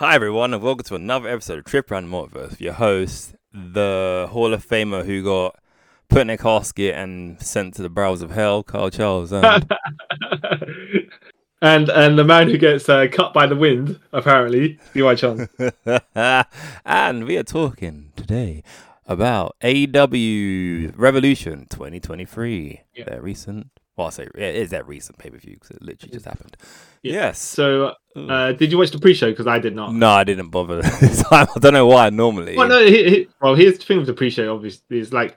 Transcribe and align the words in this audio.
Hi, 0.00 0.14
everyone, 0.14 0.54
and 0.54 0.62
welcome 0.62 0.84
to 0.84 0.94
another 0.94 1.28
episode 1.28 1.58
of 1.58 1.66
Trip 1.66 1.90
Around 1.90 2.10
the 2.10 2.16
Multiverse. 2.16 2.58
Your 2.58 2.72
host, 2.72 3.34
the 3.52 4.28
Hall 4.30 4.54
of 4.54 4.66
Famer 4.66 5.04
who 5.04 5.22
got 5.22 5.56
put 6.08 6.22
in 6.22 6.30
a 6.30 6.38
casket 6.38 6.94
and 6.94 7.38
sent 7.38 7.74
to 7.74 7.82
the 7.82 7.90
brows 7.90 8.22
of 8.22 8.30
hell, 8.30 8.62
Carl 8.62 8.88
Charles. 8.88 9.30
And 9.30 9.44
and 11.60 11.90
and 11.90 12.18
the 12.18 12.24
man 12.24 12.48
who 12.48 12.56
gets 12.56 12.88
uh, 12.88 13.08
cut 13.12 13.34
by 13.34 13.46
the 13.46 13.56
wind, 13.56 14.00
apparently, 14.14 14.78
DY 14.94 15.16
Chong. 15.16 15.46
and 16.86 17.26
we 17.26 17.36
are 17.36 17.42
talking 17.42 18.12
today 18.16 18.64
about 19.04 19.54
AEW 19.62 20.94
Revolution 20.96 21.66
2023. 21.68 22.80
Yeah. 22.94 23.04
Their 23.04 23.20
recent, 23.20 23.66
well, 24.00 24.06
I 24.06 24.10
say 24.10 24.28
it 24.34 24.54
is 24.54 24.70
that 24.70 24.88
recent 24.88 25.18
pay 25.18 25.28
per 25.30 25.36
view 25.36 25.54
because 25.54 25.70
it 25.70 25.82
literally 25.82 26.12
just 26.12 26.24
happened. 26.24 26.56
Yeah. 27.02 27.12
Yes. 27.12 27.38
So, 27.38 27.94
uh, 28.16 28.52
did 28.52 28.72
you 28.72 28.78
watch 28.78 28.90
the 28.92 28.98
pre-show? 28.98 29.30
Because 29.30 29.46
I 29.46 29.58
did 29.58 29.76
not. 29.76 29.94
no, 29.94 30.08
I 30.08 30.24
didn't 30.24 30.48
bother 30.48 30.80
this 31.00 31.22
time. 31.24 31.46
I 31.54 31.58
don't 31.58 31.74
know 31.74 31.86
why. 31.86 32.08
Normally, 32.10 32.56
Well, 32.56 32.68
no. 32.68 32.84
He, 32.84 33.10
he, 33.10 33.28
well, 33.42 33.54
here's 33.54 33.78
the 33.78 33.84
thing 33.84 33.98
with 33.98 34.06
the 34.06 34.14
pre-show. 34.14 34.54
Obviously, 34.54 34.98
is 34.98 35.12
like, 35.12 35.36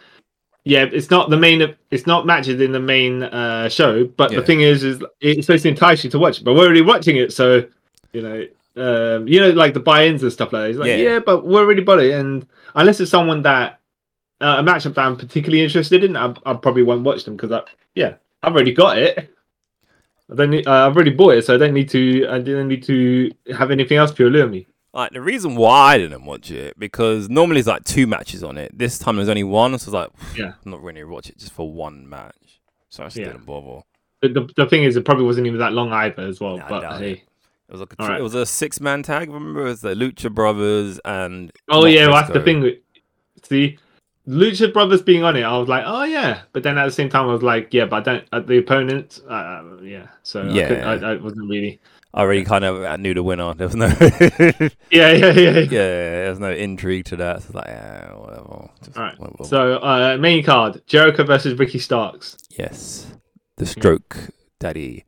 yeah, 0.64 0.86
it's 0.92 1.10
not 1.12 1.30
the 1.30 1.36
main. 1.38 1.76
It's 1.92 2.08
not 2.08 2.26
matches 2.26 2.62
in 2.62 2.72
the 2.72 2.80
main 2.80 3.24
uh, 3.24 3.68
show. 3.68 4.06
But 4.06 4.32
Yeah. 4.32 4.40
the 4.40 4.46
thing 4.46 4.62
is, 4.62 4.84
is 4.86 5.04
it's 5.20 5.46
supposed 5.46 5.64
to 5.64 5.70
entice 5.70 6.04
you 6.06 6.10
to 6.12 6.20
watch 6.20 6.38
it. 6.40 6.46
But 6.46 6.54
we're 6.54 6.64
already 6.66 6.82
watching 6.82 7.18
it, 7.18 7.34
so 7.34 7.66
you 8.14 8.22
know, 8.22 8.46
um, 8.78 9.28
you 9.28 9.42
know, 9.42 9.50
like 9.50 9.74
the 9.74 9.80
buy-ins 9.82 10.24
and 10.24 10.32
stuff 10.32 10.54
like 10.54 10.62
that. 10.64 10.70
It's 10.70 10.80
like, 10.80 10.88
Yeah. 10.88 10.96
yeah. 10.96 11.20
but 11.20 11.46
we're 11.46 11.60
already 11.62 11.82
bought 11.84 12.00
it, 12.00 12.14
and 12.14 12.48
unless 12.76 13.02
it's 13.02 13.12
someone 13.12 13.42
that 13.42 13.80
uh, 14.40 14.56
a 14.60 14.64
matchup 14.64 14.96
that 14.96 15.06
I'm 15.06 15.18
particularly 15.18 15.64
interested 15.64 16.04
in, 16.04 16.16
I, 16.16 16.34
I 16.46 16.54
probably 16.54 16.84
won't 16.84 17.04
watch 17.04 17.24
them 17.26 17.36
because 17.36 17.52
I, 17.52 17.62
yeah, 17.96 18.16
I've 18.44 18.54
already 18.54 18.74
got 18.74 18.98
it. 18.98 19.30
I 20.32 20.36
don't 20.36 20.50
need, 20.52 20.68
uh, 20.68 20.88
I've 20.88 20.96
already 20.96 21.12
bought 21.12 21.36
it, 21.36 21.46
so 21.46 21.54
I 21.54 21.58
don't 21.58 21.74
need 21.74 21.90
to. 21.90 22.28
I 22.30 22.40
didn't 22.40 22.68
need 22.68 22.84
to 22.84 23.32
have 23.56 23.72
anything 23.72 23.98
else 23.98 24.12
to 24.12 24.28
allure 24.28 24.48
me. 24.48 24.68
Like 24.94 25.12
the 25.12 25.22
reason 25.22 25.56
why 25.56 25.94
I 25.94 25.98
didn't 25.98 26.26
watch 26.26 26.52
it 26.52 26.78
because 26.78 27.28
normally 27.30 27.60
it's 27.60 27.68
like 27.68 27.84
two 27.84 28.06
matches 28.06 28.44
on 28.44 28.58
it. 28.58 28.78
This 28.78 29.00
time 29.00 29.16
there's 29.16 29.30
only 29.30 29.44
one, 29.44 29.78
so 29.80 29.86
I 29.86 29.88
was 29.88 29.94
like, 29.94 30.38
Yeah. 30.38 30.54
I'm 30.64 30.72
not 30.72 30.84
really 30.84 31.02
gonna 31.02 31.12
watch 31.12 31.30
it 31.30 31.38
just 31.38 31.52
for 31.54 31.72
one 31.72 32.08
match. 32.08 32.62
So 32.90 33.04
I 33.04 33.08
just 33.08 33.18
Yeah. 33.18 33.26
didn't 33.26 33.46
bother. 33.46 33.82
The, 34.22 34.30
the, 34.30 34.50
the 34.56 34.66
thing 34.68 34.84
is, 34.84 34.96
it 34.96 35.04
probably 35.04 35.26
wasn't 35.26 35.48
even 35.48 35.60
that 35.60 35.74
long 35.74 35.92
either, 35.92 36.24
as 36.24 36.40
well. 36.40 36.58
Nah, 36.58 36.70
but 36.70 36.98
hey, 37.00 37.12
it. 37.12 37.18
It 37.70 37.72
was 37.72 37.80
like 37.80 37.94
a, 37.98 38.08
right. 38.08 38.20
it 38.20 38.24
was 38.24 38.36
a 38.36 38.46
six 38.46 38.80
man 38.80 39.02
tag. 39.02 39.32
Remember, 39.32 39.62
it 39.62 39.70
was 39.70 39.82
the 39.82 39.96
Lucha 39.96 40.32
Brothers 40.32 41.00
and 41.06 41.52
oh 41.70 41.86
yeah, 41.86 42.08
well, 42.08 42.22
that's 42.22 42.32
the 42.32 42.42
thing. 42.42 42.78
See, 43.42 43.80
Lucha 44.28 44.72
Brothers 44.72 45.02
being 45.02 45.24
on 45.24 45.36
it, 45.36 45.44
I 45.44 45.58
was 45.58 45.68
like, 45.68 45.84
oh 45.86 46.04
yeah, 46.04 46.42
but 46.54 46.64
then 46.64 46.78
at 46.78 46.86
the 46.86 46.92
same 46.92 47.10
time, 47.10 47.28
I 47.30 47.34
was 47.34 47.44
like, 47.44 47.74
yeah, 47.74 47.86
but 47.86 48.08
I 48.08 48.14
don't. 48.14 48.28
Uh, 48.32 48.40
the 48.40 48.58
opponent, 48.58 49.20
uh, 49.28 49.64
yeah, 49.82 50.08
so 50.24 50.44
Yeah. 50.44 50.84
I, 50.88 50.94
I, 50.94 51.12
I 51.12 51.16
wasn't 51.18 51.50
really. 51.50 51.82
I 52.14 52.22
already 52.22 52.46
kind 52.46 52.64
of 52.64 52.84
I 52.84 52.96
knew 52.98 53.14
the 53.16 53.24
winner. 53.24 53.54
There 53.58 53.68
was 53.68 53.76
no, 53.76 53.88
Yeah, 54.92 55.12
yeah, 55.12 55.32
yeah. 55.32 55.50
yeah, 55.60 55.68
there 55.68 56.30
was 56.30 56.40
no 56.40 56.52
intrigue 56.52 57.06
to 57.06 57.16
that. 57.18 57.42
So 57.42 57.46
it's 57.48 57.56
like, 57.56 57.68
yeah, 57.68 58.14
whatever. 58.14 58.70
Just 58.84 58.98
All 58.98 59.04
right. 59.04 59.18
it. 59.40 59.46
So 59.48 59.78
uh, 59.78 60.18
main 60.20 60.44
card: 60.44 60.82
Jericho 60.86 61.24
versus 61.24 61.58
Ricky 61.58 61.80
Starks. 61.80 62.38
yes, 62.58 63.08
the 63.58 63.66
stroke 63.66 64.30
daddy. 64.60 65.06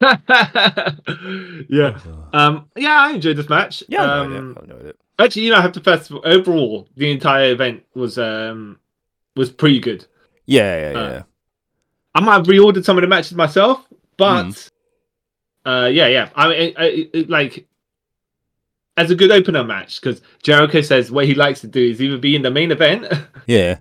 yeah. 0.00 1.98
Um. 2.32 2.70
Yeah, 2.76 3.00
I 3.00 3.10
enjoyed 3.12 3.36
this 3.36 3.48
match. 3.48 3.82
Yeah, 3.88 4.02
I 4.02 4.18
Um, 4.20 4.30
know 4.32 4.50
it. 4.50 4.58
I 4.62 4.66
know 4.66 4.88
it. 4.88 4.98
Actually, 5.18 5.42
you 5.42 5.50
know, 5.50 5.56
I 5.58 5.62
have 5.62 5.72
to 5.72 5.80
first 5.80 6.10
overall 6.10 6.88
the 6.96 7.10
entire 7.10 7.52
event 7.52 7.84
was 7.94 8.18
um 8.18 8.78
was 9.36 9.50
pretty 9.50 9.80
good. 9.80 10.06
Yeah, 10.46 10.90
yeah, 10.92 10.98
uh, 10.98 11.10
yeah. 11.10 11.22
I 12.14 12.20
might 12.20 12.34
have 12.34 12.46
reordered 12.46 12.84
some 12.84 12.96
of 12.96 13.02
the 13.02 13.08
matches 13.08 13.34
myself, 13.34 13.86
but 14.16 14.44
Hmm. 15.64 15.68
uh, 15.68 15.86
yeah, 15.86 16.06
yeah. 16.08 16.28
I 16.34 16.48
mean, 16.48 16.74
I, 16.76 16.82
I, 16.82 17.08
it, 17.12 17.30
like 17.30 17.66
as 18.96 19.10
a 19.10 19.14
good 19.14 19.32
opener 19.32 19.64
match 19.64 20.00
because 20.00 20.20
Jericho 20.42 20.80
says 20.80 21.10
what 21.10 21.26
he 21.26 21.34
likes 21.34 21.60
to 21.62 21.66
do 21.66 21.80
is 21.80 22.00
either 22.00 22.18
be 22.18 22.36
in 22.36 22.42
the 22.42 22.50
main 22.50 22.70
event 22.70 23.06
yeah. 23.46 23.78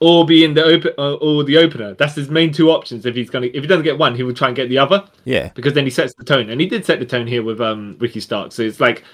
or 0.00 0.26
be 0.26 0.44
in 0.44 0.52
the 0.52 0.62
open 0.62 0.92
or, 0.98 1.12
or 1.22 1.44
the 1.44 1.56
opener. 1.56 1.94
That's 1.94 2.14
his 2.14 2.28
main 2.28 2.52
two 2.52 2.70
options. 2.70 3.06
If 3.06 3.14
he's 3.14 3.30
gonna, 3.30 3.46
if 3.46 3.62
he 3.62 3.66
doesn't 3.66 3.84
get 3.84 3.96
one, 3.98 4.14
he 4.14 4.22
will 4.22 4.34
try 4.34 4.48
and 4.48 4.56
get 4.56 4.68
the 4.68 4.78
other 4.78 5.04
Yeah. 5.24 5.50
because 5.54 5.72
then 5.74 5.84
he 5.84 5.90
sets 5.90 6.12
the 6.14 6.24
tone, 6.24 6.50
and 6.50 6.60
he 6.60 6.66
did 6.66 6.84
set 6.84 6.98
the 6.98 7.06
tone 7.06 7.26
here 7.26 7.42
with 7.42 7.60
um 7.60 7.96
Ricky 7.98 8.20
Stark. 8.20 8.52
So 8.52 8.62
it's 8.62 8.80
like, 8.80 9.04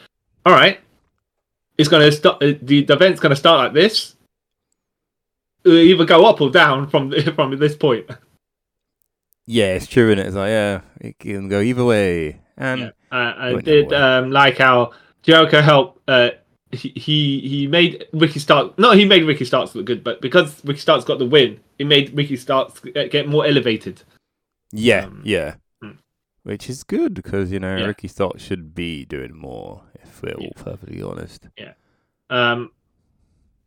all 0.47 0.53
right, 0.53 0.81
it's 1.79 1.89
gonna 1.89 2.11
start. 2.13 2.43
Uh, 2.43 2.55
the, 2.63 2.85
the 2.85 2.93
event's 2.95 3.21
gonna 3.21 3.37
start 3.37 3.59
like 3.59 3.73
this. 3.73 4.17
It'll 5.65 5.79
either 5.79 6.05
go 6.05 6.25
up 6.27 6.41
or 6.41 6.51
down 6.51 6.89
from 6.89 7.13
from 7.35 7.57
this 7.59 7.77
point. 7.77 8.07
Yeah, 9.47 9.75
it's 9.75 9.87
true, 9.87 10.11
and 10.13 10.21
it's 10.21 10.37
like, 10.37 10.51
yeah, 10.51 10.81
it 11.01 11.19
can 11.19 11.49
go 11.49 11.61
either 11.61 11.85
way. 11.85 12.41
And 12.57 12.81
Yeah. 12.81 12.91
Uh, 13.11 13.35
I 13.37 13.61
did 13.61 13.93
um, 13.93 14.31
like 14.31 14.59
how 14.59 14.93
Jericho 15.23 15.61
helped. 15.61 16.01
Uh, 16.09 16.31
he, 16.71 16.89
he 16.91 17.41
he 17.41 17.67
made 17.67 18.07
Ricky 18.13 18.39
Starks. 18.39 18.79
No, 18.79 18.93
he 18.93 19.05
made 19.05 19.25
Ricky 19.25 19.45
Starks 19.45 19.75
look 19.75 19.85
good, 19.85 20.03
but 20.03 20.21
because 20.23 20.65
Ricky 20.65 20.81
Starks 20.81 21.05
got 21.05 21.19
the 21.19 21.27
win, 21.27 21.61
it 21.79 21.87
made 21.87 22.17
Ricky 22.17 22.37
Starks 22.37 22.81
get 22.81 23.11
get 23.11 23.29
more 23.29 23.45
elevated. 23.47 24.03
yeah, 24.73 25.05
Um, 25.05 25.23
yeah. 25.25 25.57
hmm. 25.83 25.91
Which 26.45 26.71
is 26.71 26.83
good 26.83 27.13
because, 27.15 27.53
you 27.53 27.61
know, 27.61 27.77
Yeah. 27.77 27.85
Ricky 27.87 28.09
Starks 28.09 28.43
should 28.43 28.75
be 28.75 29.05
doing 29.05 29.37
more, 29.37 29.83
if 30.23 30.37
we're 30.37 30.45
all 30.45 30.53
perfectly 30.57 31.03
honest. 31.03 31.49
Yeah. 31.57 31.73
Um, 32.31 32.71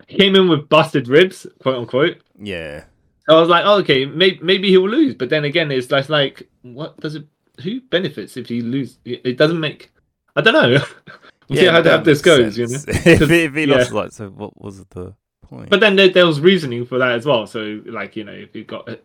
came 0.07 0.35
in 0.35 0.49
with 0.49 0.69
busted 0.69 1.07
ribs, 1.07 1.47
quote 1.61 1.77
unquote. 1.77 2.17
Yeah. 2.39 2.85
I 3.27 3.33
was 3.33 3.49
like, 3.49 3.66
oh, 3.66 3.79
okay, 3.79 4.05
maybe 4.05 4.39
maybe 4.41 4.69
he 4.69 4.77
will 4.77 4.89
lose, 4.89 5.15
but 5.15 5.29
then 5.29 5.45
again, 5.45 5.71
it's 5.71 5.91
like, 5.91 6.09
like 6.09 6.49
what 6.61 6.99
does 6.99 7.15
it? 7.15 7.25
Who 7.63 7.81
benefits 7.81 8.38
if 8.38 8.47
he 8.47 8.61
lose? 8.61 8.99
It 9.05 9.38
doesn't 9.38 9.59
make. 9.59 9.91
I 10.35 10.41
don't 10.41 10.53
know. 10.53 10.69
we'll 11.49 11.59
see 11.59 11.65
how, 11.65 11.81
how 11.81 11.97
this 11.97 12.21
goes, 12.21 12.57
you 12.57 12.67
know. 12.67 12.77
sense. 12.77 13.05
if, 13.05 13.29
he- 13.29 13.44
if 13.44 13.55
he 13.55 13.63
yeah. 13.63 13.75
lost, 13.75 13.91
like, 13.94 14.11
so 14.11 14.29
what 14.29 14.61
was 14.61 14.83
the 14.85 15.15
point? 15.41 15.69
But 15.69 15.79
then 15.79 15.95
there, 15.95 16.09
there 16.09 16.25
was 16.25 16.41
reasoning 16.41 16.85
for 16.85 16.97
that 16.99 17.13
as 17.13 17.25
well. 17.25 17.47
So, 17.47 17.81
like, 17.85 18.15
you 18.15 18.25
know, 18.25 18.33
if 18.33 18.53
he 18.53 18.63
got, 18.63 18.88
uh, 18.89 18.95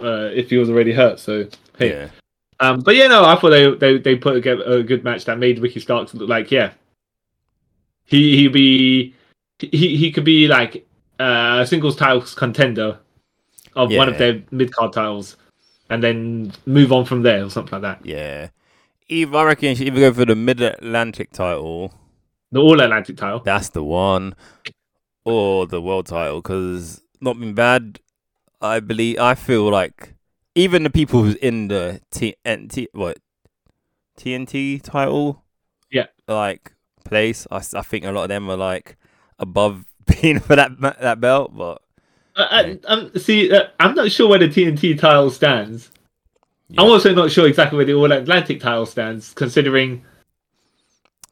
if 0.00 0.50
he 0.50 0.56
was 0.56 0.68
already 0.68 0.92
hurt, 0.92 1.20
so 1.20 1.46
hey. 1.78 1.90
yeah. 1.90 2.08
Um, 2.60 2.80
but 2.80 2.94
yeah, 2.94 3.08
no, 3.08 3.24
I 3.24 3.36
thought 3.36 3.50
they 3.50 3.74
they 3.74 3.98
they 3.98 4.16
put 4.16 4.36
a 4.36 4.40
good, 4.40 4.60
a 4.60 4.82
good 4.82 5.02
match 5.02 5.24
that 5.24 5.38
made 5.38 5.58
Ricky 5.58 5.80
Starks 5.80 6.14
look 6.14 6.28
like 6.28 6.50
yeah, 6.50 6.72
he 8.12 8.36
he 8.36 8.48
be 8.48 9.14
he 9.58 9.96
he 9.96 10.12
could 10.12 10.24
be 10.24 10.46
like 10.48 10.86
uh, 11.20 11.60
a 11.62 11.66
singles 11.66 11.96
titles 11.96 12.34
contender 12.34 12.98
of 13.74 13.92
one 13.92 14.08
of 14.08 14.18
their 14.18 14.42
mid 14.50 14.72
card 14.72 14.92
titles, 14.92 15.36
and 15.90 16.02
then 16.02 16.52
move 16.66 16.92
on 16.92 17.04
from 17.04 17.22
there 17.22 17.44
or 17.44 17.50
something 17.50 17.80
like 17.80 17.82
that. 17.82 18.06
Yeah. 18.06 18.48
Either, 19.08 19.36
I 19.36 19.44
reckon 19.44 19.68
you 19.70 19.74
should 19.76 19.86
either 19.88 20.00
go 20.00 20.12
for 20.14 20.24
the 20.24 20.34
Mid 20.36 20.60
Atlantic 20.60 21.32
title, 21.32 21.92
The 22.50 22.60
All 22.60 22.80
Atlantic 22.80 23.16
title. 23.16 23.40
that's 23.40 23.68
the 23.70 23.84
one, 23.84 24.34
or 25.24 25.66
the 25.66 25.82
world 25.82 26.06
title, 26.06 26.40
because 26.40 27.02
not 27.20 27.38
been 27.38 27.52
bad. 27.54 27.98
I 28.62 28.80
believe, 28.80 29.18
I 29.18 29.34
feel 29.34 29.68
like 29.70 30.14
even 30.54 30.84
the 30.84 30.88
people 30.90 31.24
who's 31.24 31.34
in 31.34 31.68
the 31.68 32.00
TNT, 32.10 32.86
what, 32.92 33.18
TNT 34.18 34.80
title, 34.82 35.44
Yeah. 35.90 36.06
like 36.28 36.72
place, 37.04 37.46
I 37.50 37.60
think 37.60 38.04
a 38.04 38.10
lot 38.12 38.24
of 38.24 38.28
them 38.28 38.50
are 38.50 38.56
like 38.56 38.96
above 39.38 39.84
being 40.20 40.38
for 40.40 40.56
that 40.56 40.80
that 40.80 41.20
belt, 41.20 41.52
but 41.56 41.82
Uh, 42.36 42.46
I, 42.50 42.78
I'm, 42.88 43.18
see, 43.18 43.52
uh, 43.52 43.68
I'm 43.78 43.94
not 43.94 44.10
sure 44.10 44.28
where 44.28 44.38
the 44.38 44.48
TNT 44.48 44.98
title 44.98 45.30
stands. 45.30 45.90
yeah. 46.68 46.80
I'm 46.80 46.88
also 46.88 47.12
not 47.14 47.30
sure 47.30 47.46
exactly 47.46 47.76
where 47.76 47.84
the 47.86 47.94
All 47.94 48.10
Atlantic 48.12 48.60
title 48.60 48.86
stands, 48.86 49.32
considering 49.34 50.02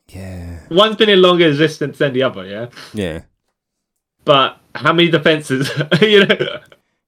yeah, 0.08 0.60
one's 0.70 0.96
been 0.96 1.08
in 1.08 1.22
longer 1.22 1.46
existence 1.48 1.98
than 1.98 2.12
the 2.12 2.22
other. 2.24 2.44
Yeah, 2.44 2.66
yeah. 2.92 3.20
but 4.24 4.58
how 4.74 4.92
many 4.92 5.08
defenses? 5.10 5.70
you 6.00 6.26
know. 6.26 6.60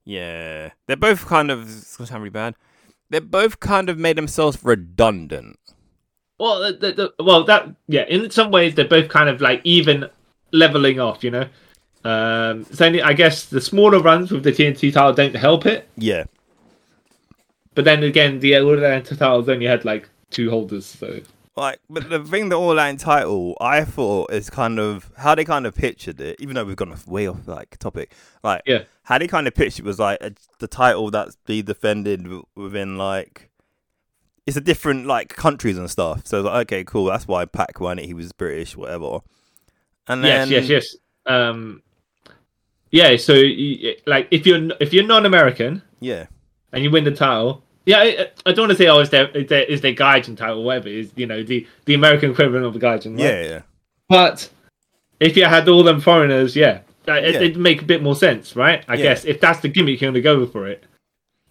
Yeah, 0.04 0.70
they're 0.86 0.96
both 0.96 1.26
kind 1.26 1.50
of. 1.50 1.62
It's 1.62 1.96
gonna 1.96 2.06
sound 2.06 2.22
really 2.22 2.30
bad. 2.30 2.54
They're 3.10 3.20
both 3.20 3.60
kind 3.60 3.88
of 3.90 3.98
made 3.98 4.16
themselves 4.16 4.58
redundant. 4.62 5.58
Well, 6.42 6.60
the, 6.60 6.72
the, 6.72 6.92
the- 7.16 7.24
well, 7.24 7.44
that 7.44 7.68
yeah. 7.86 8.04
In 8.08 8.28
some 8.30 8.50
ways, 8.50 8.74
they're 8.74 8.88
both 8.96 9.08
kind 9.08 9.28
of 9.28 9.40
like 9.40 9.60
even 9.64 10.08
leveling 10.52 10.98
off. 10.98 11.22
You 11.22 11.30
know. 11.30 11.46
Um, 12.04 12.64
so 12.72 12.84
I 12.86 13.12
guess 13.12 13.44
the 13.46 13.60
smaller 13.60 14.00
runs 14.00 14.32
with 14.32 14.42
the 14.42 14.50
TNT 14.50 14.92
title 14.92 15.12
don't 15.12 15.36
help 15.36 15.66
it. 15.66 15.88
Yeah, 15.96 16.24
But 17.76 17.84
then 17.84 18.02
again, 18.02 18.40
the 18.40 18.56
All 18.58 18.74
Atlantic 18.74 19.18
titles 19.18 19.48
only 19.48 19.66
had 19.66 19.84
like 19.84 20.08
two 20.30 20.50
holders. 20.50 20.84
So 20.84 21.20
like, 21.54 21.78
but 21.88 22.10
the 22.10 22.18
thing, 22.24 22.48
the 22.48 22.58
All 22.58 22.76
Out 22.78 22.98
title, 22.98 23.56
I 23.60 23.84
thought 23.84 24.32
is 24.32 24.50
kind 24.50 24.80
of 24.80 25.12
how 25.16 25.36
they 25.36 25.44
kind 25.44 25.64
of 25.64 25.76
pictured 25.76 26.20
it. 26.20 26.40
Even 26.40 26.56
though 26.56 26.64
we've 26.64 26.74
gone 26.74 26.92
way 27.06 27.28
off 27.28 27.46
like 27.46 27.76
topic, 27.78 28.12
like 28.42 28.62
Yeah. 28.66 28.82
how 29.04 29.18
they 29.18 29.28
kind 29.28 29.46
of 29.46 29.54
pictured 29.54 29.84
it 29.84 29.88
was 29.88 30.00
like 30.00 30.18
a, 30.22 30.32
the 30.58 30.66
title 30.66 31.08
that's 31.12 31.36
be 31.46 31.62
defended 31.62 32.26
within 32.56 32.98
like. 32.98 33.48
It's 34.46 34.56
a 34.56 34.60
different 34.60 35.06
like 35.06 35.28
countries 35.28 35.78
and 35.78 35.90
stuff, 35.90 36.26
so 36.26 36.40
like 36.40 36.66
okay, 36.66 36.84
cool. 36.84 37.06
That's 37.06 37.28
why 37.28 37.44
Pac 37.44 37.78
won 37.80 37.98
it. 37.98 38.06
He 38.06 38.14
was 38.14 38.32
British, 38.32 38.76
whatever. 38.76 39.20
And 40.08 40.24
then 40.24 40.48
yes, 40.50 40.68
yes, 40.68 40.68
yes. 40.68 40.96
Um, 41.26 41.82
yeah. 42.90 43.16
So 43.16 43.34
like, 44.06 44.28
if 44.30 44.46
you're 44.46 44.70
if 44.80 44.92
you're 44.92 45.06
non-American 45.06 45.82
yeah, 46.00 46.26
and 46.72 46.82
you 46.82 46.90
win 46.90 47.04
the 47.04 47.12
title, 47.12 47.62
yeah, 47.86 47.98
I, 47.98 48.30
I 48.44 48.52
don't 48.52 48.68
want 48.68 48.72
to 48.72 48.76
say 48.76 48.88
oh, 48.88 48.98
is 48.98 49.10
their 49.10 49.28
is 49.28 49.48
their, 49.48 49.62
is 49.62 49.80
Gaijin 49.80 50.36
title, 50.36 50.60
or 50.60 50.64
whatever 50.64 50.88
is 50.88 51.12
you 51.14 51.26
know 51.26 51.44
the 51.44 51.66
the 51.84 51.94
American 51.94 52.32
equivalent 52.32 52.66
of 52.66 52.72
the 52.74 52.80
Gaijin. 52.80 53.12
Right? 53.12 53.24
Yeah, 53.24 53.42
yeah. 53.42 53.62
But 54.08 54.50
if 55.20 55.36
you 55.36 55.44
had 55.44 55.68
all 55.68 55.84
them 55.84 56.00
foreigners, 56.00 56.56
yeah, 56.56 56.80
it, 57.06 57.34
Yeah. 57.34 57.40
it'd 57.40 57.56
make 57.56 57.80
a 57.80 57.84
bit 57.84 58.02
more 58.02 58.16
sense, 58.16 58.56
right? 58.56 58.84
I 58.88 58.94
Yeah. 58.94 59.02
guess 59.04 59.24
if 59.24 59.40
that's 59.40 59.60
the 59.60 59.68
gimmick, 59.68 60.00
you're 60.00 60.10
to 60.10 60.20
go 60.20 60.46
for 60.46 60.66
it 60.66 60.84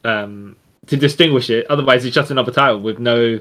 um, 0.04 0.56
to 0.88 0.98
distinguish 0.98 1.50
it. 1.50 1.66
Otherwise, 1.70 2.06
it's 2.06 2.16
just 2.16 2.32
another 2.32 2.52
title 2.52 2.80
with 2.82 3.00
no 3.00 3.40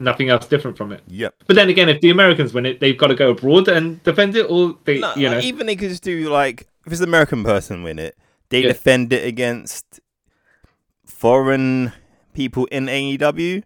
nothing 0.00 0.28
else 0.28 0.46
different 0.46 0.76
from 0.76 0.92
it. 0.92 1.02
Yep. 1.06 1.34
But 1.46 1.56
then 1.56 1.68
again, 1.68 1.88
if 1.88 2.00
the 2.00 2.10
Americans 2.10 2.52
win 2.52 2.66
it, 2.66 2.80
they've 2.80 2.98
got 2.98 3.06
to 3.08 3.14
go 3.14 3.30
abroad 3.30 3.68
and 3.68 4.02
defend 4.02 4.36
it, 4.36 4.50
or 4.50 4.76
they, 4.84 4.98
No, 4.98 5.14
you 5.14 5.30
know, 5.30 5.38
even 5.38 5.66
they 5.66 5.76
could 5.76 5.88
just 5.90 6.02
do 6.02 6.28
like 6.30 6.66
if 6.86 6.92
it's 6.92 7.00
an 7.00 7.08
American 7.08 7.44
person 7.44 7.82
win 7.82 7.98
it, 7.98 8.16
they 8.50 8.60
Yeah. 8.62 8.68
defend 8.68 9.12
it 9.12 9.24
against 9.24 10.00
foreign 11.06 11.92
people 12.34 12.66
in 12.66 12.86
AEW. 12.86 13.62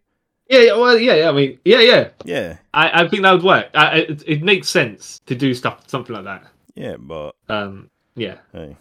yeah, 0.48 0.58
yeah, 0.60 0.76
well, 0.76 0.98
yeah, 0.98 1.14
yeah. 1.14 1.28
I 1.28 1.32
mean, 1.32 1.58
yeah, 1.64 1.80
yeah. 1.80 2.08
Yeah, 2.24 2.56
I, 2.74 3.02
I 3.02 3.08
think 3.08 3.22
that 3.22 3.32
would 3.32 3.42
work. 3.42 3.66
I, 3.74 3.86
I, 3.86 3.94
it, 3.96 4.22
it 4.26 4.42
makes 4.42 4.68
sense 4.68 5.20
to 5.26 5.34
do 5.34 5.54
stuff, 5.54 5.88
something 5.88 6.14
like 6.14 6.24
that. 6.24 6.44
yeah, 6.74 6.96
but 6.98 7.34
Um, 7.48 7.90
yeah. 8.14 8.36
hey, 8.52 8.76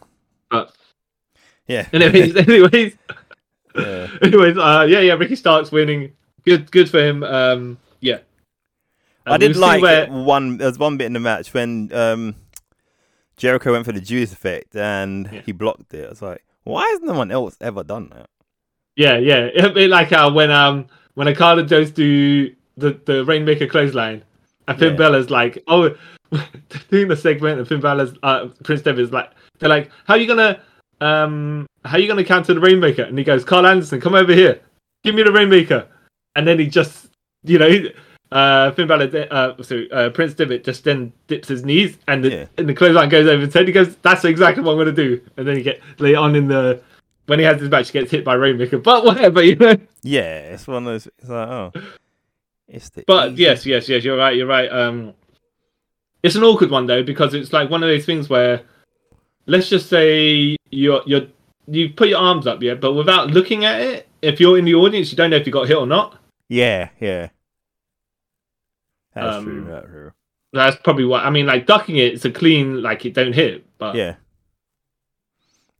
But 0.49 0.73
yeah, 1.67 1.87
anyways, 1.93 2.35
anyways, 2.35 2.95
yeah. 3.77 4.07
anyways, 4.21 4.57
uh, 4.57 4.85
yeah, 4.89 4.99
yeah. 4.99 5.13
Ricky 5.13 5.35
Starks 5.35 5.71
winning. 5.71 6.11
Good, 6.45 6.71
good 6.71 6.89
for 6.89 6.99
him. 6.99 7.23
Um, 7.23 7.77
yeah. 7.99 8.19
I 9.25 9.37
did 9.37 9.55
like 9.57 9.81
where- 9.81 10.07
one. 10.07 10.57
There 10.57 10.67
was 10.67 10.79
one 10.79 10.97
bit 10.97 11.05
in 11.07 11.13
the 11.13 11.19
match 11.19 11.53
when 11.53 11.91
um, 11.93 12.35
Jericho 13.35 13.73
went 13.73 13.85
for 13.85 13.91
the 13.91 14.01
Judas 14.01 14.31
effect 14.33 14.75
and 14.75 15.29
Yeah. 15.31 15.41
he 15.45 15.51
blocked 15.51 15.93
it. 15.93 16.05
I 16.05 16.09
was 16.09 16.21
like, 16.21 16.43
why 16.63 16.87
has 16.87 17.01
no 17.01 17.13
one 17.13 17.31
else 17.31 17.57
ever 17.61 17.83
done 17.83 18.09
that? 18.09 18.29
Yeah, 18.95 19.17
yeah. 19.17 19.49
It'd 19.55 19.73
be 19.73 19.87
like 19.87 20.11
uh, 20.13 20.31
when 20.31 20.49
um 20.51 20.87
when 21.15 21.27
Okada 21.27 21.63
goes 21.63 21.91
to 21.91 22.53
the 22.77 22.99
the 23.05 23.25
Rainmaker 23.25 23.67
clothesline, 23.67 24.23
and 24.67 24.79
Finn 24.79 24.91
Yeah. 24.93 24.97
Balor's 24.97 25.29
like, 25.29 25.61
oh, 25.67 25.95
doing 26.89 27.07
the 27.09 27.15
segment, 27.17 27.59
and 27.59 27.67
Finn 27.67 27.79
Balor's 27.81 28.13
uh, 28.23 28.47
Prince 28.63 28.81
Devitt's 28.81 29.11
like, 29.11 29.31
they're 29.59 29.69
like, 29.69 29.91
how 30.05 30.13
are 30.15 30.17
you 30.17 30.27
gonna 30.27 30.61
um 31.01 31.67
how 31.87 31.97
are 31.97 31.99
you 31.99 32.07
gonna 32.07 32.23
counter 32.23 32.53
the 32.53 32.59
Rainmaker? 32.59 33.03
And 33.03 33.17
he 33.17 33.23
goes, 33.23 33.43
Karl 33.43 33.65
Anderson, 33.65 33.99
come 34.01 34.15
over 34.15 34.33
here, 34.33 34.61
give 35.03 35.15
me 35.15 35.23
the 35.23 35.31
Rainmaker, 35.31 35.87
and 36.35 36.47
then 36.47 36.59
he 36.59 36.67
just 36.67 37.07
you 37.43 37.57
know. 37.59 37.71
Uh, 38.29 38.71
Finn 38.71 38.89
Balor, 38.89 39.25
uh, 39.31 39.63
sorry, 39.63 39.89
uh, 39.89 40.09
Prince 40.09 40.33
Devitt 40.33 40.65
just 40.65 40.83
then 40.83 41.13
dips 41.27 41.47
his 41.47 41.63
knees, 41.63 41.97
and 42.09 42.21
the, 42.25 42.29
Yeah. 42.29 42.45
and 42.57 42.67
the 42.67 42.73
clothesline 42.73 43.07
goes 43.07 43.25
over 43.25 43.45
his 43.45 43.53
head. 43.53 43.67
He 43.67 43.71
goes, 43.71 43.95
"That's 44.01 44.25
exactly 44.25 44.61
what 44.61 44.71
I'm 44.73 44.77
going 44.77 44.93
to 44.93 45.01
do." 45.01 45.21
And 45.37 45.47
then 45.47 45.55
he 45.55 45.63
get 45.63 45.79
later 45.97 46.17
on 46.17 46.35
in 46.35 46.49
the 46.49 46.81
when 47.27 47.39
he 47.39 47.45
has 47.45 47.61
his 47.61 47.69
match, 47.69 47.89
he 47.89 47.99
gets 47.99 48.11
hit 48.11 48.25
by 48.25 48.33
Rainmaker. 48.33 48.79
But 48.79 49.05
whatever, 49.05 49.41
you 49.41 49.55
know. 49.55 49.77
Yeah, 50.03 50.39
it's 50.39 50.67
one 50.67 50.85
of 50.85 50.91
those. 50.91 51.07
It's 51.19 51.29
like, 51.29 51.47
oh, 51.47 51.71
it's 52.67 52.89
the. 52.89 53.05
But 53.07 53.37
yes, 53.37 53.65
yes, 53.65 53.87
yes, 53.87 54.03
you're 54.03 54.17
right. 54.17 54.35
You're 54.35 54.45
right. 54.45 54.69
Um, 54.69 55.13
it's 56.21 56.35
an 56.35 56.43
awkward 56.43 56.69
one 56.69 56.85
though 56.85 57.03
because 57.03 57.33
it's 57.33 57.53
like 57.53 57.69
one 57.69 57.81
of 57.81 57.87
those 57.87 58.05
things 58.05 58.27
where, 58.27 58.61
let's 59.45 59.69
just 59.69 59.87
say 59.87 60.57
you're 60.69 61.01
you're 61.05 61.27
you 61.67 61.89
put 61.89 62.09
your 62.09 62.19
arms 62.19 62.47
up, 62.47 62.61
yeah, 62.63 62.73
but 62.75 62.93
without 62.93 63.29
looking 63.31 63.65
at 63.65 63.81
it, 63.81 64.07
if 64.21 64.39
you're 64.39 64.57
in 64.57 64.65
the 64.65 64.73
audience, 64.75 65.11
you 65.11 65.17
don't 65.17 65.29
know 65.29 65.35
if 65.37 65.45
you 65.45 65.51
got 65.53 65.67
hit 65.67 65.77
or 65.77 65.87
not. 65.87 66.17
yeah, 66.49 66.89
yeah. 66.99 67.29
That's 69.13 69.37
Um, 69.37 69.43
true. 69.45 69.65
That's 69.69 69.85
true. 69.85 70.11
That's 70.53 70.75
probably 70.83 71.05
what 71.05 71.25
I 71.25 71.29
mean. 71.29 71.45
Like 71.45 71.65
ducking 71.65 71.97
it, 71.97 72.13
it's 72.13 72.25
a 72.25 72.31
clean, 72.31 72.81
like 72.81 73.05
it 73.05 73.13
don't 73.13 73.33
hit. 73.33 73.65
But 73.77 73.95
Yeah. 73.95 74.15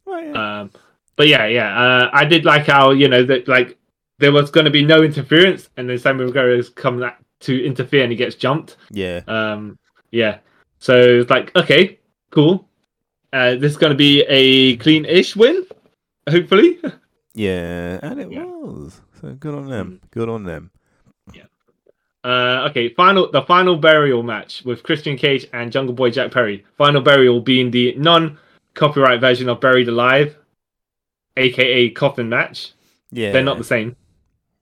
Well, 0.05 0.23
yeah. 0.23 0.59
Um, 0.61 0.71
but 1.15 1.27
yeah, 1.27 1.45
yeah, 1.47 1.79
uh, 1.79 2.09
I 2.13 2.25
did 2.25 2.45
like 2.45 2.65
how 2.67 2.91
you 2.91 3.07
know 3.07 3.23
that 3.23 3.47
like 3.47 3.77
there 4.19 4.31
was 4.31 4.49
going 4.51 4.65
to 4.65 4.71
be 4.71 4.83
no 4.85 5.03
interference, 5.03 5.69
and 5.77 5.89
then 5.89 5.97
Samuel 5.97 6.27
Guevara's 6.29 6.69
come 6.69 6.97
that 6.99 7.17
to 7.41 7.65
interfere, 7.65 8.03
and 8.03 8.11
he 8.11 8.15
gets 8.17 8.35
jumped. 8.35 8.77
yeah. 8.91 9.21
Um, 9.27 9.77
yeah, 10.11 10.39
so 10.79 10.95
it's 10.95 11.29
like 11.29 11.55
okay, 11.55 11.99
cool. 12.31 12.67
Uh, 13.33 13.55
this 13.55 13.71
is 13.73 13.77
going 13.77 13.91
to 13.91 13.97
be 13.97 14.21
a 14.29 14.77
clean-ish 14.77 15.35
win, 15.35 15.65
hopefully. 16.29 16.79
Yeah, 17.33 17.99
and 18.01 18.19
it 18.19 18.31
Yeah. 18.31 18.45
was. 18.45 19.01
So 19.21 19.33
good 19.33 19.53
on 19.53 19.69
them. 19.69 20.01
Good 20.11 20.27
on 20.29 20.43
them. 20.43 20.71
Yeah. 21.33 21.43
Uh, 22.23 22.67
okay, 22.69 22.89
final 22.89 23.29
the 23.31 23.41
final 23.43 23.75
burial 23.77 24.23
match 24.23 24.63
with 24.65 24.81
Christian 24.83 25.17
Cage 25.17 25.45
and 25.53 25.71
Jungle 25.71 25.93
Boy 25.93 26.09
Jack 26.09 26.31
Perry. 26.31 26.65
Final 26.77 27.01
burial 27.01 27.39
being 27.41 27.69
the 27.71 27.93
non-copyright 27.95 29.21
version 29.21 29.49
of 29.49 29.59
Buried 29.61 29.87
Alive, 29.87 30.35
aka 31.37 31.89
Coffin 31.91 32.27
match. 32.29 32.71
Yeah. 33.11 33.31
They're 33.31 33.43
not 33.43 33.57
the 33.57 33.63
same. 33.63 33.95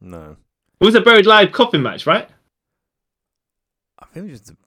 No. 0.01 0.35
It 0.79 0.85
was 0.85 0.95
a 0.95 1.01
Buried 1.01 1.25
Alive 1.25 1.51
Coffin 1.51 1.81
match, 1.81 2.05
right? 2.05 2.29
I 3.97 4.05
think 4.07 4.27
it 4.27 4.31
was 4.31 4.39
just 4.41 4.51
a 4.51 4.57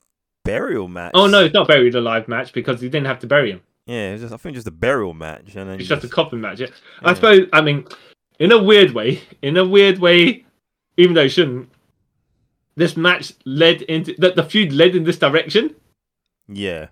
burial 0.45 0.89
match. 0.89 1.13
Oh 1.15 1.27
no, 1.27 1.45
it's 1.45 1.55
not 1.55 1.69
buried 1.69 1.95
alive 1.95 2.27
match 2.29 2.53
because 2.53 2.81
he 2.81 2.89
didn't 2.89 3.07
have 3.07 3.19
to 3.21 3.27
bury 3.27 3.51
him. 3.53 3.61
Yeah, 3.89 4.11
it 4.11 4.13
was 4.13 4.21
just 4.21 4.35
I 4.35 4.37
think 4.37 4.55
just 4.55 4.67
a 4.67 4.71
burial 4.71 5.15
match, 5.15 5.57
and 5.57 5.71
then 5.71 5.81
It's 5.81 5.89
you 5.89 5.97
just 5.97 6.05
a 6.05 6.09
coffin 6.09 6.43
match. 6.43 6.61
Yeah. 6.61 6.67
Yeah. 6.71 7.09
I 7.09 7.15
suppose. 7.15 7.49
I 7.55 7.63
mean, 7.63 7.87
in 8.39 8.53
a 8.53 8.63
weird 8.63 8.93
way, 8.93 9.23
in 9.41 9.57
a 9.57 9.67
weird 9.67 9.99
way, 9.99 10.45
even 10.99 11.15
though 11.15 11.23
it 11.23 11.31
shouldn't, 11.31 11.71
this 12.77 12.99
match 12.99 13.33
led 13.47 13.81
into 13.83 14.15
that 14.19 14.37
the 14.37 14.45
feud 14.45 14.75
led 14.75 14.95
in 14.95 15.05
this 15.05 15.19
direction 15.19 15.75
Yeah, 16.49 16.89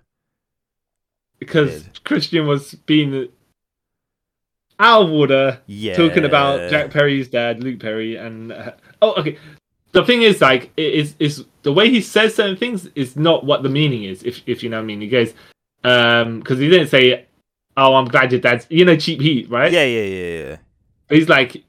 because 1.37 1.85
Christian 2.03 2.47
was 2.47 2.73
being 2.73 3.29
out 4.79 5.03
of 5.03 5.11
order 5.11 5.61
yeah. 5.67 5.95
talking 5.95 6.25
about 6.25 6.69
Jack 6.71 6.89
Perry's 6.89 7.27
dad, 7.27 7.63
Luke 7.63 7.79
Perry, 7.79 8.15
and 8.15 8.51
uh, 8.51 8.71
oh, 9.03 9.13
okay. 9.19 9.37
The 9.91 10.03
thing 10.03 10.23
is, 10.23 10.41
like, 10.41 10.71
it 10.77 10.93
is 10.93 11.15
is 11.19 11.45
the 11.61 11.73
way 11.73 11.89
he 11.89 12.01
says 12.01 12.35
certain 12.35 12.57
things 12.57 12.87
is 12.95 13.15
not 13.15 13.45
what 13.45 13.61
the 13.61 13.69
meaning 13.69 14.03
is. 14.03 14.23
If 14.23 14.41
if 14.47 14.63
you 14.63 14.69
know 14.69 14.77
what 14.77 14.83
I 14.83 14.85
mean, 14.85 15.01
he 15.01 15.07
goes, 15.07 15.33
um, 15.83 16.39
because 16.39 16.59
he 16.59 16.69
didn't 16.69 16.87
say, 16.87 17.25
"Oh, 17.75 17.95
I'm 17.95 18.05
glad 18.05 18.31
your 18.31 18.41
dad's," 18.41 18.65
you 18.69 18.85
know, 18.85 18.95
cheap 18.97 19.21
heat, 19.21 19.49
right? 19.49 19.71
Yeah, 19.71 19.83
yeah, 19.85 20.03
yeah, 20.03 20.43
yeah. 20.49 20.57
But 21.07 21.17
he's 21.17 21.29
like, 21.29 21.63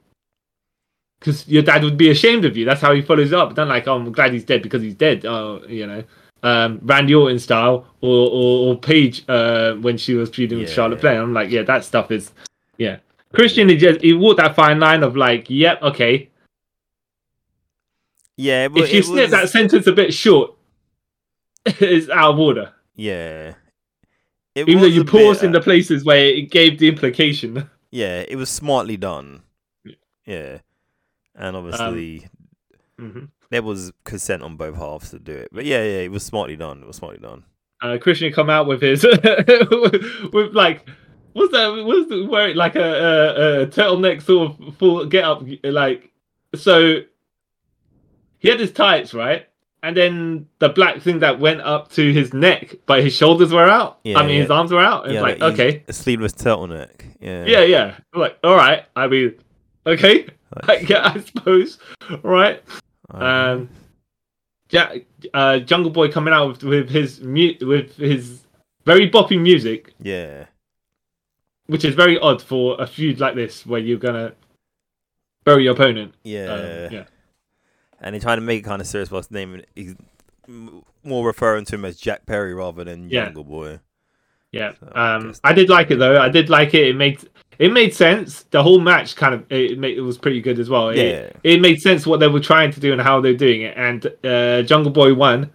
because 1.19 1.47
your 1.47 1.63
dad 1.63 1.83
would 1.83 1.97
be 1.97 2.09
ashamed 2.09 2.45
of 2.45 2.57
you. 2.57 2.65
That's 2.65 2.81
how 2.81 2.93
he 2.93 3.01
follows 3.01 3.33
up. 3.33 3.55
Not 3.55 3.67
like, 3.67 3.87
oh, 3.87 3.95
I'm 3.95 4.11
glad 4.11 4.33
he's 4.33 4.43
dead 4.43 4.61
because 4.63 4.81
he's 4.81 4.95
dead. 4.95 5.25
Oh, 5.25 5.61
you 5.67 5.87
know, 5.87 6.03
um, 6.43 6.79
Randy 6.83 7.15
Orton 7.15 7.39
style 7.39 7.85
or 8.01 8.29
or, 8.29 8.67
or 8.69 8.77
Paige 8.77 9.23
uh, 9.29 9.73
when 9.75 9.97
she 9.97 10.13
was 10.15 10.29
feuding 10.29 10.59
with 10.59 10.69
Yeah. 10.69 10.75
Charlotte 10.75 11.01
Flair. 11.01 11.21
I'm 11.21 11.33
like, 11.33 11.49
yeah, 11.49 11.63
that 11.63 11.83
stuff 11.85 12.11
is, 12.11 12.31
yeah. 12.77 12.97
Christian, 13.33 13.69
he 13.69 13.77
just 13.77 14.01
he 14.01 14.13
walked 14.13 14.39
that 14.39 14.55
fine 14.55 14.79
line 14.79 15.03
of 15.03 15.15
like, 15.15 15.49
yep, 15.49 15.81
okay. 15.83 16.29
Yeah, 18.37 18.69
but 18.69 18.83
if 18.83 18.93
you 18.93 19.03
snip 19.03 19.23
was, 19.23 19.31
that 19.31 19.49
sentence 19.49 19.85
a 19.87 19.91
bit 19.91 20.13
short, 20.13 20.53
it's 21.65 22.09
out 22.09 22.33
of 22.33 22.39
order. 22.39 22.73
yeah. 22.95 23.53
It 24.67 24.69
Even 24.69 24.81
though 24.81 24.87
you 24.87 25.01
a 25.01 25.05
bit, 25.05 25.11
paused 25.11 25.43
in 25.43 25.51
uh, 25.51 25.53
the 25.53 25.61
places 25.61 26.03
where 26.05 26.17
it 26.25 26.51
gave 26.51 26.79
the 26.79 26.87
implication. 26.87 27.69
Yeah, 27.91 28.23
it 28.27 28.35
was 28.35 28.49
smartly 28.51 28.97
done. 28.97 29.41
Yeah. 29.83 29.95
Yeah, 30.25 30.59
and 31.35 31.55
Um, 31.55 31.65
obviously 31.65 32.27
hmm 32.99 33.25
there 33.51 33.63
was 33.63 33.91
consent 34.03 34.43
on 34.43 34.57
both 34.57 34.75
halves 34.75 35.09
to 35.11 35.19
do 35.19 35.33
it. 35.33 35.49
But 35.51 35.65
yeah, 35.65 35.79
yeah, 35.83 36.01
it 36.01 36.11
was 36.11 36.23
smartly 36.23 36.55
done. 36.55 36.83
It 36.83 36.87
was 36.87 36.97
smartly 36.97 37.19
done. 37.19 37.45
uh, 37.81 37.97
Christian 37.99 38.31
come 38.33 38.49
out 38.49 38.67
with 38.67 38.81
his 38.81 39.03
with 40.33 40.53
like 40.53 40.87
what's 41.33 41.51
that? 41.53 41.83
What's 41.85 42.09
the 42.09 42.25
wearing 42.25 42.55
like 42.57 42.75
a, 42.75 42.81
a, 42.83 43.61
a 43.63 43.67
turtleneck 43.67 44.21
sort 44.21 44.59
of 44.59 44.77
full 44.77 45.05
get 45.05 45.23
up 45.23 45.43
like 45.63 46.11
so. 46.55 47.01
He 48.39 48.49
had 48.49 48.59
his 48.59 48.71
tights 48.71 49.13
right, 49.13 49.47
and 49.83 49.95
then 49.95 50.47
the 50.59 50.69
black 50.69 51.01
thing 51.01 51.19
that 51.19 51.39
went 51.39 51.61
up 51.61 51.89
to 51.91 52.11
his 52.13 52.33
neck, 52.33 52.75
but 52.85 53.03
his 53.03 53.13
shoulders 53.15 53.51
were 53.53 53.67
out. 53.69 53.99
Yeah, 54.03 54.17
I 54.19 54.23
mean, 54.25 54.35
yeah. 54.35 54.41
his 54.41 54.51
arms 54.51 54.71
were 54.71 54.79
out. 54.81 55.05
It's 55.05 55.13
yeah, 55.15 55.21
like 55.21 55.41
okay, 55.41 55.83
a 55.87 55.93
sleeveless 55.93 56.33
turtleneck. 56.33 57.05
Yeah, 57.21 57.45
yeah, 57.45 57.61
yeah. 57.61 57.95
I'm 58.13 58.21
like 58.21 58.37
all 58.43 58.55
right. 58.55 58.85
I 58.95 59.07
mean, 59.07 59.35
okay, 59.85 60.27
Like, 60.67 60.87
yeah, 60.89 61.11
I 61.15 61.19
suppose. 61.21 61.77
Right. 62.23 62.63
uh, 63.13 63.17
Um, 63.17 63.69
Jack, 64.67 64.97
uh, 65.33 65.59
Jungle 65.59 65.91
Boy 65.91 66.11
coming 66.11 66.33
out 66.33 66.47
with, 66.47 66.63
with 66.63 66.89
his 66.89 67.21
mu- 67.21 67.55
with 67.61 67.95
his 67.95 68.41
very 68.85 69.09
boppy 69.09 69.39
music, 69.41 69.93
yeah, 69.99 70.45
which 71.67 71.83
is 71.85 71.95
very 71.95 72.19
odd 72.19 72.41
for 72.41 72.75
a 72.81 72.85
feud 72.85 73.19
like 73.19 73.35
this 73.35 73.65
where 73.65 73.79
you're 73.79 73.97
gonna 73.97 74.33
bury 75.43 75.63
your 75.63 75.73
opponent. 75.73 76.13
yeah, 76.23 76.45
Um, 76.45 76.93
yeah, 76.93 77.03
and 78.01 78.13
they're 78.13 78.19
trying 78.21 78.37
to 78.37 78.41
make 78.41 78.59
it 78.61 78.65
kind 78.65 78.81
of 78.81 78.87
serious. 78.87 79.11
What's 79.11 79.29
name? 79.31 79.61
He's 79.75 79.95
more 81.03 81.25
referring 81.25 81.65
to 81.65 81.75
him 81.75 81.85
as 81.85 81.97
Jack 81.97 82.25
Perry 82.25 82.53
rather 82.53 82.83
than 82.83 83.09
Yeah. 83.09 83.25
Jungle 83.25 83.43
Boy. 83.43 83.79
yeah. 84.51 84.73
So, 84.79 84.91
I 84.93 85.15
Um, 85.15 85.27
guess- 85.27 85.41
I 85.43 85.53
did 85.53 85.69
like 85.69 85.91
it 85.91 85.97
though. 85.99 86.19
I 86.19 86.29
did 86.29 86.49
like 86.49 86.73
it. 86.73 86.87
It 86.87 86.95
made 86.95 87.19
it 87.59 87.73
made 87.73 87.93
sense. 87.93 88.43
The 88.51 88.63
whole 88.63 88.79
match 88.79 89.15
kind 89.17 89.33
of 89.35 89.43
it 89.51 89.77
made 89.77 89.97
it 89.97 90.01
was 90.01 90.17
pretty 90.17 90.41
good 90.41 90.59
as 90.59 90.69
well. 90.69 90.89
It- 90.89 90.97
Yeah, 90.97 91.29
it 91.43 91.61
made 91.61 91.81
sense 91.81 92.07
what 92.07 92.19
they 92.21 92.27
were 92.29 92.39
trying 92.39 92.71
to 92.71 92.79
do 92.79 92.91
and 92.93 93.01
how 93.01 93.19
they're 93.21 93.33
doing 93.33 93.61
it. 93.61 93.73
And 93.77 94.05
uh, 94.23 94.61
Jungle 94.63 94.91
Boy 94.91 95.13
won, 95.13 95.51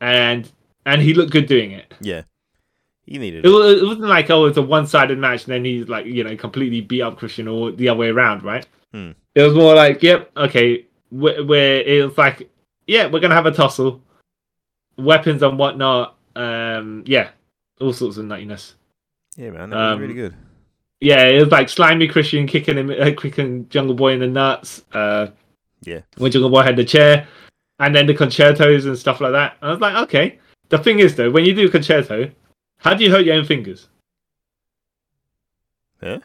and 0.00 0.50
and 0.86 1.00
he 1.02 1.14
looked 1.14 1.32
good 1.32 1.46
doing 1.46 1.70
it. 1.72 1.92
yeah. 2.00 2.22
He 3.06 3.18
needed 3.18 3.44
It, 3.44 3.48
it. 3.50 3.78
it 3.82 3.84
wasn't 3.84 4.08
like 4.08 4.30
oh 4.30 4.46
it's 4.46 4.56
a 4.56 4.62
one 4.62 4.86
sided 4.86 5.18
match 5.18 5.44
and 5.44 5.52
then 5.52 5.64
he's 5.64 5.88
like 5.88 6.06
you 6.06 6.24
know 6.24 6.34
completely 6.36 6.80
beat 6.80 7.02
up 7.02 7.18
Christian 7.18 7.48
or 7.48 7.70
the 7.70 7.88
other 7.90 8.00
way 8.00 8.08
around, 8.08 8.42
right? 8.42 8.66
Hmm. 8.92 9.10
It 9.34 9.42
was 9.42 9.52
more 9.54 9.74
like, 9.74 10.02
yep, 10.02 10.30
okay, 10.36 10.86
where, 11.14 11.44
where 11.44 11.80
it 11.82 12.04
was 12.04 12.18
like, 12.18 12.50
yeah, 12.86 13.06
we're 13.06 13.20
gonna 13.20 13.34
have 13.34 13.46
a 13.46 13.52
tussle, 13.52 14.02
weapons 14.96 15.42
and 15.42 15.58
whatnot. 15.58 16.16
Um, 16.36 17.04
yeah, 17.06 17.30
all 17.80 17.92
sorts 17.92 18.16
of 18.16 18.24
nuttiness. 18.26 18.74
Yeah, 19.36 19.50
man, 19.50 19.70
that 19.70 19.76
was 19.76 19.94
Um, 19.94 20.00
really 20.00 20.14
good. 20.14 20.34
Yeah, 21.00 21.24
it 21.26 21.40
was 21.40 21.50
like 21.50 21.68
slimy 21.68 22.08
Christian 22.08 22.46
kicking 22.46 22.76
him, 22.78 22.90
uh, 22.90 23.10
kicking 23.16 23.68
Jungle 23.68 23.94
Boy 23.94 24.12
in 24.12 24.20
the 24.20 24.26
nuts. 24.26 24.84
Uh, 24.92 25.28
Yeah. 25.82 26.00
when 26.16 26.30
Jungle 26.32 26.50
Boy 26.50 26.62
had 26.62 26.76
the 26.76 26.84
chair, 26.84 27.26
and 27.78 27.94
then 27.94 28.06
the 28.06 28.14
con-chair-tos 28.14 28.86
and 28.86 28.96
stuff 28.98 29.20
like 29.20 29.32
that. 29.32 29.56
I 29.60 29.70
was 29.70 29.80
like, 29.80 29.96
okay. 30.04 30.38
The 30.70 30.78
thing 30.78 31.00
is, 31.00 31.14
though, 31.16 31.30
when 31.30 31.44
you 31.44 31.54
do 31.54 31.66
a 31.66 31.70
con-chair-to, 31.70 32.30
how 32.78 32.94
do 32.94 33.04
you 33.04 33.10
hurt 33.10 33.24
your 33.26 33.34
own 33.36 33.44
fingers? 33.44 33.88
Huh? 36.00 36.20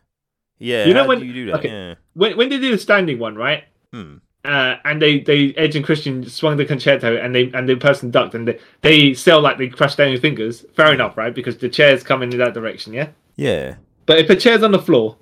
Yeah, 0.60 0.86
You 0.86 0.94
know 0.94 1.04
how 1.04 1.08
when- 1.10 1.20
do 1.20 1.26
you 1.26 1.34
do 1.34 1.46
that? 1.48 1.56
okay. 1.60 1.70
Yeah. 1.70 1.96
When 2.14 2.38
when 2.38 2.50
they 2.50 2.60
do 2.60 2.72
the 2.72 2.78
standing 2.78 3.18
one, 3.20 3.36
right? 3.36 3.64
Hmm. 3.94 4.18
Uh, 4.46 4.78
and 4.86 5.02
they, 5.02 5.20
they 5.20 5.54
Edge 5.56 5.76
and 5.76 5.84
Christian 5.84 6.28
swung 6.28 6.56
the 6.56 6.66
con-chair-to, 6.66 7.22
and 7.22 7.36
they 7.36 7.52
and 7.54 7.68
the 7.68 7.76
person 7.76 8.10
ducked, 8.10 8.36
and 8.36 8.48
they 8.48 8.60
they 8.82 9.14
sell 9.14 9.42
like 9.42 9.58
they 9.58 9.68
crushed 9.68 9.98
down 9.98 10.12
your 10.12 10.22
fingers. 10.22 10.66
Fair 10.74 10.94
enough, 10.94 11.18
right? 11.18 11.36
Because 11.36 11.58
the 11.58 11.68
chair's 11.68 12.04
coming 12.04 12.32
in 12.32 12.40
that 12.40 12.54
direction, 12.54 12.94
yeah. 12.94 13.10
Yeah. 13.36 13.76
But 14.06 14.20
if 14.20 14.30
a 14.30 14.36
chair's 14.36 14.64
on 14.64 14.72
the 14.72 14.80
floor, 14.80 15.18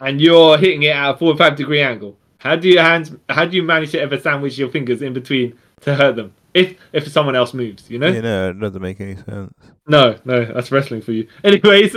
and 0.00 0.20
you're 0.20 0.58
hitting 0.58 0.82
it 0.82 0.94
at 0.94 1.10
a 1.14 1.16
forty-five 1.16 1.56
degree 1.56 1.80
angle, 1.80 2.18
how 2.36 2.54
do 2.54 2.68
your 2.68 2.82
hands? 2.82 3.12
How 3.30 3.46
do 3.46 3.56
you 3.56 3.62
manage 3.62 3.92
to 3.92 4.00
ever 4.00 4.18
sandwich 4.18 4.58
your 4.58 4.68
fingers 4.68 5.00
in 5.00 5.14
between 5.14 5.58
to 5.82 5.94
hurt 5.94 6.16
them? 6.16 6.34
If 6.52 6.76
if 6.92 7.08
someone 7.08 7.34
else 7.34 7.54
moves, 7.54 7.88
you 7.90 7.98
know? 7.98 8.08
Yeah, 8.08 8.20
no, 8.20 8.50
it 8.50 8.60
doesn't 8.60 8.82
make 8.82 9.00
any 9.00 9.16
sense. 9.16 9.54
No, 9.86 10.18
no, 10.24 10.44
that's 10.44 10.70
wrestling 10.70 11.00
for 11.00 11.12
you. 11.12 11.28
Anyways, 11.44 11.96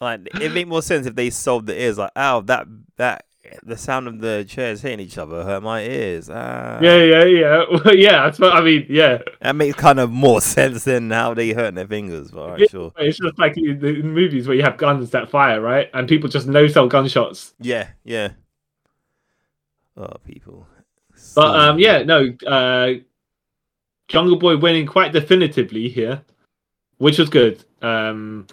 Like 0.00 0.28
it 0.40 0.52
make 0.52 0.68
more 0.68 0.82
sense 0.82 1.06
if 1.06 1.14
they 1.14 1.30
solved 1.30 1.66
the 1.66 1.80
ears. 1.80 1.96
Like, 1.96 2.10
ow, 2.16 2.40
that 2.42 2.66
that 2.96 3.24
the 3.62 3.76
sound 3.76 4.08
of 4.08 4.20
the 4.20 4.44
chairs 4.48 4.82
hitting 4.82 5.00
each 5.00 5.18
other 5.18 5.42
hurt 5.44 5.62
my 5.62 5.82
ears. 5.82 6.28
Ah. 6.30 6.78
yeah, 6.80 6.96
yeah, 6.98 7.24
yeah, 7.24 7.64
well, 7.70 7.94
yeah. 7.96 8.24
That's 8.24 8.38
what 8.38 8.52
I 8.52 8.60
mean. 8.60 8.86
Yeah. 8.88 9.18
That 9.40 9.56
makes 9.56 9.76
kind 9.76 10.00
of 10.00 10.10
more 10.10 10.40
sense 10.56 10.84
than 10.84 11.10
how 11.10 11.34
they 11.34 11.52
hurting 11.52 11.74
their 11.74 11.86
fingers. 11.86 12.30
But 12.30 12.60
Yeah. 12.60 12.66
sure. 12.68 12.92
It's 12.98 13.18
just 13.18 13.38
like 13.38 13.56
in 13.56 13.78
the 13.78 14.02
movies 14.02 14.46
where 14.48 14.56
you 14.56 14.62
have 14.62 14.76
guns 14.76 15.10
that 15.10 15.30
fire, 15.30 15.60
right? 15.60 15.88
And 15.94 16.08
people 16.08 16.28
just 16.28 16.46
no 16.46 16.66
sell 16.66 16.88
gunshots. 16.88 17.54
Yeah, 17.60 17.88
yeah. 18.04 18.30
Oh, 19.96 20.16
people. 20.24 20.66
But 21.34 21.54
um, 21.58 21.78
yeah, 21.78 22.02
no, 22.02 22.28
uh, 22.46 22.92
Jungle 24.08 24.38
Boy 24.38 24.56
winning 24.56 24.86
quite 24.86 25.12
definitively 25.12 25.88
here, 25.88 26.22
which 26.98 27.18
was 27.18 27.28
good. 27.28 27.64
Um, 27.82 28.46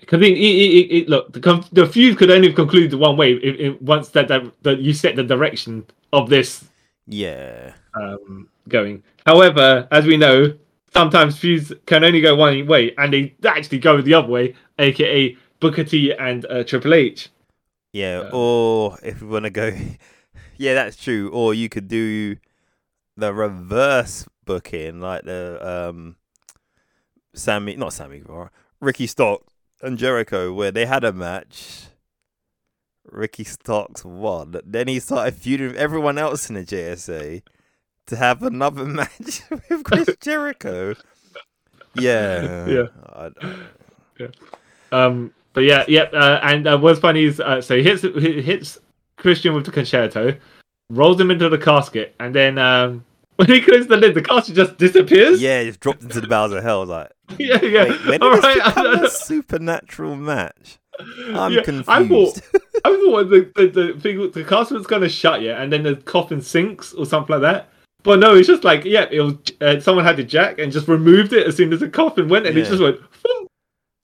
because 0.00 0.20
it, 0.22 0.32
it, 0.32 0.96
it, 0.96 1.08
look, 1.08 1.32
the, 1.32 1.40
con- 1.40 1.64
the 1.72 1.86
feud 1.86 2.16
could 2.18 2.30
only 2.30 2.52
conclude 2.52 2.90
the 2.90 2.98
one 2.98 3.16
way 3.16 3.32
if, 3.34 3.56
if, 3.60 3.82
once 3.82 4.08
that, 4.10 4.28
that 4.28 4.42
that 4.62 4.80
you 4.80 4.92
set 4.92 5.16
the 5.16 5.22
direction 5.24 5.84
of 6.12 6.28
this 6.28 6.64
Yeah. 7.06 7.74
um, 7.94 8.48
going. 8.68 9.02
However, 9.26 9.86
as 9.90 10.06
we 10.06 10.16
know, 10.16 10.54
sometimes 10.92 11.38
feuds 11.38 11.72
can 11.86 12.02
only 12.04 12.20
go 12.20 12.34
one 12.34 12.66
way, 12.66 12.94
and 12.98 13.12
they 13.12 13.34
actually 13.44 13.78
go 13.78 14.00
the 14.00 14.14
other 14.14 14.28
way, 14.28 14.54
aka 14.78 15.36
Booker 15.60 15.84
T 15.84 16.12
and 16.12 16.46
uh, 16.46 16.64
Triple 16.64 16.94
H. 16.94 17.28
Yeah, 17.92 18.20
Um, 18.20 18.30
or 18.32 18.98
if 19.02 19.20
we 19.20 19.28
want 19.28 19.44
to 19.44 19.50
go, 19.50 19.72
yeah, 20.56 20.74
that's 20.74 20.96
true. 20.96 21.30
Or 21.30 21.52
you 21.54 21.68
could 21.68 21.88
do 21.88 22.36
the 23.16 23.34
reverse 23.34 24.26
booking, 24.46 25.00
like 25.00 25.24
the 25.24 25.58
um, 25.90 26.16
Sammy, 27.34 27.76
not 27.76 27.92
Sammy 27.92 28.20
Guevara, 28.20 28.50
Ricky 28.80 29.06
Stark 29.06 29.42
and 29.82 29.98
Jericho, 29.98 30.52
where 30.52 30.70
they 30.70 30.86
had 30.86 31.04
a 31.04 31.12
match. 31.12 31.86
Ricky 33.10 33.44
Starks 33.44 34.04
won. 34.04 34.54
Then 34.64 34.86
he 34.86 35.00
started 35.00 35.34
feuding 35.34 35.68
with 35.68 35.76
everyone 35.76 36.16
else 36.18 36.48
in 36.48 36.54
the 36.54 36.64
JSA 36.64 37.42
to 38.06 38.16
have 38.16 38.42
another 38.42 38.84
match 39.00 39.42
with 39.50 39.82
Chris 39.84 40.08
Jericho. 40.20 40.94
Yeah, 41.94 42.66
Yeah. 42.68 42.86
I- 43.08 44.28
Um, 44.92 45.32
but 45.54 45.62
yeah, 45.62 45.84
yeah, 45.88 46.02
uh, 46.12 46.40
and 46.42 46.66
uh, 46.66 46.78
what's 46.78 47.00
funny 47.00 47.24
is 47.24 47.40
uh, 47.40 47.60
so 47.60 47.76
he 47.76 47.82
hits 47.82 48.02
he 48.02 48.42
hits 48.42 48.78
Christian 49.16 49.54
with 49.54 49.64
the 49.64 49.72
con-chair-to, 49.72 50.36
rolls 50.90 51.20
him 51.20 51.30
into 51.30 51.48
the 51.48 51.58
casket, 51.58 52.14
and 52.20 52.34
then 52.34 52.58
um, 52.58 53.04
when 53.40 53.48
he 53.48 53.62
closes 53.62 53.86
the 53.86 53.96
lid, 53.96 54.14
the 54.14 54.20
casket 54.20 54.54
just 54.54 54.76
disappears. 54.76 55.40
yeah, 55.40 55.64
just 55.64 55.80
dropped 55.80 56.02
into 56.02 56.20
the 56.20 56.26
bowels 56.28 56.52
of 56.52 56.62
hell. 56.62 56.84
Like, 56.84 57.10
yeah, 57.38 57.58
yeah. 57.64 57.84
Wait, 57.84 58.04
when 58.06 58.20
did 58.20 58.22
All 58.22 58.40
this 58.40 58.54
become 58.54 59.04
a 59.04 59.08
supernatural 59.08 60.14
match? 60.16 60.78
I'm 61.34 61.54
Yeah, 61.54 61.62
confused. 61.62 61.88
I 61.88 62.06
thought 62.06 62.40
I 62.84 62.90
thought 62.90 63.30
the 63.30 63.50
the, 63.56 63.66
the 63.94 64.00
thing 64.00 64.18
was- 64.18 64.32
the 64.32 64.84
gonna 64.86 65.08
shut, 65.08 65.40
yeah, 65.40 65.62
and 65.62 65.72
then 65.72 65.84
the 65.84 65.96
coffin 65.96 66.42
sinks 66.42 66.92
or 66.92 67.06
something 67.06 67.32
like 67.32 67.42
that. 67.42 67.68
But 68.02 68.18
no, 68.18 68.34
it's 68.34 68.46
just 68.48 68.62
like 68.64 68.84
yeah, 68.84 69.06
it 69.10 69.20
was 69.22 69.34
uh, 69.62 69.80
someone 69.80 70.04
had 70.04 70.18
the 70.18 70.24
jack 70.24 70.58
and 70.58 70.70
just 70.70 70.88
removed 70.88 71.32
it 71.32 71.46
as 71.46 71.56
soon 71.56 71.72
as 71.72 71.80
the 71.80 71.88
coffin 71.88 72.28
went, 72.28 72.46
and 72.46 72.58
it 72.58 72.66
just 72.66 72.82
went. 72.82 73.00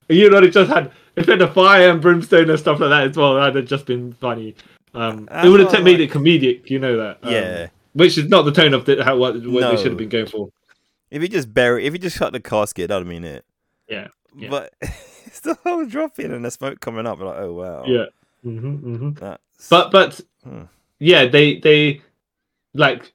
You 0.09 0.29
know, 0.31 0.37
it 0.39 0.49
just 0.51 0.71
had 0.71 0.91
it 1.15 1.27
had 1.27 1.39
the 1.39 1.47
fire 1.47 1.91
and 1.91 2.01
brimstone 2.01 2.49
and 2.49 2.57
stuff 2.57 2.79
like 2.79 2.89
that 2.89 3.07
as 3.11 3.17
well. 3.17 3.35
That'd 3.35 3.55
have 3.55 3.65
just 3.65 3.85
been 3.85 4.13
funny. 4.13 4.55
Um, 4.93 5.27
it 5.31 5.49
would 5.49 5.59
have 5.59 5.69
thought, 5.69 5.83
made 5.83 5.99
it 5.99 6.09
comedic, 6.11 6.69
you 6.71 6.79
know 6.79 6.97
that. 6.97 7.19
Um, 7.21 7.31
yeah. 7.31 7.67
Which 7.97 8.17
is 8.17 8.29
not 8.29 8.43
the 8.43 8.51
tone 8.51 8.73
of 8.73 8.85
the, 8.85 9.03
how 9.03 9.17
what, 9.17 9.33
what 9.35 9.43
No. 9.61 9.71
they 9.71 9.77
should 9.77 9.91
have 9.91 9.97
been 9.97 10.09
going 10.09 10.27
for. 10.27 10.49
If 11.09 11.21
you 11.21 11.27
just 11.27 11.53
bury, 11.53 11.85
if 11.85 11.93
you 11.93 11.99
just 11.99 12.17
shut 12.17 12.33
the 12.33 12.39
casket, 12.39 12.89
that'd 12.89 13.07
mean 13.07 13.23
it. 13.23 13.45
Yeah, 13.89 14.07
yeah. 14.37 14.49
But 14.49 14.73
it's 14.81 15.39
the 15.41 15.55
whole 15.63 15.85
dropping 15.85 16.31
and 16.31 16.43
the 16.45 16.51
smoke 16.51 16.79
coming 16.79 17.07
up. 17.07 17.19
Like, 17.19 17.37
oh 17.37 17.53
wow. 17.53 17.85
Yeah. 17.85 18.05
hmm 18.43 18.75
hmm 18.75 19.09
But 19.69 19.91
but 19.91 20.19
Hmm. 20.43 20.63
yeah, 20.99 21.25
they 21.27 21.59
they 21.59 22.01
like 22.73 23.13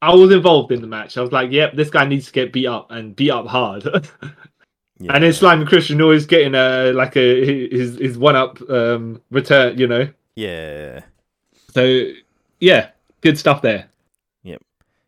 I 0.00 0.14
was 0.14 0.30
involved 0.32 0.70
in 0.72 0.80
the 0.80 0.86
match. 0.86 1.16
I 1.18 1.20
was 1.22 1.32
like, 1.32 1.50
yep, 1.50 1.74
this 1.74 1.90
guy 1.90 2.04
needs 2.06 2.26
to 2.26 2.32
get 2.32 2.52
beat 2.52 2.66
up 2.66 2.90
and 2.92 3.16
beat 3.16 3.30
up 3.30 3.46
hard. 3.46 3.82
yeah. 5.00 5.12
And 5.14 5.24
then 5.24 5.32
Slime 5.32 5.60
and 5.60 5.68
Christian 5.68 6.00
always 6.00 6.24
getting 6.24 6.54
a 6.54 6.92
like 6.92 7.16
a 7.16 7.68
his 7.70 7.96
his 7.98 8.16
one 8.16 8.36
up 8.36 8.60
um 8.70 9.20
return, 9.32 9.76
you 9.76 9.88
know. 9.88 10.08
yeah, 10.36 11.00
So 11.74 12.04
yeah, 12.60 12.90
good 13.20 13.38
stuff 13.38 13.62
there. 13.62 13.88
Yep. 14.42 14.62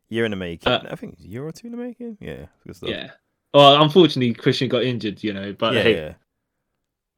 Year 0.09 0.25
in 0.25 0.31
the 0.31 0.37
making. 0.37 0.73
Uh, 0.73 0.89
I 0.91 0.97
think 0.97 1.15
it's 1.15 1.25
a 1.25 1.29
year 1.29 1.45
or 1.45 1.53
two 1.53 1.69
in 1.69 1.73
the 1.73 1.79
making. 1.79 2.19
Yeah, 2.21 2.47
good 2.67 2.77
stuff. 2.77 2.91
Yeah. 2.91 3.11
Well, 3.55 3.83
unfortunately, 3.83 4.33
Christian 4.35 4.69
got 4.69 4.83
injured, 4.83 5.23
you 5.23 5.33
know. 5.33 5.53
But 5.53 5.75
yeah, 5.75 5.83
hey, 5.83 5.95
yeah. 5.97 6.15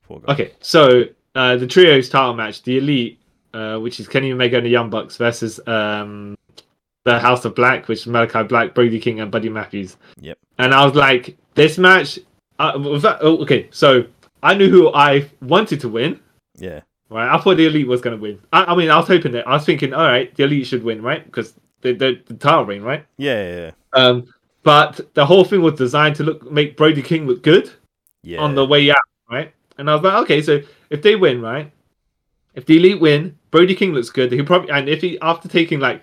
Poor 0.05 0.21
guy. 0.21 0.33
Okay, 0.33 0.53
so 0.61 1.05
uh, 1.35 1.57
the 1.57 1.67
trios 1.67 2.09
title 2.09 2.35
match, 2.35 2.63
the 2.63 2.79
Elite, 2.79 3.21
uh, 3.55 3.79
which 3.79 4.01
is 4.01 4.09
Kenny 4.09 4.33
Omega 4.33 4.57
and 4.57 4.67
the 4.67 4.71
Young 4.71 4.91
Bucks 4.91 5.17
versus 5.17 5.61
um, 5.67 6.37
the 7.05 7.19
House 7.19 7.45
of 7.45 7.55
Black, 7.55 7.89
which 7.89 8.01
is 8.01 8.07
Malachi 8.07 8.43
Black, 8.45 8.75
Brody 8.75 8.99
King, 8.99 9.21
and 9.21 9.31
Buddy 9.31 9.49
Matthews. 9.49 9.97
Yep. 10.21 10.39
And 10.59 10.75
I 10.75 10.85
was 10.85 10.95
like, 10.95 11.37
this 11.55 11.79
match, 11.79 12.19
uh, 12.59 12.79
that? 12.99 13.19
Oh, 13.21 13.39
okay, 13.43 13.69
so 13.71 14.05
I 14.43 14.55
knew 14.55 14.71
who 14.71 14.93
I 14.93 15.29
wanted 15.43 15.81
to 15.81 15.89
win. 15.89 16.21
Yeah, 16.57 16.81
Right, 17.13 17.29
I 17.33 17.39
thought 17.39 17.57
the 17.57 17.67
Elite 17.67 17.87
was 17.87 18.01
gonna 18.01 18.17
win. 18.17 18.41
I, 18.53 18.65
I 18.65 18.75
mean, 18.75 18.91
I 18.91 18.97
was 18.97 19.07
hoping 19.07 19.33
that 19.33 19.47
I 19.47 19.53
was 19.53 19.67
thinking, 19.67 19.93
all 19.93 20.07
right, 20.07 20.35
the 20.35 20.45
Elite 20.45 20.67
should 20.67 20.83
win, 20.83 21.03
right? 21.03 21.25
Because 21.25 21.55
the 21.83 21.93
the, 21.93 22.21
the 22.27 22.35
title 22.35 22.65
reign, 22.65 22.83
right? 22.83 23.05
yeah, 23.19 23.43
yeah, 23.43 23.57
yeah. 23.57 23.71
Um, 23.93 24.33
but 24.63 25.01
the 25.15 25.27
whole 25.27 25.45
thing 25.45 25.61
was 25.63 25.75
designed 25.75 26.17
to 26.17 26.25
look 26.25 26.51
make 26.51 26.77
Brody 26.77 27.03
King 27.03 27.27
look 27.27 27.43
good 27.43 27.71
yeah. 28.23 28.41
on 28.41 28.55
the 28.55 28.65
way 28.65 28.91
out, 28.91 28.97
right? 29.31 29.53
And 29.79 29.91
I 29.91 29.95
was 29.95 30.03
like, 30.03 30.15
okay, 30.25 30.41
so 30.43 30.61
if 30.91 31.03
they 31.03 31.17
win, 31.17 31.41
right? 31.43 31.71
If 32.55 32.67
the 32.67 32.77
elite 32.77 33.01
win, 33.01 33.37
Brody 33.51 33.75
King 33.75 33.93
looks 33.93 34.11
good. 34.11 34.31
He 34.31 34.43
probably 34.43 34.71
and 34.71 34.89
if 34.89 35.01
he 35.01 35.19
after 35.21 35.49
taking 35.49 35.81
like 35.81 36.03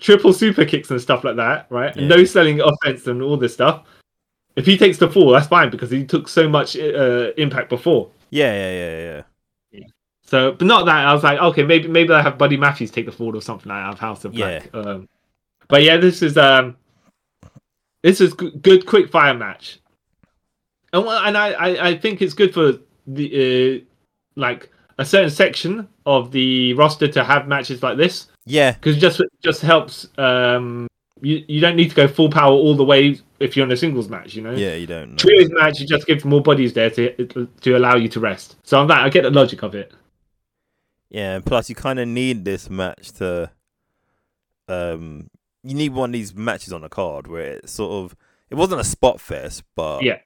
triple 0.00 0.32
super 0.32 0.64
kicks 0.64 0.90
and 0.90 1.00
stuff 1.00 1.24
like 1.24 1.36
that, 1.36 1.66
right? 1.70 1.92
And 1.96 2.08
Yeah. 2.08 2.16
no 2.16 2.24
selling 2.24 2.60
offense 2.60 3.06
and 3.06 3.22
all 3.22 3.36
this 3.36 3.54
stuff. 3.54 3.84
If 4.56 4.66
he 4.66 4.76
takes 4.76 4.98
the 4.98 5.08
fall, 5.08 5.30
that's 5.30 5.46
fine 5.46 5.70
because 5.70 5.90
he 5.90 6.04
took 6.04 6.28
so 6.28 6.48
much 6.48 6.76
uh, 6.76 7.32
impact 7.36 7.68
before. 7.68 8.10
yeah, 8.30 8.52
yeah, 8.52 8.72
yeah, 8.72 8.98
yeah. 8.98 9.22
So, 10.28 10.52
but 10.52 10.66
not 10.66 10.84
that. 10.84 11.06
I 11.06 11.14
was 11.14 11.24
like, 11.24 11.38
okay, 11.38 11.62
maybe 11.62 11.88
maybe 11.88 12.12
I 12.12 12.20
have 12.20 12.36
Buddy 12.36 12.58
Matthews 12.58 12.90
take 12.90 13.06
the 13.06 13.12
fall 13.12 13.34
or 13.34 13.40
something 13.40 13.70
like 13.70 13.82
that 13.82 13.94
of 13.94 13.98
House 13.98 14.26
of 14.26 14.32
Black. 14.32 14.68
Um, 14.74 15.08
but 15.68 15.82
yeah, 15.82 15.96
this 15.96 16.20
is 16.20 16.36
um, 16.36 16.76
this 18.02 18.20
is 18.20 18.34
g- 18.34 18.52
good 18.60 18.84
quick 18.84 19.10
fire 19.10 19.32
match, 19.32 19.80
and 20.92 21.06
and 21.06 21.34
I, 21.34 21.52
I 21.52 21.88
I 21.88 21.96
think 21.96 22.20
it's 22.20 22.34
good 22.34 22.52
for 22.52 22.74
the 23.06 23.80
uh, 23.80 23.84
like 24.36 24.70
a 24.98 25.04
certain 25.06 25.30
section 25.30 25.88
of 26.04 26.30
the 26.30 26.74
roster 26.74 27.08
to 27.08 27.24
have 27.24 27.48
matches 27.48 27.82
like 27.82 27.96
this 27.96 28.26
Yeah, 28.44 28.72
because 28.72 28.98
just 28.98 29.22
just 29.42 29.62
helps. 29.62 30.08
Um, 30.18 30.88
you 31.22 31.42
you 31.48 31.60
don't 31.62 31.74
need 31.74 31.88
to 31.88 31.96
go 31.96 32.06
full 32.06 32.28
power 32.28 32.52
all 32.52 32.76
the 32.76 32.84
way 32.84 33.18
if 33.40 33.56
you're 33.56 33.64
in 33.64 33.72
a 33.72 33.76
singles 33.78 34.10
match. 34.10 34.34
You 34.34 34.42
know. 34.42 34.52
yeah. 34.52 34.74
You 34.74 34.86
don't 34.86 35.12
know. 35.12 35.16
Trios 35.16 35.48
match, 35.52 35.80
you 35.80 35.86
just 35.86 36.06
give 36.06 36.22
more 36.26 36.42
bodies 36.42 36.74
there 36.74 36.90
to 36.90 37.48
to 37.62 37.76
allow 37.78 37.96
you 37.96 38.10
to 38.10 38.20
rest. 38.20 38.56
So 38.62 38.78
on 38.78 38.88
that, 38.88 38.98
I 39.00 39.08
get 39.08 39.22
the 39.22 39.30
logic 39.30 39.62
of 39.62 39.74
it. 39.74 39.92
Yeah, 41.10 41.36
and 41.36 41.44
plus 41.46 41.68
you 41.68 41.74
kind 41.74 41.98
of 41.98 42.06
need 42.08 42.44
this 42.44 42.68
match 42.68 43.12
to, 43.12 43.50
um, 44.68 45.30
you 45.62 45.74
need 45.74 45.92
one 45.92 46.10
of 46.10 46.12
these 46.12 46.34
matches 46.34 46.72
on 46.72 46.82
the 46.82 46.88
card 46.88 47.26
where 47.26 47.54
it 47.54 47.68
sort 47.68 47.92
of, 48.04 48.16
it 48.50 48.54
wasn't 48.56 48.80
a 48.80 48.84
spot 48.84 49.20
fest, 49.20 49.62
but 49.74 50.02
Yeah. 50.02 50.18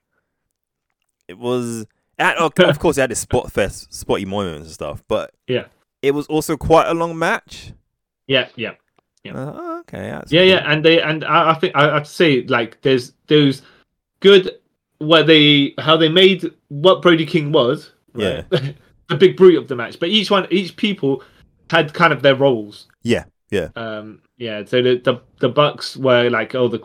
it 1.27 1.37
was, 1.37 1.85
At, 2.19 2.37
of 2.37 2.53
of 2.59 2.79
course, 2.79 2.97
it 2.97 3.01
had 3.01 3.11
its 3.11 3.21
spot 3.21 3.51
fest, 3.51 3.93
spotty 3.93 4.25
moments 4.25 4.67
and 4.67 4.73
stuff, 4.73 5.03
but 5.07 5.33
Yeah. 5.47 5.65
it 6.01 6.11
was 6.11 6.27
also 6.27 6.57
quite 6.57 6.87
a 6.87 6.93
long 6.93 7.17
match. 7.17 7.71
Yeah, 8.27 8.49
yeah. 8.55 8.73
Yeah. 9.23 9.33
Uh, 9.35 9.79
okay, 9.81 10.07
Yeah, 10.07 10.21
cool. 10.29 10.41
yeah, 10.41 10.71
and 10.71 10.83
they 10.83 11.01
and 11.01 11.23
I, 11.23 11.51
I 11.51 11.53
think 11.53 11.75
I, 11.77 11.95
I'd 11.95 12.05
say 12.07 12.43
like 12.43 12.81
there's 12.81 13.13
those 13.27 13.61
good 14.19 14.51
where 14.99 15.23
they 15.23 15.73
how 15.77 15.95
they 15.95 16.09
made 16.09 16.43
what 16.67 17.01
Brody 17.01 17.25
King 17.25 17.51
was. 17.53 17.91
right? 18.13 18.45
the 19.13 19.27
big 19.27 19.37
brute 19.37 19.57
of 19.57 19.67
the 19.67 19.75
match, 19.75 19.99
but 19.99 20.09
each 20.09 20.29
one, 20.31 20.47
each 20.51 20.75
people 20.75 21.23
had 21.69 21.93
kind 21.93 22.11
of 22.13 22.21
their 22.21 22.35
roles. 22.35 22.87
Yeah, 23.03 23.25
yeah. 23.49 23.69
Um, 23.75 24.21
yeah. 24.37 24.65
So 24.65 24.81
the 24.81 24.97
the, 24.97 25.21
the 25.39 25.49
Bucks 25.49 25.95
were 25.97 26.29
like 26.29 26.55
oh 26.55 26.67
the. 26.67 26.79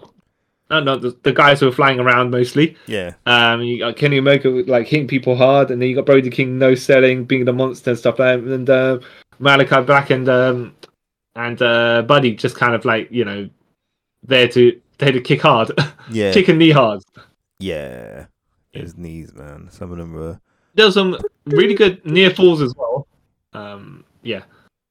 No, 0.71 0.81
no, 0.81 0.97
the, 0.97 1.17
the 1.23 1.33
guys 1.33 1.61
who 1.61 1.67
were 1.67 1.73
flying 1.73 1.99
around 1.99 2.31
mostly. 2.31 2.77
yeah, 2.87 3.15
Um, 3.25 3.63
you 3.63 3.79
got 3.79 3.97
Kenny 3.97 4.19
Omega 4.19 4.51
like 4.51 4.87
hitting 4.87 5.09
people 5.09 5.35
hard, 5.35 5.71
and 5.71 5.81
then 5.81 5.89
you 5.89 5.95
got 5.95 6.05
Brody 6.05 6.29
King 6.29 6.59
no 6.59 6.75
selling, 6.75 7.25
being 7.25 7.47
the 7.47 7.55
monster 7.55 7.89
and 7.89 7.99
stuff 7.99 8.19
like 8.19 8.43
that, 8.43 8.53
and 8.53 8.69
uh, 8.69 8.99
Malachi 9.39 9.81
Black 9.81 10.11
and 10.11 10.29
um, 10.29 10.75
and 11.37 11.63
uh, 11.63 12.03
Buddy 12.03 12.35
just 12.35 12.55
kind 12.55 12.75
of 12.75 12.85
like 12.85 13.11
you 13.11 13.25
know 13.25 13.49
there 14.23 14.47
to 14.49 14.79
there 14.99 15.13
to 15.13 15.23
kick 15.23 15.41
hard, 15.41 15.71
yeah, 16.11 16.35
kick 16.35 16.49
and 16.49 16.59
knee 16.59 16.71
hard. 16.71 17.03
yeah. 17.59 18.27
His 18.71 18.99
knees, 18.99 19.33
man. 19.35 19.69
Some 19.71 19.91
of 19.91 19.97
them 19.97 20.13
were. 20.13 20.39
There's 20.79 20.95
some 20.95 21.19
really 21.47 21.75
good 21.75 22.05
near 22.07 22.31
falls 22.31 22.63
as 22.63 22.75
well. 22.77 23.07
Um, 23.53 24.05
yeah, 24.23 24.45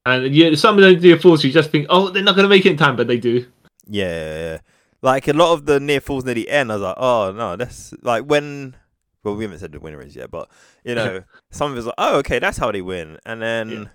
and 0.06 0.34
yeah, 0.36 0.54
some 0.56 0.78
of 0.78 0.84
the 0.84 0.96
near 1.08 1.18
falls 1.18 1.44
you 1.44 1.52
just 1.52 1.72
think, 1.72 1.88
oh, 1.90 2.10
they're 2.10 2.24
not 2.24 2.36
gonna 2.36 2.48
make 2.50 2.66
it 2.66 2.72
in 2.72 2.78
time, 2.78 2.96
but 2.96 3.08
they 3.08 3.18
do. 3.18 3.46
Yeah, 3.88 4.60
like 5.02 5.28
a 5.28 5.34
lot 5.34 5.54
of 5.54 5.66
the 5.66 5.80
near 5.80 6.02
falls 6.02 6.26
near 6.26 6.36
the 6.36 6.50
end. 6.50 6.72
I 6.72 6.76
was 6.76 6.82
like, 6.84 6.96
oh 6.98 7.32
no, 7.32 7.56
that's 7.56 7.94
like 8.02 8.26
when. 8.26 8.76
Well, 9.24 9.36
we 9.36 9.44
haven't 9.44 9.60
said 9.60 9.72
the 9.72 9.80
winner 9.80 10.02
is 10.02 10.16
yet, 10.16 10.30
but 10.32 10.50
you 10.86 10.96
know, 10.96 11.24
some 11.52 11.72
of 11.72 11.78
it's 11.78 11.86
like, 11.88 11.96
oh, 11.98 12.18
okay, 12.20 12.40
that's 12.40 12.58
how 12.58 12.72
they 12.72 12.82
win, 12.82 13.18
and 13.26 13.42
then 13.42 13.70
Yeah. 13.70 13.86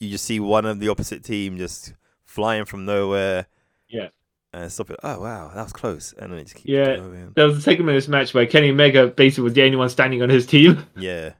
you 0.00 0.08
just 0.10 0.24
see 0.24 0.40
one 0.40 0.66
of 0.66 0.80
the 0.80 0.88
opposite 0.88 1.22
team 1.24 1.56
just 1.56 1.94
flying 2.24 2.64
from 2.64 2.84
nowhere. 2.84 3.46
Yeah. 3.88 4.08
And 4.54 4.70
stop 4.70 4.90
it. 4.90 4.98
Oh 5.02 5.18
wow, 5.20 5.50
that 5.54 5.62
was 5.62 5.72
close, 5.72 6.12
and 6.18 6.30
then 6.30 6.38
it 6.40 6.42
just 6.44 6.56
keeps 6.56 6.66
Yeah. 6.66 6.96
going. 6.96 7.32
There 7.34 7.46
was 7.46 7.56
a 7.56 7.60
segment 7.62 7.90
in 7.90 7.94
this 7.96 8.08
match 8.08 8.34
where 8.34 8.46
Kenny 8.46 8.70
Omega 8.70 9.06
basically 9.06 9.44
was 9.44 9.54
the 9.54 9.62
only 9.62 9.76
one 9.76 9.88
standing 9.88 10.22
on 10.22 10.28
his 10.28 10.46
team. 10.46 10.84
Yeah, 10.96 11.32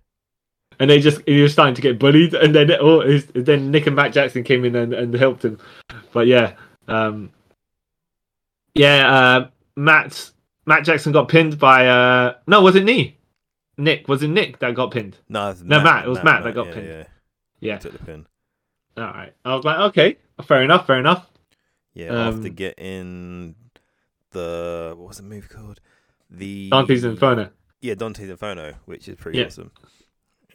and 0.81 0.89
they 0.89 0.99
just 1.01 1.21
he 1.27 1.43
was 1.43 1.53
starting 1.53 1.75
to 1.75 1.83
get 1.83 1.99
bullied, 1.99 2.33
and 2.33 2.55
then 2.55 2.71
oh, 2.81 3.01
his, 3.03 3.27
then 3.35 3.71
Nick 3.71 3.87
and 3.87 3.95
Matt 3.95 4.15
Jackson 4.15 4.43
came 4.45 4.65
in 4.65 4.75
and, 4.75 4.95
and 4.95 5.13
helped 5.15 5.45
him. 5.45 5.59
But 6.13 6.27
yeah, 6.27 6.55
um, 6.89 7.31
yeah, 8.75 9.13
uh, 9.13 9.49
Matt 9.77 10.31
Matt 10.65 10.85
Jackson 10.85 11.13
got 11.13 11.29
pinned 11.29 11.59
by 11.59 11.87
uh, 11.89 12.37
no, 12.47 12.63
was 12.63 12.77
it 12.77 12.85
me? 12.85 13.19
Nick 13.77 14.09
was 14.09 14.23
it 14.23 14.29
Nick 14.29 14.59
that 14.61 14.75
got 14.75 14.91
pinned? 14.91 15.19
no, 15.29 15.55
No, 15.65 15.83
Matt, 15.83 16.07
it 16.07 16.09
was 16.09 16.23
Matt 16.25 16.45
that 16.45 16.55
got 16.55 16.69
yeah, 16.69 16.73
pinned. 16.75 16.87
Yeah, 16.89 17.05
Yeah, 17.61 17.79
took 17.79 17.93
the 17.93 17.99
pin. 17.99 18.27
all 18.97 19.05
right. 19.05 19.33
I 19.45 19.55
was 19.55 19.65
like, 19.65 19.79
okay, 19.91 20.17
fair 20.47 20.63
enough, 20.63 20.87
fair 20.87 20.99
enough. 20.99 21.27
Yeah, 21.95 22.15
after 22.29 22.49
Um, 22.49 22.55
getting 22.55 23.55
the 24.31 24.95
what 24.97 25.09
was 25.09 25.17
the 25.19 25.23
move 25.23 25.49
called? 25.49 25.81
The 26.31 26.71
Dante's 26.71 27.05
Inferno. 27.05 27.51
Yeah, 27.81 27.95
Dante's 27.95 28.31
Inferno, 28.31 28.75
which 28.87 29.09
is 29.09 29.17
pretty 29.17 29.39
Yeah. 29.39 29.47
awesome. 29.47 29.71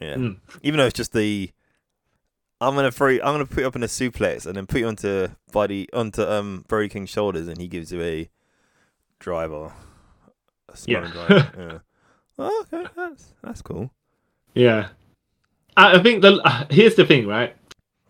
Yeah, 0.00 0.14
Mm. 0.16 0.38
even 0.62 0.78
though 0.78 0.86
it's 0.86 0.96
just 0.96 1.12
the. 1.12 1.50
I'm 2.60 2.74
gonna 2.74 2.90
throw. 2.90 3.08
You, 3.08 3.20
I'm 3.22 3.34
gonna 3.34 3.46
put 3.46 3.58
you 3.60 3.66
up 3.68 3.76
in 3.76 3.82
a 3.84 3.86
suplex 3.86 4.44
and 4.46 4.56
then 4.56 4.66
put 4.66 4.80
you 4.80 4.88
onto 4.88 5.28
body 5.52 5.86
onto 5.92 6.22
um 6.22 6.64
Brody 6.66 6.88
King's 6.88 7.10
shoulders, 7.10 7.46
and 7.46 7.60
he 7.60 7.68
gives 7.68 7.92
you 7.92 8.02
a 8.02 8.28
driver. 9.20 9.72
A 10.68 10.76
Yeah. 10.86 11.06
driver. 11.12 11.52
yeah. 11.58 11.78
Oh, 12.40 12.64
okay, 12.72 12.88
that's 12.96 13.34
that's 13.42 13.62
cool. 13.62 13.90
Yeah, 14.54 14.88
I, 15.76 15.98
I 15.98 16.02
think 16.02 16.22
the 16.22 16.40
uh, 16.44 16.66
here's 16.70 16.96
the 16.96 17.06
thing, 17.06 17.26
right? 17.28 17.54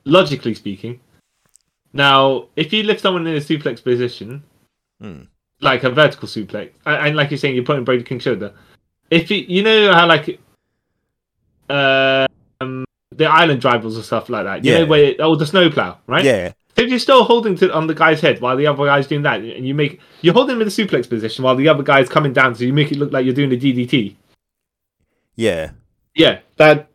Logically 0.05 0.55
speaking, 0.55 1.01
now 1.93 2.47
if 2.57 2.73
you 2.73 2.83
lift 2.83 3.01
someone 3.01 3.27
in 3.27 3.35
a 3.37 3.41
suplex 3.41 3.83
position, 3.83 4.43
Hmm. 5.01 5.23
like 5.61 5.85
a 5.85 5.91
vertical 5.91 6.27
suplex, 6.29 6.71
and, 6.87 7.17
like 7.17 7.31
you're 7.31 7.39
saying, 7.39 7.55
you're 7.55 7.65
putting 7.65 7.85
Brody 7.85 8.03
King's 8.03 8.23
shoulder. 8.25 8.53
If 9.11 9.31
you, 9.31 9.39
you 9.49 9.63
know 9.63 9.93
how 9.93 10.07
like, 10.07 10.39
uh, 11.71 12.27
um, 12.61 12.85
the 13.15 13.25
island 13.27 13.61
drivers 13.61 13.97
or 13.99 14.03
stuff 14.03 14.29
like 14.29 14.45
that, 14.45 14.65
you 14.65 14.73
Yeah. 14.73 14.79
know 14.81 14.87
where 14.87 15.15
oh 15.21 15.35
the 15.37 15.47
snowplow, 15.47 15.99
right? 16.07 16.25
Yeah, 16.25 16.53
If 16.77 16.91
you're 16.91 16.99
still 16.99 17.25
holding 17.25 17.55
to 17.57 17.73
on 17.73 17.87
the 17.87 17.95
guy's 17.95 18.21
head 18.21 18.41
while 18.41 18.57
the 18.57 18.67
other 18.67 18.85
guy's 18.85 19.07
doing 19.07 19.23
that, 19.23 19.41
and 19.41 19.67
you 19.67 19.75
make 19.75 20.01
you're 20.23 20.35
holding 20.35 20.57
him 20.57 20.63
in 20.63 20.69
the 20.69 20.73
suplex 20.73 21.09
position 21.09 21.45
while 21.45 21.57
the 21.57 21.69
other 21.69 21.83
guy's 21.83 22.09
coming 22.09 22.33
down, 22.33 22.55
so 22.55 22.65
you 22.65 22.73
make 22.73 22.93
it 22.93 22.99
look 22.99 23.13
like 23.13 23.25
you're 23.25 23.35
doing 23.35 23.51
the 23.51 23.57
DDT. 23.59 24.15
yeah, 25.37 25.71
Yeah, 26.15 26.41
that 26.57 26.89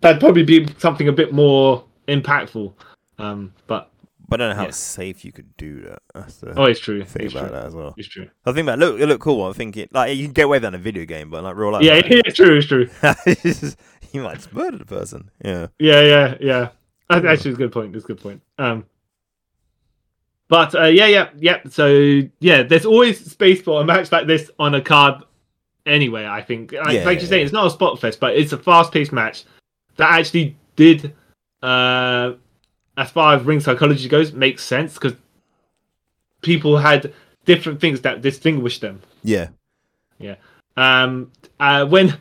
that'd 0.00 0.20
probably 0.20 0.42
be 0.44 0.66
something 0.78 1.08
a 1.08 1.12
bit 1.12 1.32
more 1.32 1.84
impactful. 2.08 2.72
Um, 3.18 3.52
but 3.66 3.90
but 4.32 4.40
I 4.40 4.46
don't 4.48 4.56
know 4.56 4.60
how 4.62 4.66
Yeah. 4.68 4.70
safe 4.72 5.24
you 5.24 5.30
could 5.32 5.56
do 5.56 5.82
that. 5.82 6.00
That's 6.14 6.36
the 6.38 6.58
oh, 6.58 6.64
it's 6.64 6.80
true. 6.80 7.04
thing 7.04 7.26
It's 7.26 7.34
about 7.34 7.48
true. 7.48 7.56
that 7.56 7.66
as 7.66 7.74
well. 7.74 7.94
It's 7.96 8.08
true. 8.08 8.28
I 8.44 8.52
think 8.52 8.66
that 8.66 8.78
look 8.78 8.98
it 9.00 9.06
looked 9.06 9.22
cool. 9.22 9.46
I'm 9.46 9.54
thinking 9.54 9.88
like 9.92 10.16
you 10.16 10.24
can 10.24 10.32
get 10.32 10.46
away 10.46 10.56
with 10.56 10.62
that 10.62 10.68
in 10.74 10.74
a 10.74 10.78
video 10.82 11.04
game, 11.04 11.30
but 11.30 11.44
like 11.44 11.54
real 11.56 11.70
life, 11.72 11.82
Yeah, 11.84 11.94
like, 11.94 12.06
it's 12.10 12.36
true. 12.36 12.56
It's 12.56 12.66
true. 12.66 12.88
it's 13.26 13.42
just- 13.60 13.78
you 14.12 14.22
might 14.22 14.34
just 14.36 14.52
murder 14.52 14.76
the 14.78 14.84
person. 14.84 15.30
Yeah. 15.42 15.68
Yeah, 15.78 16.02
yeah, 16.02 16.34
yeah. 16.40 16.68
Actually, 17.08 17.30
it's 17.32 17.44
a 17.46 17.52
good 17.52 17.72
point. 17.72 17.94
It's 17.96 18.04
a 18.04 18.08
good 18.08 18.20
point. 18.20 18.42
Um, 18.58 18.84
but 20.48 20.74
uh, 20.74 20.84
yeah, 20.84 21.06
yeah, 21.06 21.30
yeah. 21.38 21.60
So 21.70 22.20
yeah, 22.40 22.62
there's 22.62 22.84
always 22.84 23.24
space 23.30 23.62
for 23.62 23.80
a 23.80 23.84
match 23.84 24.12
like 24.12 24.26
this 24.26 24.50
on 24.58 24.74
a 24.74 24.80
card. 24.82 25.22
Anyway, 25.86 26.26
I 26.26 26.42
think, 26.42 26.72
like, 26.72 26.80
Yeah, 26.94 27.04
like 27.04 27.04
yeah, 27.04 27.10
you're 27.10 27.20
saying, 27.28 27.44
it's 27.44 27.52
not 27.52 27.66
a 27.66 27.70
spot 27.70 27.98
fest, 27.98 28.20
but 28.20 28.36
it's 28.36 28.52
a 28.52 28.58
fast-paced 28.58 29.10
match 29.12 29.44
that 29.96 30.10
actually 30.12 30.56
did, 30.76 31.12
uh, 31.60 32.34
as 32.96 33.10
far 33.10 33.34
as 33.36 33.42
ring 33.42 33.60
psychology 33.60 34.08
goes, 34.08 34.32
makes 34.32 34.64
sense 34.64 34.94
because 34.94 35.14
people 36.42 36.78
had 36.78 37.12
different 37.44 37.80
things 37.80 38.00
that 38.02 38.20
distinguished 38.22 38.80
them. 38.80 39.00
Yeah. 39.22 39.48
Yeah. 40.18 40.36
Um, 40.76 41.30
uh, 41.60 41.86
when 41.86 42.18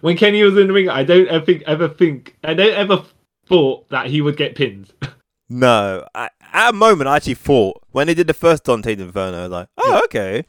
when 0.00 0.16
Kenny 0.16 0.42
was 0.42 0.56
in 0.56 0.68
the 0.68 0.72
ring, 0.72 0.88
I 0.88 1.04
don't 1.04 1.28
ever 1.28 1.44
think, 1.44 1.62
ever 1.66 1.88
think, 1.88 2.36
I 2.44 2.54
don't 2.54 2.74
ever 2.74 3.04
thought 3.46 3.88
that 3.90 4.06
he 4.06 4.20
would 4.20 4.36
get 4.36 4.54
pinned. 4.54 4.92
No, 5.50 6.06
I, 6.14 6.28
at 6.52 6.68
a 6.68 6.72
moment 6.74 7.08
I 7.08 7.16
actually 7.16 7.32
thought 7.32 7.82
when 7.92 8.06
they 8.06 8.12
did 8.12 8.26
the 8.26 8.34
first 8.34 8.64
Dante's 8.64 9.00
Inferno, 9.00 9.38
I 9.38 9.42
was 9.44 9.50
like, 9.50 9.68
oh, 9.78 9.92
Yeah. 9.94 10.00
okay. 10.04 10.44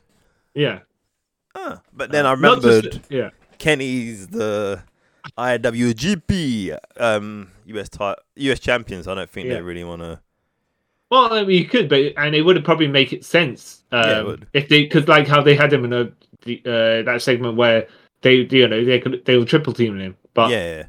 yeah. 0.54 0.80
Ah. 1.56 1.80
But 1.94 2.12
then 2.12 2.26
I 2.26 2.36
Not 2.36 2.62
just- 2.62 2.66
remembered 2.84 3.02
yeah, 3.10 3.30
Kenny's 3.60 4.28
the 4.28 4.84
IWGP 5.38 6.78
um, 6.98 7.52
US 7.66 7.90
ti- 7.90 8.14
US 8.50 8.60
champions. 8.60 9.08
I 9.08 9.16
don't 9.16 9.30
think 9.30 9.48
Yeah. 9.48 9.56
they 9.56 9.62
really 9.62 9.84
want 9.84 10.02
to. 10.02 10.20
well, 11.12 11.34
I 11.34 11.44
mean, 11.44 11.58
you 11.62 11.66
could, 11.66 11.90
but 11.90 12.00
and 12.18 12.36
it 12.36 12.42
would 12.44 12.64
probably 12.64 12.88
make 12.88 13.14
it 13.14 13.26
sense. 13.26 13.84
Um, 13.92 14.04
Yeah, 14.10 14.20
it 14.20 14.26
would. 14.26 14.48
if 14.54 14.70
they, 14.70 14.84
because 14.84 15.08
like 15.08 15.28
how 15.28 15.42
they 15.42 15.56
had 15.56 15.74
him 15.74 15.86
in 15.86 15.94
a 15.94 16.12
the, 16.44 16.62
uh, 16.66 17.04
that 17.04 17.22
segment 17.22 17.58
where 17.58 17.88
they, 18.22 18.48
you 18.50 18.68
know, 18.68 18.84
they 18.86 19.00
could 19.00 19.24
they 19.26 19.38
were 19.38 19.46
triple 19.46 19.74
teaming 19.74 20.02
him, 20.02 20.18
but 20.34 20.50
Yeah. 20.52 20.84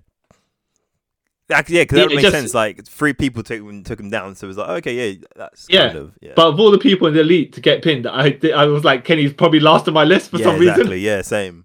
Yeah, 1.49 1.63
because 1.63 1.99
Yeah, 1.99 2.05
that 2.05 2.13
it 2.13 2.15
makes 2.15 2.23
just- 2.23 2.37
sense. 2.37 2.55
Like 2.55 2.85
three 2.87 3.13
people 3.13 3.43
took 3.43 3.59
him, 3.61 3.83
took 3.83 3.99
him 3.99 4.09
down, 4.11 4.37
so 4.37 4.47
it 4.47 4.49
was 4.49 4.57
like, 4.57 4.69
okay, 4.87 4.95
yeah, 5.13 5.25
that's 5.35 5.67
Yeah, 5.69 5.87
kind 5.87 5.99
of 5.99 6.13
yeah, 6.21 6.33
but 6.37 6.47
of 6.47 6.61
all 6.61 6.71
the 6.71 6.79
people 6.79 7.09
in 7.09 7.15
the 7.15 7.21
elite 7.23 7.53
to 7.55 7.61
get 7.61 7.83
pinned, 7.83 8.07
I 8.07 8.39
I 8.55 8.67
was 8.67 8.85
like 8.85 9.05
Kenny's 9.05 9.33
probably 9.33 9.59
last 9.59 9.89
on 9.89 9.95
my 9.95 10.05
list 10.05 10.31
for 10.31 10.39
yeah, 10.39 10.45
some 10.45 10.57
exactly, 10.57 10.85
reason. 10.91 11.01
yeah, 11.01 11.23
same. 11.23 11.65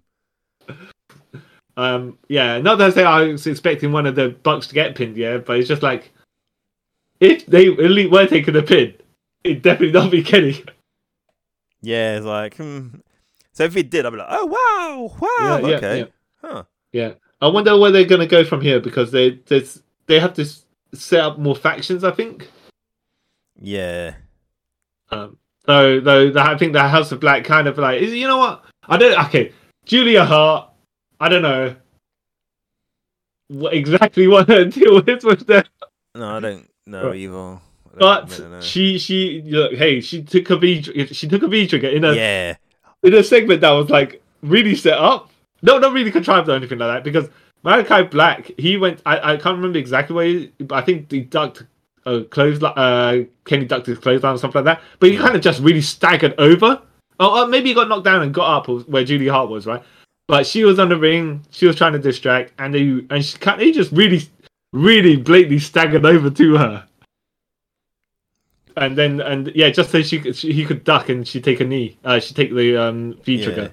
Um, 1.76 2.18
yeah, 2.28 2.58
not 2.60 2.76
that 2.76 2.96
I 2.96 3.24
was 3.24 3.46
expecting 3.46 3.92
one 3.92 4.06
of 4.06 4.14
the 4.14 4.30
Bucks 4.30 4.66
to 4.68 4.74
get 4.74 4.94
pinned, 4.94 5.16
yeah, 5.16 5.38
but 5.38 5.58
it's 5.58 5.68
just 5.68 5.82
like 5.82 6.10
if 7.20 7.44
they 7.46 7.66
elite 7.66 8.10
were 8.10 8.26
taking 8.26 8.56
a 8.56 8.62
pin, 8.62 8.94
it'd 9.44 9.62
definitely 9.62 9.92
not 9.92 10.10
be 10.10 10.22
Kenny. 10.22 10.64
Yeah, 11.82 12.16
it's 12.16 12.26
like, 12.26 12.56
hmm. 12.56 12.88
so 13.52 13.64
if 13.64 13.74
he 13.74 13.82
did, 13.82 14.06
I'd 14.06 14.10
be 14.10 14.16
like, 14.16 14.26
oh 14.30 14.46
wow, 14.46 15.16
wow, 15.20 15.58
Yeah, 15.58 15.68
yeah, 15.68 15.76
okay, 15.76 15.98
yeah. 15.98 16.04
huh, 16.40 16.62
Yeah, 16.92 17.12
I 17.40 17.48
wonder 17.48 17.78
where 17.78 17.90
they're 17.90 18.04
gonna 18.04 18.26
go 18.26 18.44
from 18.44 18.60
here 18.62 18.80
because 18.80 19.12
they 19.12 19.38
there's 19.46 19.82
they 20.06 20.18
have 20.18 20.34
to 20.34 20.46
set 20.94 21.20
up 21.20 21.38
more 21.38 21.54
factions. 21.56 22.04
I 22.04 22.10
think. 22.10 22.50
yeah, 23.60 24.14
Um, 25.10 25.36
so 25.66 26.00
though 26.00 26.32
I 26.36 26.56
think 26.56 26.72
the 26.72 26.88
House 26.88 27.12
of 27.12 27.20
Black 27.20 27.44
kind 27.44 27.68
of 27.68 27.76
like 27.76 28.00
is 28.00 28.14
you 28.14 28.26
know 28.26 28.38
what 28.38 28.64
I 28.88 28.96
don't 28.96 29.26
okay 29.26 29.52
Julia 29.84 30.24
Hart 30.24 30.70
I 31.20 31.28
don't 31.28 31.42
know 31.42 31.74
what 33.48 33.74
exactly 33.74 34.26
what 34.28 34.48
her 34.48 34.64
deal 34.64 34.98
is 35.08 35.24
with 35.24 35.46
them, 35.46 35.64
no, 36.14 36.36
I 36.36 36.40
don't 36.40 36.68
know 36.86 37.12
either. 37.14 37.36
I 37.36 37.98
don't- 37.98 38.28
but 38.28 38.50
know. 38.50 38.60
she 38.60 38.98
she 38.98 39.42
look 39.46 39.72
hey 39.74 40.00
she 40.00 40.22
took 40.22 40.50
a 40.50 40.56
V 40.56 40.82
she 41.12 41.26
took 41.28 41.42
a 41.42 41.48
V 41.48 41.66
trigger 41.66 41.88
in 41.88 42.04
a 42.04 42.12
yeah, 42.14 42.56
in 43.02 43.14
a 43.14 43.22
segment 43.24 43.60
that 43.62 43.70
was 43.70 43.88
like 43.90 44.22
really 44.42 44.74
set 44.74 44.98
up. 44.98 45.30
No, 45.62 45.78
not 45.78 45.94
really 45.94 46.10
contrived 46.10 46.48
or 46.50 46.54
anything 46.54 46.78
like 46.78 46.96
that. 46.96 47.02
Because 47.04 47.30
Malachi 47.64 48.02
Black, 48.06 48.50
he 48.58 48.76
went. 48.76 49.00
I, 49.06 49.32
I 49.32 49.36
can't 49.38 49.56
remember 49.56 49.78
exactly 49.78 50.14
where. 50.14 50.26
He, 50.26 50.46
but 50.58 50.74
I 50.76 50.82
think 50.82 51.10
he 51.10 51.22
ducked 51.22 51.64
a 52.04 52.22
close. 52.24 52.62
Uh, 52.62 53.24
Kenny 53.46 53.64
ducked 53.64 53.86
his 53.86 53.98
clothesline 53.98 54.34
or 54.34 54.38
something 54.38 54.62
like 54.62 54.76
that. 54.76 54.84
But 55.00 55.08
he 55.08 55.14
Yeah. 55.16 55.22
kind 55.22 55.34
of 55.34 55.40
just 55.40 55.60
really 55.62 55.80
staggered 55.80 56.34
over. 56.38 56.82
Oh, 57.18 57.42
uh, 57.42 57.46
maybe 57.46 57.70
he 57.70 57.74
got 57.74 57.88
knocked 57.88 58.04
down 58.04 58.22
and 58.22 58.34
got 58.34 58.68
up 58.68 58.86
where 58.86 59.02
Julia 59.04 59.32
Hart 59.32 59.48
was, 59.48 59.64
right? 59.66 59.82
But 60.28 60.46
she 60.46 60.64
was 60.64 60.78
on 60.78 60.88
the 60.88 60.96
ring. 60.98 61.44
She 61.50 61.66
was 61.66 61.76
trying 61.76 61.92
to 61.92 61.98
distract, 61.98 62.52
and 62.58 62.74
they 62.74 63.04
and 63.10 63.24
she 63.24 63.36
they 63.58 63.72
just 63.72 63.92
really, 63.92 64.22
really 64.72 65.16
blatantly 65.16 65.58
staggered 65.58 66.04
over 66.06 66.30
to 66.30 66.56
her. 66.56 66.86
And 68.76 68.96
then 68.96 69.20
and 69.20 69.50
yeah, 69.54 69.70
just 69.70 69.90
so 69.90 70.02
she, 70.02 70.20
could- 70.20 70.36
she 70.36 70.52
he 70.52 70.64
could 70.64 70.84
duck 70.84 71.08
and 71.08 71.26
she 71.26 71.40
take 71.40 71.60
a 71.60 71.64
knee. 71.64 71.96
Uh, 72.04 72.20
she 72.20 72.34
take 72.34 72.54
the 72.54 72.76
um 72.76 73.14
V 73.24 73.36
Yeah. 73.36 73.44
trigger. 73.44 73.72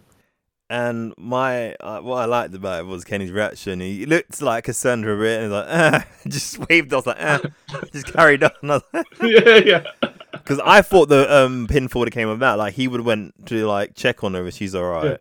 And 0.69 1.13
my 1.17 1.73
uh, 1.75 1.99
what 1.99 2.17
I 2.17 2.25
liked 2.25 2.55
about 2.55 2.79
it 2.79 2.85
was 2.87 3.03
Kenny's 3.03 3.31
reaction. 3.31 3.79
He 3.81 4.05
looked 4.05 4.41
like 4.41 4.63
Cassandra 4.63 5.15
a 5.15 5.19
bit, 5.19 5.43
and 5.43 5.51
like, 5.51 5.65
ah, 5.69 6.05
just 6.27 6.57
waved 6.69 6.93
off 6.93 7.05
like, 7.05 7.17
ah, 7.19 7.41
just 7.91 8.07
carried 8.13 8.43
on. 8.43 8.51
yeah, 9.21 9.57
yeah. 9.57 9.83
Because 10.31 10.59
I 10.63 10.81
thought 10.81 11.09
the 11.09 11.31
um 11.43 11.67
pinfall 11.67 12.05
that 12.05 12.11
came 12.11 12.29
about, 12.29 12.57
like 12.57 12.73
he 12.75 12.87
would 12.87 13.01
went 13.01 13.45
to 13.47 13.67
like 13.67 13.93
check 13.93 14.23
on 14.23 14.33
her 14.35 14.47
if 14.47 14.55
she's 14.55 14.73
alright, 14.73 15.05
Yeah. 15.11 15.17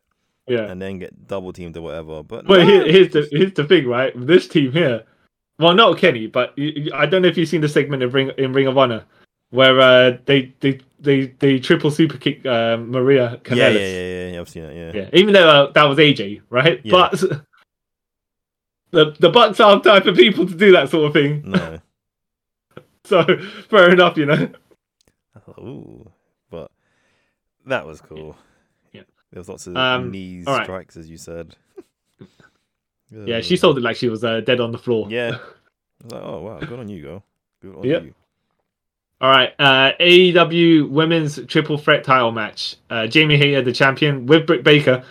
And 0.49 0.81
then 0.81 0.99
get 0.99 1.27
double 1.29 1.53
teamed 1.53 1.77
or 1.77 1.83
whatever. 1.83 2.23
But 2.23 2.47
But 2.47 2.61
no. 2.61 2.67
here, 2.67 2.85
here's 2.91 3.13
the 3.13 3.29
here's 3.31 3.53
the 3.55 3.65
thing, 3.65 3.87
right? 3.87 4.13
This 4.15 4.49
team 4.49 4.73
here, 4.73 5.05
well, 5.59 5.75
not 5.75 5.99
Kenny, 5.99 6.27
but 6.27 6.55
I 6.95 7.07
don't 7.07 7.23
know 7.23 7.29
if 7.29 7.37
you've 7.37 7.49
seen 7.49 7.61
the 7.61 7.69
segment 7.69 8.03
of 8.03 8.15
Ring 8.15 8.31
in 8.39 8.53
Ring 8.53 8.67
of 8.67 8.77
Honor 8.79 9.05
where 9.53 9.79
uh, 9.81 10.17
they 10.25 10.53
they 10.61 10.81
they 10.99 11.27
they 11.39 11.59
triple 11.59 11.91
super 11.91 12.17
kick 12.17 12.45
uh, 12.47 12.79
Maria 12.79 13.39
Kanellis. 13.45 13.57
yeah, 13.57 13.69
yeah, 13.69 13.79
yeah, 13.79 14.01
yeah, 14.01 14.29
yeah, 14.33 14.41
I've 14.41 14.49
seen 14.49 14.63
that. 14.63 14.75
Yeah, 14.75 14.93
Yeah, 14.95 15.11
even 15.13 15.35
though 15.35 15.49
uh, 15.49 15.73
that 15.73 15.85
was 15.85 15.99
AJ, 15.99 16.41
right? 16.49 16.81
Yeah. 16.83 16.91
But 16.91 17.21
the 18.91 19.15
the 19.21 19.29
Bucks 19.29 19.61
aren't 19.61 19.85
type 19.85 20.07
of 20.07 20.17
people 20.17 20.47
to 20.47 20.55
do 20.55 20.73
that 20.73 20.89
sort 20.89 21.07
of 21.07 21.13
thing. 21.13 21.43
no, 21.45 21.79
So 23.05 23.25
fair 23.69 23.91
enough, 23.91 24.17
you 24.17 24.27
know. 24.27 24.49
Ooh, 25.59 26.11
but 26.51 26.71
that 27.67 27.87
was 27.87 28.01
cool. 28.01 28.37
Yeah. 29.33 29.37
there 29.37 29.41
was 29.41 29.49
lots 29.49 29.67
of 29.67 29.77
Um, 29.77 30.11
knees 30.11 30.47
alright. 30.47 30.65
strikes, 30.67 30.97
as 30.97 31.09
you 31.09 31.17
said. 31.17 31.57
Yeah, 33.27 33.43
she 33.43 33.59
sold 33.59 33.77
it 33.77 33.83
like 33.83 33.97
she 33.97 34.09
was 34.09 34.25
uh, 34.25 34.41
dead 34.41 34.59
on 34.59 34.73
the 34.73 34.79
floor. 34.79 35.07
Yeah, 35.11 35.29
I 36.01 36.05
was 36.05 36.13
like, 36.13 36.23
oh 36.25 36.41
wow, 36.41 36.59
good 36.61 36.79
on 36.79 36.89
you, 36.89 37.03
girl. 37.03 37.25
Good 37.61 37.77
on 37.77 37.85
Yep. 37.85 38.05
you. 38.05 38.15
All 39.21 39.29
right, 39.31 39.53
uh, 39.59 39.93
AEW 40.01 40.89
Women's 40.89 41.39
Triple 41.47 41.77
Threat 41.77 42.05
Title 42.05 42.33
match. 42.33 42.77
Uh, 42.89 43.07
Jamie 43.07 43.37
Hayter, 43.37 43.61
the 43.61 43.71
champion, 43.73 44.25
with 44.25 44.47
Britt 44.47 44.65
Baker. 44.65 45.05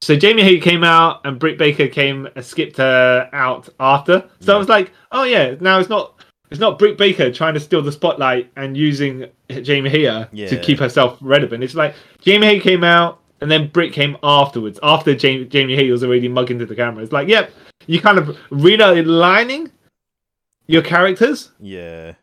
So 0.00 0.14
Jamie 0.16 0.44
Hayter 0.44 0.62
came 0.62 0.84
out, 0.84 1.22
and 1.24 1.40
Britt 1.40 1.58
Baker 1.58 1.88
came 1.88 2.28
uh, 2.36 2.40
skipped 2.40 2.76
her 2.76 3.28
out 3.32 3.68
after. 3.80 4.24
So 4.38 4.54
I 4.54 4.58
was 4.58 4.68
like, 4.68 4.92
oh 5.10 5.24
yeah, 5.24 5.56
now 5.60 5.80
it's 5.80 5.88
not 5.90 6.22
it's 6.52 6.60
not 6.60 6.78
Britt 6.78 6.98
Baker 6.98 7.32
trying 7.32 7.54
to 7.54 7.60
steal 7.60 7.82
the 7.82 7.90
spotlight 7.92 8.50
and 8.54 8.76
using 8.76 9.26
Jamie 9.50 9.90
Hayter 9.90 10.28
to 10.50 10.60
keep 10.60 10.78
herself 10.78 11.18
relevant. 11.20 11.64
It's 11.64 11.74
like 11.74 11.96
Jamie 12.20 12.46
Hayter 12.46 12.62
came 12.62 12.84
out, 12.84 13.19
and 13.40 13.50
then 13.50 13.68
Britt 13.68 13.92
came 13.92 14.16
afterwards 14.22 14.78
after 14.82 15.14
Jamie 15.14 15.44
Jamie 15.46 15.74
Hayter 15.76 15.92
was 15.92 16.04
already 16.04 16.28
mugging 16.28 16.58
to 16.58 16.66
the 16.66 16.74
camera. 16.76 17.02
It's 17.02 17.12
like, 17.12 17.28
yep, 17.28 17.50
you 17.86 18.00
kind 18.00 18.18
of 18.18 18.36
realigning 18.50 19.70
your 20.66 20.82
characters 20.82 21.50
Yeah, 21.60 22.14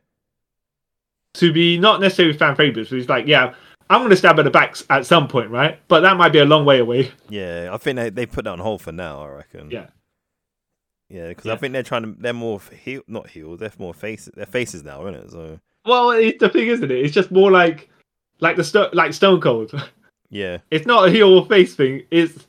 to 1.35 1.51
be 1.53 1.77
not 1.77 1.99
necessarily 2.01 2.37
fan 2.37 2.55
favorites, 2.55 2.89
but 2.89 2.99
it's 2.99 3.09
like, 3.09 3.27
yeah, 3.27 3.53
I'm 3.89 3.99
going 4.01 4.09
to 4.09 4.15
stab 4.17 4.39
at 4.39 4.43
the 4.43 4.51
backs 4.51 4.83
at 4.89 5.05
some 5.05 5.27
point, 5.27 5.49
right? 5.49 5.79
But 5.87 6.01
that 6.01 6.17
might 6.17 6.31
be 6.33 6.39
a 6.39 6.45
long 6.45 6.65
way 6.65 6.79
away. 6.79 7.11
yeah. 7.29 7.69
I 7.71 7.77
think 7.77 7.95
they 7.97 8.09
they 8.09 8.25
put 8.25 8.45
that 8.45 8.51
on 8.51 8.59
hold 8.59 8.81
for 8.81 8.91
now. 8.91 9.23
I 9.23 9.27
reckon. 9.29 9.69
Yeah. 9.71 9.87
Yeah, 11.09 11.29
because 11.29 11.45
Yeah. 11.45 11.53
I 11.53 11.55
think 11.57 11.71
they're 11.73 11.83
trying 11.83 12.03
to. 12.03 12.15
They're 12.21 12.33
more 12.33 12.59
heel, 12.83 13.01
not 13.07 13.29
heels. 13.29 13.59
They're 13.59 13.71
more 13.79 13.93
faces. 13.93 14.33
They're 14.35 14.45
faces 14.45 14.83
now, 14.83 15.07
isn't 15.07 15.15
it? 15.15 15.31
So 15.31 15.59
Well, 15.85 16.11
it's 16.11 16.39
the 16.39 16.49
thing, 16.49 16.67
isn't 16.67 16.91
it? 16.91 16.97
It's 16.97 17.13
just 17.13 17.31
more 17.31 17.49
like, 17.49 17.89
like 18.41 18.57
the 18.57 18.63
sto- 18.65 18.89
like 18.91 19.13
Stone 19.13 19.39
Cold. 19.41 19.71
yeah, 20.29 20.57
It's 20.71 20.85
not 20.85 21.07
a 21.07 21.11
heel 21.11 21.29
or 21.39 21.45
face 21.45 21.75
thing. 21.75 22.03
It's 22.11 22.47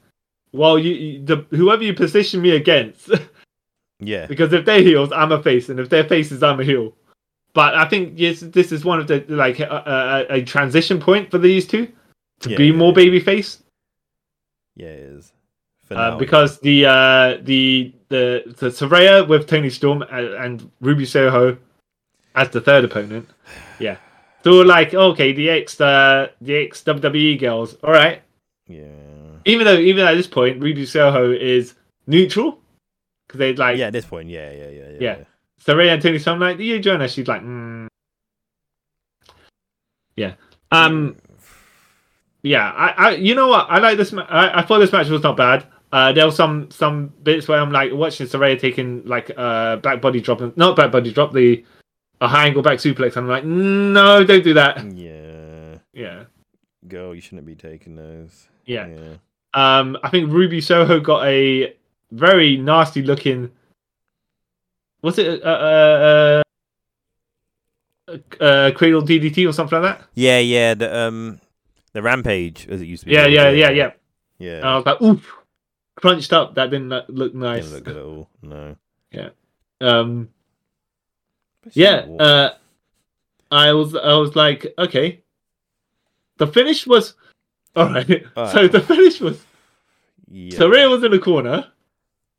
well, 0.52 0.78
you, 0.78 0.94
you 0.94 1.24
the 1.24 1.46
whoever 1.50 1.82
you 1.82 1.94
position 1.94 2.40
me 2.42 2.50
against, 2.56 3.10
yeah, 4.00 4.26
because 4.26 4.52
if 4.52 4.64
they're 4.64 4.82
heels, 4.82 5.12
I'm 5.12 5.32
a 5.32 5.42
face, 5.42 5.68
and 5.68 5.78
if 5.78 5.88
they're 5.88 6.04
faces, 6.08 6.42
I'm 6.42 6.60
a 6.60 6.64
heel. 6.64 6.94
But 7.54 7.74
I 7.74 7.88
think 7.88 8.14
yes, 8.16 8.40
this 8.40 8.72
is 8.72 8.84
one 8.84 9.00
of 9.00 9.06
the 9.06 9.24
like 9.28 9.60
a, 9.60 10.26
a, 10.30 10.34
a 10.36 10.42
transition 10.42 11.00
point 11.00 11.30
for 11.30 11.38
these 11.38 11.66
two 11.66 11.88
to 12.40 12.50
Yeah, 12.50 12.56
be 12.56 12.72
more 12.72 12.92
babyface. 12.92 13.62
yeah. 14.76 14.88
It 14.88 15.00
is. 15.00 15.32
Uh, 15.90 16.16
because 16.18 16.60
the 16.60 16.84
uh, 16.84 17.38
the 17.44 17.92
the 18.10 18.42
the 18.58 18.68
Saraya 18.68 19.26
with 19.26 19.46
Toni 19.46 19.70
Storm 19.70 20.02
and, 20.02 20.26
and 20.34 20.70
Ruby 20.82 21.06
Soho 21.06 21.56
as 22.34 22.50
the 22.50 22.60
third 22.60 22.84
opponent, 22.84 23.26
yeah. 23.78 23.96
So 24.44 24.52
we're 24.52 24.64
like, 24.64 24.94
okay, 24.94 25.32
the 25.32 25.50
ex 25.50 25.80
uh, 25.80 26.28
the 26.40 26.56
ex 26.56 26.82
WWE 26.84 27.38
girls, 27.40 27.74
all 27.82 27.92
right. 27.92 28.22
yeah, 28.66 28.86
Even 29.44 29.64
though 29.66 29.76
even 29.76 30.06
at 30.06 30.14
this 30.14 30.26
point, 30.26 30.62
Ruby 30.62 30.86
Soho 30.86 31.32
is 31.32 31.74
neutral 32.06 32.60
because 33.26 33.38
they 33.38 33.54
like 33.54 33.78
yeah. 33.78 33.86
At 33.86 33.92
this 33.92 34.06
point, 34.06 34.28
yeah, 34.28 34.50
yeah, 34.52 34.68
yeah, 34.68 34.88
yeah. 34.90 34.98
Yeah. 35.00 35.16
Saraya 35.64 35.94
and 35.94 36.02
Toni 36.02 36.18
Storm 36.18 36.38
like, 36.40 36.58
you 36.58 36.78
join 36.78 37.02
us. 37.02 37.12
She's 37.12 37.26
like, 37.26 37.42
mm. 37.42 37.88
yeah. 40.16 40.34
Um, 40.70 41.16
yeah, 42.42 42.70
I, 42.70 42.88
I, 42.90 43.10
you 43.16 43.34
know 43.34 43.48
what? 43.48 43.66
I 43.68 43.78
like 43.78 43.98
this. 43.98 44.12
Ma- 44.12 44.26
I, 44.28 44.60
I 44.60 44.62
thought 44.62 44.78
this 44.78 44.92
match 44.92 45.08
was 45.08 45.22
not 45.22 45.36
bad. 45.36 45.66
Uh, 45.90 46.12
there 46.12 46.26
was 46.26 46.36
some 46.36 46.70
some 46.70 47.12
bits 47.22 47.48
where 47.48 47.60
I'm 47.60 47.72
like 47.72 47.92
watching 47.92 48.26
Saraya 48.26 48.60
taking 48.60 49.04
like 49.06 49.30
uh 49.36 49.76
back 49.76 50.00
body 50.00 50.20
drop, 50.20 50.42
and 50.42 50.56
not 50.56 50.76
back 50.76 50.92
body 50.92 51.12
drop, 51.12 51.32
the 51.32 51.64
a 52.20 52.28
high 52.28 52.46
angle 52.46 52.62
back 52.62 52.78
suplex. 52.78 53.16
And 53.16 53.24
I'm 53.24 53.28
like, 53.28 53.44
no, 53.44 54.24
don't 54.24 54.44
do 54.44 54.54
that. 54.54 54.84
yeah. 54.92 55.78
Yeah, 55.92 56.24
Girl, 56.86 57.12
you 57.14 57.20
shouldn't 57.20 57.44
be 57.46 57.56
taking 57.56 57.96
those. 57.96 58.48
yeah. 58.66 58.86
yeah. 58.86 59.14
Um, 59.54 59.96
I 60.02 60.10
think 60.10 60.30
Ruby 60.30 60.60
Soho 60.60 61.00
got 61.00 61.24
a 61.26 61.74
very 62.12 62.56
nasty 62.56 63.02
looking. 63.02 63.50
Was 65.02 65.18
it 65.18 65.42
uh, 65.42 65.46
uh, 65.48 66.42
uh, 68.08 68.16
uh, 68.40 68.70
cradle 68.72 69.02
DDT 69.02 69.48
or 69.48 69.52
something 69.52 69.80
like 69.80 69.98
that? 69.98 70.06
Yeah, 70.14 70.38
yeah, 70.38 70.74
the 70.74 70.96
um 70.96 71.40
the 71.92 72.02
rampage 72.02 72.68
as 72.68 72.80
it 72.80 72.86
used 72.86 73.00
to 73.02 73.06
be. 73.06 73.12
Yeah, 73.12 73.22
called, 73.22 73.32
yeah, 73.34 73.50
yeah, 73.50 73.70
yeah. 73.70 73.90
Yeah. 74.38 74.56
And 74.58 74.64
I 74.66 74.76
was 74.76 74.86
like, 74.86 75.02
oof, 75.02 75.34
crunched 75.96 76.32
up. 76.32 76.54
That 76.54 76.70
didn't 76.70 76.90
look- 77.08 77.34
nice. 77.34 77.64
Didn't 77.64 77.74
look 77.76 77.84
good 77.84 77.96
at 77.96 78.02
all. 78.04 78.28
No. 78.42 78.76
yeah. 79.10 79.28
Um, 79.80 80.28
yeah. 81.74 82.06
Uh, 82.18 82.50
I 83.50 83.72
was, 83.72 83.94
I 83.94 84.14
was 84.14 84.36
like, 84.36 84.66
okay. 84.78 85.20
The 86.36 86.46
finish 86.46 86.86
was 86.86 87.14
all 87.74 87.86
right. 87.90 88.24
So 88.52 88.68
the 88.68 88.80
finish 88.80 89.20
was 89.20 89.44
yeah. 90.30 90.56
Saraya 90.58 90.88
was 90.90 91.02
in 91.02 91.10
the 91.10 91.18
corner, 91.18 91.66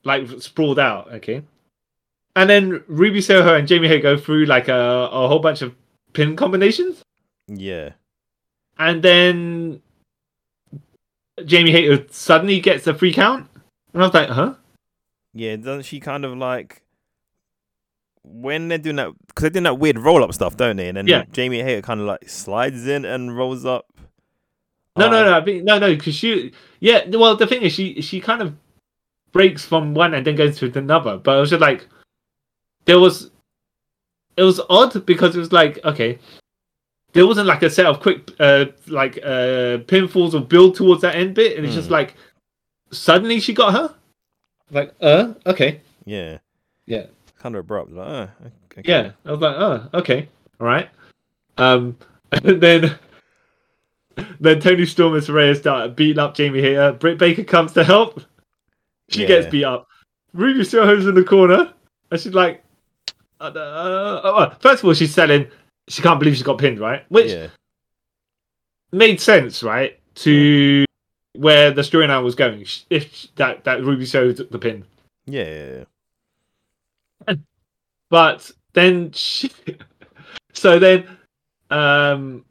like 0.04 0.28
sprawled 0.42 0.80
out. 0.80 1.12
Okay, 1.16 1.44
and 2.36 2.50
then 2.50 2.84
Ruby 2.88 3.20
Soho 3.22 3.56
and 3.56 3.68
Jamie 3.68 3.88
Hay 3.88 4.00
go 4.00 4.16
through 4.18 4.46
like 4.46 4.68
a, 4.70 5.10
a 5.12 5.28
whole 5.28 5.40
bunch 5.40 5.62
of 5.62 5.76
pin 6.14 6.36
combinations, 6.36 7.02
Yeah. 7.48 7.92
and 8.78 9.02
then 9.04 9.82
Jamie 11.46 11.72
Hay 11.72 12.06
suddenly 12.10 12.60
gets 12.60 12.88
a 12.88 12.94
free 12.94 13.14
count, 13.14 13.48
and 13.94 14.02
I 14.04 14.06
was 14.06 14.14
like, 14.14 14.30
huh? 14.30 14.56
Yeah, 15.34 15.56
doesn't 15.58 15.84
she 15.84 16.00
kind 16.00 16.26
of 16.26 16.38
like 16.38 16.82
when 18.32 18.68
they're 18.68 18.78
doing 18.78 18.96
that 18.98 19.12
because 19.28 19.42
they're 19.44 19.50
doing 19.50 19.64
that 19.64 19.80
weird 19.80 19.98
roll 20.00 20.24
up 20.24 20.34
stuff, 20.34 20.56
don't 20.58 20.76
they? 20.78 20.88
And 20.88 20.98
then 20.98 21.08
Yeah. 21.08 21.24
Jamie 21.32 21.62
Hayter 21.62 21.82
kind 21.82 22.00
of 22.00 22.06
like 22.06 22.30
slides 22.30 22.88
in 22.88 23.06
and 23.06 23.36
rolls 23.36 23.66
up. 23.66 23.86
No, 24.98 25.10
no, 25.10 25.24
no, 25.24 25.38
I 25.38 25.44
think, 25.46 25.64
no, 25.64 25.80
no, 25.80 25.96
because 25.96 26.16
she, 26.16 26.52
yeah. 26.82 27.06
Well, 27.08 27.36
the 27.38 27.48
thing 27.48 27.62
is, 27.62 27.72
she 27.74 28.02
she 28.02 28.20
kind 28.20 28.42
of 28.42 28.54
breaks 29.32 29.64
from 29.66 29.94
one 29.94 30.14
and 30.14 30.26
then 30.26 30.36
goes 30.36 30.58
to 30.60 30.78
another. 30.78 31.18
But 31.18 31.38
it 31.38 31.40
was 31.40 31.50
just 31.52 31.62
like 31.62 31.88
there 32.86 33.00
was, 33.00 33.30
it 34.36 34.44
was 34.44 34.60
odd 34.70 35.06
because 35.06 35.36
it 35.36 35.40
was 35.40 35.54
like 35.54 35.80
okay, 35.86 36.20
there 37.14 37.26
wasn't 37.26 37.48
like 37.48 37.64
a 37.64 37.70
set 37.70 37.86
of 37.86 38.02
quick 38.02 38.30
uh 38.40 38.66
like 38.88 39.18
uh 39.20 39.78
pinfalls 39.88 40.34
or 40.34 40.42
build 40.42 40.76
towards 40.76 41.02
that 41.04 41.16
end 41.16 41.34
bit, 41.36 41.56
and 41.56 41.66
it's 41.66 41.76
just 41.76 41.88
Hmm. 41.88 41.94
like 41.94 42.16
suddenly 42.92 43.40
she 43.40 43.54
got 43.54 43.74
her. 43.74 43.96
Like, 44.72 44.94
uh, 45.02 45.34
okay, 45.46 45.82
Yeah. 46.06 46.40
Yeah. 46.86 47.06
Kind 47.40 47.56
of 47.56 47.62
abrupt. 47.62 47.92
Like, 47.92 48.08
oh, 48.08 48.30
okay. 48.78 48.82
yeah. 48.86 49.12
I 49.26 49.32
was 49.32 49.40
like, 49.40 49.56
oh, 49.58 49.90
okay, 49.96 50.28
all 50.60 50.68
right. 50.68 50.90
Um, 51.58 51.98
and 52.32 52.62
then. 52.62 52.98
Then 54.42 54.60
Toni 54.60 54.86
Storm 54.86 55.14
and 55.14 55.24
Saraya 55.24 55.56
start 55.58 55.96
beating 55.96 56.20
up 56.20 56.36
Jamie 56.36 56.60
here. 56.60 56.92
Britt 56.92 57.18
Baker 57.18 57.46
comes 57.46 57.72
to 57.72 57.86
help. 57.86 58.22
She 59.08 59.26
gets 59.26 59.48
beat 59.48 59.64
up. 59.64 59.88
Ruby 60.34 60.66
Soho's 60.66 61.08
in 61.08 61.16
the 61.16 61.24
corner, 61.24 61.72
and 62.12 62.20
she's 62.20 62.34
like, 62.34 62.62
uh, 63.40 63.46
uh, 63.56 64.22
uh, 64.26 64.50
first 64.56 64.84
of 64.84 64.88
all, 64.88 64.94
she's 64.94 65.14
selling. 65.14 65.48
She 65.88 66.02
can't 66.02 66.20
believe 66.20 66.36
she 66.36 66.44
got 66.44 66.58
pinned, 66.58 66.82
right? 66.82 67.06
Which 67.08 67.32
Yeah. 67.32 67.48
made 68.92 69.22
sense, 69.22 69.64
right? 69.64 69.98
To 70.16 70.84
where 71.38 71.72
the 71.72 71.82
storyline 71.82 72.24
was 72.24 72.36
going. 72.36 72.66
If 72.90 73.28
that 73.36 73.64
that 73.64 73.84
Ruby 73.86 74.06
Soho 74.06 74.34
took 74.34 74.52
the 74.52 74.60
pin, 74.60 74.84
Yeah. 75.28 75.44
yeah, 75.46 75.66
yeah. 75.78 75.84
But 78.10 78.52
then 78.74 79.12
she, 79.12 79.52
so 80.54 80.80
then, 80.80 81.08
um, 81.70 82.46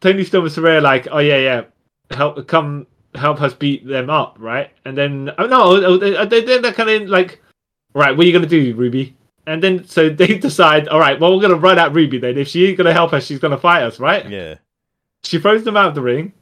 Toni 0.00 0.24
Storm 0.24 0.44
and 0.44 0.54
Saraya 0.54 0.82
like, 0.82 1.08
oh 1.10 1.18
yeah, 1.18 1.38
yeah, 1.38 1.64
help 2.10 2.46
come 2.46 2.86
help 3.14 3.40
us 3.42 3.54
beat 3.54 3.86
them 3.86 4.10
up, 4.10 4.36
right? 4.38 4.70
And 4.84 4.96
then 4.96 5.30
oh 5.38 5.46
no, 5.46 5.98
they 5.98 6.40
then 6.44 6.62
they're 6.62 6.72
kind 6.72 6.90
of 6.90 7.08
like, 7.08 7.42
right, 7.94 8.16
what 8.16 8.24
are 8.24 8.26
you 8.26 8.32
gonna 8.32 8.46
do, 8.46 8.74
Ruby? 8.74 9.16
And 9.46 9.62
then 9.62 9.84
so 9.84 10.08
they 10.10 10.38
decide, 10.38 10.88
all 10.88 11.00
right, 11.00 11.18
well 11.18 11.34
we're 11.34 11.42
gonna 11.42 11.56
run 11.56 11.78
at 11.78 11.92
Ruby 11.92 12.18
then. 12.18 12.38
If 12.38 12.48
she 12.48 12.66
ain't 12.66 12.78
gonna 12.78 12.92
help 12.92 13.12
us, 13.12 13.26
she's 13.26 13.38
gonna 13.38 13.58
fight 13.58 13.82
us, 13.82 13.98
right? 13.98 14.28
Yeah. 14.28 14.56
She 15.24 15.38
throws 15.38 15.64
them 15.64 15.76
out 15.76 15.88
of 15.88 15.94
the 15.94 16.02
ring. 16.02 16.32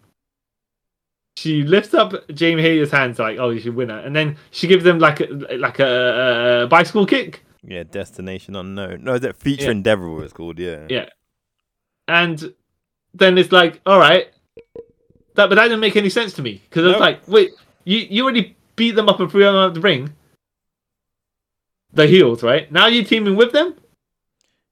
She 1.37 1.63
lifts 1.63 1.93
up 1.93 2.15
Jamie 2.33 2.63
Hayter's 2.63 2.91
hands 2.91 3.19
like, 3.19 3.39
oh, 3.39 3.51
you 3.51 3.61
should 3.61 3.75
win 3.75 3.91
her, 3.91 3.99
and 3.99 4.15
then 4.15 4.37
she 4.51 4.67
gives 4.67 4.85
them 4.85 4.99
like 4.99 5.21
a, 5.21 5.27
like 5.57 5.79
a, 5.81 6.63
a 6.63 6.67
bicycle 6.67 7.07
kick. 7.07 7.43
Yeah, 7.67 7.83
Destination 7.83 8.55
Unknown. 8.55 9.03
No, 9.05 9.15
is 9.15 9.21
that 9.23 9.37
Future 9.37 9.65
Yeah. 9.65 9.71
Endeavor 9.73 10.09
was 10.09 10.33
called, 10.33 10.59
yeah. 10.59 10.87
Yeah. 10.89 11.09
And 12.07 12.55
then 13.13 13.37
it's 13.39 13.51
like, 13.51 13.81
all 13.85 13.99
right, 13.99 14.29
that 15.35 15.49
but 15.49 15.57
that 15.57 15.65
didn't 15.65 15.81
make 15.81 15.97
any 15.97 16.09
sense 16.11 16.33
to 16.35 16.43
me 16.43 16.63
because 16.69 16.85
I 16.85 16.89
was 16.89 16.95
No. 16.95 17.01
like, 17.01 17.27
wait, 17.29 17.51
you 17.85 17.99
you 17.99 18.23
already 18.23 18.57
beat 18.77 18.93
them 18.93 19.09
up 19.09 19.19
and 19.21 19.31
threw 19.31 19.43
them 19.43 19.55
out 19.57 19.69
of 19.69 19.75
the 19.75 19.81
ring. 19.81 20.13
The 21.93 22.07
heels, 22.07 22.43
right? 22.43 22.71
Now 22.71 22.87
you're 22.87 23.05
teaming 23.05 23.37
with 23.37 23.53
them. 23.53 23.75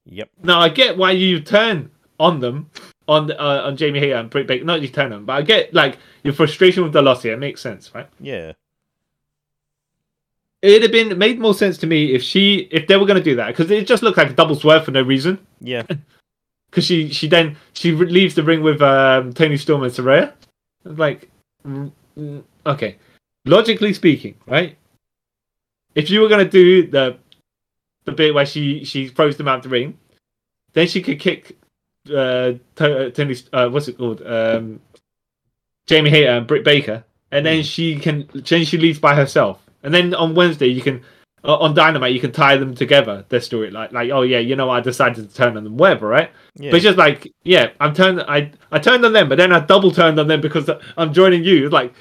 Yep. 0.06 0.28
Now 0.42 0.60
I 0.60 0.68
get 0.68 0.96
why 0.96 1.12
you 1.12 1.40
turn 1.40 1.90
on 2.20 2.40
them 2.40 2.70
on 3.08 3.32
uh, 3.32 3.62
on 3.64 3.76
Jamie 3.76 3.98
Hayter 3.98 4.16
and 4.16 4.30
Britt 4.30 4.46
Baker. 4.46 4.64
Not 4.64 4.82
you 4.82 4.88
turn 4.88 5.10
them, 5.10 5.24
but 5.24 5.32
I 5.32 5.42
get 5.42 5.72
like 5.74 5.98
your 6.22 6.34
frustration 6.34 6.82
with 6.84 6.92
the 6.92 7.02
loss 7.02 7.22
here. 7.22 7.32
It 7.32 7.38
makes 7.38 7.60
sense, 7.60 7.92
right? 7.94 8.08
Yeah. 8.20 8.52
It'd 10.64 10.82
have 10.82 10.92
been 10.92 11.18
made 11.18 11.38
more 11.38 11.52
sense 11.52 11.76
to 11.78 11.86
me 11.86 12.14
if 12.14 12.22
she 12.22 12.68
if 12.70 12.86
they 12.86 12.96
were 12.96 13.04
going 13.04 13.18
to 13.18 13.22
do 13.22 13.36
that 13.36 13.48
because 13.48 13.70
it 13.70 13.86
just 13.86 14.02
looked 14.02 14.16
like 14.16 14.30
a 14.30 14.32
double 14.32 14.54
swerve 14.54 14.86
for 14.86 14.92
no 14.92 15.02
reason. 15.02 15.38
Yeah. 15.60 15.82
because 16.70 16.86
she 16.86 17.10
she 17.10 17.28
then 17.28 17.56
she 17.74 17.92
leaves 17.92 18.34
the 18.34 18.42
ring 18.42 18.62
with 18.62 18.82
um, 18.82 19.32
Toni 19.32 19.56
Storm 19.56 19.82
and 19.82 19.92
Saraya. 19.92 20.32
Like, 20.84 21.30
mm, 21.66 21.92
mm, 22.18 22.42
okay, 22.66 22.96
logically 23.44 23.92
speaking, 23.94 24.34
right? 24.46 24.76
If 25.94 26.10
you 26.10 26.20
were 26.20 26.28
gonna 26.28 26.48
do 26.48 26.86
the 26.86 27.18
the 28.06 28.12
bit 28.12 28.34
where 28.34 28.46
she 28.46 28.84
she 28.84 29.08
throws 29.08 29.36
them 29.36 29.48
out 29.48 29.62
the 29.62 29.68
ring, 29.68 29.98
then 30.72 30.88
she 30.88 31.00
could 31.00 31.20
kick 31.20 31.56
uh, 32.10 32.54
uh 32.78 33.10
Tony 33.10 33.36
uh, 33.52 33.68
what's 33.68 33.88
it 33.88 33.96
called 33.98 34.22
um, 34.26 34.80
Jamie 35.86 36.10
Hayter 36.10 36.30
and 36.30 36.46
Britt 36.46 36.64
Baker, 36.64 37.04
and 37.30 37.46
then 37.46 37.62
she 37.62 37.96
can 37.96 38.28
then 38.32 38.64
she 38.64 38.78
leaves 38.78 38.98
by 38.98 39.14
herself, 39.14 39.63
and 39.84 39.94
then 39.94 40.12
on 40.14 40.34
Wednesday 40.34 40.66
you 40.66 40.80
can 40.82 41.02
uh, 41.44 41.56
on 41.58 41.74
Dynamite 41.74 42.12
you 42.14 42.20
can 42.20 42.32
tie 42.32 42.56
them 42.56 42.74
together 42.74 43.24
their 43.28 43.40
story 43.40 43.70
like 43.70 43.92
like 43.92 44.10
oh 44.10 44.22
yeah 44.22 44.38
you 44.40 44.56
know 44.56 44.68
I 44.70 44.80
decided 44.80 45.28
to 45.28 45.34
turn 45.34 45.56
on 45.56 45.62
them 45.64 45.76
whatever 45.76 46.08
right 46.08 46.30
Yeah. 46.56 46.70
but 46.70 46.76
it's 46.78 46.84
just 46.84 46.98
like, 46.98 47.30
yeah, 47.44 47.70
I'm 47.80 47.92
turned. 47.94 48.20
I 48.22 48.50
I 48.72 48.78
turned 48.78 49.04
on 49.04 49.12
them, 49.12 49.28
but 49.28 49.36
then 49.38 49.52
I 49.52 49.60
double 49.60 49.90
turned 49.92 50.18
on 50.18 50.26
them 50.26 50.40
because 50.40 50.68
I'm 50.96 51.12
joining 51.12 51.44
you. 51.44 51.68
Like, 51.68 51.92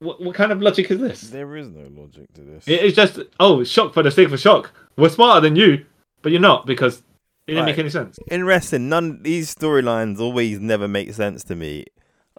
what 0.00 0.20
what 0.20 0.34
kind 0.34 0.52
of 0.52 0.60
logic 0.60 0.90
is 0.90 0.98
this? 1.00 1.20
there 1.30 1.56
is 1.56 1.68
no 1.68 1.86
logic 2.00 2.26
to 2.34 2.42
this. 2.42 2.66
It- 2.68 2.82
It's 2.84 2.96
just 2.96 3.18
oh, 3.40 3.64
shock 3.64 3.94
for 3.94 4.02
the 4.02 4.10
sake 4.10 4.30
of 4.30 4.38
shock. 4.40 4.72
We're 4.96 5.08
smarter 5.08 5.40
than 5.40 5.56
you, 5.56 5.86
but 6.22 6.30
you're 6.32 6.40
not 6.40 6.66
because 6.66 6.98
it 7.46 7.52
didn't 7.54 7.66
make 7.66 7.78
any 7.78 7.90
sense. 7.90 8.18
in 8.28 8.44
wrestling, 8.44 8.88
none 8.88 9.22
these 9.22 9.54
storylines 9.54 10.18
always 10.20 10.60
never 10.60 10.86
make 10.88 11.12
sense 11.14 11.44
to 11.44 11.54
me. 11.54 11.84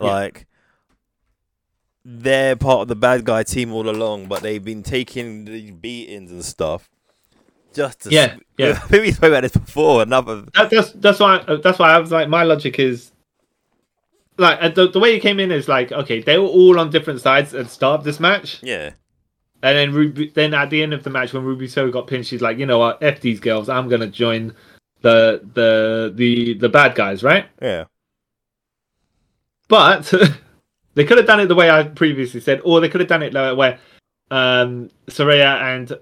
Yeah. 0.01 0.07
Like 2.05 2.23
they're 2.23 2.55
part 2.55 2.81
of 2.81 2.87
the 2.87 2.95
bad 2.95 3.25
guy 3.25 3.43
team 3.43 3.73
all 3.73 3.89
along, 3.89 4.27
but 4.27 4.41
they've 4.41 4.63
been 4.63 4.83
taking 4.83 5.45
these 5.45 5.71
beatings 5.71 6.31
and 6.31 6.45
stuff. 6.45 6.89
Just 7.73 8.01
to 8.01 8.09
Yeah, 8.11 8.35
yeah. 8.57 8.69
I 8.83 8.87
think 8.87 9.03
we 9.03 9.11
spoke 9.11 9.29
about 9.29 9.41
this 9.41 9.57
before. 9.57 10.03
Another 10.03 10.43
That, 10.53 10.69
that's 10.69 10.91
that's 10.93 11.19
why 11.19 11.37
uh, 11.37 11.57
that's 11.57 11.79
why 11.79 11.91
I 11.91 11.99
was 11.99 12.11
like, 12.11 12.29
my 12.29 12.43
logic 12.43 12.79
is 12.79 13.11
like 14.37 14.59
uh, 14.61 14.69
the, 14.69 14.87
the 14.87 14.99
way 14.99 15.15
it 15.15 15.21
came 15.21 15.39
in 15.39 15.51
is 15.51 15.67
like, 15.67 15.91
okay, 15.91 16.21
they 16.21 16.37
were 16.37 16.47
all 16.47 16.79
on 16.79 16.91
different 16.91 17.21
sides 17.21 17.53
at 17.53 17.65
the 17.65 17.71
start 17.71 17.99
of 17.99 18.05
this 18.05 18.19
match. 18.19 18.61
yeah, 18.61 18.91
And 19.63 19.77
then 19.77 19.93
Ruby, 19.93 20.29
then 20.29 20.53
at 20.53 20.69
the 20.69 20.83
end 20.83 20.93
of 20.93 21.03
the 21.03 21.09
match, 21.09 21.33
when 21.33 21.43
Ruby 21.43 21.67
So 21.67 21.89
got 21.89 22.07
pinned, 22.07 22.27
she's 22.27 22.41
like, 22.41 22.57
you 22.57 22.65
know 22.65 22.79
what, 22.79 23.01
f 23.01 23.19
these 23.19 23.39
girls, 23.39 23.67
I'm 23.67 23.89
gonna 23.89 24.07
join 24.07 24.53
the 25.01 25.41
the 25.53 26.13
the 26.15 26.53
the 26.53 26.69
bad 26.69 26.95
guys, 26.95 27.23
right? 27.23 27.47
yeah, 27.61 27.85
But 29.67 30.13
they 30.95 31.05
could 31.05 31.17
have 31.17 31.27
done 31.27 31.39
it 31.39 31.47
the 31.47 31.55
way 31.55 31.69
I 31.69 31.83
previously 31.83 32.41
said, 32.41 32.61
or 32.63 32.79
they 32.79 32.89
could 32.89 33.01
have 33.01 33.09
done 33.09 33.23
it 33.23 33.33
where 33.33 33.79
um, 34.31 34.89
Saraya 35.07 35.61
and 35.75 35.97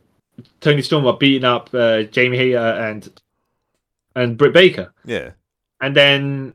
Toni 0.62 0.82
Storm 0.82 1.06
are 1.06 1.18
beating 1.18 1.44
up 1.44 1.70
uh, 1.74 2.04
Jamie 2.04 2.38
Hayter 2.38 2.58
and 2.58 3.22
and 4.16 4.38
Britt 4.38 4.54
Baker, 4.54 4.94
yeah, 5.06 5.32
and 5.82 5.96
then 5.96 6.54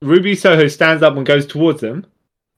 Ruby 0.00 0.36
Soho 0.36 0.68
stands 0.68 1.02
up 1.02 1.16
and 1.16 1.26
goes 1.26 1.46
towards 1.46 1.80
them. 1.80 2.06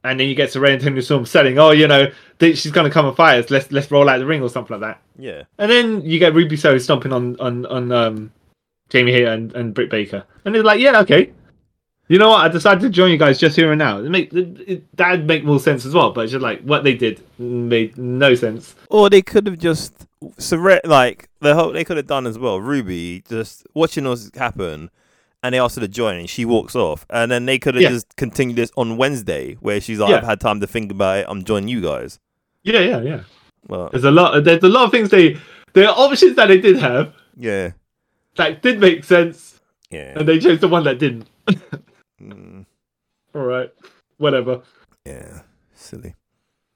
And 0.03 0.19
then 0.19 0.29
you 0.29 0.35
get 0.35 0.49
Saraya 0.49 0.75
and 0.75 0.83
Toni 0.83 1.03
Storm 1.03 1.27
saying, 1.27 1.59
"Oh, 1.59 1.73
you 1.73 1.87
know, 1.87 2.11
she's 2.41 2.71
gonna 2.71 2.91
come 2.91 3.07
and 3.07 3.17
fight 3.17 3.45
us. 3.45 3.51
Let's 3.51 3.71
let's 3.71 3.91
roll 3.91 4.09
out 4.09 4.19
the 4.19 4.27
ring 4.27 4.43
or 4.43 4.49
something 4.49 4.81
like 4.81 4.95
that." 4.95 5.03
yeah, 5.19 5.43
And 5.59 5.71
then 5.71 6.01
you 6.03 6.19
get 6.19 6.35
Ruby 6.35 6.57
Soho 6.57 6.79
stomping 6.79 7.13
on 7.13 7.39
on 7.39 7.67
on 7.67 7.93
um, 7.93 8.33
Jamie 8.91 9.13
Hayter 9.13 9.33
and, 9.33 9.55
and 9.55 9.73
Britt 9.73 9.91
Baker, 9.91 10.25
and 10.45 10.55
they're 10.55 10.63
like, 10.63 10.81
yeah, 10.81 11.01
okay. 11.01 11.33
You 12.11 12.19
know 12.19 12.31
what? 12.31 12.41
I 12.45 12.49
decided 12.49 12.81
to 12.81 12.91
join 12.91 13.13
you 13.13 13.17
guys 13.17 13.39
just 13.39 13.55
here 13.55 13.71
and 13.71 13.79
now. 13.79 13.99
It 14.01 14.11
make 14.11 14.33
it, 14.35 14.61
it, 14.69 14.97
that'd 14.97 15.29
make 15.29 15.45
more 15.45 15.61
sense 15.61 15.87
as 15.87 15.95
well. 15.95 16.11
But 16.11 16.23
it's 16.23 16.33
just 16.33 16.43
like 16.43 16.61
what 16.63 16.83
they 16.83 16.93
did 16.93 17.23
made 17.39 17.97
no 17.97 18.35
sense. 18.35 18.75
Or 18.89 19.09
they 19.09 19.23
could 19.23 19.47
have 19.47 19.59
just 19.59 19.95
surre- 20.39 20.85
like 20.85 21.29
the 21.39 21.55
whole 21.55 21.71
they 21.71 21.85
could 21.85 21.97
have 21.99 22.09
done 22.09 22.27
as 22.27 22.37
well. 22.37 22.61
Ruby 22.61 23.23
just 23.29 23.65
watching 23.75 24.09
us 24.09 24.29
happen, 24.35 24.91
and 25.45 25.55
they 25.55 25.61
asked 25.61 25.77
her 25.77 25.83
to 25.83 25.87
join, 25.87 26.19
and 26.19 26.29
she 26.29 26.45
walks 26.45 26.75
off, 26.75 27.07
and 27.11 27.31
then 27.31 27.47
they 27.47 27.61
could 27.61 27.77
have 27.77 27.83
Yeah. 27.83 27.91
just 27.91 28.17
continued 28.17 28.57
this 28.57 28.73
on 28.77 28.97
Wednesday, 28.97 29.55
where 29.61 29.81
she's 29.81 30.01
like, 30.01 30.11
Yeah. 30.11 30.17
"I've 30.17 30.25
had 30.25 30.41
time 30.41 30.59
to 30.63 30.67
think 30.67 30.91
about 30.91 31.19
it. 31.19 31.27
I'm 31.29 31.45
joining 31.45 31.69
you 31.69 31.81
guys." 31.81 32.19
Yeah, 32.65 32.81
yeah, 32.81 33.01
yeah. 33.03 33.21
Well, 33.69 33.89
There's 33.93 34.03
a 34.03 34.11
lot. 34.11 34.43
There's 34.43 34.65
a 34.65 34.69
lot 34.69 34.85
of 34.87 34.91
things 34.91 35.11
they. 35.11 35.37
There 35.75 35.89
are 35.89 35.95
options 35.97 36.35
that 36.35 36.49
they 36.49 36.61
did 36.61 36.77
have 36.79 37.15
yeah, 37.39 37.71
that 38.35 38.63
did 38.63 38.81
make 38.81 39.05
sense, 39.05 39.61
yeah, 39.91 40.19
and 40.19 40.27
they 40.27 40.41
chose 40.41 40.59
the 40.59 40.67
one 40.67 40.83
that 40.83 40.99
didn't. 40.99 41.29
Mm, 42.23 42.67
All 43.35 43.43
right, 43.43 43.71
whatever. 44.19 44.63
yeah, 45.05 45.41
silly. 45.75 46.15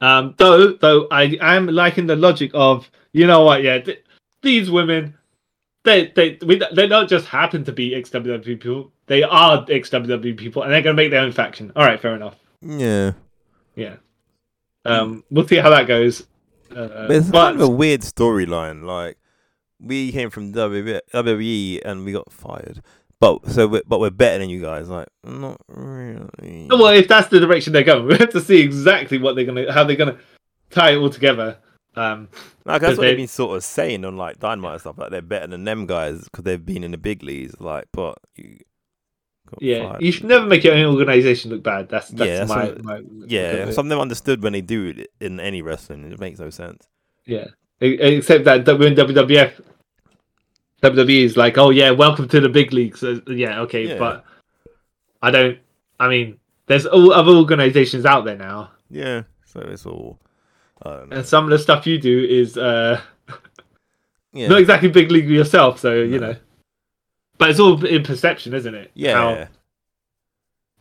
Um, 0.00 0.34
though, 0.38 0.72
though 0.72 1.06
I 1.10 1.36
am 1.40 1.66
liking 1.66 2.06
the 2.06 2.16
logic 2.16 2.50
of 2.54 2.90
you 3.12 3.26
know 3.26 3.44
what? 3.44 3.62
Yeah, 3.62 3.78
th- 3.78 4.04
these 4.42 4.70
women, 4.70 5.16
they 5.84 6.08
they 6.08 6.38
we, 6.44 6.60
they 6.74 6.86
don't 6.86 7.08
just 7.08 7.26
happen 7.26 7.64
to 7.64 7.72
be 7.72 7.94
ex 7.94 8.10
WWE 8.10 8.44
people. 8.60 8.92
They 9.06 9.22
are 9.22 9.64
ex 9.70 9.90
WWE 9.90 10.36
people, 10.36 10.62
and 10.62 10.72
they're 10.72 10.82
gonna 10.82 10.94
make 10.94 11.10
their 11.10 11.20
own 11.22 11.32
faction. 11.32 11.72
All 11.76 11.84
right, 11.84 12.00
fair 12.00 12.14
enough. 12.14 12.36
Yeah, 12.62 13.12
Yeah. 13.74 13.96
Um, 14.86 15.24
we'll 15.30 15.46
see 15.48 15.56
how 15.56 15.70
that 15.70 15.86
goes. 15.86 16.26
Uh, 16.70 16.88
but 17.06 17.10
it's 17.10 17.30
but 17.30 17.52
kind 17.52 17.60
of 17.60 17.68
a 17.68 17.72
weird 17.72 18.00
storyline. 18.02 18.84
Like 18.84 19.16
we 19.80 20.12
came 20.12 20.28
from 20.30 20.52
WWE, 20.52 21.00
WWE 21.14 21.80
and 21.84 22.04
we 22.04 22.12
got 22.12 22.30
fired, 22.32 22.82
but 23.42 23.50
so 23.50 23.66
we're, 23.66 23.82
but 23.86 24.00
we're 24.00 24.10
better 24.10 24.38
than 24.38 24.50
you 24.50 24.60
guys. 24.60 24.88
Like 24.88 25.08
not 25.24 25.60
really. 25.68 26.66
well, 26.70 26.88
if 26.88 27.08
that's 27.08 27.28
the 27.28 27.40
direction 27.40 27.72
they're 27.72 27.82
going, 27.82 28.06
we 28.08 28.16
have 28.16 28.30
to 28.30 28.40
see 28.40 28.60
exactly 28.60 29.18
what 29.18 29.34
they're 29.36 29.44
gonna, 29.46 29.72
how 29.72 29.84
they're 29.84 29.96
gonna 29.96 30.18
tie 30.70 30.90
it 30.92 30.96
all 30.96 31.10
together. 31.10 31.58
Um, 31.96 32.28
Like 32.64 32.80
that's 32.82 32.96
what 32.98 33.02
they- 33.02 33.08
they've 33.10 33.16
been 33.18 33.28
sort 33.28 33.56
of 33.56 33.62
saying 33.64 34.04
on 34.04 34.16
like 34.16 34.40
Dynamite 34.40 34.72
and 34.72 34.80
stuff. 34.80 34.98
Like 34.98 35.10
they're 35.10 35.22
better 35.22 35.46
than 35.46 35.64
them 35.64 35.86
guys 35.86 36.24
because 36.24 36.44
they've 36.44 36.64
been 36.64 36.82
in 36.84 36.90
the 36.90 36.98
big 36.98 37.22
leagues. 37.22 37.54
Like, 37.60 37.84
but 37.92 38.18
you 38.36 38.58
yeah, 39.60 39.90
fired. 39.90 40.02
you 40.02 40.10
should 40.10 40.24
never 40.24 40.46
make 40.46 40.64
your 40.64 40.74
own 40.74 40.86
organization 40.94 41.50
look 41.52 41.62
bad. 41.62 41.88
That's 41.88 42.08
that's 42.08 42.28
Yeah, 42.28 42.38
that's 42.38 42.48
my, 42.50 42.64
what- 42.64 42.84
my 42.84 43.00
yeah. 43.26 43.70
Some 43.70 43.86
of 43.86 43.90
them 43.90 44.00
understood 44.00 44.42
when 44.42 44.52
they 44.52 44.60
do 44.62 44.86
it 44.96 45.08
in 45.20 45.38
any 45.38 45.62
wrestling. 45.62 46.10
It 46.10 46.18
makes 46.18 46.40
no 46.40 46.50
sense. 46.50 46.88
Yeah, 47.26 47.46
except 47.80 48.44
that 48.44 48.64
w- 48.64 48.86
in 48.90 48.94
WWF, 48.96 49.52
WWE 50.84 51.24
is 51.24 51.36
like, 51.36 51.56
oh 51.58 51.70
yeah, 51.70 51.90
welcome 51.90 52.28
to 52.28 52.40
the 52.40 52.48
big 52.48 52.72
leagues. 52.72 53.00
So, 53.00 53.20
yeah, 53.26 53.60
okay, 53.60 53.88
Yeah. 53.88 53.98
but 53.98 54.24
I 55.22 55.30
don't. 55.30 55.58
I 55.98 56.08
mean, 56.08 56.38
there's 56.66 56.86
all 56.86 57.12
other 57.12 57.32
organizations 57.32 58.04
out 58.04 58.24
there 58.24 58.36
now, 58.36 58.70
Yeah. 58.90 59.22
So 59.46 59.60
it's 59.60 59.86
all. 59.86 60.18
I 60.82 60.90
don't 60.90 61.08
know. 61.10 61.16
and 61.18 61.26
some 61.26 61.44
of 61.44 61.50
the 61.50 61.58
stuff 61.58 61.86
you 61.86 61.98
do 61.98 62.24
is 62.28 62.58
uh, 62.58 63.00
Yeah. 64.32 64.48
not 64.48 64.58
exactly 64.60 64.88
big 64.90 65.10
league 65.10 65.28
yourself. 65.30 65.78
So 65.80 65.94
you 65.94 66.18
know, 66.18 66.36
but 67.38 67.50
it's 67.50 67.60
all 67.60 67.82
in 67.84 68.02
perception, 68.02 68.52
isn't 68.54 68.74
it? 68.74 68.90
yeah. 68.94 69.14
How 69.14 69.48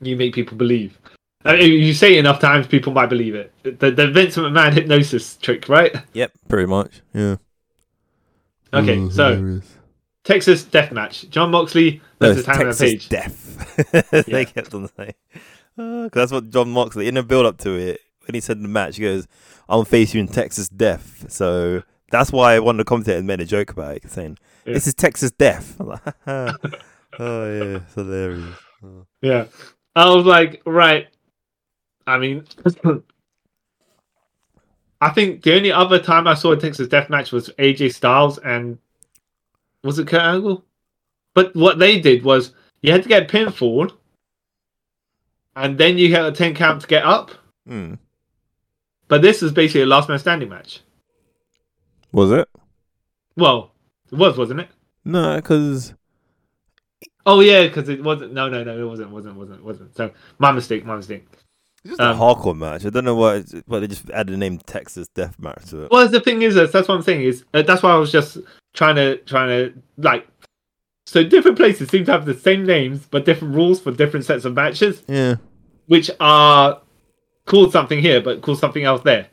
you 0.02 0.18
make 0.18 0.34
people 0.34 0.58
believe. 0.58 1.00
I 1.46 1.56
mean, 1.58 1.72
you 1.82 1.94
say 1.94 2.16
it 2.16 2.20
enough 2.20 2.40
times, 2.40 2.68
people 2.68 2.92
might 2.94 3.08
believe 3.08 3.36
it. 3.36 3.54
The, 3.64 3.92
the 3.92 4.08
Vince 4.10 4.36
McMahon 4.36 4.74
hypnosis 4.74 5.38
trick, 5.38 5.70
right? 5.70 5.96
Yep. 6.14 6.32
Pretty 6.50 6.66
much. 6.68 7.02
Yeah. 7.14 7.36
Okay, 8.74 9.10
so. 9.10 9.62
Texas 10.24 10.64
Death 10.64 10.92
Match: 10.92 11.30
Jon 11.30 11.52
Moxley 11.52 12.02
No, 12.22 12.28
versus 12.28 12.40
it's 12.40 12.48
Hangman 12.48 12.68
Texas 12.68 12.90
Page. 12.92 13.10
Death. 13.10 13.50
Yeah. 14.14 14.22
they 14.22 14.46
kept 14.46 14.74
on 14.74 14.88
saying. 14.98 15.14
Oh, 15.78 16.04
because 16.04 16.22
that's 16.22 16.32
what 16.32 16.50
Jon 16.52 16.70
Moxley, 16.70 17.08
in 17.08 17.16
the 17.16 17.24
build 17.24 17.46
up 17.48 17.58
to 17.60 17.72
it, 17.76 18.00
when 18.26 18.36
he 18.36 18.42
said 18.42 18.58
in 18.58 18.64
the 18.64 18.70
match, 18.70 18.98
he 18.98 19.02
goes, 19.04 19.28
I'll 19.68 19.84
face 19.86 20.14
you 20.14 20.20
in 20.20 20.28
Texas 20.28 20.70
Death. 20.70 21.26
So 21.32 21.82
that's 22.12 22.32
why 22.32 22.60
one 22.60 22.76
of 22.76 22.78
the 22.78 22.84
commentators 22.90 23.24
made 23.24 23.42
a 23.42 23.46
joke 23.46 23.72
about 23.72 23.96
it, 23.98 24.10
saying, 24.12 24.38
Yeah. 24.66 24.74
This 24.74 24.86
is 24.88 24.94
Texas 24.94 25.32
Death. 25.32 25.76
I'm 25.80 25.88
like, 25.88 26.02
oh, 26.28 26.56
yeah, 27.20 27.78
it's 27.78 27.94
hilarious. 27.96 28.56
Oh. 28.84 29.06
Yeah. 29.22 29.46
I 29.96 30.10
was 30.10 30.26
like, 30.26 30.62
right. 30.66 31.08
I 32.06 32.18
mean, 32.18 32.46
I 35.02 35.10
think 35.10 35.42
the 35.44 35.56
only 35.56 35.72
other 35.72 36.00
time 36.00 36.28
I 36.28 36.34
saw 36.34 36.52
a 36.52 36.58
Texas 36.58 36.88
Death 36.88 37.10
Match 37.10 37.32
was 37.32 37.50
AJ 37.60 37.94
Styles 37.94 38.38
and 38.40 38.78
was 39.84 40.00
it 40.00 40.08
Kurt 40.08 40.22
Angle? 40.22 40.64
But 41.34 41.56
what 41.56 41.80
they 41.80 42.00
did 42.00 42.24
was 42.24 42.54
you 42.82 42.92
had 42.92 43.04
to 43.04 43.10
get 43.10 43.28
pinfall, 43.28 43.92
and 45.56 45.78
then 45.78 45.98
you 45.98 46.14
had 46.14 46.26
a 46.26 46.32
ten 46.32 46.54
count 46.54 46.82
to 46.82 46.88
get 46.88 47.04
up. 47.04 47.32
Hmm. 47.68 47.96
But 49.08 49.22
this 49.22 49.44
is 49.44 49.52
basically 49.52 49.82
a 49.82 49.86
last 49.86 50.10
man 50.10 50.20
standing 50.20 50.50
match. 50.50 50.82
Was 52.12 52.32
it? 52.32 52.48
Well, 53.36 53.72
it 54.12 54.18
was, 54.18 54.38
wasn't 54.38 54.62
it? 54.62 54.70
No, 55.06 55.36
because 55.36 55.94
Oh 57.26 57.40
yeah, 57.40 57.64
because 57.68 57.90
it 57.90 58.04
wasn't. 58.04 58.34
No, 58.34 58.50
no, 58.50 58.64
no, 58.64 58.78
it 58.78 58.88
wasn't. 58.88 59.12
Wasn't. 59.12 59.36
Wasn't. 59.36 59.64
Wasn't. 59.64 59.96
So 59.96 60.12
my 60.40 60.52
mistake. 60.52 60.86
My 60.86 60.96
mistake. 60.98 61.26
it's 61.84 61.92
just 61.92 62.02
Um, 62.02 62.18
a 62.18 62.20
hardcore 62.20 62.56
match. 62.58 62.86
I 62.86 62.90
don't 62.90 63.06
know 63.06 63.16
why, 63.16 63.44
why 63.66 63.80
they 63.80 63.88
just 63.88 64.10
added 64.10 64.34
the 64.34 64.38
name 64.38 64.60
Texas 64.60 65.08
Death 65.08 65.40
Match 65.40 65.66
to 65.70 65.84
it. 65.84 65.92
Well, 65.92 66.08
the 66.08 66.20
thing 66.20 66.42
is, 66.42 66.58
is 66.58 66.72
that's 66.72 66.88
what 66.88 66.96
I'm 66.96 67.02
saying 67.02 67.22
is 67.22 67.46
uh, 67.54 67.62
that's 67.62 67.82
why 67.82 67.92
I 67.92 67.98
was 67.98 68.12
just 68.12 68.38
trying 68.74 68.96
to 68.96 69.18
trying 69.18 69.50
to 69.50 69.74
like. 69.98 70.28
So 71.06 71.24
different 71.24 71.58
places 71.58 71.90
seem 71.90 72.06
to 72.06 72.12
have 72.12 72.26
the 72.26 72.34
same 72.34 72.66
names 72.66 73.06
but 73.10 73.26
different 73.26 73.54
rules 73.56 73.80
for 73.82 73.92
different 73.92 74.26
sets 74.26 74.46
of 74.46 74.54
matches, 74.54 75.04
Yeah. 75.08 75.36
which 75.88 76.10
are 76.20 76.82
called 77.46 77.72
something 77.72 78.00
here 78.00 78.22
but 78.22 78.42
called 78.42 78.60
something 78.60 78.84
else 78.84 79.02
there. 79.04 79.28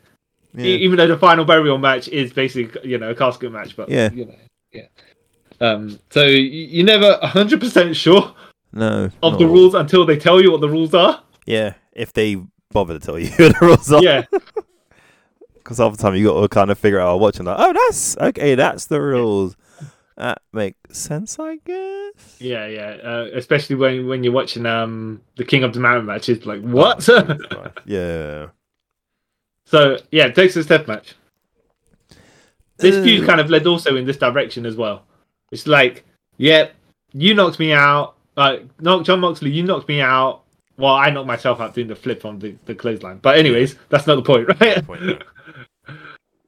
Yeah. 0.53 0.65
E- 0.65 0.75
even 0.83 0.97
though 0.97 1.07
the 1.07 1.17
final 1.17 1.45
burial 1.45 1.77
match 1.77 2.07
is 2.09 2.33
basically 2.33 2.89
you 2.89 2.97
know 2.97 3.11
a 3.11 3.15
casket 3.15 3.51
match, 3.51 3.75
but 3.75 3.89
Yeah. 3.89 4.11
you 4.11 4.25
know, 4.25 4.35
yeah. 4.73 4.87
Um, 5.61 5.99
so 6.09 6.25
you're 6.25 6.85
never 6.85 7.17
hundred 7.23 7.59
percent 7.61 7.95
sure 7.95 8.33
no. 8.73 9.09
of 9.23 9.37
the 9.39 9.45
rules 9.45 9.73
until 9.75 10.05
they 10.05 10.17
tell 10.17 10.41
you 10.41 10.51
what 10.51 10.59
the 10.61 10.69
rules 10.69 10.93
are. 10.93 11.23
Yeah, 11.45 11.73
if 11.93 12.13
they 12.13 12.37
bother 12.71 12.95
to 12.97 12.99
tell 12.99 13.17
you 13.19 13.29
the 13.37 13.55
rules 13.61 13.91
are. 13.91 14.03
Yeah, 14.03 14.25
Because 15.63 15.77
half 15.77 15.95
the 15.95 16.01
time 16.01 16.15
you 16.15 16.25
got 16.27 16.41
to 16.41 16.47
kind 16.49 16.71
of 16.71 16.77
figure 16.77 16.99
out 16.99 17.19
watching 17.19 17.45
like, 17.45 17.57
oh, 17.59 17.73
that's 17.73 18.17
okay. 18.17 18.55
That's 18.55 18.85
the 18.87 19.01
rules. 19.01 19.55
That 20.17 20.41
makes 20.53 20.99
sense, 20.99 21.39
I 21.39 21.55
guess. 21.65 22.37
yeah, 22.39 22.67
yeah. 22.67 22.97
Uh, 23.03 23.27
especially 23.33 23.75
when 23.75 24.07
when 24.07 24.23
you're 24.23 24.33
watching 24.33 24.65
um 24.65 25.21
the 25.37 25.45
King 25.45 25.63
of 25.63 25.73
the 25.73 25.79
Mountain 25.79 26.05
match, 26.05 26.29
it's 26.29 26.45
like 26.45 26.61
what? 26.61 27.07
Right. 27.09 27.71
Yeah. 27.85 28.47
so 29.65 29.97
yeah, 30.11 30.29
Texas 30.29 30.65
Death 30.65 30.87
Match. 30.87 31.15
This 32.77 32.95
Uh, 32.97 33.03
feud 33.03 33.25
kind 33.27 33.39
of 33.39 33.49
led 33.49 33.65
also 33.67 33.95
in 33.95 34.05
this 34.05 34.17
direction 34.17 34.65
as 34.65 34.75
well. 34.75 35.03
It's 35.51 35.67
like, 35.67 36.03
yeah, 36.37 36.69
you 37.13 37.33
knocked 37.33 37.59
me 37.59 37.73
out. 37.73 38.15
Like, 38.35 38.65
knock 38.79 39.03
Jon 39.05 39.19
Moxley, 39.19 39.51
you 39.51 39.63
knocked 39.63 39.87
me 39.87 40.01
out. 40.01 40.43
Well, 40.77 40.95
I 40.95 41.09
knocked 41.11 41.27
myself 41.27 41.59
out 41.59 41.75
doing 41.75 41.87
the 41.87 41.95
flip 41.95 42.25
on 42.25 42.39
the, 42.39 42.55
the 42.65 42.73
clothesline. 42.73 43.17
But 43.19 43.37
anyways, 43.37 43.75
that's 43.89 44.07
not 44.07 44.15
the 44.15 44.21
point, 44.23 44.47
right? 44.61 44.83
Point, 44.85 45.03
no. 45.03 45.19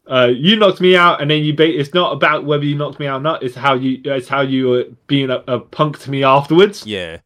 Uh, 0.07 0.29
you 0.33 0.55
knocked 0.55 0.81
me 0.81 0.95
out, 0.95 1.21
and 1.21 1.31
then 1.31 1.43
you. 1.43 1.53
Ba- 1.53 1.79
it's 1.79 1.93
not 1.93 2.13
about 2.13 2.43
whether 2.43 2.65
you 2.65 2.75
knocked 2.75 2.99
me 2.99 3.07
out 3.07 3.21
or 3.21 3.23
not. 3.23 3.43
It's 3.43 3.55
how 3.55 3.73
you. 3.73 4.01
It's 4.03 4.27
how 4.27 4.41
you 4.41 4.67
were 4.69 4.85
being 5.07 5.29
a, 5.29 5.43
a 5.47 5.59
punk 5.59 5.99
to 5.99 6.11
me 6.11 6.23
afterwards. 6.23 6.85
Yeah. 6.85 7.19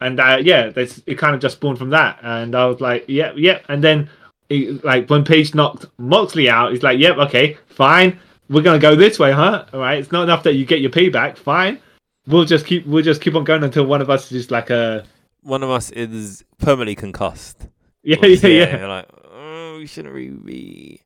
And 0.00 0.18
uh, 0.18 0.38
yeah, 0.40 0.70
that's 0.70 1.02
it. 1.06 1.16
Kind 1.16 1.34
of 1.34 1.40
just 1.40 1.56
spawned 1.56 1.78
from 1.78 1.90
that, 1.90 2.18
and 2.22 2.54
I 2.54 2.66
was 2.66 2.80
like, 2.80 3.04
yeah, 3.06 3.32
yeah. 3.36 3.60
And 3.68 3.84
then, 3.84 4.08
it, 4.48 4.82
like 4.84 5.08
when 5.10 5.24
Page 5.24 5.54
knocked 5.54 5.86
Moxley 5.98 6.48
out, 6.48 6.72
he's 6.72 6.82
like, 6.82 6.98
yep, 6.98 7.16
okay, 7.18 7.58
fine. 7.68 8.18
We're 8.48 8.62
gonna 8.62 8.78
go 8.78 8.94
this 8.94 9.18
way, 9.18 9.32
huh? 9.32 9.66
All 9.72 9.80
right. 9.80 9.98
It's 9.98 10.12
not 10.12 10.24
enough 10.24 10.42
that 10.42 10.54
you 10.54 10.66
get 10.66 10.80
your 10.80 10.90
payback. 10.90 11.36
Fine. 11.36 11.80
We'll 12.26 12.44
just 12.44 12.66
keep. 12.66 12.86
We'll 12.86 13.04
just 13.04 13.20
keep 13.20 13.34
on 13.34 13.44
going 13.44 13.62
until 13.62 13.86
one 13.86 14.00
of 14.00 14.10
us 14.10 14.24
is 14.24 14.30
just 14.30 14.50
like 14.50 14.70
a. 14.70 15.04
One 15.42 15.62
of 15.62 15.70
us 15.70 15.90
is 15.90 16.44
permanently 16.58 16.94
concussed. 16.94 17.68
Yeah, 18.02 18.24
yeah, 18.24 18.48
yeah. 18.48 18.78
You're 18.78 18.88
like, 18.88 19.08
oh, 19.32 19.76
we 19.78 19.86
shouldn't 19.86 20.14
really 20.14 20.30
be 20.30 21.03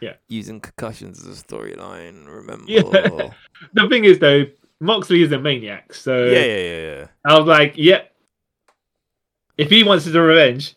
Yeah. 0.00 0.14
using 0.28 0.60
concussions 0.60 1.26
as 1.26 1.40
a 1.40 1.44
storyline. 1.44 2.26
Remember? 2.26 2.64
Yeah. 2.66 2.82
yeah, 2.92 3.30
The 3.74 3.88
thing 3.88 4.04
is, 4.04 4.18
though, 4.18 4.44
Moxley 4.80 5.22
is 5.22 5.30
a 5.32 5.38
maniac, 5.38 5.92
so 5.92 6.24
yeah, 6.24 6.44
yeah, 6.44 6.80
yeah. 6.80 7.06
I 7.24 7.38
was 7.38 7.46
like, 7.46 7.74
yep. 7.76 8.14
If 9.58 9.68
he 9.68 9.82
wants 9.84 10.06
his 10.06 10.14
revenge, 10.14 10.74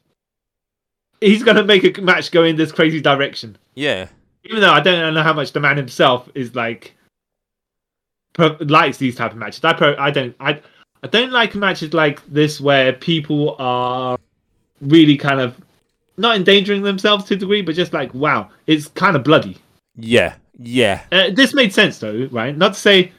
he's 1.21 1.41
gonna 1.43 1.63
make 1.63 1.97
a 1.97 2.01
match 2.01 2.31
go 2.31 2.43
in 2.43 2.57
this 2.57 2.71
crazy 2.71 2.99
direction. 2.99 3.57
Yeah. 3.75 4.07
even 4.43 4.59
though 4.59 4.71
I 4.73 4.81
don't 4.81 5.13
know 5.13 5.23
how 5.23 5.33
much 5.33 5.53
the 5.53 5.62
man 5.62 5.77
himself 5.77 6.27
is 6.36 6.53
like 6.53 6.93
pro- 8.33 8.57
likes 8.59 8.97
these 8.97 9.15
type 9.15 9.31
of 9.31 9.38
matches. 9.38 9.63
I 9.63 9.71
pro- 9.73 9.95
I 9.97 10.12
don't 10.12 10.36
I 10.41 10.62
I 11.01 11.07
don't 11.07 11.31
like 11.31 11.55
matches 11.55 11.93
like 11.93 12.25
this 12.27 12.59
where 12.59 12.91
people 12.93 13.55
are 13.57 14.17
really 14.81 15.15
kind 15.17 15.39
of 15.39 15.55
not 16.17 16.36
endangering 16.36 16.82
themselves 16.84 17.26
to 17.26 17.34
a 17.34 17.38
degree, 17.38 17.62
but 17.62 17.76
just 17.76 17.93
like 17.93 18.13
wow, 18.13 18.49
it's 18.67 18.88
kind 18.89 19.15
of 19.15 19.23
bloody. 19.23 19.58
Yeah. 19.95 20.36
Yeah. 20.58 21.02
Uh, 21.12 21.30
this 21.32 21.54
made 21.54 21.73
sense 21.73 21.99
though, 21.99 22.28
right? 22.32 22.56
Not 22.56 22.73
to 22.73 22.80
say 22.80 23.12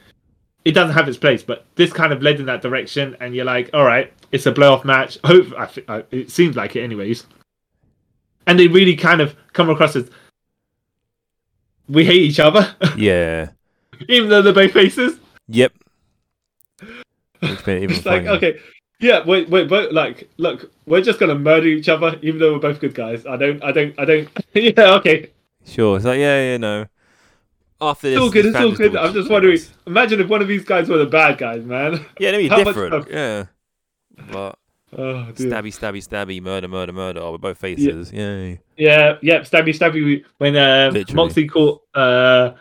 it 0.63 0.71
doesn't 0.71 0.95
have 0.95 1.07
its 1.07 1.17
place, 1.17 1.43
but 1.43 1.65
this 1.75 1.93
kind 1.93 2.11
of 2.11 2.21
led 2.23 2.39
in 2.39 2.45
that 2.47 2.61
direction, 2.61 3.15
and 3.19 3.35
you're 3.35 3.45
like, 3.45 3.69
all 3.73 3.85
right, 3.85 4.11
it's 4.31 4.45
a 4.47 4.51
blow 4.51 4.73
off 4.73 4.83
match. 4.83 5.19
Hope 5.23 5.47
I, 5.57 5.69
I, 5.87 6.03
it 6.11 6.31
seems 6.31 6.55
like 6.55 6.75
it, 6.75 6.81
anyways. 6.81 7.25
And 8.47 8.59
they 8.59 8.67
really 8.67 8.95
kind 8.95 9.21
of 9.21 9.35
come 9.53 9.69
across 9.69 9.95
as 9.95 10.09
we 11.87 12.03
hate 12.03 12.21
each 12.21 12.39
other, 12.39 12.75
Yeah. 12.97 13.49
even 14.09 14.29
though 14.29 14.41
they're 14.41 14.53
both 14.53 14.71
faces. 14.71 15.19
Yep. 15.49 15.73
Which 17.41 17.67
made 17.67 17.77
it 17.77 17.83
even 17.83 17.95
It's 17.97 18.05
like, 18.05 18.25
okay, 18.25 18.59
yeah, 18.99 19.23
wait, 19.25 19.49
wait, 19.49 19.69
wait, 19.69 19.91
like, 19.93 20.29
look, 20.37 20.71
we're 20.85 21.01
just 21.01 21.19
gonna 21.19 21.35
murder 21.35 21.67
each 21.67 21.89
other, 21.89 22.17
even 22.21 22.39
though 22.39 22.53
we're 22.53 22.59
both 22.59 22.79
good 22.79 22.93
guys. 22.93 23.25
I 23.25 23.35
don't, 23.37 23.63
I 23.63 23.71
don't, 23.71 23.93
I 23.99 24.05
don't. 24.05 24.29
yeah, 24.53 24.93
okay, 24.95 25.29
Sure. 25.65 25.97
It's 25.97 26.05
like, 26.05 26.19
yeah, 26.19 26.51
yeah, 26.51 26.57
no. 26.57 26.85
After 27.81 28.07
this, 28.09 28.15
it's 28.17 28.21
all 28.23 28.29
good, 28.29 28.45
it's 28.45 28.55
all 28.55 28.71
good. 28.71 28.95
I'm 28.95 29.13
just 29.13 29.29
wondering. 29.29 29.59
Imagine 29.87 30.21
if 30.21 30.27
one 30.29 30.41
of 30.41 30.47
these 30.47 30.63
guys 30.63 30.87
were 30.87 30.97
the 30.97 31.05
bad 31.05 31.37
guys, 31.37 31.65
man. 31.65 32.05
Yeah, 32.19 32.31
they'd 32.31 32.37
be 32.37 32.49
much 32.49 32.65
different. 32.65 32.93
of- 32.93 33.11
Yeah. 33.11 33.45
But 34.31 34.57
Oh, 34.97 35.25
dear. 35.33 35.49
stabby, 35.51 35.73
stabby, 35.77 36.07
stabby, 36.07 36.41
murder, 36.41 36.69
murder, 36.69 36.93
murder. 36.93 37.19
Oh, 37.19 37.31
we're 37.33 37.37
both 37.37 37.57
faces. 37.57 38.13
Yay. 38.13 38.61
Yeah, 38.77 39.17
yeah, 39.21 39.39
stabby, 39.41 39.77
stabby. 39.77 40.23
When 40.37 40.55
uh, 40.55 40.91
Literally. 40.93 41.15
Moxley 41.15 41.47
caught 41.47 41.81
uh, 41.93 42.51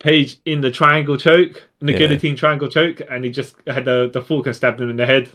Page 0.00 0.38
in 0.44 0.60
the 0.60 0.70
triangle 0.70 1.16
choke, 1.16 1.62
in 1.80 1.86
the 1.86 1.92
Yeah. 1.92 1.98
guillotine 2.00 2.36
triangle 2.36 2.68
choke, 2.68 3.00
and 3.08 3.24
he 3.24 3.30
just 3.30 3.54
had 3.68 3.84
the 3.86 4.10
the 4.12 4.20
fork 4.20 4.46
and 4.46 4.54
stabbed 4.56 4.80
him 4.80 4.90
in 4.90 4.96
the 4.96 5.06
head. 5.06 5.30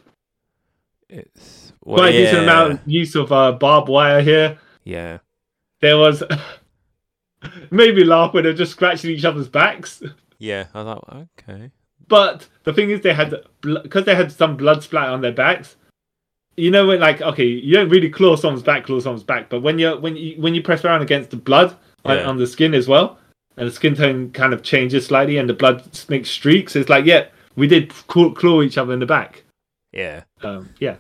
It's 1.10 1.74
well, 1.84 1.98
Quite 1.98 2.14
a 2.16 2.18
yeah. 2.18 2.26
decent 2.26 2.44
amount 2.44 2.72
of 2.74 2.80
use 2.86 3.16
of 3.16 3.32
uh, 3.32 3.52
barbed 3.54 3.90
wire 3.90 4.22
here. 4.22 4.58
Yeah. 4.84 5.20
There 5.82 5.98
was 5.98 6.24
maybe 7.72 8.04
laugh 8.04 8.34
when 8.34 8.44
they're 8.44 8.54
just 8.54 8.72
scratching 8.72 9.12
each 9.12 9.26
other's 9.26 9.48
backs. 9.48 10.02
Yeah. 10.40 10.66
I 10.74 10.84
was 10.84 11.04
like, 11.10 11.28
okay. 11.50 11.72
But 12.08 12.48
the 12.64 12.74
thing 12.74 12.90
is, 12.90 13.02
they 13.02 13.14
had 13.14 13.36
because 13.62 14.06
they 14.06 14.16
had 14.16 14.32
some 14.32 14.56
blood 14.58 14.82
splatter 14.84 15.12
on 15.12 15.22
their 15.22 15.32
backs. 15.34 15.76
You 16.56 16.72
know, 16.72 16.88
when 16.88 17.00
like 17.00 17.22
okay, 17.22 17.46
you 17.46 17.74
don't 17.76 17.90
really 17.90 18.10
claw 18.10 18.36
someone's 18.36 18.64
back, 18.64 18.86
claw 18.86 19.00
someone's 19.00 19.24
back, 19.24 19.50
but 19.50 19.62
when 19.62 19.78
you 19.78 19.98
when 19.98 20.16
you 20.16 20.42
when 20.42 20.56
you 20.56 20.64
press 20.64 20.84
around 20.86 21.02
against 21.02 21.30
the 21.32 21.36
blood 21.38 21.76
Yeah. 22.06 22.26
on 22.26 22.38
the 22.38 22.48
skin 22.48 22.74
as 22.74 22.88
well, 22.88 23.20
and 23.58 23.68
the 23.68 23.72
skin 23.72 23.94
tone 23.96 24.32
kind 24.32 24.54
of 24.54 24.64
changes 24.64 25.06
slightly, 25.06 25.38
and 25.38 25.50
the 25.50 25.54
blood 25.54 25.84
makes 26.10 26.30
streaks, 26.30 26.76
it's 26.76 26.90
like 26.90 27.06
yeah, 27.06 27.26
we 27.58 27.68
did 27.68 27.90
claw, 28.08 28.32
claw 28.32 28.62
each 28.62 28.78
other 28.78 28.94
in 28.94 29.00
the 29.00 29.06
back. 29.06 29.44
Yeah. 29.92 30.24
Um, 30.44 30.70
yeah. 30.80 30.98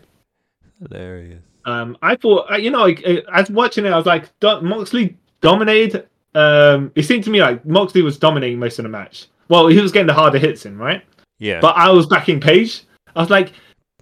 Hilarious. 0.81 1.43
Um, 1.65 1.97
I 2.01 2.15
thought, 2.15 2.51
uh, 2.51 2.55
you 2.55 2.71
know, 2.71 2.79
like, 2.83 3.05
uh, 3.05 3.21
as 3.33 3.49
watching 3.49 3.85
it, 3.85 3.89
I 3.89 3.97
was 3.97 4.05
like, 4.05 4.37
Do- 4.39 4.61
Moxley 4.61 5.17
dominated. 5.41 6.07
Um, 6.33 6.91
it 6.95 7.03
seemed 7.03 7.23
to 7.25 7.29
me 7.29 7.41
like 7.41 7.65
Moxley 7.65 8.01
was 8.01 8.17
dominating 8.17 8.59
most 8.59 8.79
of 8.79 8.83
the 8.83 8.89
match. 8.89 9.27
Well, 9.49 9.67
he 9.67 9.81
was 9.81 9.91
getting 9.91 10.07
the 10.07 10.13
harder 10.13 10.37
hits 10.37 10.65
in, 10.65 10.77
right? 10.77 11.03
Yeah. 11.39 11.59
But 11.59 11.75
I 11.75 11.89
was 11.89 12.05
backing 12.05 12.39
Page. 12.39 12.83
I 13.15 13.21
was 13.21 13.29
like, 13.29 13.53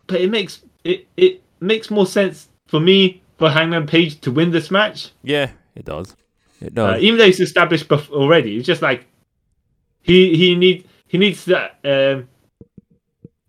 but 0.08 0.22
it 0.22 0.30
makes 0.30 0.64
it 0.84 1.08
it 1.18 1.42
makes 1.60 1.90
more 1.90 2.06
sense 2.06 2.50
for 2.68 2.80
me 2.80 3.22
for 3.38 3.50
Hangman 3.50 3.88
Page 3.88 4.22
to 4.22 4.32
win 4.32 4.52
this 4.52 4.72
match, 4.72 5.12
yeah, 5.24 5.52
it 5.76 5.86
does. 5.86 6.16
It 6.62 6.78
uh, 6.78 6.94
does. 6.94 7.04
even 7.04 7.18
though 7.18 7.26
it's 7.26 7.40
established 7.40 7.88
bef- 7.88 8.10
already. 8.10 8.58
It's 8.58 8.66
just 8.66 8.82
like 8.82 9.06
he 10.02 10.36
he 10.38 10.56
need 10.56 10.88
he 11.08 11.18
needs 11.18 11.46
that 11.46 11.80
um, 11.84 12.28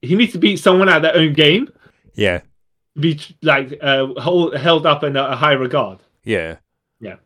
he 0.03 0.15
needs 0.15 0.33
to 0.33 0.39
beat 0.39 0.59
someone 0.59 0.89
at 0.89 1.03
their 1.03 1.17
own 1.17 1.33
game, 1.33 1.69
yeah. 2.15 2.41
be 2.99 3.21
like 3.43 3.79
uh, 3.83 4.07
hold, 4.19 4.57
held 4.57 4.87
up 4.87 5.05
in 5.05 5.17
a, 5.17 5.25
a 5.25 5.37
high 5.37 5.53
regard. 5.53 5.99
Yeah. 6.25 6.57
Yeah. 7.01 7.17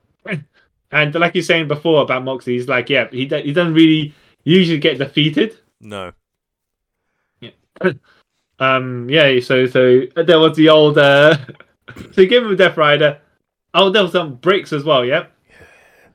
And 0.92 1.14
like 1.14 1.34
you're 1.34 1.44
saying 1.44 1.68
before 1.68 2.02
about 2.02 2.24
Moxley, 2.24 2.54
he's 2.54 2.68
like, 2.68 2.90
yeah, 2.90 3.08
he 3.10 3.26
he 3.26 3.52
doesn't 3.52 3.74
really 3.74 4.12
usually 4.44 4.78
get 4.78 4.98
defeated. 4.98 5.58
No. 5.80 6.12
Yeah. 7.40 7.50
um, 8.58 9.08
yeah. 9.08 9.40
So 9.40 9.66
so 9.66 10.02
there 10.16 10.40
was 10.40 10.56
the 10.56 10.68
old. 10.68 10.98
Uh, 10.98 11.36
so 11.96 12.22
he 12.22 12.26
gave 12.26 12.42
him 12.42 12.52
a 12.52 12.56
Death 12.56 12.76
Rider. 12.76 13.20
Oh, 13.72 13.90
there 13.90 14.02
was 14.02 14.12
some 14.12 14.34
bricks 14.34 14.72
as 14.72 14.82
well. 14.82 15.04
Yep. 15.04 15.32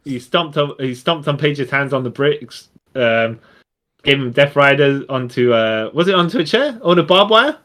He 0.04 0.20
stomped 0.20 0.58
on 0.58 0.74
he 0.78 0.94
stomped 0.94 1.28
on 1.28 1.38
Page's 1.38 1.70
hands 1.70 1.94
on 1.94 2.04
the 2.04 2.10
bricks. 2.10 2.70
Um, 2.96 3.40
gave 4.06 4.20
him 4.20 4.32
Death 4.32 4.56
Rider 4.56 5.04
onto 5.10 5.52
uh 5.54 5.90
was 5.94 6.08
it 6.08 6.16
onto 6.16 6.40
a 6.40 6.46
chair 6.46 6.80
or 6.82 6.96
the 6.96 7.04
barbed 7.04 7.32
wire? 7.32 7.58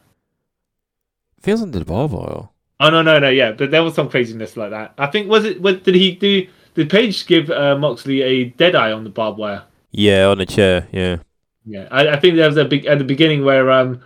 Feels 1.41 1.61
under 1.61 1.79
the 1.79 1.85
barbed 1.85 2.13
wire. 2.13 2.49
Oh 2.79 2.89
no 2.89 3.01
no 3.01 3.19
no 3.19 3.29
yeah, 3.29 3.51
but 3.51 3.71
there 3.71 3.83
was 3.83 3.95
some 3.95 4.09
craziness 4.09 4.57
like 4.57 4.71
that. 4.71 4.93
I 4.97 5.07
think 5.07 5.29
was 5.29 5.45
it 5.45 5.61
what 5.61 5.83
did 5.83 5.95
he 5.95 6.11
do? 6.11 6.47
did 6.73 6.89
Page 6.89 7.25
give 7.25 7.49
uh, 7.49 7.77
Moxley 7.77 8.21
a 8.21 8.45
dead 8.45 8.75
eye 8.75 8.91
on 8.91 9.03
the 9.03 9.09
barbed 9.09 9.37
wire? 9.37 9.63
Yeah, 9.91 10.27
on 10.27 10.39
a 10.39 10.45
chair. 10.45 10.87
Yeah. 10.91 11.17
Yeah, 11.65 11.87
I, 11.91 12.09
I 12.09 12.19
think 12.19 12.35
there 12.35 12.47
was 12.47 12.57
a 12.57 12.65
big 12.65 12.85
at 12.85 12.97
the 12.97 13.03
beginning 13.03 13.45
where 13.45 13.69
um, 13.71 14.01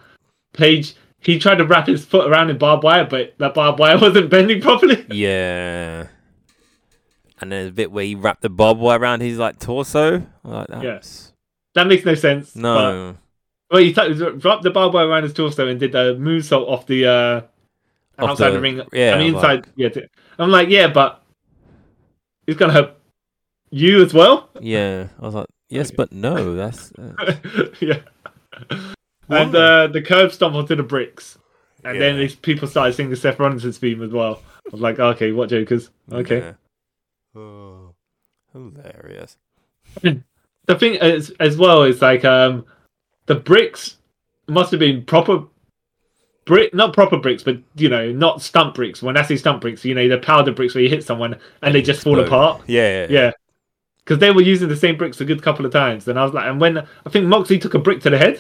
Page 0.54 0.96
he 1.20 1.40
tried 1.40 1.56
to 1.56 1.66
wrap 1.66 1.88
his 1.88 2.06
foot 2.06 2.30
around 2.30 2.50
in 2.50 2.58
barbed 2.58 2.84
wire, 2.84 3.06
but 3.06 3.36
that 3.38 3.54
barbed 3.54 3.80
wire 3.80 3.98
wasn't 4.02 4.30
bending 4.30 4.62
properly. 4.62 5.06
Yeah. 5.10 6.08
And 7.42 7.52
then 7.52 7.68
a 7.68 7.72
bit 7.72 7.92
where 7.92 8.06
he 8.06 8.16
wrapped 8.16 8.42
the 8.42 8.50
barbed 8.50 8.80
wire 8.80 9.00
around 9.00 9.22
his 9.22 9.38
like 9.38 9.60
torso. 9.60 10.26
Like 10.44 10.68
that. 10.68 10.84
Yes. 10.84 11.32
That 11.76 11.88
makes 11.88 12.04
no 12.06 12.16
sense. 12.16 12.52
but- 12.54 12.62
No. 12.62 13.18
Well, 13.72 13.82
he 13.82 13.94
t- 13.94 14.14
dropped 14.38 14.64
the 14.64 14.70
barbed 14.72 14.94
wire 14.94 15.08
around 15.08 15.24
his 15.24 15.34
torso 15.34 15.68
and 15.68 15.80
did 15.80 15.92
the 15.92 16.16
moonsault 16.16 16.68
off 16.70 16.86
the 16.88 17.06
uh, 17.08 17.42
Off 18.20 18.30
outside 18.32 18.50
the, 18.52 18.54
the- 18.54 18.60
ring. 18.62 18.82
yeah, 18.94 19.16
I 19.16 19.18
mean, 19.20 19.34
like- 19.34 19.60
inside. 19.60 19.74
Yeah, 19.76 19.90
t- 19.90 20.04
I'm 20.40 20.52
like, 20.52 20.70
yeah, 20.70 20.88
but 20.88 21.24
he's 22.48 22.56
gonna 22.58 22.74
hurt 22.74 22.96
you 23.72 24.04
as 24.04 24.14
well. 24.14 24.50
Yeah. 24.62 25.08
I 25.20 25.26
was 25.26 25.34
like, 25.36 25.48
yes, 25.70 25.88
Okay. 25.88 25.96
but 25.98 26.12
no. 26.12 26.56
That's. 26.56 26.92
Uh, 27.00 27.66
yeah. 27.82 28.00
And 29.28 29.56
uh, 29.56 29.88
the 29.88 30.02
curb 30.02 30.32
stomp 30.32 30.56
onto 30.56 30.76
the 30.76 30.84
bricks, 30.84 31.38
and 31.84 32.00
then 32.00 32.18
these 32.18 32.36
people 32.36 32.68
started 32.68 32.94
singing 32.94 33.10
the 33.10 33.16
Seth 33.18 33.40
Rollins' 33.40 33.78
theme 33.80 34.02
as 34.04 34.12
well. 34.12 34.42
I 34.68 34.70
was 34.72 34.80
like, 34.82 35.00
okay, 35.00 35.32
what 35.32 35.50
jokers? 35.50 35.90
Okay. 36.12 36.38
yeah. 36.40 36.54
Oh, 37.42 37.96
hilarious. 38.54 39.38
The 40.68 40.76
thing 40.78 40.98
as 40.98 41.32
as 41.40 41.58
well 41.58 41.84
is 41.84 42.02
like 42.02 42.26
um, 42.26 42.66
the 43.28 43.36
bricks 43.36 43.98
must 44.48 44.72
have 44.72 44.80
been 44.80 45.04
proper 45.06 45.44
brick, 46.46 46.74
not 46.74 46.94
proper 46.94 47.18
bricks, 47.18 47.44
but 47.44 47.58
you 47.76 47.90
know, 47.90 48.12
not 48.12 48.42
stump 48.42 48.76
bricks. 48.76 49.02
When 49.02 49.18
I 49.18 49.24
say 49.24 49.36
stump 49.36 49.62
bricks, 49.62 49.84
you 49.86 49.96
know, 49.96 50.08
the 50.08 50.18
powder 50.18 50.52
bricks 50.52 50.74
where 50.76 50.84
you 50.84 50.90
hit 50.90 51.04
someone 51.04 51.38
and 51.62 51.74
they 51.76 51.82
just 51.82 52.04
fall 52.04 52.20
Explode. 52.20 52.28
apart. 52.36 52.62
Yeah. 52.68 53.08
Yeah. 53.10 53.32
Because 54.04 54.20
they 54.20 54.32
were 54.32 54.42
using 54.42 54.70
the 54.70 54.76
same 54.76 54.98
bricks 54.98 55.20
a 55.22 55.26
good 55.26 55.42
couple 55.42 55.66
of 55.66 55.72
times. 55.72 56.08
And 56.08 56.20
I 56.20 56.24
was 56.24 56.34
like, 56.34 56.46
and 56.46 56.62
when 56.62 56.78
I 56.78 57.10
think 57.10 57.26
Moxley 57.26 57.58
took 57.58 57.74
a 57.74 57.80
brick 57.80 58.02
to 58.02 58.10
the 58.12 58.18
head. 58.20 58.40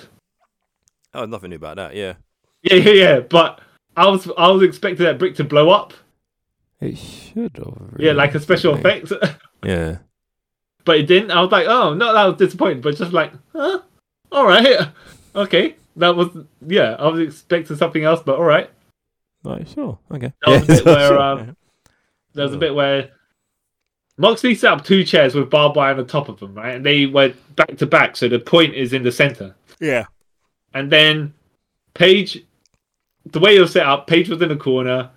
Oh, 1.13 1.25
nothing 1.25 1.49
new 1.49 1.55
about 1.55 1.77
that. 1.77 1.95
Yeah. 1.95 2.13
Yeah, 2.61 2.75
yeah, 2.75 2.91
yeah. 2.91 3.19
But 3.21 3.61
I 3.97 4.07
was 4.07 4.29
I 4.37 4.49
was 4.49 4.61
expecting 4.63 5.05
that 5.05 5.17
brick 5.19 5.35
to 5.35 5.43
blow 5.43 5.69
up. 5.69 5.93
It 6.81 6.97
should 6.97 7.57
have. 7.57 7.95
Yeah, 7.97 8.11
like 8.11 8.35
a 8.35 8.39
special 8.39 8.73
effect. 8.73 9.11
Yeah. 9.63 9.97
But 10.85 10.97
it 10.97 11.07
didn't. 11.07 11.31
I 11.31 11.41
was 11.41 11.51
like, 11.51 11.67
oh 11.67 11.93
no, 11.93 12.13
that 12.13 12.25
was 12.25 12.37
disappointing. 12.37 12.81
But 12.81 12.95
just 12.95 13.11
like, 13.13 13.33
huh? 13.53 13.81
All 14.31 14.45
right, 14.45 14.87
okay. 15.35 15.75
That 15.97 16.15
was 16.15 16.29
yeah. 16.65 16.95
I 16.99 17.07
was 17.07 17.19
expecting 17.19 17.75
something 17.77 18.03
else, 18.03 18.21
but 18.25 18.37
all 18.37 18.43
right. 18.43 18.69
Right. 19.43 19.67
Sure. 19.69 19.97
Okay. 20.11 20.33
That 20.45 20.67
was 20.67 20.79
a 20.79 20.83
bit 20.83 20.85
where, 20.85 21.07
sure. 21.07 21.19
um, 21.19 21.57
There 22.33 22.45
was 22.45 22.53
a 22.53 22.57
bit 22.57 22.73
where 22.73 23.11
Moxley 24.17 24.55
set 24.55 24.71
up 24.71 24.83
two 24.83 25.03
chairs 25.03 25.35
with 25.35 25.49
barbed 25.51 25.75
wire 25.75 25.91
on 25.91 25.97
the 25.97 26.03
top 26.03 26.29
of 26.29 26.39
them, 26.39 26.55
right? 26.55 26.75
And 26.75 26.85
they 26.85 27.05
went 27.05 27.35
back 27.55 27.77
to 27.77 27.85
back, 27.85 28.15
so 28.17 28.27
the 28.27 28.39
point 28.39 28.73
is 28.73 28.91
in 28.93 29.03
the 29.03 29.11
center. 29.11 29.53
yeah. 29.79 30.05
And 30.73 30.91
then 30.91 31.33
Page, 31.93 32.43
the 33.31 33.39
way 33.39 33.55
it 33.55 33.61
was 33.61 33.71
set 33.71 33.85
up, 33.85 34.07
Page 34.07 34.27
was 34.29 34.41
in 34.41 34.49
the 34.49 34.55
corner, 34.57 35.09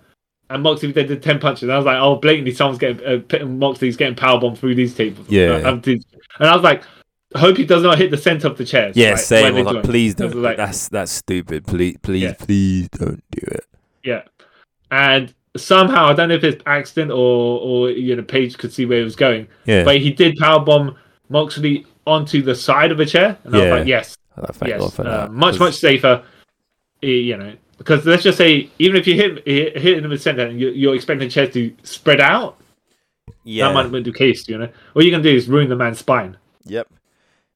and 0.49 0.63
Moxley 0.63 0.91
did 0.91 1.07
the 1.07 1.15
ten 1.15 1.39
punches. 1.39 1.63
And 1.63 1.71
I 1.73 1.77
was 1.77 1.85
like, 1.85 1.99
oh, 1.99 2.15
blatantly, 2.15 2.53
someone's 2.53 2.79
getting 2.79 3.05
uh, 3.05 3.45
Moxley's 3.45 3.97
getting 3.97 4.15
powerbombed 4.15 4.57
through 4.57 4.75
these 4.75 4.95
tables. 4.95 5.27
Yeah. 5.29 5.57
And 5.67 6.07
I 6.39 6.53
was 6.55 6.63
like, 6.63 6.83
hope 7.35 7.57
he 7.57 7.65
does 7.65 7.83
not 7.83 7.97
hit 7.97 8.09
the 8.11 8.17
center 8.17 8.47
of 8.47 8.57
the 8.57 8.65
chairs. 8.65 8.95
Yeah. 8.97 9.11
right, 9.11 9.19
Same. 9.19 9.43
when 9.43 9.53
I 9.53 9.55
they 9.57 9.63
was 9.63 9.71
do 9.71 9.75
like, 9.77 9.85
please 9.85 10.15
don't. 10.15 10.35
like- 10.35 10.57
that's 10.57 10.89
that's 10.89 11.11
stupid. 11.11 11.67
Please, 11.67 11.97
please, 12.01 12.23
Yeah. 12.23 12.33
please 12.33 12.89
don't 12.89 13.23
do 13.31 13.41
it. 13.51 13.65
Yeah. 14.03 14.23
And 14.91 15.33
somehow 15.57 16.05
I 16.07 16.13
don't 16.13 16.29
know 16.29 16.35
if 16.35 16.43
it's 16.43 16.63
accident 16.65 17.11
or 17.11 17.59
or 17.59 17.89
you 17.91 18.15
know 18.15 18.23
Page 18.23 18.57
could 18.57 18.71
see 18.73 18.85
where 18.85 18.99
he 18.99 19.03
was 19.03 19.15
going, 19.15 19.47
Yeah. 19.65 19.83
but 19.83 19.97
he 19.97 20.11
did 20.11 20.37
powerbomb 20.37 20.95
Moxley 21.29 21.85
onto 22.07 22.41
the 22.41 22.55
side 22.55 22.91
of 22.91 22.99
a 22.99 23.05
chair, 23.05 23.37
and 23.43 23.55
I 23.55 23.57
Yeah. 23.59 23.63
was 23.65 23.79
like, 23.79 23.87
yes, 23.87 24.15
Oh, 24.37 24.45
yes, 24.65 24.95
for 24.95 25.05
uh, 25.05 25.27
that. 25.27 25.31
much 25.31 25.59
much 25.59 25.75
safer. 25.75 26.23
eh, 27.03 27.07
You 27.07 27.37
know, 27.37 27.53
because 27.79 28.05
let's 28.05 28.21
just 28.21 28.37
say 28.37 28.69
even 28.77 28.95
if 28.97 29.07
you 29.07 29.15
hit 29.15 29.45
hit 29.47 29.97
him 29.97 30.03
in 30.03 30.09
the 30.11 30.17
center 30.19 30.45
and 30.45 30.59
you, 30.61 30.69
you're 30.69 30.93
expecting 30.93 31.27
chairs 31.29 31.51
to 31.55 31.73
spread 31.83 32.21
out, 32.21 32.57
Yeah. 33.43 33.67
that 33.69 33.73
might 33.73 33.91
be 33.91 34.03
the 34.03 34.15
case. 34.15 34.47
You 34.47 34.59
know, 34.59 34.69
all 34.95 35.01
you're 35.03 35.09
gonna 35.11 35.23
do 35.23 35.35
is 35.35 35.47
ruin 35.49 35.67
the 35.69 35.75
man's 35.75 35.97
spine. 35.99 36.37
Yep. 36.65 36.87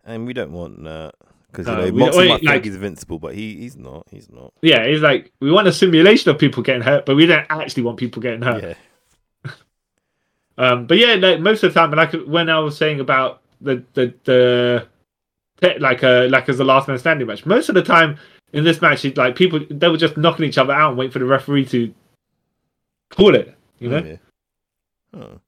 And 0.05 0.25
we 0.25 0.33
don't 0.33 0.51
want 0.51 0.83
that 0.83 1.13
because 1.51 1.67
No, 1.67 1.85
you 1.85 1.91
know 1.91 2.11
don't- 2.11 2.15
might 2.15 2.29
like- 2.29 2.41
think 2.41 2.65
he's 2.65 2.75
invincible, 2.75 3.19
but 3.19 3.35
he 3.35 3.55
he's 3.57 3.77
not. 3.77 4.07
He's 4.09 4.29
not. 4.31 4.51
Yeah, 4.61 4.87
he's 4.87 5.01
like 5.01 5.31
we 5.39 5.51
want 5.51 5.67
a 5.67 5.71
simulation 5.73 6.31
of 6.31 6.39
people 6.39 6.63
getting 6.63 6.81
hurt, 6.81 7.05
but 7.05 7.15
we 7.15 7.25
don't 7.27 7.45
actually 7.49 7.83
want 7.83 7.97
people 7.99 8.21
getting 8.21 8.41
hurt. 8.41 8.63
Yeah. 9.43 9.51
Um, 10.57 10.85
but 10.85 10.97
yeah, 10.99 11.15
like 11.15 11.39
most 11.39 11.63
of 11.63 11.73
the 11.73 11.79
time, 11.79 11.89
like 11.91 12.13
when 12.27 12.47
I 12.49 12.59
was 12.59 12.77
saying 12.77 12.99
about 12.99 13.41
the 13.59 13.83
the 13.95 14.13
the 14.23 14.87
like 15.79 16.03
uh 16.03 16.27
like 16.29 16.47
as 16.47 16.59
a 16.59 16.63
last 16.63 16.87
man 16.87 16.99
standing 16.99 17.25
match, 17.25 17.45
most 17.45 17.69
of 17.69 17.75
the 17.75 17.81
time 17.81 18.17
in 18.53 18.63
this 18.63 18.81
match, 18.81 19.03
like 19.17 19.35
people 19.35 19.59
they 19.69 19.89
were 19.89 19.97
just 19.97 20.15
knocking 20.17 20.45
each 20.45 20.57
other 20.57 20.73
out 20.73 20.89
and 20.89 20.97
wait 20.97 21.11
for 21.11 21.19
the 21.19 21.25
referee 21.25 21.65
to 21.65 21.93
call 23.09 23.35
it. 23.35 23.55
You 23.79 23.89
know, 23.89 23.97
Oh, 23.97 24.05
yeah. 24.05 24.17
Oh. 25.21 25.39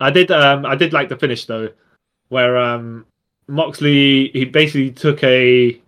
I 0.00 0.10
did 0.10 0.30
um 0.30 0.64
I 0.64 0.74
did 0.76 0.92
like 0.92 1.08
the 1.08 1.16
finish 1.16 1.44
though, 1.46 1.70
where 2.28 2.56
um 2.56 3.06
Moxley 3.48 4.28
he 4.28 4.44
basically 4.44 4.90
took 4.92 5.22
a 5.24 5.80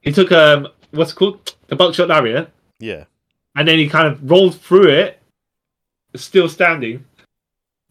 he 0.00 0.12
took 0.12 0.32
um 0.32 0.68
what's 0.90 1.12
it 1.12 1.16
called 1.16 1.54
the 1.68 1.76
buckshot 1.76 2.08
lariat 2.08 2.50
Yeah. 2.80 3.04
and 3.56 3.68
then 3.68 3.78
he 3.78 3.88
kind 3.88 4.06
of 4.08 4.30
rolled 4.30 4.56
through 4.58 4.88
it, 4.88 5.20
still 6.16 6.48
standing. 6.48 7.04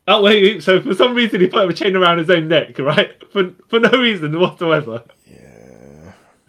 Oh 0.07 0.23
wait, 0.23 0.63
so 0.63 0.81
for 0.81 0.95
some 0.95 1.13
reason 1.13 1.41
he 1.41 1.47
put 1.47 1.69
a 1.69 1.73
chain 1.73 1.95
around 1.95 2.17
his 2.17 2.29
own 2.29 2.47
neck, 2.47 2.77
right? 2.79 3.11
For 3.31 3.51
for 3.67 3.79
no 3.79 3.91
reason 3.91 4.37
whatsoever. 4.39 5.03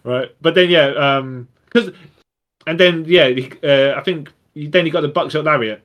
Right? 0.08 0.34
But 0.40 0.54
then 0.54 0.70
yeah, 0.70 0.86
um, 0.88 1.48
because 1.66 1.90
and 2.66 2.78
then 2.80 3.04
yeah, 3.06 3.28
uh, 3.62 3.94
I 3.96 4.02
think 4.02 4.30
then 4.54 4.84
he 4.84 4.90
got 4.90 5.02
the 5.02 5.08
buckshot 5.08 5.44
lariat, 5.44 5.82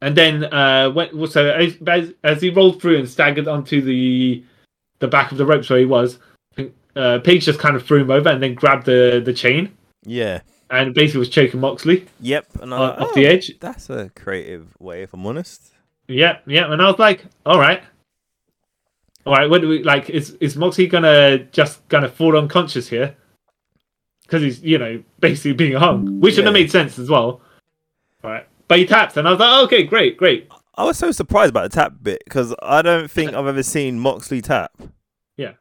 and 0.00 0.16
then 0.16 0.44
uh, 0.44 0.90
when 0.90 1.26
so 1.28 1.50
as, 1.50 2.12
as 2.24 2.40
he 2.40 2.50
rolled 2.50 2.80
through 2.80 2.98
and 2.98 3.08
staggered 3.08 3.48
onto 3.48 3.80
the 3.82 4.42
the 5.00 5.08
back 5.08 5.32
of 5.32 5.38
the 5.38 5.46
ropes 5.46 5.68
where 5.70 5.78
he 5.78 5.84
was, 5.86 6.18
I 6.52 6.56
think, 6.56 6.74
uh, 6.96 7.18
Page 7.20 7.44
just 7.46 7.58
kind 7.58 7.76
of 7.76 7.84
threw 7.86 8.00
him 8.02 8.10
over 8.10 8.28
and 8.28 8.42
then 8.42 8.54
grabbed 8.54 8.86
the 8.86 9.22
the 9.24 9.32
chain 9.32 9.72
Yeah. 10.04 10.40
and 10.70 10.94
basically 10.94 11.20
was 11.20 11.28
choking 11.30 11.60
Moxley. 11.60 12.06
Yep. 12.20 12.46
And 12.60 12.74
I 12.74 12.78
was 12.80 12.90
like, 12.90 13.00
off 13.00 13.14
the 13.14 13.26
"Oh, 13.26 13.30
edge. 13.30 13.58
That's 13.60 13.88
a 13.90 14.10
creative 14.14 14.78
way, 14.78 15.02
if 15.02 15.14
I'm 15.14 15.26
honest. 15.26 15.72
Yeah, 16.08 16.38
yeah, 16.46 16.70
and 16.72 16.82
I 16.82 16.90
was 16.90 16.98
like, 16.98 17.24
all 17.46 17.58
right, 17.58 17.82
all 19.26 19.34
right. 19.34 19.48
What 19.48 19.60
do 19.60 19.68
we 19.68 19.82
like? 19.82 20.10
Is 20.10 20.30
is 20.40 20.56
Moxie 20.56 20.86
gonna 20.86 21.38
just 21.52 21.86
gonna 21.88 22.08
fall 22.08 22.36
unconscious 22.36 22.88
here? 22.88 23.16
Because 24.22 24.42
he's 24.42 24.62
you 24.62 24.78
know 24.78 25.02
basically 25.20 25.52
being 25.52 25.74
hung, 25.74 26.20
which 26.20 26.36
would 26.36 26.44
have 26.44 26.54
made 26.54 26.70
sense 26.70 26.98
as 26.98 27.08
well. 27.10 27.40
All 28.22 28.30
right, 28.30 28.46
but 28.68 28.78
he 28.78 28.86
taps, 28.86 29.16
and 29.16 29.26
I 29.26 29.30
was 29.32 29.40
like, 29.40 29.48
oh, 29.50 29.64
okay, 29.64 29.82
great, 29.82 30.16
great. 30.16 30.48
I 30.76 30.84
was 30.84 30.96
so 30.96 31.10
surprised 31.10 31.50
about 31.50 31.70
the 31.70 31.74
tap 31.74 31.94
bit 32.02 32.22
because 32.24 32.54
I 32.62 32.80
don't 32.80 33.10
think 33.10 33.32
I've 33.34 33.46
ever 33.46 33.62
seen 33.62 33.98
Moxley 33.98 34.40
tap. 34.40 34.72
Yeah. 35.36 35.52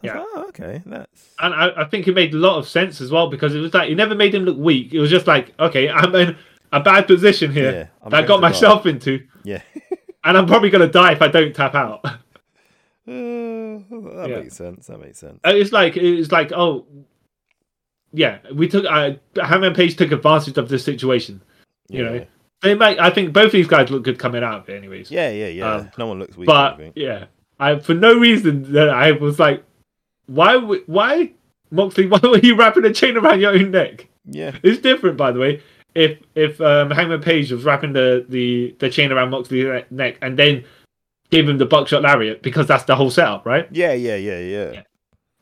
Yeah. 0.00 0.14
like, 0.18 0.26
oh, 0.34 0.44
okay. 0.48 0.82
That's 0.84 1.28
And 1.38 1.54
I, 1.54 1.82
I 1.82 1.84
think 1.84 2.08
it 2.08 2.14
made 2.14 2.34
a 2.34 2.38
lot 2.38 2.58
of 2.58 2.66
sense 2.68 3.00
as 3.00 3.12
well 3.12 3.28
because 3.30 3.54
it 3.54 3.60
was 3.60 3.72
like 3.72 3.88
it 3.88 3.94
never 3.94 4.16
made 4.16 4.34
him 4.34 4.44
look 4.44 4.56
weak. 4.58 4.92
It 4.94 4.98
was 5.00 5.10
just 5.10 5.28
like, 5.28 5.52
okay, 5.60 5.88
I'm 5.88 6.12
in 6.16 6.36
a 6.72 6.80
bad 6.80 7.06
position 7.06 7.52
here 7.52 7.72
Yeah, 7.72 8.10
that 8.10 8.24
I 8.24 8.26
got 8.26 8.40
die. 8.40 8.48
myself 8.48 8.86
into, 8.86 9.24
yeah. 9.44 9.60
and 10.24 10.36
I'm 10.36 10.46
probably 10.46 10.70
gonna 10.70 10.88
die 10.88 11.12
if 11.12 11.22
I 11.22 11.28
don't 11.28 11.54
tap 11.54 11.74
out. 11.76 12.04
Uh, 13.12 14.18
that 14.20 14.28
Yeah. 14.30 14.40
makes 14.40 14.56
sense. 14.56 14.86
That 14.86 15.00
makes 15.00 15.18
sense. 15.18 15.38
Uh, 15.44 15.52
It's 15.54 15.72
like 15.72 15.96
it's 15.96 16.32
like 16.32 16.52
oh, 16.52 16.86
yeah. 18.12 18.38
We 18.54 18.68
took 18.68 18.84
uh, 18.84 19.12
Hangman 19.36 19.74
Page 19.74 19.96
took 19.96 20.12
advantage 20.12 20.56
of 20.58 20.68
this 20.68 20.84
situation. 20.84 21.42
You 21.88 22.04
know, 22.04 22.26
they 22.62 22.74
might. 22.74 22.98
I 22.98 23.10
think 23.10 23.32
both 23.32 23.52
these 23.52 23.66
guys 23.66 23.90
look 23.90 24.02
good 24.04 24.18
coming 24.18 24.42
out 24.42 24.60
of 24.60 24.68
it, 24.68 24.76
anyways. 24.76 25.10
Yeah, 25.10 25.30
yeah, 25.30 25.48
yeah. 25.48 25.74
Um, 25.74 25.90
no 25.98 26.06
one 26.06 26.18
looks 26.18 26.36
weak. 26.36 26.46
But 26.46 26.96
yeah, 26.96 27.26
I 27.60 27.78
for 27.78 27.94
no 27.94 28.18
reason 28.18 28.72
that 28.72 28.88
I 28.88 29.12
was 29.12 29.38
like, 29.38 29.62
why? 30.26 30.56
Why 30.56 31.32
Moxley? 31.70 32.06
Why 32.12 32.20
were 32.22 32.38
you 32.38 32.54
wrapping 32.56 32.84
a 32.84 32.92
chain 32.92 33.16
around 33.16 33.40
your 33.40 33.52
own 33.52 33.70
neck? 33.70 34.08
Yeah. 34.24 34.56
It's 34.62 34.80
different, 34.80 35.16
by 35.16 35.32
the 35.32 35.40
way. 35.40 35.62
If 35.94 36.18
if 36.34 36.60
um, 36.60 36.90
Hangman 36.90 37.20
Page 37.20 37.50
was 37.52 37.64
wrapping 37.64 37.92
the, 37.92 38.24
the, 38.28 38.74
the 38.78 38.88
chain 38.88 39.12
around 39.12 39.30
Moxley's 39.30 39.84
neck 39.90 40.16
and 40.22 40.38
then 40.38 40.64
gave 41.32 41.48
him 41.48 41.58
the 41.58 41.66
buckshot 41.66 42.02
lariat 42.02 42.42
because 42.42 42.66
that's 42.68 42.84
the 42.84 42.94
whole 42.94 43.10
setup, 43.10 43.44
right? 43.44 43.66
Yeah, 43.72 43.94
yeah, 43.94 44.16
yeah, 44.16 44.38
yeah. 44.38 44.70
Yeah. 44.72 44.82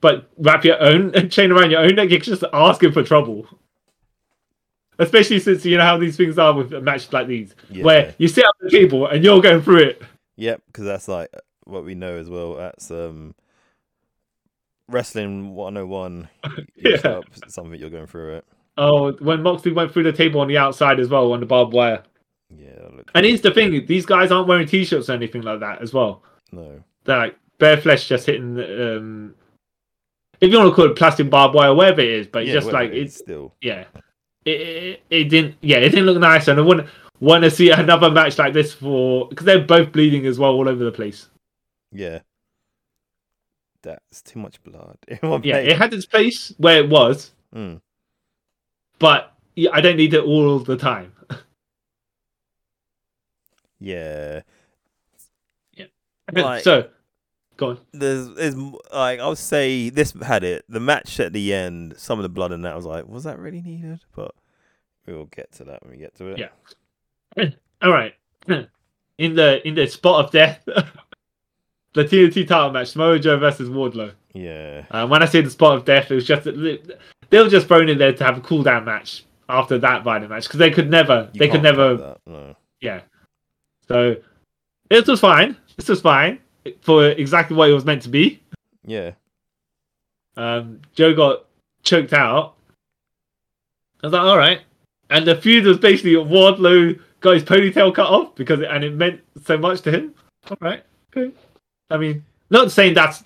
But 0.00 0.30
wrap 0.38 0.64
your 0.64 0.80
own 0.80 1.28
chain 1.28 1.50
around 1.52 1.70
your 1.72 1.80
own 1.80 1.96
neck, 1.96 2.08
you're 2.10 2.20
just 2.20 2.44
asking 2.54 2.92
for 2.92 3.02
trouble. 3.02 3.46
Especially 4.98 5.40
since 5.40 5.64
you 5.64 5.76
know 5.76 5.82
how 5.82 5.98
these 5.98 6.16
things 6.16 6.38
are 6.38 6.52
with 6.54 6.70
matches 6.82 7.12
like 7.12 7.26
these, 7.26 7.54
Yeah. 7.70 7.84
where 7.84 8.14
you 8.18 8.28
sit 8.28 8.44
up 8.46 8.54
the 8.60 8.70
table 8.70 9.06
and 9.06 9.24
you're 9.24 9.40
going 9.42 9.62
through 9.62 9.78
it. 9.82 10.02
Yep, 10.36 10.62
because 10.66 10.84
that's 10.84 11.08
like 11.08 11.30
what 11.64 11.84
we 11.84 11.94
know 11.94 12.16
as 12.16 12.28
well. 12.30 12.54
That's 12.54 12.90
um, 12.90 13.34
wrestling 14.88 15.54
101. 15.54 16.28
You 16.76 16.98
Yeah. 17.04 17.20
something 17.48 17.78
you're 17.80 17.90
going 17.90 18.06
through 18.06 18.36
it. 18.36 18.44
Oh, 18.78 19.12
when 19.14 19.42
Moxley 19.42 19.72
went 19.72 19.92
through 19.92 20.04
the 20.04 20.12
table 20.12 20.40
on 20.40 20.48
the 20.48 20.56
outside 20.58 21.00
as 21.00 21.08
well 21.08 21.32
on 21.32 21.40
the 21.40 21.46
barbed 21.46 21.72
wire. 21.72 22.02
That. 23.06 23.16
And 23.16 23.26
here's 23.26 23.40
the 23.40 23.50
thing: 23.50 23.86
these 23.86 24.06
guys 24.06 24.30
aren't 24.30 24.48
wearing 24.48 24.66
t-shirts 24.66 25.08
or 25.10 25.12
anything 25.14 25.42
like 25.42 25.60
that 25.60 25.80
as 25.82 25.92
well. 25.92 26.22
no. 26.52 26.82
They're 27.04 27.16
like 27.16 27.36
bare 27.58 27.76
flesh, 27.78 28.06
just 28.08 28.26
hitting. 28.26 28.54
the, 28.54 28.96
Um, 28.98 29.34
if 30.40 30.50
you 30.50 30.58
want 30.58 30.70
to 30.70 30.74
call 30.74 30.86
it 30.90 30.96
plastic 30.96 31.28
barbed 31.30 31.54
wire, 31.54 31.74
whatever 31.74 32.00
it 32.02 32.08
is, 32.08 32.26
but 32.26 32.46
Yeah, 32.46 32.52
just 32.54 32.72
like 32.72 32.90
it 32.90 32.98
it's 32.98 33.16
still. 33.16 33.54
yeah, 33.62 33.84
it, 34.44 34.50
it 34.60 35.02
it 35.10 35.24
didn't 35.24 35.54
yeah 35.60 35.78
it 35.78 35.90
didn't 35.90 36.06
look 36.06 36.18
nice, 36.18 36.48
and 36.48 36.58
I 36.58 36.62
wouldn't 36.62 36.88
want 37.20 37.44
to 37.44 37.50
see 37.50 37.70
another 37.84 38.10
match 38.10 38.38
like 38.38 38.52
this 38.52 38.72
for 38.74 39.28
because 39.28 39.44
they're 39.46 39.58
both 39.64 39.92
bleeding 39.92 40.26
as 40.26 40.38
well 40.38 40.52
all 40.52 40.68
over 40.68 40.84
the 40.84 40.92
place. 40.92 41.28
Yeah. 41.92 42.20
That's 43.82 44.20
too 44.22 44.38
much 44.38 44.62
blood. 44.62 44.98
Yeah, 45.42 45.56
it 45.56 45.76
had 45.78 45.94
its 45.94 46.04
place 46.06 46.52
where 46.58 46.78
it 46.82 46.88
was, 46.90 47.32
Mm. 47.54 47.80
but 48.98 49.32
yeah, 49.56 49.70
I 49.72 49.80
don't 49.80 49.96
need 49.96 50.12
it 50.14 50.22
all 50.22 50.58
the 50.58 50.76
time. 50.76 51.12
Yeah. 53.80 54.40
Like- 56.32 56.62
so, 56.62 56.88
go 57.56 57.70
on. 57.70 57.78
There's, 57.92 58.28
there's 58.34 58.54
like 58.54 59.18
I 59.20 59.28
would 59.28 59.38
say 59.38 59.90
this 59.90 60.12
had 60.22 60.44
it. 60.44 60.64
The 60.68 60.78
match 60.80 61.18
at 61.18 61.32
the 61.32 61.52
end, 61.52 61.94
some 61.96 62.18
of 62.18 62.22
the 62.22 62.28
blood 62.28 62.52
in 62.52 62.62
that 62.62 62.72
I 62.72 62.76
was 62.76 62.86
like, 62.86 63.08
was 63.08 63.24
that 63.24 63.38
really 63.38 63.60
needed? 63.60 64.00
But 64.14 64.32
we 65.06 65.12
will 65.12 65.26
get 65.26 65.50
to 65.52 65.64
that 65.64 65.82
when 65.82 65.90
we 65.92 65.96
get 65.98 66.14
to 66.16 66.26
it. 66.26 66.38
Yeah. 66.38 67.48
All 67.82 67.90
right, 67.90 68.14
in 68.46 69.34
the 69.34 69.66
in 69.66 69.74
the 69.74 69.86
spot 69.88 70.24
of 70.24 70.30
death, 70.30 70.62
the 71.94 72.04
TNT 72.04 72.46
title 72.46 72.70
match, 72.70 72.88
Samoa 72.88 73.18
Joe 73.18 73.38
versus 73.38 73.68
Wardlow. 73.68 74.12
Yeah. 74.34 74.84
Uh, 74.90 75.08
when 75.08 75.22
I 75.22 75.26
say 75.26 75.40
the 75.40 75.50
spot 75.50 75.76
of 75.78 75.84
death, 75.84 76.10
it 76.10 76.14
was 76.14 76.26
just 76.26 76.44
they 76.44 77.38
were 77.42 77.48
just 77.48 77.66
thrown 77.66 77.88
in 77.88 77.98
there 77.98 78.12
to 78.12 78.24
have 78.24 78.38
a 78.38 78.40
cool 78.40 78.62
down 78.62 78.84
match 78.84 79.24
after 79.48 79.78
that 79.78 80.04
Violent 80.04 80.30
match 80.30 80.44
because 80.44 80.58
they 80.58 80.70
could 80.70 80.88
never, 80.90 81.28
You 81.32 81.38
they 81.40 81.48
could 81.48 81.62
never, 81.62 82.16
No. 82.26 82.54
yeah. 82.80 83.00
So 83.90 84.14
it 84.88 85.08
was 85.08 85.18
fine. 85.18 85.56
This 85.76 85.88
was 85.88 86.00
fine 86.00 86.38
for 86.80 87.08
exactly 87.08 87.56
what 87.56 87.70
it 87.70 87.74
was 87.74 87.84
meant 87.84 88.02
to 88.02 88.08
be. 88.08 88.40
Yeah. 88.86 89.14
Um, 90.36 90.80
Joe 90.94 91.12
got 91.12 91.46
choked 91.82 92.12
out. 92.12 92.54
I 94.00 94.06
was 94.06 94.12
like, 94.12 94.22
all 94.22 94.38
right. 94.38 94.60
And 95.10 95.26
the 95.26 95.34
feud 95.34 95.66
was 95.66 95.78
basically 95.78 96.12
Wardlow 96.12 97.00
got 97.18 97.34
his 97.34 97.42
ponytail 97.42 97.92
cut 97.92 98.06
off 98.06 98.36
because 98.36 98.60
it, 98.60 98.68
and 98.70 98.84
it 98.84 98.94
meant 98.94 99.22
so 99.44 99.58
much 99.58 99.80
to 99.80 99.90
him. 99.90 100.14
All 100.48 100.56
right, 100.60 100.84
okay. 101.16 101.34
I 101.90 101.96
mean, 101.96 102.24
not 102.48 102.70
saying 102.70 102.94
that's 102.94 103.24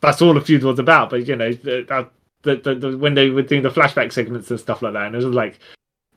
that's 0.00 0.20
all 0.20 0.34
the 0.34 0.40
feud 0.40 0.64
was 0.64 0.80
about, 0.80 1.10
but 1.10 1.28
you 1.28 1.36
know, 1.36 1.52
the, 1.52 1.86
that, 1.88 2.10
the, 2.42 2.56
the, 2.56 2.74
the, 2.74 2.98
when 2.98 3.14
they 3.14 3.30
were 3.30 3.42
doing 3.42 3.62
the 3.62 3.70
flashback 3.70 4.12
segments 4.12 4.50
and 4.50 4.58
stuff 4.58 4.82
like 4.82 4.94
that, 4.94 5.06
and 5.06 5.14
it 5.14 5.24
was 5.24 5.26
like, 5.26 5.60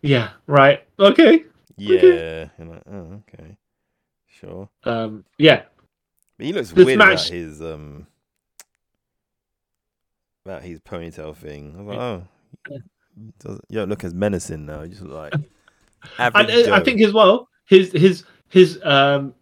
yeah, 0.02 0.32
right, 0.48 0.84
okay, 0.98 1.46
Yeah. 1.80 2.50
You're 2.58 2.68
like, 2.68 2.84
oh, 2.92 3.22
okay. 3.34 3.58
Sure. 4.28 4.70
um, 4.86 5.26
yeah, 5.38 5.64
But 6.38 6.46
he 6.46 6.54
looks 6.54 6.72
This 6.72 6.86
weird 6.86 6.98
match- 7.00 7.28
about 7.30 7.34
his 7.38 7.62
um 7.62 8.08
about 10.46 10.64
his 10.64 10.80
ponytail 10.80 11.36
thing. 11.36 11.76
I 11.78 11.82
was 11.82 11.88
like, 11.88 12.00
oh, 12.00 12.24
he 12.70 13.34
doesn't, 13.40 13.66
you 13.70 13.80
don't 13.80 13.90
look 13.90 14.04
as 14.04 14.14
menacing 14.14 14.66
now. 14.66 14.82
You 14.84 14.90
just 14.90 15.02
look 15.02 15.14
like 15.14 15.34
average 16.20 16.50
and 16.66 16.74
I 16.74 16.80
think 16.80 17.02
as 17.02 17.12
well 17.14 17.50
his 17.68 17.92
his 17.92 18.24
his 18.50 18.80
um 18.84 19.34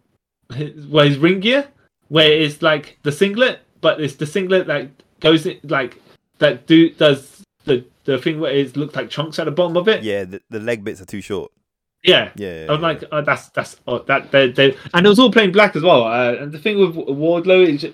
his, 0.52 0.86
well 0.86 1.06
his 1.06 1.18
ring 1.18 1.40
gear 1.40 1.68
where 2.08 2.32
it's 2.32 2.62
like 2.62 2.98
the 3.02 3.12
singlet, 3.12 3.60
but 3.80 4.00
it's 4.00 4.16
the 4.16 4.26
singlet 4.26 4.66
that 4.66 4.90
goes 5.20 5.46
in, 5.46 5.60
like 5.64 6.00
that 6.38 6.66
do 6.66 6.90
does 6.90 7.42
the 7.64 7.84
the 8.04 8.18
thing 8.18 8.40
where 8.40 8.52
it 8.52 8.76
looks 8.76 8.96
like 8.96 9.10
chunks 9.10 9.38
at 9.38 9.44
the 9.44 9.50
bottom 9.50 9.76
of 9.76 9.86
it. 9.88 10.02
yeah, 10.02 10.24
the, 10.24 10.40
the 10.50 10.58
leg 10.60 10.82
bits 10.82 11.00
are 11.00 11.04
too 11.04 11.20
short. 11.20 11.52
Yeah. 12.04 12.30
Yeah, 12.36 12.66
I'm 12.70 12.80
like, 12.80 13.02
oh, 13.10 13.22
that's 13.22 13.48
that's 13.50 13.76
oh, 13.86 13.98
that 14.00 14.30
they, 14.30 14.50
they, 14.52 14.76
and 14.94 15.04
it 15.04 15.08
was 15.08 15.18
all 15.18 15.32
plain 15.32 15.50
black 15.52 15.74
as 15.76 15.82
well. 15.82 16.04
Uh, 16.04 16.34
and 16.34 16.52
the 16.52 16.58
thing 16.58 16.78
with 16.78 16.94
Wardlow 16.94 17.66
is 17.66 17.86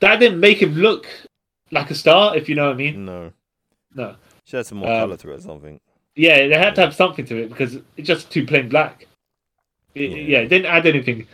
that 0.00 0.20
didn't 0.20 0.40
make 0.40 0.60
him 0.60 0.74
look 0.74 1.06
like 1.70 1.90
a 1.90 1.94
star, 1.94 2.36
if 2.36 2.48
you 2.48 2.54
know 2.54 2.66
what 2.66 2.74
I 2.74 2.76
mean. 2.76 3.04
no, 3.06 3.32
No, 3.94 4.16
should 4.44 4.58
have 4.58 4.66
some 4.66 4.78
more 4.78 4.90
Um, 4.92 5.00
color 5.00 5.16
to 5.16 5.30
it 5.32 5.34
or 5.36 5.40
something. 5.40 5.80
yeah, 6.16 6.46
they 6.48 6.58
had 6.58 6.74
to 6.74 6.82
have 6.82 6.94
something 6.94 7.24
to 7.26 7.36
it 7.44 7.48
because 7.48 7.76
it's 7.96 8.06
just 8.06 8.30
too 8.30 8.46
plain 8.46 8.68
black. 8.68 9.06
It, 9.94 10.10
Yeah. 10.10 10.16
yeah. 10.16 10.38
it 10.40 10.48
didn't 10.48 10.66
add 10.66 10.86
anything. 10.86 11.26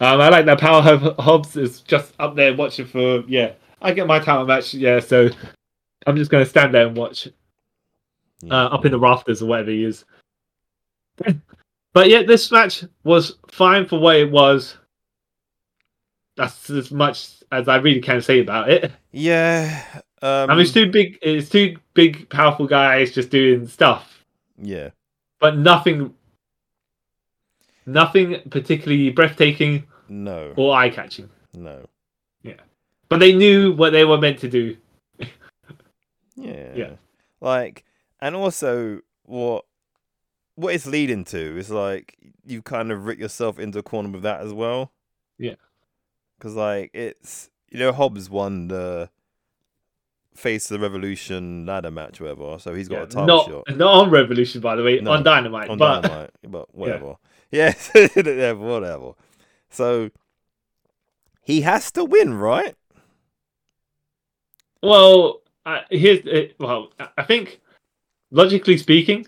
Um, 0.00 0.20
I 0.20 0.28
like 0.30 0.46
that 0.46 0.58
Power 0.60 0.82
Hob- 0.82 1.18
Hobbs 1.20 1.56
is 1.56 1.80
just 1.82 2.12
up 2.18 2.34
there 2.34 2.54
watching 2.54 2.86
for 2.86 3.20
yeah. 3.28 3.52
I 3.80 3.92
get 3.92 4.06
my 4.08 4.18
title 4.18 4.46
match, 4.46 4.74
yeah. 4.74 4.98
So 4.98 5.28
I'm 6.06 6.16
just 6.16 6.30
gonna 6.30 6.44
stand 6.46 6.74
there 6.74 6.86
and 6.88 6.96
watch 6.96 7.28
uh, 8.50 8.54
up 8.54 8.84
in 8.84 8.90
the 8.92 8.98
rafters 8.98 9.42
or 9.42 9.46
whatever 9.46 9.70
he 9.70 9.84
is. 9.84 10.04
But 11.94 12.08
yeah, 12.08 12.24
this 12.24 12.50
match 12.50 12.84
was 13.04 13.36
fine 13.48 13.86
for 13.86 14.00
what 14.00 14.16
it 14.16 14.30
was. 14.30 14.76
That's 16.36 16.68
as 16.68 16.90
much 16.90 17.28
as 17.52 17.68
I 17.68 17.76
really 17.76 18.00
can 18.00 18.20
say 18.20 18.40
about 18.40 18.68
it. 18.68 18.90
yeah. 19.12 19.84
Um, 20.20 20.50
I 20.50 20.54
mean, 20.54 20.62
it's 20.62 20.72
two 20.72 20.90
big, 20.90 21.18
it's 21.22 21.48
two 21.48 21.76
big, 21.94 22.28
powerful 22.30 22.66
guys 22.66 23.12
just 23.12 23.30
doing 23.30 23.68
stuff, 23.68 24.24
yeah, 24.56 24.88
but 25.38 25.58
nothing, 25.58 26.14
nothing 27.84 28.40
particularly 28.48 29.10
breathtaking 29.10 29.84
no, 30.08 30.54
or 30.56 30.74
eye 30.74 30.88
catching. 30.88 31.28
no, 31.52 31.84
Yeah, 32.42 32.54
But 33.10 33.20
they 33.20 33.34
knew 33.34 33.74
what 33.74 33.90
they 33.90 34.06
were 34.06 34.16
meant 34.16 34.38
to 34.38 34.48
do. 34.48 34.78
yeah, 36.36 36.72
Yeah. 36.74 36.90
Like, 37.42 37.84
and 38.18 38.34
also 38.34 39.00
what 39.24 39.66
what 40.56 40.74
it's 40.74 40.86
leading 40.86 41.24
to 41.26 41.58
is 41.58 41.70
like 41.70 42.16
you 42.44 42.62
kind 42.62 42.92
of 42.92 43.06
writ 43.06 43.18
yourself 43.18 43.58
into 43.58 43.78
a 43.78 43.82
corner 43.82 44.08
with 44.10 44.22
that 44.22 44.40
as 44.40 44.52
well. 44.52 44.92
Yeah. 45.38 45.54
because 46.38 46.54
like 46.54 46.90
it's 46.94 47.50
you 47.70 47.78
know 47.78 47.92
Hobbs 47.92 48.30
won 48.30 48.68
the 48.68 49.10
face 50.34 50.70
of 50.70 50.78
the 50.80 50.82
Revolution 50.86 51.66
ladder 51.66 51.90
match, 51.90 52.20
whatever. 52.20 52.58
So 52.58 52.74
he's 52.74 52.88
got 52.88 52.96
Yeah, 52.96 53.02
a 53.02 53.06
title 53.06 53.26
not 53.26 53.46
shot 53.46 53.76
not 53.76 53.94
on 53.94 54.10
Revolution, 54.10 54.60
by 54.60 54.76
the 54.76 54.82
way, 54.82 55.00
No, 55.00 55.12
on 55.12 55.22
Dynamite. 55.24 55.68
on 55.70 55.78
but 55.78 56.02
Dynamite, 56.02 56.30
but 56.48 56.74
whatever. 56.74 57.16
Yeah, 57.50 57.74
yeah, 58.16 58.52
whatever. 58.52 59.12
So 59.70 60.10
he 61.42 61.60
has 61.62 61.90
to 61.92 62.04
win, 62.04 62.34
right? 62.34 62.74
Well, 64.82 65.40
uh, 65.66 65.80
here's 65.90 66.26
uh, 66.26 66.52
well, 66.58 66.92
I 67.16 67.22
think 67.24 67.60
logically 68.30 68.76
speaking. 68.76 69.26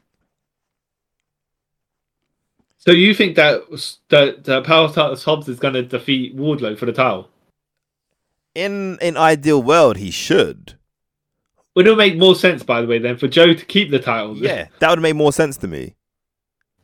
So 2.87 2.93
you 2.93 3.15
think 3.15 3.35
that 3.35 3.63
that, 4.11 4.45
that 4.45 4.65
Powerhouse 4.65 5.25
Hobbs 5.25 5.49
is 5.49 5.59
going 5.59 5.75
to 5.75 5.83
defeat 5.83 6.37
Wardlow 6.37 6.79
for 6.79 6.87
the 6.87 6.93
title? 6.93 7.29
In 8.55 8.97
in 9.03 9.17
ideal 9.17 9.61
world, 9.61 9.97
he 9.97 10.13
should. 10.13 10.75
Would 11.75 11.89
it 11.89 11.97
make 11.97 12.17
more 12.17 12.37
sense, 12.37 12.63
by 12.63 12.81
the 12.81 12.87
way, 12.87 12.99
then 12.99 13.17
for 13.17 13.27
Joe 13.27 13.53
to 13.53 13.65
keep 13.67 13.91
the 13.91 13.99
title? 13.99 14.37
Yeah, 14.37 14.69
that 14.79 14.89
would 14.89 15.03
make 15.03 15.17
more 15.17 15.33
sense 15.33 15.57
to 15.59 15.69
me. 15.69 15.97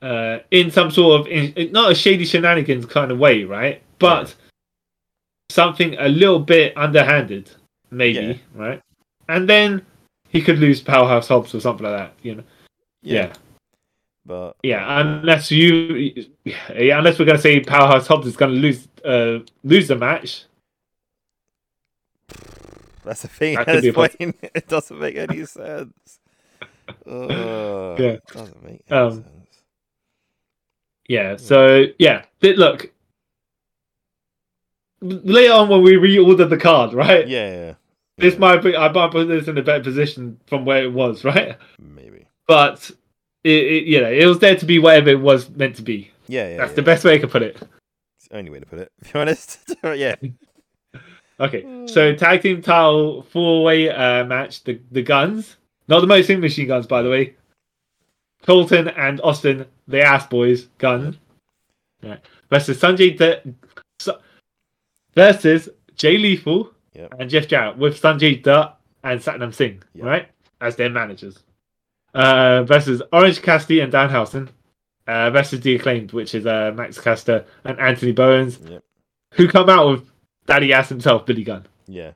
Uh, 0.02 0.40
in 0.50 0.72
some 0.72 0.90
sort 0.90 1.20
of 1.20 1.26
in, 1.28 1.52
in- 1.52 1.72
not 1.72 1.92
a 1.92 1.94
shady 1.94 2.24
shenanigans 2.24 2.84
kind 2.84 3.12
of 3.12 3.18
way, 3.18 3.44
right? 3.44 3.80
But 4.00 4.34
something 5.50 5.94
a 5.98 6.08
little 6.08 6.40
bit 6.40 6.76
underhanded, 6.76 7.52
maybe, 7.92 8.42
right? 8.54 8.82
And 9.28 9.48
then 9.48 9.86
he 10.28 10.42
could 10.42 10.58
lose 10.58 10.80
Powerhouse 10.80 11.28
Hobbs 11.28 11.54
or 11.54 11.60
something 11.60 11.86
like 11.86 11.96
that, 11.96 12.14
you 12.22 12.34
know? 12.34 12.44
yeah. 13.02 13.32
But 14.24 14.56
Yeah, 14.62 15.00
unless 15.00 15.50
you, 15.50 16.26
yeah, 16.44 16.98
unless 16.98 17.18
we're 17.18 17.24
gonna 17.24 17.38
say 17.38 17.60
Powerhouse 17.60 18.06
Hobbs 18.06 18.26
is 18.26 18.36
gonna 18.36 18.52
lose, 18.52 18.86
uh, 19.04 19.40
lose 19.64 19.88
the 19.88 19.96
match. 19.96 20.44
that's 23.04 23.22
the 23.22 23.28
thing. 23.28 23.54
That 23.54 23.68
At 23.68 23.74
could 23.74 23.82
this 23.82 23.94
point, 23.94 24.14
it 24.54 24.68
doesn't 24.68 24.98
make 24.98 25.16
any 25.16 25.44
sense. 25.46 26.20
Yeah. 27.06 28.16
doesn't 28.32 28.62
make 28.64 28.84
any 28.88 28.96
Um, 28.98 29.12
sense. 29.24 29.58
Yeah. 31.08 31.36
So 31.36 31.86
yeah, 31.98 32.24
look. 32.42 32.92
Later 35.00 35.52
on, 35.54 35.68
when 35.68 35.82
we 35.82 35.94
reordered 35.94 36.48
the 36.48 36.56
card, 36.56 36.92
right? 36.92 37.26
Yeah, 37.26 37.74
This 38.18 38.34
yeah, 38.34 38.38
might 38.38 38.62
be, 38.62 38.76
I 38.76 38.90
might 38.92 39.10
put 39.10 39.26
this 39.26 39.48
in 39.48 39.58
a 39.58 39.62
better 39.62 39.82
position 39.82 40.38
from 40.46 40.64
where 40.64 40.84
it 40.84 40.92
was, 40.92 41.24
right? 41.24 41.56
maybe. 41.80 42.26
But 42.46 42.88
it, 43.44 43.50
it 43.50 43.84
you 43.84 44.00
know, 44.00 44.10
it 44.10 44.26
was 44.26 44.38
there 44.38 44.56
to 44.56 44.66
be 44.66 44.78
whatever 44.78 45.10
it 45.10 45.20
was 45.20 45.50
meant 45.50 45.76
to 45.76 45.82
be. 45.82 46.10
Yeah, 46.28 46.48
yeah. 46.48 46.56
That's 46.58 46.70
yeah. 46.70 46.76
the 46.76 46.82
best 46.82 47.04
way 47.04 47.14
I 47.14 47.18
could 47.18 47.30
put 47.30 47.42
it. 47.42 47.56
It's 48.18 48.28
the 48.28 48.36
only 48.38 48.50
way 48.50 48.60
to 48.60 48.66
put 48.66 48.78
it. 48.78 48.92
To 49.04 49.12
be 49.12 49.18
honest, 49.18 49.74
yeah. 49.84 50.14
Okay, 51.40 51.86
so 51.86 52.14
tag 52.14 52.42
team 52.42 52.62
title 52.62 53.22
four 53.22 53.64
way 53.64 53.90
uh, 53.90 54.24
match. 54.24 54.62
The 54.62 54.78
the 54.92 55.02
Gunns, 55.02 55.56
not 55.88 56.00
the 56.00 56.06
most 56.06 56.28
machine 56.28 56.68
guns, 56.68 56.86
by 56.86 57.02
the 57.02 57.10
way. 57.10 57.34
Colten 58.46 58.92
and 58.96 59.20
Austin, 59.22 59.66
the 59.88 60.02
ass 60.02 60.26
boys, 60.26 60.68
gun. 60.78 61.18
Right. 62.02 62.20
Versus 62.50 62.78
Sanjay 62.80 63.16
Su- 63.98 64.12
versus 65.14 65.68
Jay 65.96 66.18
Lethal 66.18 66.70
Yep. 66.94 67.14
and 67.18 67.30
Jeff 67.30 67.48
Jarrett 67.48 67.78
with 67.78 68.00
Sanjay 68.00 68.42
Dutt 68.42 68.78
and 69.02 69.18
Satnam 69.18 69.54
Singh, 69.54 69.82
Yep. 69.94 70.04
right, 70.04 70.28
as 70.60 70.76
their 70.76 70.90
managers. 70.90 71.38
Uh, 72.14 72.62
versus 72.64 73.00
Orange 73.12 73.40
Cassidy 73.40 73.80
and 73.80 73.90
Danhausen 73.92 74.48
uh, 75.06 75.30
versus 75.30 75.60
the 75.60 75.76
acclaimed, 75.76 76.12
which 76.12 76.34
is 76.34 76.44
uh, 76.46 76.72
Max 76.76 77.00
Caster 77.00 77.46
and 77.64 77.78
Anthony 77.80 78.12
Bowens, 78.12 78.58
Yep. 78.68 78.84
who 79.34 79.48
come 79.48 79.70
out 79.70 79.88
with 79.88 80.10
Daddy 80.46 80.72
Ass 80.74 80.90
himself, 80.90 81.24
Billy 81.24 81.42
Gunn. 81.44 81.64
Yeah. 81.86 82.12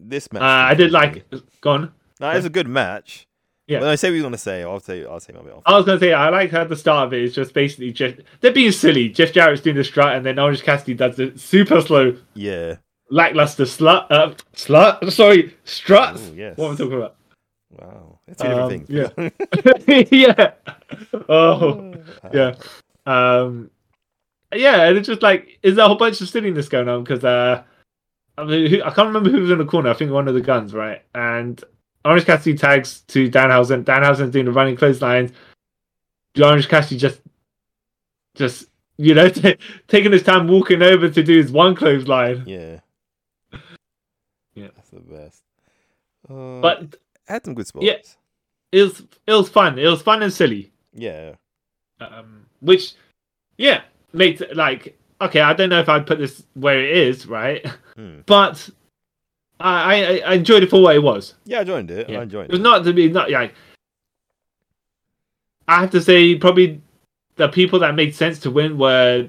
This 0.00 0.32
match. 0.32 0.42
Uh, 0.42 0.44
I 0.70 0.74
did 0.74 0.90
like. 0.90 1.24
Gone. 1.60 1.92
No, 2.20 2.30
it's 2.30 2.46
a 2.46 2.50
good 2.50 2.66
match. 2.68 3.28
Yeah. 3.68 3.78
When 3.80 3.88
I 3.88 3.94
say 3.94 4.10
what 4.10 4.16
you 4.16 4.22
want 4.24 4.34
to 4.34 4.38
say, 4.38 4.64
I'll 4.64 4.80
tell 4.80 4.96
you. 4.96 5.06
I'll 5.08 5.20
take 5.20 5.36
my 5.36 5.42
bit 5.42 5.52
off. 5.52 5.62
I 5.64 5.76
was 5.76 5.86
gonna 5.86 6.00
say 6.00 6.12
I 6.12 6.28
like 6.30 6.50
how 6.50 6.64
the 6.64 6.74
start 6.76 7.06
of 7.06 7.12
it 7.12 7.22
is 7.22 7.34
just 7.34 7.54
basically 7.54 7.92
Jeff. 7.92 8.16
They're 8.40 8.52
being 8.52 8.72
silly. 8.72 9.08
Jeff 9.08 9.32
Jarrett's 9.32 9.60
doing 9.62 9.76
the 9.76 9.84
strut, 9.84 10.16
and 10.16 10.26
then 10.26 10.38
Orange 10.40 10.62
Cassidy 10.64 10.94
does 10.94 11.14
the 11.16 11.32
super 11.38 11.80
slow, 11.80 12.16
Yeah. 12.34 12.76
lackluster 13.10 13.64
slut. 13.64 14.06
Uh, 14.10 14.34
slut. 14.54 15.12
Sorry, 15.12 15.54
struts. 15.64 16.28
Ooh, 16.30 16.34
yes. 16.34 16.56
What 16.56 16.66
am 16.66 16.72
I 16.72 16.76
talking 16.76 16.94
about? 16.94 17.16
Wow. 17.70 18.11
They're 18.26 18.34
two 18.34 18.44
different 18.44 18.60
Um, 18.60 18.68
things. 18.70 18.88
yeah. 18.88 20.10
yeah. 21.16 21.22
Oh, 21.28 21.94
yeah. 22.32 22.54
Um, 23.06 23.70
yeah, 24.54 24.84
and 24.84 24.98
it's 24.98 25.08
just 25.08 25.22
like, 25.22 25.58
is 25.62 25.76
there 25.76 25.84
a 25.84 25.88
whole 25.88 25.96
bunch 25.96 26.20
of 26.20 26.28
silliness 26.28 26.68
going 26.68 26.88
on? 26.88 27.02
Because 27.04 27.24
uh, 27.24 27.62
I 28.38 28.44
mean, 28.44 28.66
who, 28.70 28.82
I 28.82 28.90
can't 28.90 29.08
remember 29.08 29.30
who 29.30 29.40
was 29.42 29.50
in 29.50 29.58
the 29.58 29.64
corner. 29.64 29.90
I 29.90 29.94
think 29.94 30.10
one 30.10 30.28
of 30.28 30.34
the 30.34 30.40
Gunns, 30.40 30.74
right? 30.74 31.02
And 31.14 31.62
Orange 32.04 32.24
Cassidy 32.26 32.56
tags 32.56 33.00
to 33.08 33.30
Danhausen. 33.30 33.84
Danhausen's 33.84 34.30
doing 34.32 34.44
the 34.46 34.52
running 34.52 34.76
clotheslines. 34.76 35.32
Orange 36.42 36.68
Cassidy 36.68 36.98
just, 36.98 37.20
just 38.34 38.66
you 38.98 39.14
know, 39.14 39.28
t- 39.30 39.56
taking 39.88 40.12
his 40.12 40.22
time 40.22 40.48
walking 40.48 40.82
over 40.82 41.08
to 41.08 41.22
do 41.22 41.36
his 41.36 41.50
one 41.50 41.74
clothesline. 41.74 42.44
Yeah. 42.46 42.80
Yeah. 44.54 44.68
That's 44.76 44.90
the 44.90 45.00
best. 45.00 45.42
Uh, 46.28 46.60
But 46.60 46.96
had 47.28 47.44
some 47.44 47.54
good 47.54 47.66
spots. 47.66 47.84
Yeah. 47.86 47.96
it 48.72 48.82
was, 48.82 49.02
it 49.26 49.32
was 49.32 49.48
fun. 49.48 49.78
It 49.78 49.86
was 49.86 50.02
fun 50.02 50.22
and 50.22 50.32
silly. 50.32 50.70
Yeah. 50.94 51.34
um, 52.00 52.44
which 52.60 52.94
yeah 53.58 53.82
makes 54.12 54.40
it 54.40 54.56
like 54.56 54.98
okay 55.20 55.40
i 55.40 55.52
don't 55.54 55.70
know 55.70 55.80
if 55.80 55.88
i'd 55.88 56.06
put 56.06 56.18
this 56.18 56.42
where 56.54 56.80
it 56.84 56.96
is 56.96 57.26
right 57.26 57.64
Hmm. 57.96 58.20
but 58.26 58.68
I, 59.60 59.94
I 59.94 60.16
i 60.26 60.34
enjoyed 60.34 60.62
it 60.64 60.70
for 60.70 60.82
what 60.82 60.96
it 60.96 61.02
was 61.02 61.34
Yeah, 61.44 61.60
I 61.60 61.64
joined 61.64 61.90
it. 61.90 62.08
Yeah. 62.10 62.18
I 62.20 62.22
enjoyed 62.24 62.44
it 62.46 62.48
It 62.48 62.52
was 62.52 62.60
not 62.60 62.84
to 62.84 62.92
be 62.92 63.08
not 63.08 63.30
like 63.30 63.54
i 65.68 65.80
have 65.80 65.90
to 65.92 66.00
say 66.00 66.34
probably 66.34 66.80
the 67.36 67.48
people 67.48 67.78
that 67.78 67.94
made 67.94 68.14
sense 68.14 68.38
to 68.40 68.50
win 68.50 68.76
were 68.76 69.28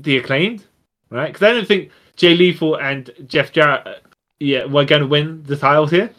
the 0.00 0.18
acclaimed 0.18 0.64
right 1.10 1.32
because 1.32 1.42
i 1.48 1.52
don't 1.52 1.66
think 1.66 1.90
jay 2.16 2.34
lethal 2.36 2.76
and 2.76 3.10
jeff 3.26 3.52
jarrett 3.52 3.86
uh, 3.86 3.94
yeah 4.38 4.64
were 4.66 4.84
going 4.84 5.02
to 5.02 5.08
win 5.08 5.42
the 5.44 5.56
titles 5.56 5.90
here 5.90 6.10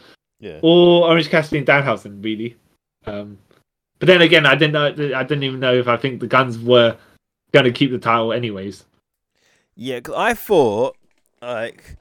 Yeah. 0.42 0.60
or 0.62 1.08
Orange 1.08 1.30
Cassidy 1.30 1.60
and 1.60 1.68
Danhausen, 1.68 2.22
really. 2.24 2.58
Um, 3.06 3.38
but 4.00 4.08
then 4.08 4.22
again, 4.22 4.46
I 4.46 4.56
didn't 4.56 4.74
know. 4.74 4.88
I 5.16 5.24
didn't 5.24 5.44
even 5.44 5.60
know 5.62 5.74
if 5.74 5.88
I 5.88 5.96
think 5.96 6.20
the 6.20 6.28
Gunns 6.28 6.60
were 6.60 6.98
going 7.54 7.66
to 7.66 7.72
keep 7.72 7.92
the 7.92 8.00
title, 8.00 8.34
anyways. 8.34 8.84
Yeah, 9.76 10.00
'cause 10.02 10.16
I 10.18 10.34
thought 10.34 10.98
like 11.42 11.96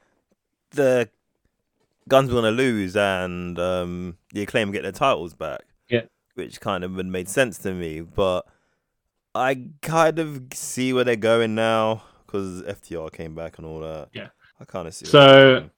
the 0.71 1.09
Gunns 2.09 2.31
were 2.31 2.37
gonna 2.41 2.51
lose 2.51 2.97
and 2.97 3.59
um, 3.59 4.17
the 4.33 4.43
acclaim 4.43 4.73
get 4.73 4.83
their 4.83 4.93
titles 4.93 5.35
back. 5.35 5.61
Yeah. 5.89 6.03
which 6.35 6.61
kind 6.61 6.85
of 6.85 6.93
made 6.93 7.29
sense 7.29 7.59
to 7.59 7.73
me, 7.75 8.01
but 8.01 8.47
I 9.35 9.65
kind 9.83 10.19
of 10.19 10.43
see 10.55 10.93
where 10.93 11.05
they're 11.05 11.17
going 11.17 11.55
now 11.55 12.03
because 12.25 12.63
FTR 12.63 13.13
came 13.13 13.35
back 13.35 13.59
and 13.59 13.67
all 13.67 13.81
that. 13.81 14.09
Yeah. 14.13 14.29
I 14.59 14.65
kind 14.65 14.89
of 14.89 14.95
see. 14.95 15.07
So- 15.07 15.69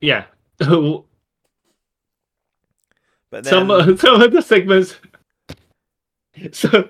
Yeah. 0.00 0.24
but 3.30 3.44
then, 3.44 3.50
some 3.68 3.96
some 3.98 4.20
of 4.22 4.32
the 4.32 4.42
segments. 4.42 4.96
So 6.52 6.88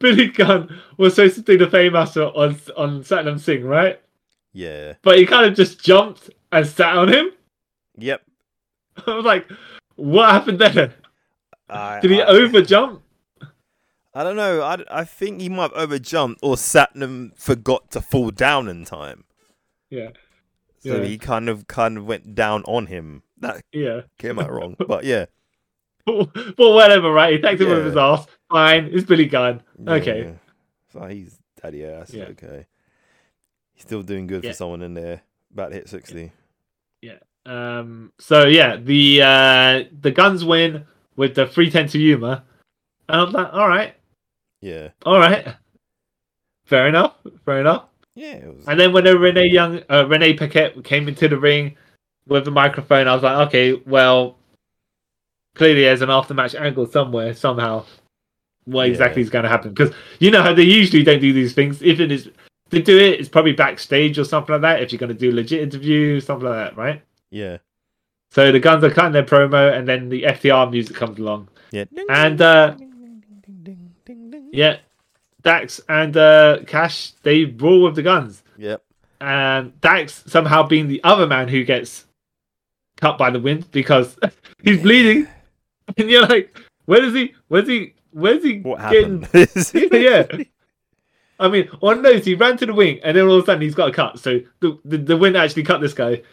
Billy 0.00 0.26
Gunn 0.28 0.80
was 0.96 1.14
supposed 1.14 1.36
to 1.36 1.42
do 1.42 1.56
the 1.58 1.66
Fameasser 1.66 2.36
on 2.36 2.58
on 2.76 3.02
Satnam 3.04 3.38
Singh, 3.38 3.64
right? 3.64 4.00
yeah, 4.52 4.94
But 5.02 5.18
he 5.18 5.24
kind 5.26 5.46
of 5.46 5.54
just 5.54 5.82
jumped 5.82 6.30
and 6.50 6.66
sat 6.66 6.96
on 6.96 7.08
him. 7.08 7.30
yep. 7.96 8.22
I 9.06 9.14
was 9.14 9.24
like, 9.24 9.48
"What 9.96 10.30
happened 10.30 10.58
there? 10.58 10.94
I, 11.68 12.00
Did 12.00 12.10
he 12.10 12.20
I, 12.20 12.26
over 12.26 12.60
jump?" 12.74 13.02
I 14.14 14.24
don't 14.24 14.36
know. 14.36 14.60
I, 14.60 14.84
I 14.90 15.04
think 15.04 15.40
he 15.40 15.48
might 15.48 15.74
have 15.74 15.88
overjumped 15.88 16.36
or 16.42 16.56
Satnam 16.56 17.34
forgot 17.38 17.90
to 17.92 18.00
fall 18.02 18.30
down 18.30 18.68
in 18.68 18.84
time. 18.84 19.24
Yeah, 19.88 20.10
So 20.80 20.96
Yeah. 20.96 21.04
he 21.04 21.16
kind 21.18 21.48
of 21.48 21.66
kind 21.68 21.96
of 21.96 22.04
went 22.04 22.34
down 22.34 22.62
on 22.64 22.86
him. 22.86 23.22
That 23.38 23.62
yeah. 23.72 24.02
came 24.18 24.38
out 24.38 24.50
wrong, 24.52 24.76
but 24.86 25.04
yeah. 25.04 25.26
But 26.06 26.56
whatever, 26.56 27.12
right? 27.12 27.34
He 27.34 27.40
takes 27.40 27.60
him 27.60 27.68
with 27.68 27.78
Yeah. 27.78 27.84
his 27.84 27.96
ass. 27.96 28.26
Fine, 28.50 28.90
it's 28.92 29.04
Billy 29.04 29.26
Gunn. 29.26 29.62
Okay. 29.86 30.24
Yeah. 30.24 30.32
So 30.92 31.06
he's 31.06 31.38
daddy 31.62 31.84
ass. 31.84 32.12
Yeah. 32.12 32.24
Okay. 32.24 32.66
He's 33.74 33.82
still 33.82 34.02
doing 34.02 34.26
good 34.26 34.44
for 34.44 34.52
someone 34.52 34.82
in 34.82 34.94
there. 34.94 35.22
About 35.52 35.68
to 35.68 35.74
hit 35.76 35.88
sixty. 35.88 36.32
Yeah. 37.00 37.18
Um. 37.46 38.12
So 38.18 38.46
yeah, 38.46 38.76
the 38.76 39.22
uh 39.22 39.84
the 40.00 40.10
Guns 40.10 40.44
win 40.44 40.84
with 41.16 41.34
the 41.34 41.46
three 41.46 41.70
ten 41.70 41.86
to 41.88 41.98
Yuma, 41.98 42.44
and 43.08 43.20
I'm 43.20 43.32
like, 43.32 43.52
all 43.52 43.68
right, 43.68 43.94
Yeah. 44.60 44.88
all 45.04 45.18
right, 45.18 45.46
fair 46.64 46.88
enough, 46.88 47.14
fair 47.44 47.60
enough. 47.60 47.84
Yeah. 48.14 48.34
It 48.34 48.54
was. 48.56 48.68
And 48.68 48.78
then 48.78 48.92
when 48.92 49.04
Renee 49.04 49.48
Young, 49.48 49.82
uh, 49.90 50.06
Renee 50.06 50.34
Paquette 50.34 50.82
came 50.84 51.08
into 51.08 51.28
the 51.28 51.38
ring 51.38 51.76
with 52.26 52.44
the 52.44 52.50
microphone, 52.50 53.08
I 53.08 53.14
was 53.14 53.22
like, 53.22 53.48
okay, 53.48 53.74
well, 53.86 54.36
clearly 55.54 55.82
there's 55.82 56.02
an 56.02 56.10
after-match 56.10 56.54
angle 56.54 56.86
somewhere, 56.86 57.34
somehow. 57.34 57.84
What 58.64 58.84
Yeah. 58.84 58.90
exactly 58.92 59.22
is 59.22 59.30
going 59.30 59.42
to 59.42 59.48
happen? 59.48 59.70
Because 59.74 59.92
you 60.20 60.30
know 60.30 60.42
how 60.42 60.52
they 60.54 60.62
usually 60.62 61.02
don't 61.02 61.20
do 61.20 61.32
these 61.32 61.52
things. 61.52 61.82
If 61.82 61.98
it 62.00 62.12
is, 62.12 62.30
they 62.70 62.80
do 62.80 62.96
it, 62.96 63.18
it's 63.20 63.28
probably 63.28 63.52
backstage 63.52 64.18
or 64.18 64.24
something 64.24 64.52
like 64.52 64.62
that. 64.62 64.82
If 64.82 64.92
you're 64.92 64.98
going 65.00 65.12
to 65.12 65.18
do 65.18 65.30
a 65.30 65.34
legit 65.34 65.60
interview, 65.62 66.20
something 66.20 66.48
like 66.48 66.70
that, 66.70 66.76
right? 66.76 67.02
yeah. 67.30 67.58
So 68.30 68.50
the 68.50 68.60
Gunns 68.60 68.82
are 68.82 68.90
cutting 68.90 69.12
their 69.12 69.24
promo, 69.24 69.76
and 69.76 69.86
then 69.86 70.08
the 70.08 70.22
FTR 70.22 70.70
music 70.70 70.96
comes 70.96 71.18
along. 71.18 71.48
Yeah. 71.70 71.84
And, 72.08 72.40
uh, 72.40 72.76
Yeah, 74.52 74.78
Dax 75.42 75.80
and 75.88 76.16
uh, 76.16 76.58
Cash 76.66 77.10
they 77.24 77.44
brawl 77.44 77.82
with 77.82 77.94
the 77.96 78.02
Gunns. 78.02 78.42
Yep. 78.58 78.82
and 79.20 79.78
Dax 79.80 80.24
somehow 80.26 80.62
being 80.66 80.88
the 80.88 81.02
other 81.04 81.26
man 81.26 81.48
who 81.48 81.62
gets 81.64 82.06
cut 82.96 83.18
by 83.18 83.28
the 83.30 83.38
wind 83.40 83.70
because 83.70 84.16
he's 84.62 84.80
bleeding, 84.80 85.26
and 85.96 86.10
you're 86.10 86.26
like, 86.26 86.56
where 86.86 87.02
is 87.04 87.14
he? 87.14 87.34
Where's 87.48 87.68
he? 87.68 87.94
Where's 88.10 88.42
he 88.42 88.60
What 88.60 88.80
getting? 88.90 89.22
happened? 89.22 89.68
yeah. 89.92 90.26
I 91.38 91.48
mean, 91.48 91.68
on 91.80 92.02
those 92.02 92.24
he 92.24 92.34
ran 92.34 92.56
to 92.58 92.66
the 92.66 92.74
wing, 92.74 93.00
and 93.02 93.16
then 93.16 93.26
all 93.26 93.36
of 93.36 93.42
a 93.42 93.46
sudden 93.46 93.62
he's 93.62 93.74
got 93.74 93.88
a 93.88 93.92
cut. 93.92 94.18
So 94.18 94.40
the 94.60 94.78
the, 94.84 94.98
the 94.98 95.16
wind 95.16 95.36
actually 95.36 95.64
cut 95.64 95.80
this 95.80 95.94
guy. 95.94 96.10
It 96.10 96.24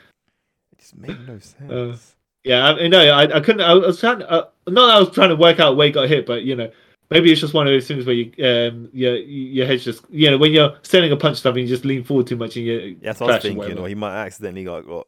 just 0.77 0.97
made 0.97 1.27
no 1.27 1.39
sense. 1.39 2.15
Yeah, 2.43 2.69
I, 2.69 2.87
no, 2.87 2.99
I, 2.99 3.37
I 3.37 3.39
couldn't. 3.41 3.61
I 3.61 3.73
was 3.73 3.99
trying. 3.99 4.21
Uh, 4.23 4.45
not 4.67 4.87
that 4.87 4.95
I 4.95 4.99
was 4.99 5.11
trying 5.11 5.29
to 5.29 5.35
work 5.35 5.59
out 5.59 5.75
where 5.75 5.87
he 5.87 5.93
got 5.93 6.07
hit, 6.07 6.25
but 6.25 6.43
you 6.43 6.55
know, 6.55 6.71
maybe 7.09 7.31
it's 7.31 7.41
just 7.41 7.53
one 7.53 7.67
of 7.67 7.73
those 7.73 7.87
things 7.87 8.05
where 8.05 8.15
you, 8.15 8.31
um, 8.43 8.89
your 8.93 9.15
your 9.17 9.65
head's 9.65 9.83
just, 9.83 10.03
you 10.09 10.29
know, 10.31 10.37
when 10.37 10.51
you're 10.51 10.77
sending 10.83 11.11
a 11.11 11.17
punch 11.17 11.41
something, 11.41 11.61
you 11.61 11.67
just 11.67 11.85
lean 11.85 12.03
forward 12.03 12.27
too 12.27 12.37
much 12.37 12.55
and 12.55 12.65
you. 12.65 12.97
That's 13.01 13.19
what 13.19 13.31
I 13.31 13.33
was 13.33 13.41
clash 13.41 13.51
or 13.51 13.61
thinking. 13.63 13.79
Or 13.79 13.87
he 13.87 13.95
might 13.95 14.15
accidentally 14.15 14.63
got 14.63 14.85
got 14.87 15.07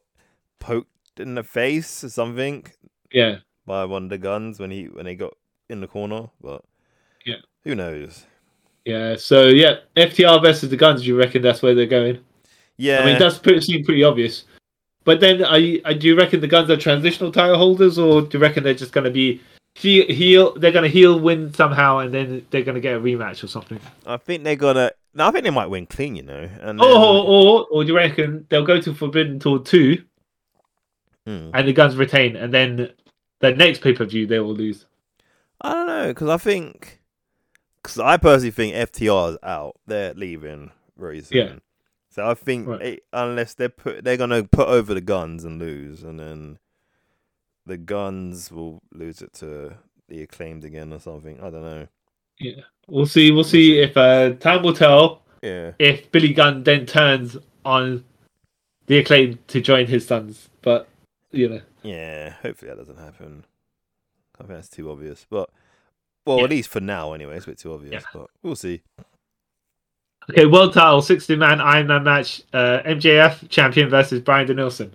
poked 0.58 0.88
in 1.18 1.34
the 1.34 1.42
face 1.42 2.04
or 2.04 2.08
something 2.08 2.64
Yeah, 3.10 3.38
by 3.66 3.84
one 3.84 4.04
of 4.04 4.10
the 4.10 4.18
Gunns 4.18 4.58
when 4.58 4.70
he 4.70 4.84
when 4.84 5.04
they 5.04 5.14
got 5.14 5.34
in 5.70 5.80
the 5.80 5.86
corner. 5.86 6.28
But 6.40 6.62
Yeah. 7.24 7.36
who 7.64 7.74
knows? 7.74 8.26
yeah. 8.84 9.16
So 9.16 9.46
yeah, 9.46 9.76
FTR 9.96 10.42
versus 10.42 10.70
the 10.70 10.76
Gunns. 10.76 11.02
Do 11.02 11.06
you 11.08 11.16
reckon 11.18 11.42
that's 11.42 11.62
where 11.62 11.74
they're 11.74 11.86
going? 11.86 12.18
Yeah. 12.76 13.00
I 13.00 13.04
mean, 13.06 13.18
that's 13.18 13.38
pretty, 13.38 13.60
seem 13.60 13.84
pretty 13.84 14.02
obvious. 14.02 14.44
But 15.04 15.20
then, 15.20 15.42
are 15.44 15.58
you, 15.58 15.80
uh, 15.84 15.92
do 15.94 16.06
you 16.06 16.16
reckon 16.16 16.40
the 16.40 16.46
Gunns 16.46 16.70
are 16.70 16.76
transitional 16.76 17.32
title 17.32 17.58
holders, 17.58 17.98
or 17.98 18.22
do 18.22 18.38
you 18.38 18.42
reckon 18.42 18.62
they're 18.64 18.72
just 18.74 18.92
going 18.92 19.04
to 19.04 19.10
be 19.10 19.40
he- 19.74 20.04
heel? 20.04 20.54
They're 20.56 20.70
going 20.72 20.84
to 20.84 20.88
heel 20.88 21.18
win 21.18 21.52
somehow, 21.54 21.98
and 21.98 22.14
then 22.14 22.46
they're 22.50 22.62
going 22.62 22.76
to 22.76 22.80
get 22.80 22.94
a 22.96 23.00
rematch 23.00 23.42
or 23.42 23.48
something. 23.48 23.80
I 24.06 24.16
think 24.16 24.44
they're 24.44 24.54
gonna. 24.56 24.92
No, 25.14 25.26
I 25.26 25.30
think 25.32 25.44
they 25.44 25.50
might 25.50 25.66
win 25.66 25.86
clean. 25.86 26.14
You 26.16 26.22
know. 26.22 26.48
And 26.60 26.80
Or, 26.80 26.86
then- 26.86 26.96
or, 26.96 27.24
or, 27.26 27.66
or 27.70 27.82
do 27.84 27.88
you 27.92 27.96
reckon 27.96 28.46
they'll 28.48 28.64
go 28.64 28.80
to 28.80 28.94
Forbidden 28.94 29.38
Door 29.38 29.64
two, 29.64 30.02
Hmm. 31.26 31.50
and 31.54 31.68
the 31.68 31.72
Gunns 31.72 31.96
retain, 31.96 32.34
and 32.36 32.52
then 32.54 32.90
the 33.42 33.52
next 33.52 33.82
pay 33.82 33.92
per 33.92 34.04
view 34.06 34.26
they 34.26 34.38
will 34.40 34.54
lose? 34.54 34.86
I 35.60 35.72
don't 35.74 35.86
know 35.86 36.08
because 36.08 36.28
I 36.28 36.38
think 36.38 37.00
because 37.82 37.98
I 37.98 38.16
personally 38.16 38.50
think 38.52 38.74
FTR 38.74 39.32
is 39.32 39.38
out. 39.42 39.76
They're 39.86 40.14
leaving 40.14 40.70
very 40.96 41.20
soon. 41.20 41.38
Yeah. 41.38 41.52
So 42.10 42.28
I 42.28 42.34
think 42.34 42.68
Right. 42.68 43.02
unless 43.12 43.54
they 43.54 43.68
put 43.68 44.04
they're 44.04 44.16
gonna 44.16 44.44
put 44.44 44.68
over 44.68 44.94
the 44.94 45.00
Gunns 45.00 45.44
and 45.44 45.58
lose, 45.58 46.02
and 46.02 46.18
then 46.18 46.58
the 47.66 47.76
Gunns 47.76 48.50
will 48.50 48.82
lose 48.92 49.22
it 49.22 49.32
to 49.34 49.74
the 50.08 50.22
acclaimed 50.22 50.64
again 50.64 50.92
or 50.92 50.98
something. 51.00 51.38
I 51.40 51.50
don't 51.50 51.62
know. 51.62 51.86
Yeah, 52.40 52.62
we'll 52.88 53.06
see. 53.06 53.30
We'll 53.30 53.44
see 53.44 53.78
if 53.78 53.96
uh, 53.96 54.30
time 54.34 54.62
will 54.62 54.74
tell 54.74 55.22
Yeah. 55.42 55.72
if 55.78 56.10
Billy 56.10 56.32
Gunn 56.32 56.64
then 56.64 56.86
turns 56.86 57.36
on 57.64 58.04
the 58.86 58.98
acclaim 58.98 59.38
to 59.46 59.60
join 59.60 59.86
his 59.86 60.04
sons. 60.06 60.48
But 60.60 60.88
you 61.30 61.48
know, 61.48 61.60
Yeah. 61.82 62.30
Hopefully 62.42 62.70
that 62.70 62.78
doesn't 62.78 62.98
happen. 62.98 63.44
I 64.38 64.44
think 64.44 64.50
that's 64.54 64.68
too 64.68 64.90
obvious, 64.90 65.26
but 65.28 65.50
Well, 66.24 66.38
Yeah. 66.38 66.44
at 66.44 66.50
least 66.50 66.68
for 66.70 66.80
now, 66.80 67.12
anyway. 67.14 67.36
It's 67.36 67.46
a 67.46 67.50
bit 67.50 67.58
too 67.58 67.72
obvious, 67.74 68.04
but 68.14 68.28
we'll 68.42 68.54
see. 68.54 68.82
Okay, 70.30 70.46
world 70.46 70.72
title, 70.72 71.02
60 71.02 71.34
man 71.34 71.60
Iron 71.60 71.88
Man 71.88 72.04
match. 72.04 72.42
Uh, 72.52 72.78
MJF 72.84 73.48
champion 73.50 73.88
versus 73.90 74.20
Bryan 74.20 74.46
Danielson. 74.46 74.92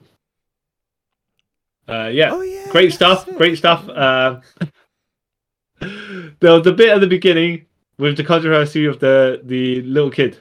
Uh, 1.90 2.10
yeah, 2.14 2.32
Oh 2.34 2.42
yeah, 2.42 2.66
great 2.72 2.94
stuff. 2.94 3.28
it. 3.28 3.38
Great 3.38 3.58
stuff. 3.58 3.88
Uh, 3.90 4.40
there 5.80 6.54
was 6.54 6.66
a 6.68 6.72
bit 6.74 6.90
at 6.90 7.00
the 7.02 7.08
beginning 7.08 7.66
with 7.98 8.18
the 8.18 8.24
controversy 8.24 8.86
of 8.86 9.00
the 9.00 9.42
the 9.44 9.82
little 9.82 10.10
kid, 10.12 10.38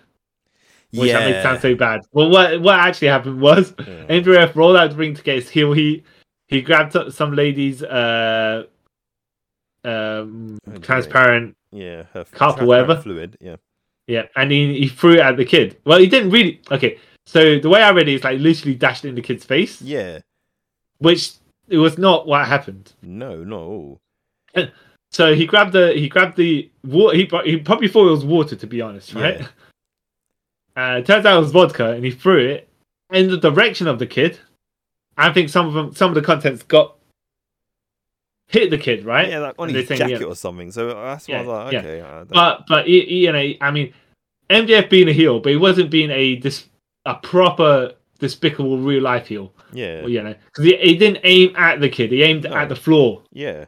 which 0.92 1.10
that 1.12 1.24
makes 1.26 1.38
it 1.38 1.42
sound 1.42 1.60
so 1.60 1.74
bad. 1.74 2.00
Well, 2.12 2.30
what 2.30 2.60
what 2.60 2.78
actually 2.78 3.08
happened 3.08 3.40
was 3.40 3.74
Yeah. 3.78 4.06
MJF 4.08 4.54
rolled 4.54 4.76
out 4.76 4.90
the 4.90 4.96
ring 4.96 5.14
to 5.14 5.22
get 5.22 5.36
his 5.36 5.48
heel 5.50 5.72
heat. 5.72 6.04
He 6.48 6.60
grabbed 6.62 6.96
some 7.12 7.34
lady's 7.34 7.82
uh, 7.82 8.64
um, 9.84 10.58
Okay. 10.68 10.78
transparent 10.80 11.56
yeah, 11.72 12.04
her 12.14 12.24
Cup 12.24 12.60
or 12.60 12.66
whatever. 12.66 12.96
fluid. 13.00 13.36
Yeah, 13.40 13.56
Yeah, 14.06 14.26
and 14.36 14.50
he, 14.50 14.78
he 14.80 14.88
threw 14.88 15.14
it 15.14 15.20
at 15.20 15.36
the 15.36 15.44
kid. 15.44 15.76
Well, 15.84 15.98
he 15.98 16.06
didn't 16.06 16.30
really. 16.30 16.60
Okay, 16.70 16.98
so 17.26 17.58
the 17.58 17.68
way 17.68 17.82
I 17.82 17.90
read 17.90 18.08
it 18.08 18.14
is 18.14 18.24
like 18.24 18.38
literally 18.38 18.74
dashed 18.74 19.04
it 19.04 19.08
in 19.08 19.14
the 19.14 19.22
kid's 19.22 19.44
face, 19.44 19.82
yeah. 19.82 20.20
which 20.98 21.32
it 21.68 21.78
was 21.78 21.98
not 21.98 22.26
what 22.26 22.46
happened. 22.46 22.92
No, 23.02 23.42
not 23.42 23.60
all. 23.60 24.00
So 25.12 25.34
he 25.34 25.46
grabbed 25.46 25.72
the 25.72 25.92
he 25.92 26.08
grabbed 26.08 26.36
the 26.36 26.70
water. 26.84 27.16
He, 27.16 27.28
he 27.44 27.56
probably 27.58 27.88
thought 27.88 28.08
it 28.08 28.10
was 28.10 28.24
water, 28.24 28.56
to 28.56 28.66
be 28.66 28.80
honest, 28.80 29.14
right? 29.14 29.40
Yeah. 29.40 29.48
Uh, 30.76 31.00
turns 31.00 31.24
out 31.24 31.38
it 31.38 31.40
was 31.40 31.52
vodka, 31.52 31.92
and 31.92 32.04
he 32.04 32.10
threw 32.10 32.36
it 32.38 32.68
in 33.10 33.30
the 33.30 33.38
direction 33.38 33.86
of 33.88 33.98
the 33.98 34.06
kid. 34.06 34.38
I 35.16 35.32
think 35.32 35.48
some 35.48 35.66
of 35.66 35.74
them, 35.74 35.94
some 35.94 36.10
of 36.10 36.14
the 36.14 36.22
contents 36.22 36.62
got 36.62 36.96
hit 38.48 38.70
the 38.70 38.78
kid, 38.78 39.04
right? 39.04 39.28
Yeah, 39.28 39.38
like 39.40 39.54
on 39.58 39.68
And 39.68 39.76
his 39.76 39.88
they're 39.88 39.96
saying, 39.98 40.10
jacket 40.10 40.22
yeah. 40.24 40.30
or 40.32 40.36
something. 40.36 40.70
So 40.70 40.90
uh, 40.90 41.04
that's 41.04 41.26
why 41.28 41.34
I 41.36 41.40
was 41.42 41.46
Yeah, 41.46 41.52
like, 41.52 41.72
yeah. 41.72 41.78
okay. 41.90 42.02
I 42.02 42.24
But 42.24 42.64
but 42.68 42.88
you 42.88 43.32
know, 43.32 43.52
I 43.60 43.70
mean, 43.70 43.92
MJF 44.50 44.88
being 44.90 45.08
a 45.08 45.12
heel, 45.12 45.40
but 45.40 45.50
he 45.50 45.56
wasn't 45.56 45.90
being 45.90 46.10
a 46.10 46.36
dis, 46.36 46.66
a 47.04 47.14
proper 47.16 47.94
despicable 48.18 48.78
real 48.78 49.02
life 49.02 49.26
heel. 49.26 49.52
yeah, 49.72 50.00
Well, 50.00 50.08
you 50.10 50.22
know, 50.22 50.34
because 50.46 50.64
he, 50.64 50.76
he 50.76 50.96
didn't 50.96 51.20
aim 51.24 51.54
at 51.56 51.80
the 51.80 51.88
kid; 51.88 52.12
he 52.12 52.22
aimed 52.22 52.44
No. 52.44 52.54
at 52.54 52.68
the 52.68 52.76
floor 52.76 53.22
yeah, 53.32 53.64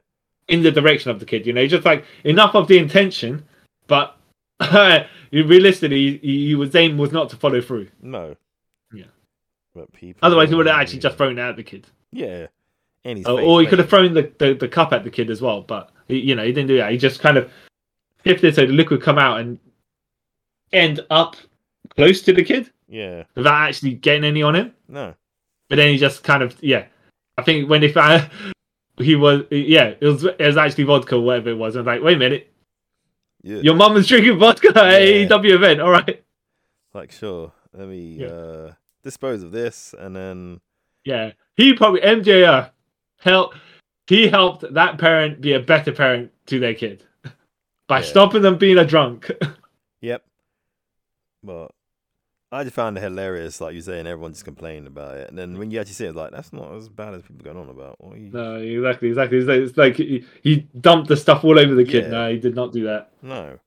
in 0.48 0.62
the 0.62 0.70
direction 0.70 1.10
of 1.10 1.18
the 1.18 1.26
kid. 1.26 1.46
You 1.46 1.52
know, 1.52 1.66
just 1.66 1.84
like 1.84 2.04
enough 2.24 2.54
of 2.54 2.68
the 2.68 2.78
intention, 2.78 3.44
but 3.88 4.16
realistically, 5.32 6.18
he, 6.18 6.46
he 6.48 6.54
was 6.54 6.74
aim 6.74 6.96
was 6.98 7.10
not 7.12 7.28
to 7.30 7.36
follow 7.36 7.60
through. 7.60 7.88
no. 8.02 8.36
But 9.74 9.92
people. 9.92 10.20
Otherwise, 10.22 10.48
he 10.48 10.54
would 10.54 10.66
have 10.66 10.80
actually 10.80 10.98
just 11.00 11.16
thrown 11.16 11.38
it 11.38 11.42
at 11.42 11.56
the 11.56 11.62
kid, 11.62 11.86
Yeah. 12.12 12.46
And 13.04 13.26
or, 13.26 13.40
or 13.40 13.60
he 13.60 13.66
could 13.66 13.78
have 13.78 13.88
thrown 13.88 14.12
the, 14.12 14.30
the, 14.38 14.54
the 14.54 14.68
cup 14.68 14.92
at 14.92 15.04
the 15.04 15.10
kid 15.10 15.30
as 15.30 15.40
well. 15.40 15.62
But 15.62 15.90
he, 16.08 16.18
you 16.18 16.34
know, 16.34 16.42
he 16.44 16.52
didn't 16.52 16.68
do 16.68 16.76
that. 16.78 16.90
He 16.90 16.98
just 16.98 17.20
kind 17.20 17.36
of 17.38 17.50
shifted 18.26 18.54
so 18.54 18.66
the 18.66 18.72
liquid 18.72 19.00
come 19.00 19.18
out 19.18 19.40
and 19.40 19.58
end 20.72 21.00
up 21.10 21.36
close 21.96 22.20
to 22.22 22.32
the 22.32 22.42
kid 22.44 22.70
Yeah. 22.88 23.22
without 23.34 23.68
actually 23.68 23.94
getting 23.94 24.24
any 24.24 24.42
on 24.42 24.54
him. 24.56 24.74
No. 24.88 25.14
But 25.68 25.76
then 25.76 25.92
he 25.92 25.98
just 25.98 26.24
kind 26.24 26.42
of 26.42 26.56
yeah. 26.62 26.86
I 27.36 27.42
think 27.42 27.70
when 27.70 27.80
they 27.80 27.92
found 27.92 28.28
he 28.98 29.14
was 29.14 29.44
yeah, 29.50 29.94
it 30.00 30.04
was 30.04 30.24
it 30.24 30.40
was 30.40 30.56
actually 30.56 30.84
vodka 30.84 31.14
or 31.16 31.20
whatever 31.22 31.50
it 31.50 31.56
was. 31.58 31.76
I 31.76 31.80
was 31.80 31.86
like, 31.86 32.02
wait 32.02 32.16
a 32.16 32.18
minute, 32.18 32.52
Yeah. 33.42 33.58
your 33.60 33.74
mum 33.76 33.94
was 33.94 34.08
drinking 34.08 34.38
vodka 34.38 34.68
at 34.76 35.02
Yeah. 35.02 35.26
AEW 35.28 35.52
event, 35.54 35.80
all 35.80 35.90
right. 35.90 36.22
Like, 36.94 37.12
sure. 37.12 37.52
Let 37.72 37.88
me 37.88 38.16
Yeah. 38.20 38.26
uh 38.26 38.72
dispose 39.08 39.42
of 39.42 39.50
this, 39.52 39.94
and 39.98 40.14
then 40.14 40.60
Yeah, 41.04 41.32
he 41.56 41.72
probably 41.74 42.00
MJF 42.02 42.70
helped. 43.20 43.56
He 44.06 44.28
helped 44.28 44.72
that 44.74 44.98
parent 44.98 45.40
be 45.40 45.52
a 45.54 45.60
better 45.60 45.92
parent 45.92 46.30
to 46.46 46.58
their 46.60 46.74
kid 46.74 47.04
by 47.88 47.98
Yeah. 48.00 48.04
stopping 48.06 48.42
them 48.42 48.58
being 48.58 48.78
a 48.78 48.84
drunk. 48.84 49.30
Yep. 50.00 50.22
But 51.42 51.72
I 52.52 52.62
just 52.62 52.76
found 52.76 52.96
it 52.96 53.00
hilarious, 53.00 53.60
like 53.60 53.74
you 53.74 53.80
saying, 53.80 54.06
everyone 54.06 54.32
just 54.32 54.44
complained 54.44 54.86
about 54.86 55.16
it, 55.16 55.28
and 55.28 55.36
then 55.36 55.58
when 55.58 55.70
you 55.72 55.80
actually 55.80 55.94
see 55.94 56.06
it, 56.06 56.14
like 56.14 56.30
that's 56.30 56.52
not 56.52 56.72
as 56.74 56.88
bad 56.88 57.14
as 57.14 57.22
people 57.22 57.42
going 57.44 57.56
on 57.56 57.68
about. 57.68 57.96
You... 58.14 58.30
no, 58.32 58.54
exactly, 58.56 59.08
exactly. 59.08 59.38
It's 59.38 59.48
like, 59.48 59.58
it's 59.60 59.76
like 59.76 59.96
he, 59.96 60.24
he 60.42 60.66
dumped 60.80 61.08
the 61.08 61.16
stuff 61.16 61.42
all 61.44 61.58
over 61.58 61.74
the 61.74 61.84
kid. 61.84 62.04
Yeah. 62.04 62.10
No, 62.10 62.30
he 62.30 62.38
did 62.38 62.54
not 62.54 62.72
do 62.72 62.84
that. 62.84 63.10
No. 63.22 63.58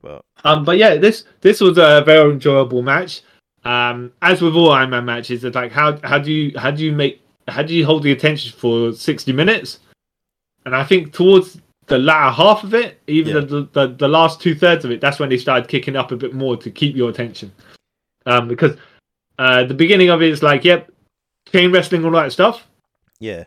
But 0.00 0.24
Um, 0.44 0.64
but 0.64 0.78
yeah, 0.78 0.94
this 0.96 1.24
this 1.40 1.60
was 1.60 1.76
a 1.76 2.02
very 2.06 2.30
enjoyable 2.30 2.82
match. 2.82 3.22
Um, 3.68 4.12
as 4.22 4.40
with 4.40 4.54
all 4.54 4.72
Iron 4.72 4.90
Man 4.90 5.04
matches, 5.04 5.44
it's 5.44 5.54
like 5.54 5.72
how 5.72 5.98
how 6.02 6.18
do 6.18 6.32
you 6.32 6.58
how 6.58 6.70
do 6.70 6.82
you 6.84 6.92
make 6.92 7.20
how 7.48 7.62
do 7.62 7.74
you 7.74 7.84
hold 7.84 8.02
the 8.02 8.12
attention 8.12 8.52
for 8.58 8.92
sixty 8.92 9.32
minutes? 9.32 9.80
And 10.64 10.74
I 10.74 10.84
think 10.84 11.12
towards 11.12 11.60
the 11.86 11.98
latter 11.98 12.30
half 12.34 12.64
of 12.64 12.72
it, 12.74 13.00
even 13.06 13.34
Yeah. 13.34 13.40
the, 13.42 13.68
the 13.72 13.86
the 13.88 14.08
last 14.08 14.40
two 14.40 14.54
thirds 14.54 14.84
of 14.84 14.90
it, 14.90 15.00
that's 15.00 15.18
when 15.18 15.28
they 15.28 15.36
started 15.36 15.68
kicking 15.68 15.96
up 15.96 16.12
a 16.12 16.16
bit 16.16 16.32
more 16.34 16.56
to 16.56 16.70
keep 16.70 16.96
your 16.96 17.10
attention. 17.10 17.52
Um, 18.26 18.48
because 18.48 18.76
uh, 19.38 19.64
the 19.64 19.74
beginning 19.74 20.08
of 20.10 20.22
it 20.22 20.30
is 20.30 20.42
like, 20.42 20.64
yep, 20.64 20.90
chain 21.52 21.70
wrestling, 21.72 22.04
all 22.04 22.10
that 22.12 22.32
stuff. 22.32 22.66
yeah, 23.20 23.44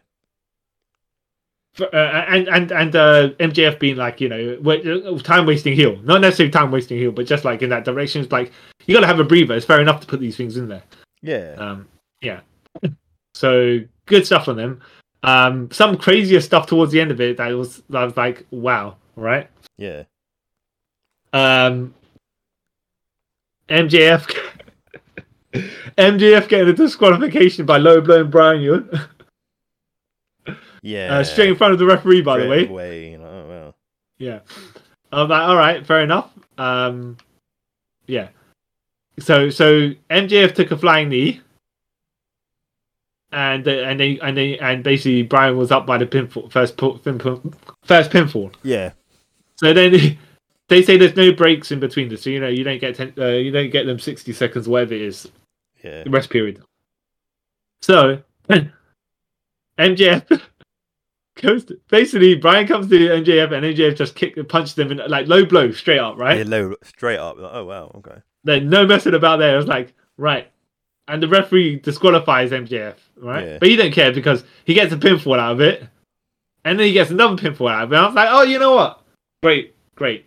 uh, 1.82 2.26
and 2.28 2.48
and 2.48 2.72
and 2.72 2.96
uh, 2.96 3.30
MJF 3.40 3.80
being 3.80 3.96
like 3.98 4.22
you 4.22 4.30
know 4.30 5.18
time 5.20 5.46
wasting 5.46 5.74
heel, 5.74 5.98
not 6.04 6.22
necessarily 6.22 6.52
time 6.52 6.72
wasting 6.72 6.98
heel, 6.98 7.12
but 7.12 7.26
just 7.26 7.44
like 7.46 7.62
in 7.62 7.70
that 7.70 7.86
direction. 7.86 8.22
It's 8.24 8.32
like 8.32 8.52
you 8.86 8.94
got 8.96 9.02
to 9.02 9.08
have 9.08 9.20
a 9.20 9.24
breather. 9.24 9.56
It's 9.56 9.66
fair 9.66 9.82
enough 9.82 10.02
to 10.02 10.08
put 10.08 10.20
these 10.20 10.36
things 10.38 10.58
in 10.58 10.68
there. 10.68 10.84
yeah, 11.22 11.56
Um, 11.58 11.88
yeah. 12.22 12.42
So 13.34 13.80
good 14.06 14.26
stuff 14.26 14.48
on 14.48 14.58
them. 14.58 14.82
Um, 15.24 15.70
some 15.72 15.98
crazier 15.98 16.42
stuff 16.42 16.66
towards 16.68 16.92
the 16.92 17.00
end 17.00 17.12
of 17.12 17.22
it 17.22 17.38
that 17.38 17.50
was 17.50 17.82
that 17.90 18.04
was 18.04 18.18
like 18.18 18.46
wow, 18.52 18.96
right? 19.16 19.48
yeah, 19.78 20.04
Um, 21.34 21.94
MJF. 23.70 24.36
MJF 25.98 26.48
getting 26.48 26.70
a 26.70 26.74
disqualification 26.74 27.66
by 27.66 27.78
low 27.78 28.00
blowing 28.02 28.30
Brian 28.30 28.62
Young 28.62 28.90
yeah. 30.82 31.18
uh, 31.18 31.24
straight 31.24 31.50
in 31.50 31.56
front 31.56 31.74
of 31.74 31.80
the 31.80 31.86
referee. 31.86 32.22
By 32.22 32.40
the 32.40 32.48
way, 32.48 32.68
away, 32.68 33.12
you 33.12 33.18
know, 33.18 33.26
oh. 33.26 33.74
Yeah. 34.18 34.40
I'm 35.12 35.28
like, 35.28 35.42
all 35.42 35.58
right, 35.58 35.86
fair 35.86 36.02
enough. 36.02 36.32
Um, 36.58 37.18
yeah. 38.08 38.30
So 39.20 39.50
so 39.50 39.92
MJF 40.10 40.56
took 40.56 40.72
a 40.72 40.78
flying 40.78 41.10
knee, 41.10 41.42
and 43.32 43.68
uh, 43.68 43.72
and 43.72 44.00
they 44.00 44.20
and 44.20 44.38
they 44.38 44.58
and 44.60 44.84
basically 44.84 45.24
Bryan 45.24 45.58
was 45.58 45.72
up 45.72 45.86
by 45.86 45.98
the 45.98 46.06
pinfall 46.06 46.52
first 46.52 46.78
pinfall 46.78 47.54
first 47.84 48.12
pinfall. 48.12 48.54
yeah, 48.64 48.92
So 49.56 49.74
then 49.74 50.18
they 50.70 50.82
say 50.82 50.98
there's 50.98 51.16
no 51.16 51.32
breaks 51.34 51.72
in 51.72 51.80
between 51.80 52.10
this, 52.10 52.24
so 52.24 52.30
you 52.30 52.40
know 52.40 52.48
you 52.48 52.64
don't 52.64 52.80
get 52.80 52.96
ten, 52.96 53.14
uh, 53.18 53.28
you 53.28 53.52
don't 53.52 53.70
get 53.70 53.86
them 53.86 54.00
sixty 54.00 54.34
seconds 54.34 54.68
whatever 54.68 54.94
it 54.94 55.02
is 55.02 55.30
yeah, 55.84 56.04
rest 56.08 56.30
period. 56.30 56.64
So 57.82 58.22
MJF 59.80 60.42
goes 61.36 61.66
to, 61.66 61.80
basically 61.90 62.36
Bryan 62.36 62.68
comes 62.68 62.90
to 62.90 62.96
MJF 62.98 63.52
and 63.52 63.66
MJF 63.66 63.96
just 63.96 64.16
kick 64.16 64.36
punches 64.50 64.76
them 64.76 64.92
in 64.92 64.98
like 65.08 65.28
low 65.28 65.46
blow 65.46 65.72
straight 65.72 66.00
up, 66.00 66.18
right? 66.18 66.40
yeah, 66.40 66.44
low, 66.48 66.76
straight 66.84 67.20
up. 67.20 67.38
Like, 67.38 67.52
oh 67.54 67.66
wow, 67.66 67.92
okay, 67.96 68.22
Then 68.44 68.70
no 68.70 68.86
messing 68.86 69.14
about 69.14 69.38
there. 69.40 69.54
It 69.54 69.58
was 69.58 69.68
like 69.68 69.94
right, 70.18 70.52
and 71.08 71.22
the 71.24 71.28
referee 71.28 71.78
disqualifies 71.78 72.52
MJF, 72.52 72.96
right? 73.18 73.48
Yeah. 73.48 73.58
But 73.60 73.70
he 73.70 73.76
don't 73.76 73.94
care 73.94 74.12
because 74.12 74.44
he 74.66 74.74
gets 74.74 74.94
a 74.94 74.98
pinfall 74.98 75.40
out 75.40 75.54
of 75.54 75.62
it, 75.62 75.88
and 76.66 76.80
then 76.80 76.88
he 76.88 76.94
gets 76.94 77.12
another 77.12 77.36
pinfall 77.36 77.72
out 77.72 77.84
of 77.86 77.94
it. 77.94 77.96
I 77.96 78.06
was 78.06 78.16
like, 78.16 78.30
oh, 78.30 78.44
you 78.44 78.60
know 78.60 78.76
what? 78.76 79.02
Great, 79.42 79.76
great, 79.96 80.26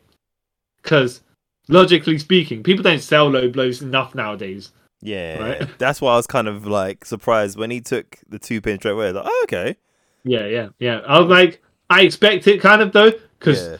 because 0.82 1.20
logically 1.68 2.18
speaking, 2.18 2.62
people 2.62 2.82
don't 2.82 3.00
sell 3.00 3.28
low 3.28 3.48
blows 3.48 3.82
enough 3.82 4.14
nowadays. 4.14 4.72
yeah. 5.02 5.38
Right. 5.38 5.78
That's 5.78 6.00
why 6.00 6.14
I 6.14 6.16
was 6.16 6.26
kind 6.26 6.48
of 6.48 6.66
like 6.66 7.04
surprised 7.04 7.58
when 7.58 7.70
he 7.70 7.80
took 7.80 8.18
the 8.28 8.38
two 8.38 8.60
pin 8.60 8.78
straight 8.78 8.92
away. 8.92 9.12
Like, 9.12 9.26
oh, 9.26 9.40
okay, 9.44 9.76
Yeah, 10.24 10.46
yeah, 10.46 10.68
yeah. 10.78 11.00
I 11.06 11.20
was 11.20 11.28
like, 11.28 11.62
I 11.90 12.02
expect 12.02 12.46
it 12.46 12.60
kind 12.60 12.80
of 12.80 12.92
though, 12.92 13.12
because 13.38 13.68
yeah, 13.68 13.76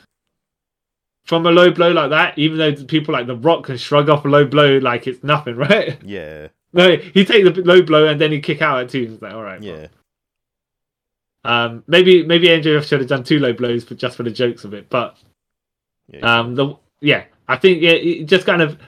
from 1.25 1.47
a 1.47 1.51
low 1.51 1.71
blow 1.71 1.91
like 1.91 2.11
that, 2.11 2.39
even 2.39 2.59
though 2.59 2.75
people 2.85 3.15
like 3.15 3.27
The 3.27 3.37
Rock 3.37 3.65
can 3.65 3.77
shrug 3.77 4.09
off 4.09 4.25
a 4.25 4.29
low 4.29 4.45
blow 4.45 4.79
like 4.79 5.07
it's 5.07 5.25
nothing, 5.25 5.57
right? 5.69 5.99
yeah, 6.05 6.49
No, 6.73 6.97
he 6.97 7.25
take 7.25 7.45
the 7.45 7.63
low 7.63 7.83
blow 7.83 8.07
and 8.09 8.21
then 8.21 8.31
he 8.31 8.41
kick 8.41 8.63
out 8.63 8.81
at 8.81 8.91
two. 8.91 9.11
It's 9.13 9.23
like, 9.23 9.33
all 9.33 9.43
right, 9.43 9.63
yeah, 9.63 9.87
Um, 11.45 11.83
maybe 11.87 12.25
maybe 12.25 12.49
MJF 12.49 12.85
should 12.85 13.01
have 13.01 13.09
done 13.09 13.25
two 13.25 13.39
low 13.39 13.53
blows 13.53 13.85
for 13.85 13.95
just 13.95 14.17
for 14.17 14.23
the 14.23 14.31
jokes 14.31 14.65
of 14.65 14.75
it, 14.75 14.89
but 14.91 15.17
yeah. 16.09 16.41
um, 16.41 16.55
the 16.55 16.75
yeah, 17.01 17.25
I 17.49 17.57
think 17.57 17.83
it, 17.83 18.07
it 18.07 18.25
just 18.25 18.47
kind 18.47 18.61
of 18.63 18.79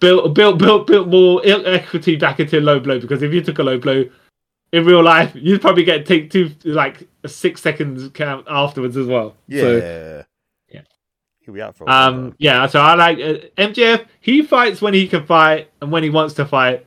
built 0.00 0.34
built 0.34 0.58
built 0.58 0.86
built 0.86 1.08
more 1.08 1.40
equity 1.44 2.16
back 2.16 2.40
into 2.40 2.58
a 2.58 2.60
low 2.60 2.80
blow 2.80 2.98
because 2.98 3.22
if 3.22 3.32
you 3.32 3.42
took 3.42 3.58
a 3.58 3.62
low 3.62 3.78
blow 3.78 4.04
in 4.74 4.84
real 4.84 5.02
life, 5.02 5.32
you'd 5.34 5.60
probably 5.60 5.84
get 5.84 6.04
take 6.04 6.30
two 6.30 6.50
like 6.64 7.08
a 7.22 7.28
six 7.28 7.62
seconds 7.62 8.10
count 8.12 8.46
afterwards 8.48 8.96
as 8.96 9.06
well. 9.06 9.36
yeah. 9.46 9.60
So, 9.60 9.76
yeah. 9.76 10.22
He'll 11.40 11.54
be 11.54 11.60
out 11.60 11.76
for 11.76 11.84
while, 11.84 12.08
Um, 12.08 12.34
yeah, 12.38 12.66
so 12.66 12.80
I 12.80 12.94
like 12.94 13.18
uh, 13.18 13.34
MJF. 13.58 14.06
He 14.20 14.40
fights 14.42 14.80
when 14.80 14.94
he 14.94 15.06
can 15.06 15.26
fight 15.26 15.70
and 15.82 15.92
when 15.92 16.02
he 16.02 16.08
wants 16.08 16.34
to 16.34 16.46
fight, 16.46 16.86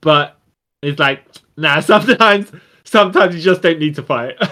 but 0.00 0.36
it's 0.82 0.98
like 0.98 1.24
nah. 1.56 1.78
Sometimes, 1.92 2.50
sometimes 2.82 3.36
you 3.36 3.40
just 3.40 3.62
don't 3.62 3.78
need 3.78 3.94
to 3.96 4.02
fight. 4.02 4.36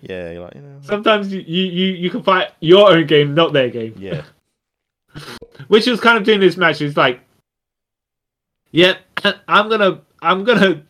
Yeah, 0.00 0.30
you're 0.30 0.42
like, 0.42 0.54
you 0.54 0.62
know. 0.62 0.78
Sometimes 0.80 1.30
you, 1.30 1.40
you, 1.40 1.64
you, 1.64 1.86
you 1.94 2.10
can 2.10 2.22
fight 2.22 2.52
your 2.60 2.90
own 2.90 3.06
game, 3.06 3.34
not 3.34 3.52
their 3.52 3.68
game. 3.68 3.94
Yeah. 3.98 4.22
Which 5.68 5.86
was 5.86 6.00
kind 6.00 6.16
of 6.16 6.24
doing 6.24 6.40
this 6.40 6.56
match. 6.56 6.80
It's 6.80 6.96
like, 6.96 7.20
yeah, 8.70 8.96
I'm 9.48 9.68
gonna, 9.68 10.00
I'm 10.22 10.44
gonna, 10.44 10.82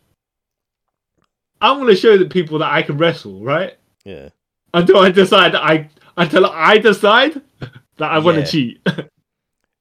I'm 1.63 1.79
gonna 1.79 1.97
show 1.97 2.19
the 2.19 2.27
people 2.27 2.59
that 2.59 2.71
I 2.73 2.83
can 2.83 2.99
wrestle, 2.99 3.43
right? 3.43 3.77
Yeah. 4.05 4.29
Until 4.75 4.99
I 4.99 5.11
decide 5.11 5.53
that 5.55 5.63
I, 5.63 5.89
until 6.17 6.47
I 6.47 6.79
decide 6.79 7.41
that 7.61 8.11
I 8.11 8.19
want 8.19 8.37
to 8.37 8.41
Yeah. 8.43 8.47
cheat. 8.47 8.81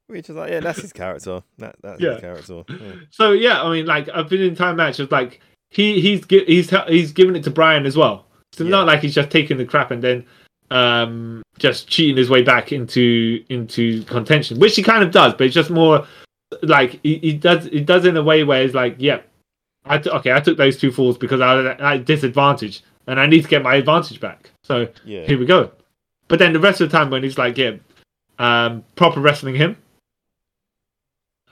Which 0.07 0.29
is 0.29 0.35
like, 0.35 0.51
yeah, 0.51 0.59
that's 0.59 0.81
his 0.81 0.91
character. 0.93 1.41
That 1.57 1.75
that's 1.81 2.01
Yeah. 2.01 2.11
his 2.13 2.21
character. 2.21 2.63
Yeah. 2.69 2.93
So 3.09 3.31
yeah, 3.31 3.61
I 3.63 3.71
mean, 3.71 3.85
like 3.85 4.09
I've 4.09 4.27
been 4.29 4.41
in 4.41 4.55
time 4.55 4.75
matches, 4.75 5.09
like 5.11 5.39
he 5.69 6.01
he's 6.01 6.25
he's 6.29 6.69
he's 6.89 7.11
giving 7.13 7.35
it 7.37 7.43
to 7.45 7.51
Bryan 7.51 7.85
as 7.85 7.95
well. 7.95 8.25
So 8.53 8.63
Yeah. 8.65 8.69
not 8.71 8.87
like 8.87 8.99
he's 9.01 9.15
just 9.15 9.29
taking 9.29 9.57
the 9.57 9.65
crap 9.65 9.91
and 9.91 10.03
then 10.03 10.25
um 10.71 11.41
just 11.59 11.87
cheating 11.87 12.17
his 12.17 12.29
way 12.29 12.41
back 12.43 12.73
into 12.73 13.43
into 13.49 14.03
contention, 14.03 14.59
which 14.59 14.75
he 14.75 14.83
kind 14.83 15.03
of 15.03 15.11
does, 15.11 15.33
but 15.33 15.45
it's 15.47 15.55
just 15.55 15.69
more 15.69 16.05
like 16.63 16.99
he, 17.03 17.17
he 17.19 17.33
does 17.33 17.65
he 17.67 17.79
does 17.79 18.05
in 18.05 18.17
a 18.17 18.23
way 18.23 18.43
where 18.43 18.61
it's 18.63 18.73
like, 18.73 18.95
yeah, 18.99 19.21
I 19.85 19.97
t- 19.97 20.09
okay, 20.09 20.31
I 20.31 20.39
took 20.39 20.57
those 20.57 20.77
two 20.77 20.91
falls 20.91 21.17
because 21.17 21.41
I 21.41 21.53
was 21.55 21.65
at 21.65 21.79
a 21.81 21.99
disadvantage 21.99 22.83
and 23.07 23.19
I 23.19 23.25
need 23.25 23.41
to 23.43 23.47
get 23.49 23.63
my 23.63 23.75
advantage 23.75 24.19
back. 24.19 24.51
So 24.63 24.87
Yeah. 25.05 25.25
here 25.25 25.37
we 25.39 25.45
go. 25.45 25.71
But 26.27 26.39
then 26.39 26.53
the 26.53 26.59
rest 26.59 26.81
of 26.81 26.89
the 26.89 26.97
time 26.97 27.09
when 27.09 27.23
he's 27.23 27.37
like, 27.37 27.57
yeah, 27.57 27.71
um, 28.39 28.83
proper 28.95 29.19
wrestling 29.19 29.55
him. 29.55 29.75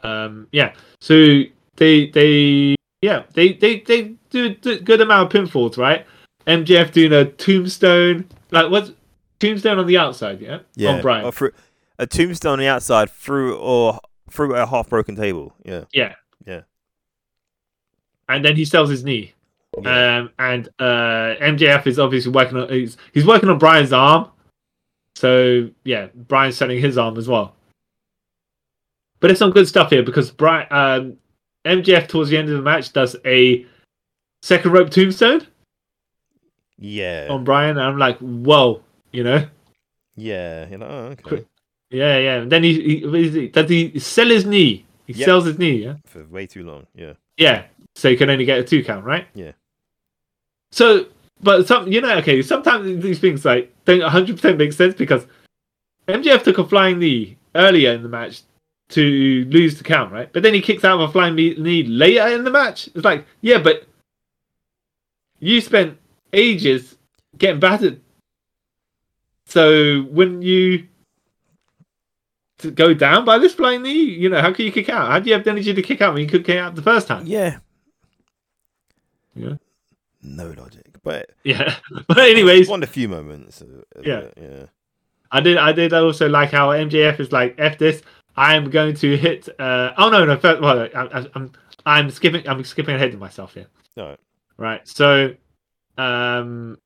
Um, 0.03 0.47
yeah. 0.51 0.73
So 1.01 1.41
they 1.75 2.07
they 2.07 2.75
yeah 3.01 3.23
they 3.33 3.53
they 3.53 3.79
they 3.81 4.13
do 4.29 4.55
a 4.65 4.75
good 4.79 5.01
amount 5.01 5.33
of 5.33 5.41
pinfalls, 5.41 5.77
right? 5.77 6.05
MJF 6.47 6.91
doing 6.91 7.13
a 7.13 7.25
tombstone, 7.25 8.25
like 8.51 8.71
what's 8.71 8.91
tombstone 9.39 9.79
on 9.79 9.87
the 9.87 9.97
outside, 9.97 10.41
yeah, 10.41 10.59
Yeah. 10.75 10.91
on 10.95 11.01
Bryan. 11.01 11.31
Through, 11.31 11.51
a 11.99 12.07
tombstone 12.07 12.53
on 12.53 12.59
the 12.59 12.67
outside 12.67 13.09
through 13.11 13.57
or 13.57 13.99
through 14.29 14.55
a 14.55 14.65
half 14.65 14.89
broken 14.89 15.15
table. 15.15 15.53
Yeah. 15.65 15.83
Yeah. 15.93 16.13
And 18.29 18.45
then 18.45 18.55
he 18.55 18.63
sells 18.63 18.89
his 18.89 19.03
knee. 19.03 19.33
Um, 19.77 20.31
and 20.39 20.67
uh, 20.79 21.35
MJF 21.41 21.87
is 21.87 21.99
obviously 21.99 22.31
working 22.31 22.57
on 22.57 22.69
he's, 22.69 22.97
he's 23.13 23.25
working 23.25 23.49
on 23.49 23.57
Bryan's 23.57 23.93
arm. 23.93 24.29
So 25.15 25.69
yeah, 25.83 26.07
Bryan's 26.15 26.57
selling 26.57 26.79
his 26.79 26.97
arm 26.97 27.17
as 27.17 27.27
well. 27.27 27.55
But 29.19 29.31
it's 29.31 29.39
some 29.39 29.51
good 29.51 29.67
stuff 29.67 29.89
here 29.89 30.03
because 30.03 30.31
Bryan 30.31 30.67
um, 30.71 31.17
MJF 31.65 32.07
towards 32.07 32.29
the 32.29 32.37
end 32.37 32.49
of 32.49 32.55
the 32.55 32.61
match 32.61 32.93
does 32.93 33.15
a 33.25 33.65
second 34.41 34.71
rope 34.71 34.89
tombstone 34.89 35.45
yeah. 36.77 37.27
on 37.29 37.43
Bryan. 37.43 37.77
And 37.77 37.81
I'm 37.81 37.97
like, 37.97 38.17
whoa, 38.19 38.81
you 39.11 39.23
know? 39.23 39.45
yeah. 40.15 40.67
You 40.69 40.77
know, 40.77 40.87
oh, 40.87 41.15
okay. 41.31 41.45
Yeah, 41.91 42.17
yeah. 42.17 42.35
And 42.41 42.51
then 42.51 42.63
he, 42.63 43.01
he, 43.01 43.29
he 43.29 43.47
does 43.47 43.69
he 43.69 43.97
sell 43.99 44.27
his 44.27 44.45
knee? 44.45 44.85
He 45.07 45.13
Yep. 45.13 45.25
sells 45.25 45.45
his 45.45 45.57
knee, 45.57 45.83
yeah? 45.83 45.95
For 46.05 46.23
way 46.25 46.45
too 46.45 46.63
long. 46.63 46.85
Yeah. 46.93 47.13
Yeah. 47.37 47.65
So 47.99 48.07
you 48.07 48.17
can 48.17 48.29
only 48.29 48.45
get 48.45 48.59
a 48.59 48.63
two 48.63 48.81
count, 48.81 49.03
right? 49.03 49.27
Yeah. 49.33 49.51
So, 50.71 51.07
but 51.41 51.67
some, 51.67 51.91
you 51.91 51.99
know, 51.99 52.17
okay, 52.19 52.41
sometimes 52.41 53.03
these 53.03 53.19
things 53.19 53.43
like 53.43 53.73
don't 53.83 53.99
100% 53.99 54.57
make 54.57 54.71
sense 54.71 54.95
because 54.95 55.27
MJF 56.07 56.43
took 56.43 56.59
a 56.59 56.65
flying 56.65 56.99
knee 56.99 57.37
earlier 57.55 57.91
in 57.91 58.01
the 58.01 58.07
match 58.07 58.43
to 58.89 59.45
lose 59.49 59.77
the 59.77 59.83
count, 59.83 60.13
right? 60.13 60.31
But 60.31 60.43
then 60.43 60.53
he 60.53 60.61
kicks 60.61 60.85
out 60.85 61.01
of 61.01 61.09
a 61.09 61.11
flying 61.11 61.35
knee 61.35 61.83
later 61.83 62.27
in 62.29 62.45
the 62.45 62.51
match. 62.51 62.87
It's 62.95 63.03
like, 63.03 63.25
yeah, 63.41 63.57
but 63.57 63.85
you 65.39 65.59
spent 65.59 65.97
ages 66.31 66.95
getting 67.37 67.59
battered. 67.59 67.99
So 69.45 70.03
when 70.03 70.41
you 70.41 70.87
to 72.59 72.71
go 72.71 72.93
down 72.93 73.25
by 73.25 73.39
this 73.39 73.55
flying 73.55 73.81
knee, 73.81 74.03
you 74.03 74.29
know, 74.29 74.41
how 74.41 74.53
can 74.53 74.65
you 74.65 74.71
kick 74.71 74.87
out? 74.87 75.09
How 75.09 75.19
do 75.19 75.29
you 75.29 75.33
have 75.33 75.43
the 75.43 75.51
energy 75.51 75.73
to 75.73 75.81
kick 75.81 76.01
out 76.01 76.13
when 76.13 76.23
you 76.23 76.29
could 76.29 76.45
kick 76.45 76.57
out 76.57 76.75
the 76.75 76.81
first 76.81 77.07
time? 77.07 77.25
Yeah. 77.25 77.59
Yeah. 79.39 79.55
No 80.21 80.53
logic. 80.57 80.85
But 81.03 81.31
Yeah. 81.43 81.75
But 82.07 82.19
anyways, 82.19 82.67
one 82.67 82.83
of 82.83 82.89
the 82.89 82.93
few 82.93 83.07
moments. 83.07 83.61
Of, 83.61 83.69
of 83.95 84.05
Yeah. 84.05 84.19
it, 84.19 84.33
yeah. 84.39 84.65
I 85.31 85.39
did 85.41 85.57
I 85.57 85.71
did 85.71 85.93
also 85.93 86.27
like 86.27 86.51
how 86.51 86.69
MJF 86.69 87.19
is 87.19 87.31
like 87.31 87.55
F 87.57 87.77
this. 87.77 88.01
I 88.35 88.55
am 88.55 88.69
going 88.69 88.95
to 88.95 89.15
hit 89.17 89.47
uh 89.59 89.93
oh 89.97 90.09
no 90.09 90.25
no 90.25 90.37
first, 90.37 90.61
well 90.61 90.79
I, 90.81 90.87
I, 90.95 91.25
I'm 91.35 91.51
I'm 91.85 92.09
skipping 92.11 92.47
I'm 92.47 92.63
skipping 92.63 92.95
ahead 92.95 93.13
of 93.13 93.19
myself 93.19 93.53
here. 93.53 93.67
No. 93.95 94.17
Right. 94.57 94.85
So 94.87 95.35
um 95.97 96.77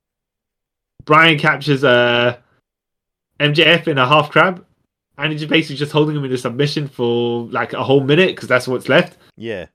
Bryan 1.06 1.40
captures 1.40 1.84
uh 1.84 2.38
MJF 3.40 3.88
in 3.88 3.98
a 3.98 4.08
half 4.08 4.30
crab 4.30 4.66
and 5.18 5.32
he's 5.32 5.46
basically 5.46 5.76
just 5.78 5.92
holding 5.92 6.16
him 6.16 6.26
in 6.26 6.32
a 6.34 6.38
submission 6.38 6.88
for 6.88 7.46
like 7.46 7.74
a 7.74 7.84
whole 7.84 8.02
minute 8.04 8.36
because 8.36 8.48
that's 8.50 8.68
what's 8.68 8.90
left. 8.90 9.18
Yeah. 9.38 9.68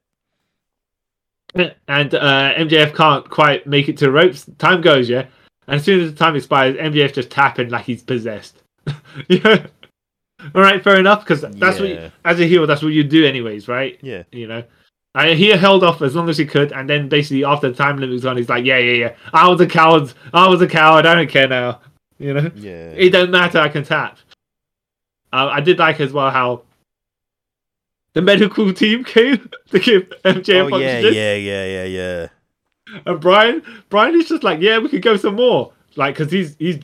And 1.55 2.13
uh, 2.15 2.53
MJF 2.55 2.95
can't 2.95 3.29
quite 3.29 3.65
make 3.65 3.89
it 3.89 3.97
to 3.97 4.05
the 4.05 4.11
ropes. 4.11 4.45
Time 4.57 4.81
goes, 4.81 5.09
yeah. 5.09 5.25
And 5.67 5.77
as 5.77 5.83
soon 5.83 6.01
as 6.01 6.11
the 6.11 6.17
time 6.17 6.35
expires, 6.35 6.75
MJF 6.77 7.13
just 7.13 7.29
tapping 7.29 7.69
like 7.69 7.85
he's 7.85 8.03
possessed. 8.03 8.61
yeah. 9.27 9.65
All 10.55 10.61
right, 10.61 10.83
fair 10.83 10.97
enough. 10.99 11.21
Because 11.25 11.41
that's 11.41 11.79
what, 11.79 11.89
you, 11.89 12.11
as 12.25 12.39
a 12.39 12.45
heel, 12.45 12.65
that's 12.65 12.81
what 12.81 12.93
you 12.93 13.03
do, 13.03 13.25
anyways, 13.25 13.67
right? 13.67 13.97
Yeah. 14.01 14.23
You 14.31 14.47
know. 14.47 14.63
Uh, 15.15 15.33
he 15.33 15.49
held 15.49 15.83
off 15.83 16.01
as 16.03 16.15
long 16.15 16.29
as 16.29 16.37
he 16.37 16.45
could, 16.45 16.71
and 16.71 16.87
then 16.87 17.09
basically 17.09 17.43
after 17.43 17.69
the 17.69 17.75
time 17.75 17.97
limit 17.97 18.13
was 18.13 18.25
on, 18.27 18.37
he's 18.37 18.47
like, 18.47 18.63
"Yeah, 18.63 18.77
yeah, 18.77 18.93
yeah. 18.93 19.15
I 19.33 19.47
was 19.47 19.59
a 19.59 19.65
coward. 19.65 20.13
I 20.33 20.47
was 20.47 20.61
a 20.61 20.67
coward. 20.67 21.07
I 21.07 21.15
don't 21.15 21.29
care 21.29 21.47
now. 21.47 21.81
You 22.19 22.35
know, 22.35 22.51
Yeah. 22.55 22.91
it 22.95 23.09
don't 23.09 23.31
matter. 23.31 23.59
I 23.59 23.69
can 23.69 23.83
tap." 23.83 24.19
Uh, 25.33 25.49
I 25.51 25.61
did 25.61 25.79
like 25.79 25.99
as 25.99 26.13
well 26.13 26.29
how 26.29 26.61
the 28.13 28.21
medical 28.21 28.73
team 28.73 29.03
came 29.03 29.37
to 29.71 29.79
give 29.79 30.09
MJF 30.23 30.73
oh 30.73 30.77
yeah, 30.77 30.99
yeah, 30.99 31.35
yeah, 31.35 31.65
yeah, 31.65 31.83
yeah. 31.83 32.27
And 33.05 33.19
Bryan, 33.19 33.61
Bryan 33.89 34.19
is 34.19 34.29
just 34.29 34.43
like, 34.43 34.61
yeah, 34.61 34.79
we 34.79 34.89
could 34.89 35.03
go 35.03 35.15
some 35.15 35.35
more, 35.35 35.71
like, 35.95 36.15
because 36.15 36.31
he's 36.31 36.55
he's 36.57 36.79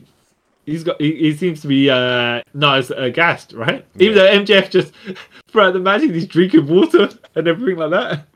he's 0.66 0.84
got 0.84 1.00
he, 1.02 1.16
he 1.16 1.36
seems 1.36 1.62
to 1.62 1.68
be 1.68 1.90
uh 1.90 2.42
not 2.54 2.78
as 2.78 2.92
aghast, 2.92 3.54
right? 3.54 3.86
Even 3.98 4.16
though 4.16 4.26
MJF 4.26 4.70
just 4.70 4.94
throughout 5.48 5.74
the 5.74 5.80
magic 5.80 6.12
he's 6.12 6.28
drinking 6.28 6.68
water 6.68 7.10
and 7.36 7.48
everything 7.48 7.78
like 7.78 7.92
that. 7.92 8.28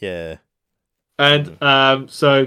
Yeah. 0.00 0.36
And 1.18 1.60
um, 1.62 2.08
so 2.08 2.46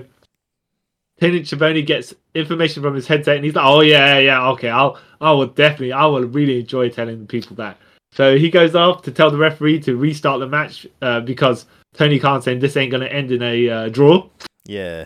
Tony 1.20 1.44
Schiavone 1.44 1.82
gets 1.82 2.14
information 2.34 2.82
from 2.82 2.96
his 2.96 3.08
headset, 3.08 3.36
and 3.36 3.46
he's 3.46 3.56
like, 3.56 3.66
"Oh 3.66 3.82
yeah, 3.82 4.18
yeah, 4.18 4.50
okay, 4.52 4.70
I'll, 4.70 4.98
I 5.20 5.32
will 5.32 5.48
definitely, 5.48 5.92
I 5.92 6.06
will 6.06 6.24
really 6.24 6.62
enjoy 6.62 6.90
telling 6.90 7.28
people 7.28 7.56
that." 7.58 7.78
So 8.12 8.38
he 8.38 8.50
goes 8.50 8.76
off 8.76 9.02
to 9.04 9.12
tell 9.12 9.32
the 9.32 9.38
referee 9.38 9.80
to 9.82 9.96
restart 9.96 10.40
the 10.42 10.48
match 10.48 10.86
uh, 11.02 11.22
because 11.22 11.66
Tony 11.94 12.20
Khan 12.20 12.42
saying 12.42 12.60
this 12.60 12.76
ain't 12.78 12.92
gonna 12.92 13.06
end 13.06 13.32
in 13.32 13.42
a 13.42 13.70
uh, 13.70 13.90
draw. 13.90 14.28
Yeah. 14.66 15.06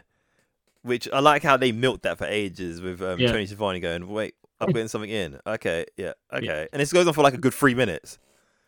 Which 0.82 1.08
I 1.12 1.20
like 1.20 1.44
how 1.44 1.58
they 1.58 1.72
milked 1.72 2.04
that 2.04 2.18
for 2.18 2.26
ages 2.26 2.82
with 2.82 3.02
um, 3.02 3.20
Yeah. 3.20 3.32
Tony 3.32 3.46
Schiavone 3.46 3.80
going, 3.80 4.08
wait, 4.08 4.36
I'm 4.60 4.68
putting 4.72 4.88
something 4.88 5.10
in. 5.10 5.40
Okay, 5.46 5.86
yeah, 5.98 6.14
okay. 6.32 6.68
And 6.72 6.80
this 6.80 6.94
goes 6.94 7.08
on 7.08 7.14
for 7.14 7.22
like 7.24 7.34
a 7.34 7.40
good 7.40 7.54
three 7.54 7.74
minutes. 7.76 8.20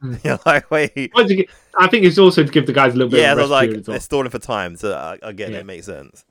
Mm. 0.04 0.22
You're 0.24 0.40
like, 0.46 0.70
wait. 0.72 0.94
To 0.96 1.46
I 1.78 1.88
think 1.88 2.06
it's 2.06 2.18
also 2.18 2.44
to 2.44 2.52
give 2.52 2.66
the 2.68 2.74
guys 2.74 2.94
a 2.94 2.98
little 2.98 3.12
bit 3.12 3.22
Yeah, 3.22 3.34
of 3.34 3.40
was 3.40 3.50
like, 3.50 3.70
period 3.70 3.82
as 3.82 3.88
well. 3.88 3.94
they're 3.94 4.02
stalling 4.02 4.30
for 4.30 4.40
time. 4.40 4.76
So 4.76 4.94
I, 4.94 5.18
I 5.28 5.32
get 5.32 5.50
it. 5.50 5.54
Yeah. 5.54 5.60
It 5.60 5.66
makes 5.66 5.86
sense. 5.88 6.26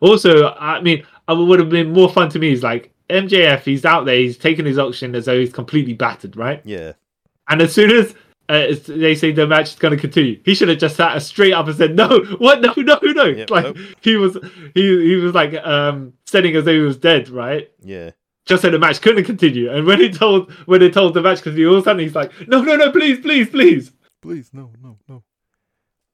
Also, 0.00 0.50
I 0.54 0.80
mean, 0.80 1.04
I 1.26 1.32
would 1.32 1.58
have 1.58 1.70
been 1.70 1.92
more 1.92 2.08
fun 2.10 2.28
to 2.30 2.38
me 2.38 2.52
is 2.52 2.62
like 2.62 2.92
MJF. 3.10 3.60
He's 3.62 3.84
out 3.84 4.04
there. 4.04 4.16
He's 4.16 4.36
taking 4.36 4.64
his 4.66 4.78
oxygen 4.78 5.14
as 5.14 5.24
though 5.24 5.38
he's 5.38 5.52
completely 5.52 5.94
battered, 5.94 6.36
right? 6.36 6.60
Yeah. 6.64 6.92
And 7.48 7.62
as 7.62 7.72
soon 7.72 7.90
as 7.90 8.14
uh, 8.48 8.74
they 8.86 9.14
say 9.14 9.32
the 9.32 9.46
match 9.46 9.70
is 9.70 9.74
going 9.76 9.94
to 9.94 10.00
continue, 10.00 10.40
he 10.44 10.54
should 10.54 10.68
have 10.68 10.78
just 10.78 10.96
sat 10.96 11.18
straight 11.22 11.52
up 11.52 11.66
and 11.66 11.76
said, 11.76 11.94
"No, 11.96 12.20
what? 12.38 12.60
No, 12.60 12.72
no, 12.76 12.98
no!" 13.02 13.24
Yep, 13.24 13.50
like 13.50 13.64
nope. 13.64 13.76
he 14.00 14.16
was, 14.16 14.36
he 14.74 15.08
he 15.08 15.16
was 15.16 15.34
like 15.34 15.54
um 15.66 16.12
setting 16.26 16.54
as 16.56 16.64
though 16.64 16.72
he 16.72 16.78
was 16.80 16.96
dead, 16.96 17.28
right? 17.28 17.70
Yeah. 17.82 18.10
Just 18.44 18.62
said 18.62 18.72
the 18.72 18.78
match 18.78 19.00
couldn't 19.00 19.24
continue. 19.24 19.70
And 19.72 19.84
when 19.86 19.98
he 19.98 20.08
told 20.10 20.52
when 20.66 20.80
they 20.80 20.90
told 20.90 21.14
the 21.14 21.22
match 21.22 21.42
because 21.42 21.58
all 21.66 21.74
of 21.74 21.80
a 21.80 21.82
sudden 21.82 22.02
he's 22.02 22.14
like, 22.14 22.30
"No, 22.48 22.62
no, 22.62 22.76
no! 22.76 22.92
Please, 22.92 23.18
please, 23.20 23.48
please!" 23.48 23.90
Please, 24.22 24.50
no, 24.52 24.70
no, 24.82 24.98
no. 25.08 25.22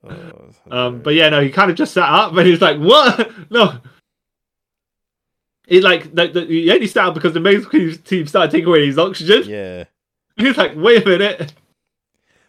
Oh, 0.05 0.51
Um, 0.71 1.01
but 1.03 1.15
yeah, 1.15 1.29
no, 1.29 1.41
he 1.43 1.51
kind 1.51 1.71
of 1.71 1.77
just 1.77 1.93
sat 1.95 2.09
up 2.09 2.35
and 2.35 2.47
he's 2.47 2.61
like, 2.61 2.79
"What? 2.79 3.31
No." 3.51 3.79
It 5.69 5.83
like 5.83 6.15
the, 6.15 6.29
the, 6.29 6.45
he 6.47 6.71
only 6.73 6.87
sat 6.87 7.07
up 7.07 7.15
because 7.15 7.33
the 7.35 7.41
main 7.41 7.65
team 8.05 8.27
started 8.27 8.51
taking 8.51 8.69
away 8.69 8.87
his 8.87 8.99
oxygen. 8.99 9.45
yeah. 9.49 9.85
He's 10.37 10.57
like, 10.57 10.73
"Wait 10.77 11.05
a 11.07 11.09
minute." 11.09 11.55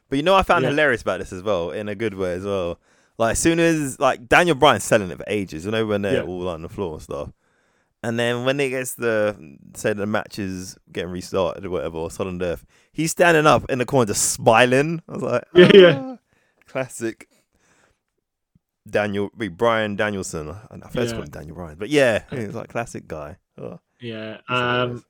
But 0.09 0.17
you 0.17 0.23
know, 0.23 0.33
what 0.33 0.39
I 0.39 0.43
found 0.43 0.63
Yeah. 0.63 0.69
hilarious 0.69 1.01
about 1.01 1.19
this 1.19 1.33
as 1.33 1.41
well, 1.43 1.71
in 1.71 1.89
a 1.89 1.95
good 1.95 2.13
way 2.13 2.33
as 2.33 2.43
well. 2.45 2.79
Like, 3.17 3.33
as 3.33 3.39
soon 3.39 3.59
as 3.59 3.99
like 3.99 4.27
Daniel 4.27 4.55
Bryan's 4.55 4.83
selling 4.83 5.09
it 5.11 5.17
for 5.17 5.23
ages, 5.27 5.65
you 5.65 5.71
know, 5.71 5.85
when 5.85 6.01
they're 6.01 6.15
Yeah. 6.23 6.23
all 6.23 6.47
on 6.49 6.61
the 6.61 6.69
floor 6.69 6.93
and 6.95 7.01
stuff. 7.01 7.29
And 8.03 8.19
then 8.19 8.43
when 8.43 8.59
it 8.59 8.69
gets 8.69 8.95
the 8.95 9.57
say 9.75 9.93
the 9.93 10.05
match 10.05 10.37
is 10.37 10.77
getting 10.91 11.11
restarted 11.11 11.65
or 11.65 11.69
whatever, 11.69 11.97
or 11.97 12.11
sudden 12.11 12.37
death, 12.37 12.65
he's 12.91 13.11
standing 13.11 13.47
up 13.47 13.69
in 13.69 13.79
the 13.79 13.85
corner 13.85 14.07
just 14.07 14.31
smiling. 14.33 15.01
I 15.07 15.11
was 15.13 15.21
like, 15.23 15.43
Yeah, 15.55 15.71
yeah. 15.73 15.99
"Ah." 16.03 16.17
classic. 16.67 17.27
Daniel, 18.89 19.29
wait, 19.37 19.55
Bryan 19.57 19.95
Danielson. 19.95 20.49
I 20.49 20.57
I 20.75 20.89
first 20.89 21.11
Yeah. 21.11 21.13
called 21.13 21.25
him 21.27 21.31
Daniel 21.31 21.55
Bryan, 21.55 21.77
but 21.77 21.89
yeah, 21.89 22.23
he's 22.29 22.53
like 22.53 22.67
classic 22.67 23.07
guy. 23.07 23.37
Oh, 23.57 23.79
Yeah. 24.01 24.39
he's 24.49 24.57
hilarious. 24.59 24.99
Um. 24.99 25.05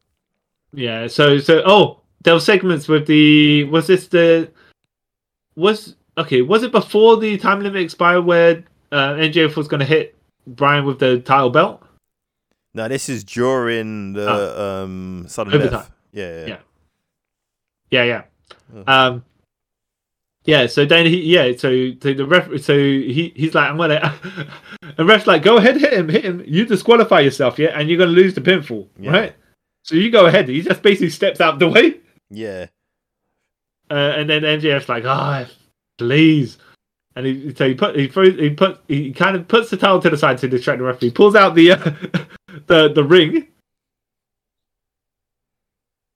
Yeah. 0.74 1.08
So 1.08 1.40
so 1.40 1.64
oh, 1.66 2.03
there 2.24 2.34
were 2.34 2.40
segments 2.40 2.88
with 2.88 3.06
the 3.08 3.64
was 3.66 3.88
this 3.88 4.08
the 4.08 4.50
was 5.56 5.96
okay 6.18 6.42
was 6.42 6.64
it 6.64 6.72
before 6.72 7.18
the 7.18 7.38
time 7.38 7.62
limit 7.62 7.82
expired 7.82 8.22
where 8.26 8.64
uh, 8.92 9.14
MJF 9.14 9.56
was 9.56 9.68
going 9.68 9.80
to 9.80 9.86
hit 9.86 10.16
Bryan 10.48 10.86
with 10.86 11.00
the 11.00 11.20
title 11.20 11.50
belt? 11.50 11.82
no, 12.76 12.88
this 12.88 13.08
is 13.10 13.24
during 13.24 14.14
the 14.14 14.62
um 14.62 15.26
sudden 15.28 15.54
Overtime. 15.54 15.72
death. 15.80 15.92
Yeah, 16.12 16.30
yeah, 16.30 16.46
Yeah. 16.46 16.58
Yeah. 17.92 18.04
Yeah. 18.04 18.24
Yeah. 18.76 18.84
Um. 18.88 19.24
Yeah, 20.46 20.68
so 20.68 20.84
then 20.86 21.06
he 21.06 21.22
yeah, 21.22 21.54
so, 21.56 21.92
so 22.02 22.14
the 22.14 22.26
ref 22.26 22.62
so 22.62 22.76
he 22.76 23.32
he's 23.36 23.56
like 23.56 23.70
I'm 23.70 23.78
gonna 23.78 24.14
and 24.98 25.08
ref's 25.08 25.26
like 25.26 25.42
go 25.42 25.58
ahead 25.58 25.78
hit 25.80 25.94
him 25.94 26.10
hit 26.10 26.26
him 26.26 26.44
you 26.46 26.66
disqualify 26.66 27.22
yourself 27.22 27.58
yeah 27.58 27.70
and 27.80 27.88
you're 27.88 27.98
gonna 27.98 28.12
lose 28.12 28.34
the 28.34 28.42
pinfall 28.42 28.88
Yeah. 29.00 29.12
right 29.12 29.36
so 29.84 29.96
you 29.96 30.12
go 30.12 30.26
ahead 30.26 30.50
he 30.50 30.62
just 30.62 30.82
basically 30.82 31.12
steps 31.12 31.40
out 31.40 31.60
the 31.60 31.70
way 31.70 32.02
yeah. 32.34 32.68
Uh, 33.92 34.14
and 34.18 34.30
then 34.30 34.42
MJF's 34.42 34.90
like, 34.90 35.06
ah, 35.06 35.46
please. 35.98 36.58
And 37.16 37.26
he 37.28 37.54
so 37.54 37.68
he 37.68 37.76
put 37.76 37.96
he 37.96 38.08
throws, 38.08 38.36
he 38.40 38.50
put 38.50 38.82
he 38.88 39.14
kind 39.14 39.36
of 39.36 39.48
puts 39.48 39.70
the 39.70 39.78
towel 39.78 40.02
to 40.02 40.10
the 40.10 40.18
side 40.18 40.40
to 40.40 40.48
distract 40.48 40.80
the 40.80 40.86
referee. 40.86 41.12
Pulls 41.12 41.36
out 41.36 41.54
the 41.54 41.74
uh, 41.74 41.76
the 42.68 42.92
the 42.92 43.04
ring, 43.04 43.48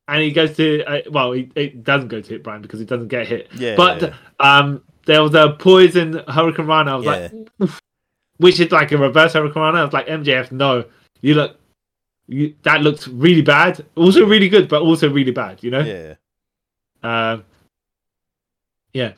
and 0.08 0.22
he 0.24 0.32
goes 0.32 0.56
to 0.58 0.84
uh, 0.86 1.02
well, 1.12 1.34
he 1.34 1.52
it 1.56 1.84
doesn't 1.84 2.08
go 2.08 2.20
to 2.22 2.30
hit 2.30 2.44
Bryan 2.44 2.64
because 2.64 2.80
he 2.80 2.86
doesn't 2.86 3.10
get 3.10 3.28
hit. 3.28 3.48
Yeah, 3.56 3.76
but 3.76 4.02
yeah. 4.02 4.14
um, 4.40 4.82
there 5.06 5.22
was 5.22 5.36
a 5.36 5.56
poison 5.60 6.14
hurricanrana. 6.14 6.88
I 6.90 6.96
was 6.96 7.06
Yeah. 7.06 7.30
like, 7.60 7.70
which 8.38 8.60
is 8.60 8.72
like 8.72 8.92
a 8.92 8.98
reverse 8.98 9.34
hurricanrana. 9.34 9.76
I 9.76 9.84
was 9.84 9.94
like, 9.94 10.08
MJF, 10.08 10.52
no, 10.52 10.86
you 11.22 11.36
look. 11.36 11.60
You, 12.28 12.54
that 12.64 12.82
looks 12.82 13.08
really 13.08 13.42
bad. 13.42 13.86
Also 13.96 14.26
really 14.26 14.50
good, 14.50 14.68
but 14.68 14.82
also 14.82 15.10
really 15.10 15.32
bad. 15.32 15.64
You 15.64 15.72
know. 15.72 15.80
yeah, 15.80 16.14
Um, 17.04 17.46
yeah. 18.94 19.14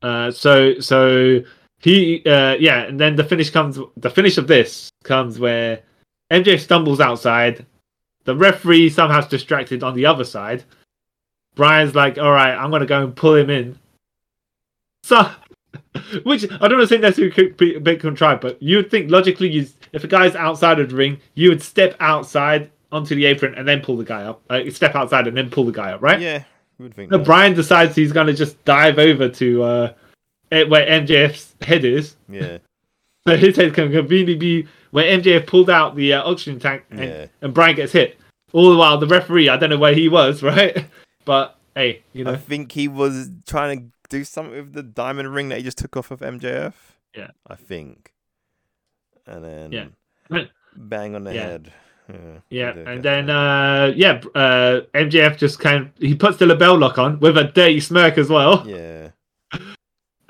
Uh, 0.00 0.30
so 0.30 0.78
so 0.80 1.40
he 1.80 2.22
uh, 2.24 2.56
yeah, 2.58 2.82
and 2.82 2.98
then 2.98 3.16
the 3.16 3.24
finish 3.24 3.50
comes. 3.50 3.78
The 3.96 4.10
finish 4.10 4.38
of 4.38 4.46
this 4.46 4.90
comes 5.04 5.38
where 5.38 5.82
MJ 6.30 6.58
stumbles 6.58 7.00
outside. 7.00 7.66
The 8.24 8.36
referee 8.36 8.90
somehow's 8.90 9.26
distracted 9.26 9.82
on 9.82 9.94
the 9.94 10.06
other 10.06 10.24
side. 10.24 10.64
Bryan's 11.54 11.94
like, 11.94 12.18
"All 12.18 12.32
right, 12.32 12.54
I'm 12.54 12.70
gonna 12.70 12.86
go 12.86 13.02
and 13.02 13.14
pull 13.14 13.34
him 13.34 13.50
in." 13.50 13.78
So, 15.02 15.30
which 16.24 16.46
I 16.60 16.68
don't 16.68 16.86
think 16.86 17.02
that's 17.02 17.18
a 17.18 17.28
bit 17.28 17.76
a 17.76 17.80
bit 17.80 18.00
contrived, 18.00 18.40
but 18.40 18.62
you 18.62 18.76
would 18.78 18.90
think 18.90 19.10
logically, 19.10 19.48
you 19.48 19.66
if 19.92 20.04
a 20.04 20.08
guy's 20.08 20.34
outside 20.34 20.80
of 20.80 20.90
the 20.90 20.96
ring, 20.96 21.20
you 21.34 21.48
would 21.50 21.62
step 21.62 21.96
outside 22.00 22.70
onto 22.90 23.14
the 23.14 23.26
apron 23.26 23.54
and 23.54 23.66
then 23.68 23.80
pull 23.80 23.96
the 23.96 24.04
guy 24.04 24.24
up. 24.24 24.42
Uh, 24.48 24.60
step 24.70 24.94
outside 24.94 25.26
and 25.26 25.36
then 25.36 25.50
pull 25.50 25.64
the 25.64 25.72
guy 25.72 25.92
up, 25.92 26.02
right? 26.02 26.20
yeah. 26.20 26.44
You 26.78 26.84
would 26.84 26.94
think. 26.94 27.10
No. 27.10 27.18
Bryan 27.18 27.54
decides 27.54 27.94
he's 27.96 28.12
gonna 28.12 28.32
just 28.32 28.62
dive 28.64 28.98
over 28.98 29.28
to 29.28 29.62
uh, 29.62 29.92
eh, 30.52 30.64
where 30.64 30.86
MJF's 30.86 31.54
head 31.60 31.84
is. 31.84 32.16
Yeah, 32.28 32.58
So 33.26 33.36
his 33.36 33.56
head 33.56 33.74
can 33.74 33.90
conveniently 33.92 34.36
be 34.36 34.68
where 34.90 35.18
MJF 35.18 35.46
pulled 35.46 35.68
out 35.70 35.96
the 35.96 36.14
uh, 36.14 36.22
oxygen 36.22 36.58
tank, 36.60 36.84
and, 36.90 37.00
Yeah. 37.00 37.26
and 37.42 37.52
Bryan 37.52 37.76
gets 37.76 37.92
hit. 37.92 38.18
All 38.52 38.70
the 38.70 38.76
while, 38.78 38.96
the 38.96 39.06
referee, 39.06 39.50
I 39.50 39.58
don't 39.58 39.68
know 39.70 39.76
where 39.76 39.92
he 39.92 40.08
was, 40.08 40.42
right? 40.44 40.86
But 41.26 41.58
hey, 41.74 42.02
you 42.14 42.24
know. 42.24 42.32
I 42.32 42.36
think 42.36 42.72
he 42.72 42.88
was 42.88 43.28
trying 43.46 43.78
to 43.78 43.84
do 44.08 44.24
something 44.24 44.54
with 44.54 44.72
the 44.72 44.82
diamond 44.82 45.34
ring 45.34 45.48
that 45.50 45.58
he 45.58 45.64
just 45.64 45.78
took 45.78 45.96
off 45.96 46.10
of 46.10 46.20
MJF. 46.20 46.74
Yeah. 47.16 47.30
I 47.46 47.54
think. 47.54 48.12
And 49.26 49.44
then 49.44 49.72
Yeah. 49.72 50.44
Bang 50.76 51.14
on 51.14 51.24
the 51.24 51.34
Yeah. 51.34 51.42
head. 51.42 51.72
Yeah, 52.48 52.74
yeah, 52.74 52.88
and 52.90 53.02
then 53.02 53.28
uh, 53.28 53.92
yeah, 53.94 54.22
uh, 54.34 54.80
MJF 54.94 55.36
just 55.36 55.60
kind 55.60 55.82
of 55.84 55.90
he 55.98 56.14
puts 56.14 56.38
the 56.38 56.46
LeBell 56.46 56.78
Lock 56.80 56.96
on 56.96 57.20
with 57.20 57.36
a 57.36 57.44
dirty 57.44 57.80
smirk 57.80 58.16
as 58.16 58.30
well. 58.30 58.64
yeah, 58.66 59.10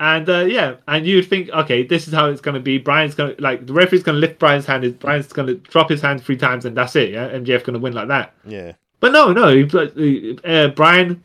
And 0.01 0.29
uh, 0.29 0.39
yeah, 0.41 0.75
and 0.89 1.05
you'd 1.05 1.27
think, 1.29 1.49
okay, 1.49 1.83
this 1.83 2.05
is 2.07 2.13
how 2.13 2.25
it's 2.29 2.41
going 2.41 2.55
to 2.55 2.59
be. 2.61 2.79
Bryan's 2.79 3.15
going 3.15 3.33
to 3.35 3.41
like 3.41 3.65
the 3.65 3.71
referee's 3.71 4.03
going 4.03 4.15
to 4.15 4.19
lift 4.19 4.39
Bryan's 4.39 4.65
hand. 4.65 4.83
Is 4.83 4.93
Bryan's 4.93 5.31
going 5.31 5.47
to 5.47 5.55
drop 5.55 5.89
his 5.89 6.01
hand 6.01 6.21
three 6.21 6.35
times, 6.35 6.65
and 6.65 6.75
that's 6.75 6.97
it. 6.97 7.11
Yeah, 7.11 7.29
MJF 7.29 7.63
going 7.63 7.73
to 7.75 7.79
win 7.79 7.93
like 7.93 8.09
that. 8.09 8.33
yeah, 8.45 8.73
But 8.99 9.13
no, 9.13 9.31
no, 9.31 9.47
he, 9.55 10.37
uh, 10.43 10.69
Bryan 10.69 11.23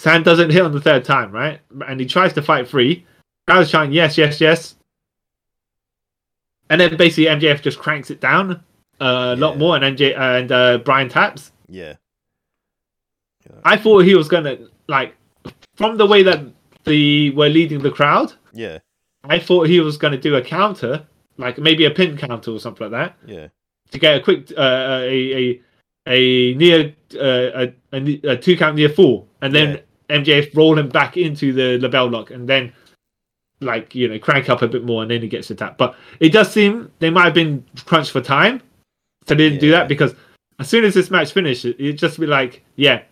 Sand 0.00 0.24
doesn't 0.24 0.48
hit 0.48 0.62
on 0.62 0.72
the 0.72 0.80
third 0.80 1.04
time, 1.04 1.30
right? 1.30 1.60
And 1.86 2.00
he 2.00 2.06
tries 2.06 2.32
to 2.32 2.40
fight 2.40 2.66
free. 2.66 3.04
Crowd's 3.46 3.68
shouting 3.68 3.92
yes, 3.92 4.16
yes, 4.16 4.40
yes. 4.40 4.76
And 6.70 6.80
then 6.80 6.96
basically 6.96 7.26
MJF 7.26 7.60
just 7.60 7.78
cranks 7.78 8.10
it 8.10 8.18
down 8.18 8.52
uh, 8.98 9.34
a 9.34 9.36
lot 9.36 9.58
more, 9.58 9.76
and 9.76 9.84
MJ 9.98 10.18
and 10.18 10.50
uh, 10.50 10.78
Bryan 10.78 11.10
taps. 11.10 11.52
yeah. 11.68 11.94
Yeah. 13.46 13.56
I 13.64 13.76
thought 13.76 14.04
he 14.04 14.14
was 14.14 14.28
gonna 14.28 14.58
like 14.86 15.14
from 15.74 15.96
the 15.98 16.06
way 16.06 16.22
that 16.22 16.40
the 16.84 17.30
were 17.30 17.48
leading 17.48 17.80
the 17.80 17.90
crowd. 17.90 18.32
Yeah, 18.54 18.78
I 19.24 19.38
thought 19.38 19.66
he 19.66 19.80
was 19.80 19.96
gonna 19.96 20.18
do 20.18 20.36
a 20.36 20.42
counter, 20.42 21.06
like 21.36 21.58
maybe 21.58 21.84
a 21.86 21.90
pin 21.90 22.16
counter 22.16 22.52
or 22.52 22.60
something 22.60 22.90
like 22.90 23.16
that, 23.26 23.30
yeah, 23.30 23.48
to 23.90 23.98
get 23.98 24.16
a 24.16 24.20
quick 24.20 24.52
uh, 24.56 25.00
a 25.02 25.16
a 25.40 25.60
a 26.06 26.54
near 26.54 26.94
uh, 27.14 27.64
a, 27.64 27.74
a, 27.94 28.20
a 28.32 28.36
two 28.36 28.56
count 28.58 28.76
near 28.76 28.90
four, 28.90 29.24
and 29.40 29.54
then 29.54 29.80
MJF 30.10 30.54
roll 30.56 30.78
him 30.78 30.88
back 30.88 31.16
into 31.16 31.52
the 31.52 31.78
LeBell 31.78 32.10
Lock, 32.10 32.30
and 32.30 32.48
then 32.48 32.72
like 33.60 33.94
you 33.94 34.08
know 34.08 34.18
crank 34.18 34.48
up 34.48 34.62
a 34.62 34.68
bit 34.68 34.84
more, 34.84 35.02
and 35.02 35.10
then 35.10 35.22
he 35.22 35.28
gets 35.28 35.48
the 35.48 35.54
tap. 35.54 35.78
But 35.78 35.94
it 36.18 36.30
does 36.32 36.52
seem 36.52 36.90
they 36.98 37.10
might 37.10 37.24
have 37.24 37.34
been 37.34 37.64
crunched 37.84 38.10
for 38.10 38.20
time, 38.20 38.60
so 39.26 39.34
they 39.34 39.48
didn't 39.48 39.60
do 39.60 39.70
that 39.70 39.88
because 39.88 40.14
as 40.58 40.68
soon 40.68 40.84
as 40.84 40.94
this 40.94 41.10
match 41.10 41.32
finished, 41.32 41.64
it 41.64 41.76
it'd 41.78 41.98
just 41.98 42.18
be 42.18 42.26
like 42.26 42.64
yeah. 42.76 43.02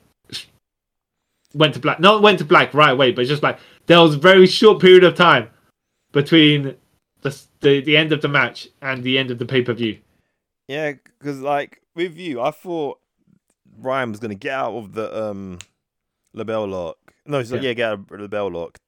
Went 1.55 1.73
to 1.75 1.81
black, 1.81 1.99
not 1.99 2.21
went 2.21 2.39
to 2.41 2.45
black 2.45 2.75
right 2.75 2.91
away, 2.91 3.11
but 3.11 3.27
just 3.27 3.43
like 3.43 3.59
there 3.87 4.01
was 4.01 4.17
a 4.17 4.19
very 4.19 4.47
short 4.47 4.83
period 4.83 5.03
of 5.03 5.15
time 5.15 5.49
between 6.13 6.77
the 7.23 7.43
the, 7.61 7.81
the 7.81 7.97
end 7.97 8.13
of 8.13 8.21
the 8.21 8.29
match 8.29 8.69
and 8.83 9.03
the 9.03 9.19
end 9.19 9.31
of 9.31 9.39
the 9.39 9.47
pay 9.47 9.63
per 9.63 9.73
view. 9.73 9.99
yeah. 10.69 10.93
Because 10.93 11.41
like 11.41 11.81
with 11.95 12.17
you, 12.17 12.41
I 12.41 12.51
thought 12.51 13.01
Bryan 13.79 14.11
was 14.11 14.21
gonna 14.21 14.35
get 14.35 14.53
out 14.53 14.75
of 14.75 14.93
the 14.93 15.31
um 15.31 15.59
LeBell 16.39 16.71
Lock. 16.71 16.97
No, 17.27 17.39
he's 17.39 17.53
like, 17.53 17.63
Yeah. 17.63 17.69
yeah, 17.71 17.75
get 17.75 17.93
out 17.93 18.11
of 18.11 18.21
the 18.21 18.29
bell 18.29 18.51
lock, 18.51 18.79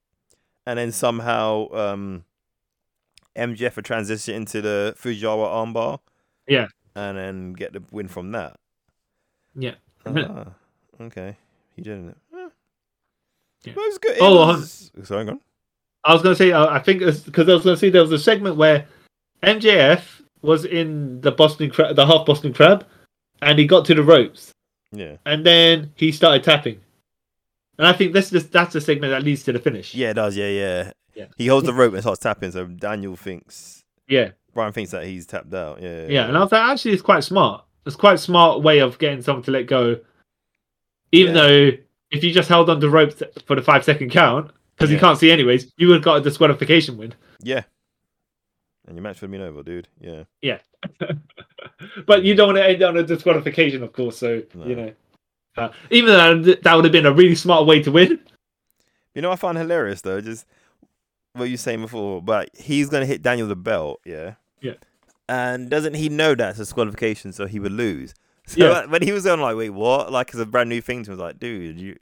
and 0.65 0.79
then 0.79 0.91
somehow 0.91 1.71
um 1.73 2.23
MJF 3.35 3.75
would 3.75 3.85
transition 3.85 4.35
into 4.35 4.61
the 4.61 4.95
Fujiwara 4.97 5.47
armbar. 5.47 5.99
Yeah. 6.47 6.67
and 6.95 7.17
then 7.17 7.53
get 7.53 7.71
the 7.73 7.81
win 7.91 8.07
from 8.09 8.31
that. 8.33 8.57
Yeah. 9.55 9.75
Ah, 10.05 10.47
okay, 10.99 11.37
he 11.75 11.81
didn't. 11.83 12.09
it. 12.09 12.17
Eh. 12.33 12.49
Yeah. 13.63 13.73
But 13.75 13.81
it 13.81 13.87
was 13.89 13.97
good. 13.99 14.11
It 14.17 14.21
Oh, 14.21 14.35
was... 14.47 14.91
sorry, 15.03 15.25
go 15.25 15.31
on. 15.33 15.39
I 16.03 16.13
was 16.13 16.23
gonna 16.23 16.35
say, 16.35 16.51
uh, 16.51 16.67
I 16.67 16.79
think 16.79 16.99
because 17.25 17.47
I 17.47 17.53
was 17.53 17.63
gonna 17.63 17.77
say 17.77 17.89
there 17.91 18.01
was 18.01 18.11
a 18.11 18.17
segment 18.19 18.55
where 18.57 18.87
MJF 19.43 20.01
was 20.41 20.65
in 20.65 21.21
the 21.21 21.31
Boston, 21.31 21.69
Cra- 21.69 21.93
the 21.93 22.05
half 22.07 22.25
Boston 22.25 22.53
Crab, 22.53 22.85
and 23.41 23.59
he 23.59 23.67
got 23.67 23.85
to 23.85 23.93
the 23.93 24.03
ropes, 24.03 24.51
Yeah, 24.91 25.17
and 25.25 25.45
then 25.45 25.91
he 25.95 26.11
started 26.11 26.43
tapping, 26.43 26.81
and 27.81 27.87
I 27.87 27.93
think 27.93 28.13
this, 28.13 28.29
this 28.29 28.43
that's 28.45 28.73
the 28.73 28.79
segment 28.79 29.09
that 29.11 29.23
leads 29.23 29.41
to 29.43 29.51
the 29.51 29.59
finish. 29.59 29.93
yeah, 29.95 30.11
it 30.11 30.13
does. 30.13 30.37
Yeah, 30.37 30.47
yeah. 30.49 30.91
Yeah. 31.15 31.25
He 31.35 31.47
holds 31.47 31.65
the 31.65 31.73
rope 31.73 31.91
and 31.93 32.01
starts 32.01 32.19
tapping. 32.21 32.51
So 32.51 32.65
Daniel 32.67 33.15
thinks 33.17 33.83
yeah, 34.07 34.29
Bryan 34.53 34.71
thinks 34.71 34.91
that 34.91 35.05
he's 35.05 35.25
tapped 35.25 35.53
out. 35.53 35.81
Yeah, 35.81 36.05
yeah. 36.07 36.27
And 36.27 36.37
I 36.37 36.41
was 36.41 36.51
like, 36.51 36.61
actually, 36.61 36.93
it's 36.93 37.01
quite 37.01 37.23
smart. 37.25 37.65
It's 37.85 37.95
quite 37.97 38.13
a 38.13 38.17
smart 38.17 38.61
way 38.61 38.79
of 38.79 38.97
getting 38.99 39.21
someone 39.21 39.43
to 39.43 39.51
let 39.51 39.65
go, 39.65 39.99
even 41.11 41.35
Yeah. 41.35 41.41
though 41.41 41.69
if 42.11 42.23
you 42.23 42.31
just 42.31 42.47
held 42.49 42.69
on 42.69 42.79
the 42.79 42.89
rope 42.89 43.13
for 43.45 43.55
the 43.55 43.61
five 43.61 43.83
second 43.83 44.11
count 44.11 44.51
because 44.75 44.89
you 44.91 44.97
Yeah. 44.97 45.01
can't 45.01 45.17
see 45.17 45.31
anyways, 45.31 45.71
you 45.77 45.87
would 45.87 45.95
have 45.95 46.03
got 46.03 46.17
a 46.17 46.21
disqualification 46.21 46.97
win. 46.97 47.13
yeah. 47.41 47.63
And 48.87 48.95
your 48.97 49.03
match 49.03 49.21
would 49.21 49.27
have 49.27 49.31
been 49.31 49.41
over, 49.41 49.63
dude. 49.63 49.87
Yeah. 49.99 50.23
Yeah, 50.41 50.57
but 52.07 52.23
you 52.23 52.35
don't 52.35 52.47
want 52.47 52.57
to 52.57 52.67
end 52.67 52.81
on 52.83 52.97
a 52.97 53.03
disqualification, 53.03 53.83
of 53.83 53.93
course. 53.93 54.17
So 54.17 54.41
No. 54.55 54.65
you 54.65 54.75
know, 54.75 54.91
uh, 55.57 55.69
even 55.89 56.13
though 56.13 56.53
that 56.61 56.75
would 56.75 56.85
have 56.85 56.91
been 56.91 57.05
a 57.05 57.13
really 57.13 57.35
smart 57.35 57.65
way 57.65 57.81
to 57.83 57.91
win. 57.91 58.19
you 59.13 59.21
know 59.21 59.29
what 59.29 59.39
I 59.39 59.41
find 59.41 59.57
hilarious 59.57 60.01
though, 60.01 60.21
just 60.21 60.45
what 61.33 61.45
you 61.45 61.53
were 61.53 61.57
saying 61.57 61.81
before. 61.81 62.21
But 62.21 62.49
he's 62.57 62.89
gonna 62.89 63.05
hit 63.05 63.21
Daniel 63.21 63.47
the 63.47 63.55
belt. 63.55 63.99
Yeah. 64.05 64.35
Yeah. 64.61 64.73
And 65.29 65.69
doesn't 65.69 65.93
he 65.95 66.09
know 66.09 66.35
that's 66.35 66.57
a 66.57 66.61
disqualification, 66.63 67.31
so 67.33 67.45
he 67.47 67.59
would 67.59 67.71
lose? 67.73 68.13
So 68.47 68.57
Yeah. 68.67 68.85
when 68.87 69.03
he 69.03 69.11
was 69.11 69.25
on, 69.27 69.39
like, 69.39 69.55
wait, 69.55 69.69
what? 69.69 70.11
Like, 70.11 70.29
it's 70.29 70.39
a 70.39 70.45
brand 70.47 70.67
new 70.67 70.81
thing 70.81 71.03
to 71.03 71.11
him. 71.11 71.13
I 71.13 71.23
was 71.23 71.31
like, 71.33 71.39
dude, 71.39 71.79
you. 71.79 71.95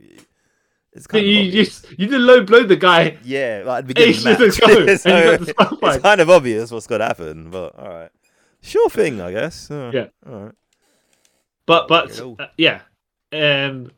It's 0.94 1.06
You 1.06 1.10
kind 1.10 1.26
of 1.26 1.30
you 1.32 1.52
just 1.52 1.92
you 2.00 2.08
did 2.08 2.22
low 2.22 2.44
blow 2.44 2.64
the 2.64 2.78
guy. 2.78 3.18
Yeah, 3.24 3.64
like 3.66 3.80
at 3.80 3.88
the 3.88 3.94
beginning 3.94 4.16
of 4.16 4.38
the 4.40 4.46
match. 4.88 5.00
So 5.02 5.38
disqualified. 5.38 5.96
it's 5.96 6.02
kind 6.04 6.22
of 6.22 6.30
obvious 6.32 6.72
what's 6.72 6.88
going 6.88 7.00
to 7.02 7.06
happen, 7.06 7.52
but 7.52 7.78
all 7.78 7.90
right. 7.90 8.10
Sure 8.62 8.90
thing, 8.90 9.20
I 9.22 9.32
guess. 9.32 9.70
Uh, 9.70 9.92
Yeah. 9.94 10.08
All 10.28 10.40
right. 10.46 10.56
But 11.68 11.88
but 11.90 12.20
uh, 12.20 12.48
yeah, 12.58 12.82
um, 13.34 13.92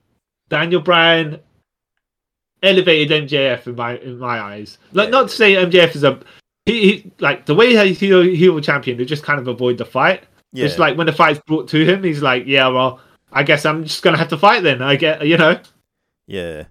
Daniel 0.50 0.82
Bryan 0.82 1.40
elevated 2.64 3.28
MJF 3.28 3.68
in 3.68 3.76
my 3.76 3.98
in 3.98 4.20
my 4.20 4.40
eyes. 4.40 4.78
Like 4.94 5.08
Yeah. 5.08 5.12
not 5.12 5.30
to 5.30 5.36
say 5.36 5.54
MJF 5.56 5.96
is 5.96 6.04
a 6.04 6.20
he, 6.66 6.82
he 7.02 7.12
like 7.20 7.46
the 7.46 7.56
way 7.56 7.76
he's 7.88 8.00
heel, 8.00 8.22
heel 8.22 8.60
champion 8.62 8.98
to 8.98 9.06
just 9.06 9.24
kind 9.24 9.40
of 9.40 9.48
avoid 9.48 9.78
the 9.78 9.86
fight. 9.86 10.24
Yeah. 10.54 10.66
It's 10.66 10.78
like 10.78 10.98
when 10.98 11.08
the 11.08 11.14
fight's 11.14 11.40
brought 11.48 11.68
to 11.70 11.84
him, 11.86 12.04
he's 12.04 12.22
like, 12.22 12.44
yeah, 12.46 12.68
well, 12.68 13.00
I 13.32 13.44
guess 13.44 13.66
I'm 13.66 13.84
just 13.84 14.04
gonna 14.04 14.18
have 14.18 14.28
to 14.30 14.38
fight 14.38 14.62
then. 14.64 14.82
I 14.82 14.96
get, 14.96 15.26
you 15.26 15.38
know. 15.38 15.60
Yeah. 16.28 16.66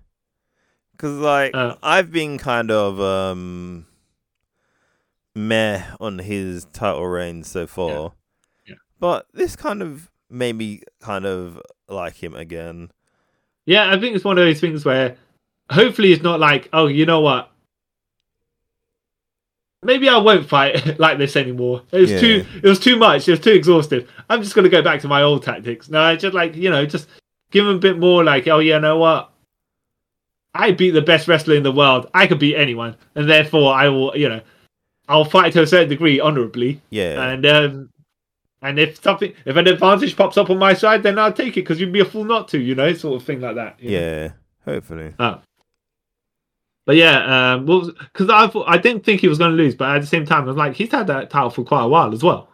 Cause 0.98 1.12
like 1.12 1.54
Uh. 1.54 1.76
I've 1.82 2.12
been 2.12 2.38
kind 2.38 2.70
of 2.70 3.00
um 3.00 3.86
meh 5.34 5.82
on 5.98 6.18
his 6.18 6.66
title 6.72 7.06
reign 7.06 7.42
so 7.42 7.66
far. 7.66 8.12
Yeah. 8.66 8.74
But 8.98 9.26
this 9.32 9.56
kind 9.56 9.82
of 9.82 10.10
made 10.28 10.56
me 10.56 10.82
kind 11.00 11.24
of 11.26 11.60
like 11.90 12.14
him 12.16 12.34
again. 12.34 12.90
Yeah, 13.66 13.90
I 13.92 13.98
think 14.00 14.16
it's 14.16 14.24
one 14.24 14.38
of 14.38 14.44
those 14.44 14.60
things 14.60 14.84
where 14.84 15.16
hopefully 15.70 16.12
it's 16.12 16.22
not 16.22 16.40
like, 16.40 16.68
oh, 16.72 16.86
you 16.86 17.06
know 17.06 17.20
what? 17.20 17.50
Maybe 19.82 20.08
I 20.08 20.18
won't 20.18 20.48
fight 20.48 20.98
like 20.98 21.18
this 21.18 21.36
anymore. 21.36 21.82
It 21.92 22.00
was 22.02 22.10
Yeah. 22.10 22.20
too 22.20 22.46
it 22.62 22.68
was 22.68 22.78
too 22.80 22.96
much, 22.96 23.26
it 23.28 23.32
was 23.32 23.40
too 23.40 23.52
exhaustive. 23.52 24.10
I'm 24.28 24.42
just 24.42 24.54
gonna 24.54 24.68
go 24.68 24.82
back 24.82 25.00
to 25.02 25.08
my 25.08 25.22
old 25.22 25.42
tactics. 25.42 25.88
No, 25.88 26.00
I 26.00 26.16
just 26.16 26.34
like, 26.34 26.54
you 26.54 26.70
know, 26.70 26.84
just 26.84 27.08
give 27.50 27.66
him 27.66 27.76
a 27.76 27.78
bit 27.78 27.98
more 27.98 28.22
like, 28.22 28.46
oh 28.48 28.58
yeah, 28.58 28.78
know 28.78 28.98
what? 28.98 29.30
I 30.54 30.72
beat 30.72 30.90
the 30.90 31.00
best 31.02 31.28
wrestler 31.28 31.54
in 31.54 31.62
the 31.62 31.72
world. 31.72 32.10
I 32.12 32.26
could 32.26 32.40
beat 32.40 32.56
anyone. 32.56 32.96
And 33.14 33.28
therefore 33.30 33.72
I 33.72 33.88
will, 33.88 34.14
you 34.16 34.28
know, 34.28 34.40
I'll 35.08 35.24
fight 35.24 35.52
to 35.54 35.62
a 35.62 35.66
certain 35.66 35.88
degree 35.88 36.20
honorably. 36.20 36.82
Yeah. 36.90 37.22
And 37.30 37.46
um 37.46 37.90
and 38.62 38.78
if 38.78 39.02
something 39.02 39.32
if 39.44 39.56
an 39.56 39.66
advantage 39.66 40.16
pops 40.16 40.36
up 40.36 40.50
on 40.50 40.58
my 40.58 40.74
side, 40.74 41.02
then 41.02 41.18
I'll 41.18 41.32
take 41.32 41.56
it 41.56 41.62
because 41.62 41.80
you'd 41.80 41.92
be 41.92 42.00
a 42.00 42.04
fool 42.04 42.24
not 42.24 42.48
to, 42.48 42.58
you 42.58 42.74
know, 42.74 42.92
sort 42.92 43.20
of 43.20 43.26
thing 43.26 43.40
like 43.40 43.56
that. 43.56 43.76
you 43.80 43.90
know? 43.90 43.98
yeah. 44.00 44.32
Hopefully. 44.64 45.14
But 45.18 46.96
yeah, 46.96 47.52
um, 47.54 47.66
well, 47.66 47.90
because 47.92 48.28
I 48.30 48.46
thought 48.48 48.68
I 48.68 48.76
didn't 48.78 49.04
think 49.04 49.20
he 49.20 49.28
was 49.28 49.38
going 49.38 49.50
to 49.52 49.56
lose, 49.56 49.74
but 49.74 49.94
at 49.94 50.00
the 50.00 50.06
same 50.06 50.24
time, 50.26 50.42
I 50.42 50.46
was 50.46 50.56
like, 50.56 50.74
he's 50.74 50.90
had 50.90 51.06
that 51.06 51.30
title 51.30 51.50
for 51.50 51.62
quite 51.64 51.84
a 51.84 51.88
while 51.88 52.12
as 52.12 52.22
well. 52.22 52.48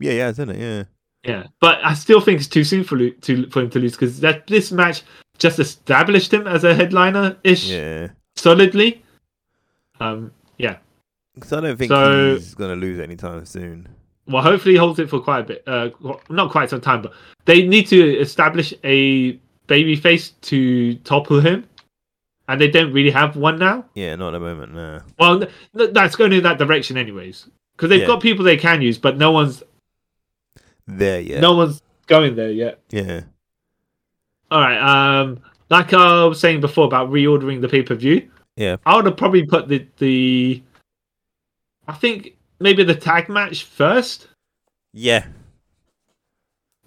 Yeah, 0.00 0.12
yeah, 0.12 0.28
isn't 0.30 0.48
it? 0.50 0.58
Yeah. 0.58 0.84
Yeah, 1.24 1.46
but 1.60 1.78
I 1.84 1.94
still 1.94 2.20
think 2.20 2.40
it's 2.40 2.48
too 2.48 2.64
soon 2.64 2.82
for 2.82 2.98
to 3.10 3.50
for 3.50 3.60
him 3.60 3.70
to 3.70 3.78
lose 3.78 3.92
because 3.92 4.18
that 4.20 4.46
this 4.48 4.72
match 4.72 5.02
just 5.38 5.60
established 5.60 6.32
him 6.34 6.48
as 6.48 6.64
a 6.64 6.74
headliner 6.74 7.36
ish 7.44 7.70
Yeah. 7.70 8.08
solidly. 8.34 9.04
Um, 10.00 10.32
yeah. 10.58 10.78
Because 11.34 11.52
I 11.52 11.60
don't 11.60 11.76
think 11.76 11.90
So- 11.90 12.34
he's 12.34 12.54
gonna 12.54 12.74
lose 12.74 12.98
anytime 12.98 13.44
soon. 13.46 13.88
Well, 14.26 14.42
hopefully 14.42 14.74
he 14.74 14.78
holds 14.78 14.98
it 14.98 15.10
for 15.10 15.20
quite 15.20 15.40
a 15.40 15.44
bit. 15.44 15.62
Uh, 15.66 15.90
not 16.30 16.50
quite 16.50 16.70
some 16.70 16.80
time, 16.80 17.02
but 17.02 17.12
they 17.44 17.66
need 17.66 17.86
to 17.88 18.18
establish 18.18 18.72
a 18.84 19.32
baby 19.66 19.96
face 19.96 20.30
to 20.42 20.94
topple 20.98 21.40
him, 21.40 21.66
and 22.48 22.60
they 22.60 22.68
don't 22.68 22.92
really 22.92 23.10
have 23.10 23.36
one 23.36 23.58
now. 23.58 23.84
Yeah, 23.94 24.14
not 24.16 24.28
at 24.34 24.38
the 24.38 24.40
moment, 24.40 24.74
no. 24.74 25.00
Well, 25.18 25.40
th- 25.40 25.50
th- 25.76 25.90
that's 25.92 26.14
going 26.14 26.32
in 26.32 26.42
that 26.44 26.58
direction, 26.58 26.96
anyways, 26.96 27.48
because 27.76 27.88
they've 27.90 28.00
Yeah. 28.02 28.06
got 28.06 28.20
people 28.22 28.44
they 28.44 28.56
can 28.56 28.80
use, 28.80 28.96
but 28.96 29.16
no 29.16 29.32
one's 29.32 29.62
There 30.86 31.20
yet. 31.20 31.40
no 31.40 31.54
one's 31.56 31.82
going 32.06 32.36
there 32.36 32.50
yet. 32.52 32.80
Yeah. 32.90 33.22
All 34.50 34.60
right. 34.60 34.78
Um, 35.20 35.40
like 35.70 35.92
I 35.94 36.24
was 36.26 36.38
saying 36.38 36.60
before 36.60 36.84
about 36.84 37.10
reordering 37.10 37.60
the 37.60 37.68
pay 37.68 37.82
per 37.82 37.94
view, 37.94 38.28
Yeah. 38.56 38.76
I 38.86 38.94
would 38.96 39.06
have 39.06 39.16
probably 39.16 39.44
put 39.46 39.66
the 39.68 39.86
the. 39.98 40.62
I 41.88 41.94
think 41.94 42.36
maybe 42.62 42.84
the 42.84 42.94
tag 42.94 43.28
match 43.28 43.64
first. 43.64 44.28
Yeah. 44.92 45.26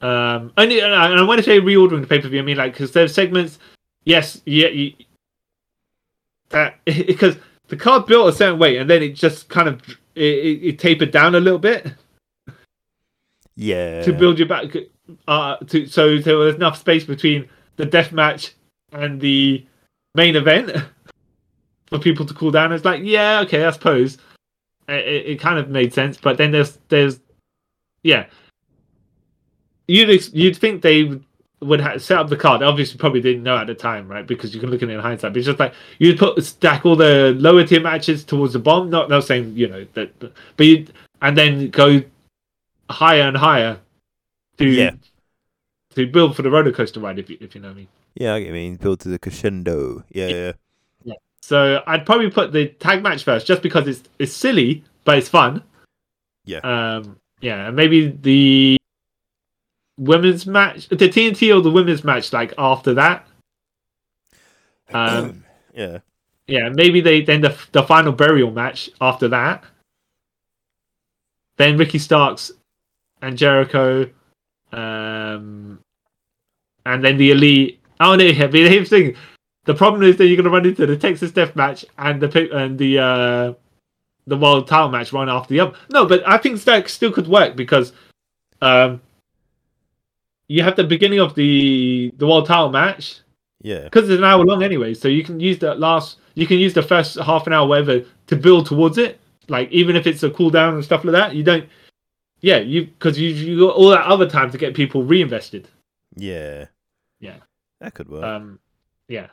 Um, 0.02 0.52
only 0.58 0.82
and 0.82 0.94
I 0.94 1.10
and 1.12 1.28
when 1.28 1.40
I 1.40 1.42
say 1.42 1.60
reordering 1.60 2.02
the 2.02 2.08
pay 2.08 2.20
per 2.20 2.28
view, 2.28 2.40
I 2.40 2.44
mean 2.44 2.58
like 2.58 2.74
because 2.74 2.92
there's 2.92 3.14
segments. 3.14 3.60
Yes, 4.04 4.42
yeah, 4.46 4.68
you, 4.68 4.94
that 6.50 6.80
because 6.86 7.38
the 7.68 7.78
card 7.78 8.06
built 8.06 8.30
a 8.30 8.38
certain 8.38 8.60
way, 8.60 8.78
and 8.78 8.90
then 8.90 9.02
it 9.02 9.16
just 9.16 9.50
kind 9.50 9.68
of 9.68 9.82
it, 10.16 10.24
it, 10.24 10.64
it 10.64 10.80
tapered 10.80 11.12
down 11.12 11.36
a 11.36 11.40
little 11.40 11.60
bit. 11.60 11.94
Yeah. 13.58 14.02
to 14.04 14.12
build 14.12 14.38
you 14.38 14.46
back 14.46 14.66
uh 15.30 15.56
to 15.68 15.88
so 15.88 16.18
there 16.18 16.36
was 16.36 16.56
enough 16.56 16.78
space 16.78 17.06
between 17.06 17.48
the 17.78 17.86
death 17.86 18.12
match 18.12 18.54
and 18.92 19.22
the 19.22 19.66
main 20.14 20.36
event 20.36 20.72
for 21.88 21.98
people 21.98 22.26
to 22.26 22.34
cool 22.34 22.52
down 22.52 22.74
it's 22.74 22.84
like 22.84 23.02
yeah 23.02 23.40
okay 23.40 23.64
i 23.66 23.72
suppose 23.72 24.18
it, 24.88 25.26
it, 25.26 25.40
kind 25.40 25.58
of 25.60 25.70
made 25.70 25.94
sense 25.94 26.18
but 26.18 26.38
then 26.38 26.52
there's 26.52 26.78
there's 26.90 27.20
yeah 28.04 28.26
you'd 29.88 30.10
ex- 30.10 30.34
you'd 30.34 30.58
think 30.58 30.82
they 30.82 31.04
would- 31.06 31.24
would 31.62 31.80
ha- 31.82 31.98
set 31.98 32.18
up 32.18 32.28
the 32.30 32.36
card 32.36 32.62
obviously 32.62 32.98
probably 32.98 33.22
didn't 33.22 33.42
know 33.44 33.58
at 33.58 33.66
the 33.68 33.74
time 33.74 34.08
right 34.08 34.28
because 34.28 34.54
you 34.54 34.60
can 34.60 34.70
look 34.70 34.84
at 34.84 34.90
it 34.90 34.94
in 34.94 35.00
hindsight 35.00 35.32
but 35.34 35.38
it's 35.38 35.46
just 35.48 35.60
like 35.60 35.74
you'd 36.00 36.20
put 36.20 36.44
stack 36.44 36.86
all 36.86 36.96
the 36.96 37.34
lower 37.40 37.66
tier 37.66 37.80
matches 37.82 38.24
towards 38.24 38.54
the 38.54 38.60
bomb 38.60 38.90
not 38.90 39.10
not 39.10 39.24
saying 39.24 39.52
you 39.56 39.68
know 39.68 39.86
that 39.94 40.12
but 40.20 40.66
you 40.66 40.86
and 41.22 41.38
then 41.38 41.70
go 41.70 42.02
higher 42.90 43.22
and 43.24 43.38
higher 43.38 43.80
to 44.58 44.68
Yeah. 44.70 44.92
to 45.96 46.06
build 46.06 46.36
for 46.36 46.42
the 46.44 46.52
roller 46.52 46.72
coaster 46.72 47.00
ride 47.00 47.18
if 47.18 47.30
you, 47.30 47.38
if 47.40 47.56
you 47.56 47.62
know 47.62 47.70
what 47.70 47.74
I 47.74 47.78
mean. 47.78 47.88
Yeah, 48.16 48.36
I 48.36 48.40
get 48.40 48.46
what 48.46 48.48
you 48.50 48.54
mean. 48.54 48.76
Build 48.76 49.00
to 49.02 49.10
the 49.10 49.18
crescendo. 49.20 50.04
Yeah, 50.10 50.28
yeah. 50.28 50.52
So 51.46 51.84
I'd 51.86 52.08
probably 52.08 52.32
put 52.32 52.52
the 52.52 52.70
tag 52.70 53.04
match 53.04 53.24
first 53.24 53.46
just 53.46 53.62
because 53.62 53.88
it's 53.88 54.02
it's 54.18 54.34
silly 54.34 54.84
but 55.04 55.20
it's 55.20 55.30
fun. 55.30 55.62
Yeah. 56.44 56.62
Um 56.64 57.18
yeah, 57.40 57.70
maybe 57.70 58.08
the 58.08 58.78
women's 60.00 60.48
match 60.48 60.90
the 60.90 60.96
TNT 60.96 61.56
or 61.56 61.62
the 61.62 61.70
women's 61.70 62.04
match 62.04 62.34
like 62.34 62.56
after 62.58 62.96
that. 62.96 63.28
Um 64.94 65.44
yeah. 65.76 66.00
yeah, 66.48 66.70
maybe 66.70 67.00
they 67.00 67.22
then 67.22 67.42
the 67.42 67.56
the 67.74 67.84
final 67.84 68.12
burial 68.12 68.50
match 68.50 68.90
after 69.00 69.28
that. 69.28 69.64
Then 71.58 71.78
Ricky 71.78 72.00
Starks 72.00 72.52
and 73.22 73.38
Jericho, 73.38 74.10
um, 74.72 75.80
and 76.86 77.04
then 77.04 77.18
the 77.18 77.32
Elite. 77.32 77.80
Oh 78.00 78.16
no, 78.16 78.24
yeah, 78.24 78.48
but 78.48 78.56
here's 78.56 78.90
the 78.90 79.14
thing. 79.14 79.16
The 79.66 79.74
problem 79.74 80.04
is 80.04 80.18
that 80.18 80.28
you're 80.28 80.38
gonna 80.38 80.50
run 80.50 80.66
into 80.66 80.86
the 80.86 80.98
Texas 80.98 81.32
Death 81.32 81.56
Match 81.56 81.86
and 81.98 82.22
the 82.22 82.56
and 82.56 82.78
the 82.78 83.00
uh, 83.00 83.54
the 84.28 84.38
World 84.38 84.68
Title 84.68 84.90
match 84.90 85.12
one 85.12 85.30
after 85.30 85.54
the 85.54 85.60
other. 85.60 85.78
No, 85.92 86.06
but 86.06 86.28
I 86.28 86.38
think 86.38 86.62
that 86.64 86.90
still 86.90 87.12
could 87.12 87.28
work 87.28 87.56
because 87.56 87.94
um, 88.62 89.02
you 90.48 90.64
have 90.64 90.76
the 90.76 90.84
beginning 90.84 91.20
of 91.20 91.36
the 91.36 92.12
the 92.18 92.28
World 92.28 92.46
Title 92.46 92.70
match 92.70 93.20
Yeah. 93.62 93.84
because 93.84 94.10
it's 94.10 94.18
an 94.20 94.24
hour 94.24 94.44
long 94.44 94.64
anyway, 94.64 94.94
so 94.94 95.08
you 95.08 95.24
can 95.24 95.40
use 95.40 95.60
that 95.60 95.80
last, 95.80 96.18
you 96.36 96.46
can 96.48 96.58
use 96.60 96.74
the 96.74 96.84
first 96.84 97.18
half 97.20 97.48
an 97.48 97.54
hour, 97.54 97.68
whatever, 97.68 98.06
to 98.28 98.36
build 98.36 98.68
towards 98.68 98.98
it. 98.98 99.20
Like 99.48 99.72
even 99.72 99.96
if 99.96 100.08
it's 100.08 100.24
a 100.24 100.30
cooldown 100.30 100.76
and 100.76 100.84
stuff 100.84 101.04
like 101.04 101.14
that, 101.14 101.36
you 101.36 101.44
don't. 101.44 101.68
Yeah, 102.42 102.58
you 102.58 102.86
because 102.86 103.18
you 103.18 103.30
you 103.30 103.60
got 103.60 103.76
all 103.76 103.90
that 103.90 104.06
other 104.06 104.30
time 104.30 104.52
to 104.52 104.58
get 104.58 104.76
people 104.76 105.04
reinvested. 105.04 105.68
Yeah. 106.16 106.66
Yeah. 107.20 107.38
That 107.80 107.94
could 107.96 108.10
work. 108.10 108.24
Um, 108.24 108.60
yeah, 109.08 109.28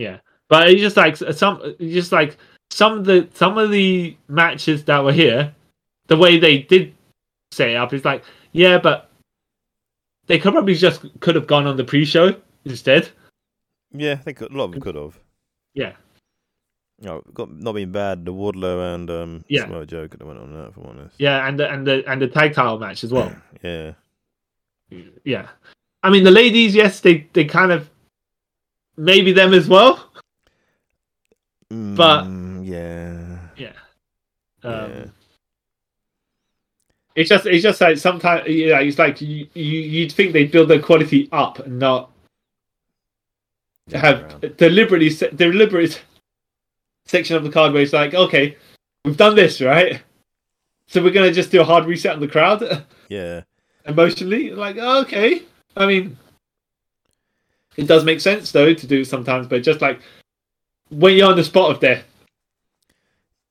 yeah, 0.00 0.18
but 0.48 0.68
it's 0.68 0.80
just 0.80 0.96
like 0.96 1.16
some, 1.16 1.76
just 1.78 2.10
like 2.12 2.36
some 2.70 2.98
of 2.98 3.04
the 3.04 3.28
some 3.34 3.58
of 3.58 3.70
the 3.70 4.16
matches 4.28 4.84
that 4.84 5.04
were 5.04 5.12
here, 5.12 5.54
the 6.06 6.16
way 6.16 6.38
they 6.38 6.58
did 6.62 6.94
set 7.52 7.68
it 7.68 7.76
up 7.76 7.92
is 7.92 8.04
like, 8.04 8.24
yeah, 8.52 8.78
but 8.78 9.10
they 10.26 10.38
could 10.38 10.52
probably 10.52 10.74
just 10.74 11.04
could 11.20 11.34
have 11.34 11.46
gone 11.46 11.66
on 11.66 11.76
the 11.76 11.84
pre-show 11.84 12.34
instead. 12.64 13.10
yeah, 13.92 14.12
I 14.12 14.16
think 14.16 14.40
a 14.40 14.46
lot 14.50 14.64
of 14.64 14.72
them 14.72 14.80
could 14.80 14.94
have. 14.94 15.18
Yeah. 15.74 15.92
No, 17.02 17.22
got 17.34 17.50
not 17.52 17.72
being 17.72 17.92
bad. 17.92 18.24
The 18.24 18.32
Wardlow 18.32 18.94
and 18.94 19.10
um, 19.10 19.44
Yeah. 19.48 19.62
Samoa 19.62 19.86
Joe 19.86 20.06
could 20.08 20.20
have 20.20 20.28
went 20.28 20.40
on 20.40 20.52
that. 20.52 20.68
If 20.68 20.76
I'm 20.76 20.86
honest. 20.86 21.14
Yeah, 21.18 21.46
and 21.48 21.58
the 21.58 21.70
and 21.70 21.86
the 21.86 22.04
and 22.06 22.20
the 22.20 22.28
tag 22.28 22.54
title 22.54 22.78
match 22.78 23.04
as 23.04 23.12
well. 23.12 23.34
Yeah. 23.62 23.92
yeah. 25.24 25.48
I 26.02 26.10
mean, 26.10 26.24
the 26.24 26.30
ladies, 26.30 26.74
yes, 26.74 27.00
they 27.00 27.26
they 27.32 27.44
kind 27.44 27.72
of 27.72 27.88
maybe 29.00 29.32
them 29.32 29.54
as 29.54 29.68
well. 29.68 30.10
But- 31.70 32.24
Mm, 32.24 32.66
yeah. 32.66 33.38
Yeah. 33.56 33.72
Um, 34.68 34.90
Yeah. 34.90 35.04
It's 37.16 37.28
just 37.28 37.44
it's 37.46 37.62
just 37.62 37.80
like 37.80 37.98
sometimes 37.98 38.48
yeah, 38.48 38.80
it's 38.80 38.98
like 38.98 39.20
you, 39.20 39.46
you 39.54 39.80
you'd 39.80 40.12
think 40.12 40.32
they'd 40.32 40.50
build 40.52 40.68
their 40.68 40.80
quality 40.80 41.28
up 41.32 41.58
and 41.58 41.78
not 41.78 42.12
have 43.92 44.22
Around. 44.22 44.56
deliberately 44.56 45.10
se- 45.10 45.32
deliberate 45.34 46.00
section 47.06 47.34
of 47.36 47.42
the 47.42 47.50
card 47.50 47.72
where 47.72 47.82
it's 47.82 47.92
like 47.92 48.14
okay, 48.14 48.56
we've 49.04 49.16
done 49.16 49.34
this 49.34 49.60
right, 49.60 50.00
so 50.86 51.02
we're 51.02 51.10
gonna 51.10 51.32
just 51.32 51.50
do 51.50 51.60
a 51.60 51.64
hard 51.64 51.84
reset 51.84 52.14
on 52.14 52.20
the 52.20 52.28
crowd 52.28 52.86
Yeah. 53.08 53.42
emotionally. 53.86 54.50
Like 54.52 54.76
okay, 54.78 55.42
I 55.76 55.86
mean, 55.86 56.16
it 57.80 57.86
does 57.86 58.04
make 58.04 58.20
sense 58.20 58.52
though 58.52 58.74
to 58.74 58.86
do 58.86 59.04
sometimes, 59.04 59.46
but 59.46 59.62
just 59.62 59.80
like 59.80 60.00
when 60.90 61.16
you're 61.16 61.30
on 61.30 61.36
the 61.36 61.44
spot 61.44 61.70
of 61.70 61.80
death, 61.80 62.04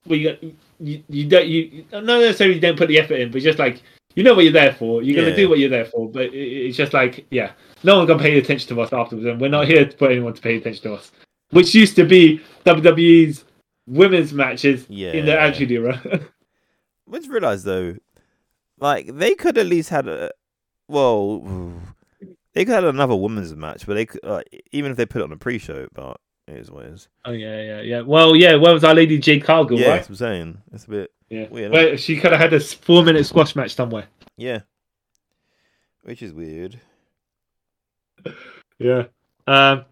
we 0.06 0.24
got 0.24 0.44
you, 0.80 1.04
you 1.10 1.28
don't 1.28 1.48
you 1.48 1.86
not 1.92 2.04
necessarily 2.06 2.56
you 2.56 2.62
don't 2.62 2.78
put 2.78 2.88
the 2.88 3.00
effort 3.00 3.16
in, 3.16 3.32
but 3.32 3.42
just 3.42 3.60
like 3.60 3.82
you 4.16 4.24
know 4.24 4.34
what 4.34 4.44
you're 4.44 4.54
there 4.54 4.74
for. 4.74 5.02
You're 5.02 5.16
gonna 5.16 5.30
Yeah. 5.30 5.36
do 5.36 5.50
what 5.50 5.60
you're 5.60 5.70
there 5.70 5.86
for, 5.86 6.10
but 6.10 6.26
it, 6.26 6.36
it's 6.36 6.78
just 6.78 6.94
like 6.94 7.26
yeah, 7.32 7.52
no 7.84 7.98
one's 7.98 8.08
gonna 8.08 8.22
pay 8.22 8.38
attention 8.38 8.76
to 8.76 8.82
us 8.82 8.94
afterwards, 8.94 9.26
and 9.26 9.42
we're 9.42 9.50
not 9.50 9.68
here 9.68 9.86
to 9.86 9.98
put 9.98 10.12
anyone 10.12 10.34
to 10.34 10.42
pay 10.42 10.58
attention 10.58 10.84
to 10.84 10.94
us, 10.94 11.12
which 11.52 11.74
used 11.74 11.96
to 11.96 12.06
be 12.06 12.42
WWE's 12.66 13.46
women's 13.88 14.34
matches 14.34 14.86
yeah. 14.90 15.14
in 15.14 15.26
the. 15.26 15.40
Attitude 15.40 15.72
Era. 15.72 16.02
I 17.12 17.18
just 17.18 17.30
realized 17.30 17.66
though, 17.66 17.96
like 18.80 19.08
they 19.08 19.34
could 19.34 19.58
at 19.58 19.66
least 19.66 19.90
had 19.90 20.08
a 20.08 20.32
well, 20.88 21.44
they 22.54 22.66
could 22.66 22.74
have 22.74 22.84
had 22.84 22.94
another 22.94 23.16
women's 23.16 23.56
match, 23.56 23.86
but 23.86 23.94
they 23.96 24.06
could 24.06 24.22
uh, 24.24 24.42
even 24.72 24.92
if 24.92 24.98
they 24.98 25.06
put 25.06 25.22
it 25.22 25.26
on 25.26 25.32
a 25.32 25.38
pre-show. 25.38 25.88
But 25.94 26.20
it 26.48 26.58
is 26.58 26.72
what 26.72 26.86
it 26.86 26.94
is. 26.94 27.08
Oh 27.26 27.32
yeah, 27.32 27.62
yeah, 27.62 27.82
yeah. 27.82 28.02
Well, 28.02 28.36
yeah. 28.36 28.56
Where 28.56 28.74
was 28.74 28.84
our 28.84 28.94
lady 28.96 29.18
Jade 29.20 29.44
Cargill? 29.44 29.80
yeah, 29.80 29.88
right? 29.90 29.96
that's 29.98 30.10
what 30.10 30.16
I'm 30.16 30.34
saying. 30.36 30.58
It's 30.74 30.86
a 30.86 30.90
bit 30.90 31.12
Yeah. 31.30 31.48
weird. 31.50 31.72
Well, 31.72 31.96
she 31.98 32.18
could 32.20 32.32
have 32.32 32.40
had 32.42 32.54
a 32.54 32.60
four 32.60 33.04
minute 33.04 33.26
squash 33.26 33.56
match 33.56 33.76
somewhere. 33.76 34.08
yeah, 34.38 34.62
which 36.04 36.22
is 36.22 36.34
weird. 36.34 36.80
Yeah. 38.80 39.04
Um. 39.46 39.84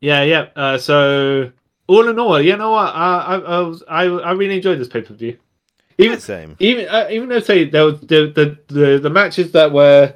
Yeah, 0.00 0.22
yeah. 0.22 0.46
Uh, 0.54 0.78
so 0.78 1.50
all 1.88 2.08
in 2.08 2.18
all, 2.20 2.40
you 2.40 2.56
know 2.56 2.70
what? 2.70 2.94
I 2.94 3.18
I 3.18 3.34
I, 3.38 3.60
was, 3.60 3.82
I, 3.88 4.02
I 4.04 4.32
really 4.32 4.56
enjoyed 4.56 4.78
this 4.78 4.86
pay 4.86 5.02
per 5.02 5.12
view. 5.14 5.38
Even 5.98 6.20
Same. 6.20 6.56
even 6.60 6.88
uh, 6.88 7.08
even 7.10 7.28
though 7.28 7.40
say 7.40 7.64
there 7.68 7.84
was 7.86 8.00
the, 8.00 8.32
the 8.34 8.58
the 8.72 8.98
the 8.98 9.10
matches 9.10 9.50
that 9.52 9.72
were 9.72 10.14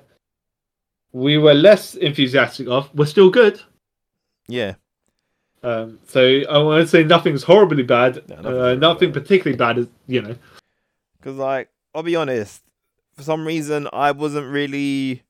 we 1.13 1.39
were 1.39 1.55
less 1.55 1.95
enthusiastic 1.95 2.69
of 2.69 2.93
were 2.95 3.07
still 3.07 3.31
good. 3.31 3.61
Yeah, 4.49 4.75
Um, 5.63 5.99
so 6.07 6.41
I 6.49 6.59
want 6.59 6.83
to 6.83 6.89
say 6.89 7.05
nothing's 7.05 7.43
horribly 7.43 7.83
bad. 7.83 8.17
No, 8.29 8.37
nothing's 8.37 8.47
uh, 8.47 8.51
horribly 8.51 8.77
nothing 8.79 9.13
bad. 9.13 9.23
particularly 9.23 9.57
bad, 9.59 9.79
is 9.79 9.87
you 10.07 10.23
know. 10.23 10.37
because 11.19 11.37
like 11.37 11.69
I'll 11.95 12.03
be 12.03 12.17
honest, 12.17 12.63
for 13.15 13.23
some 13.23 13.47
reason 13.47 13.89
I 13.93 14.13
wasn't 14.13 14.51
really 14.51 15.23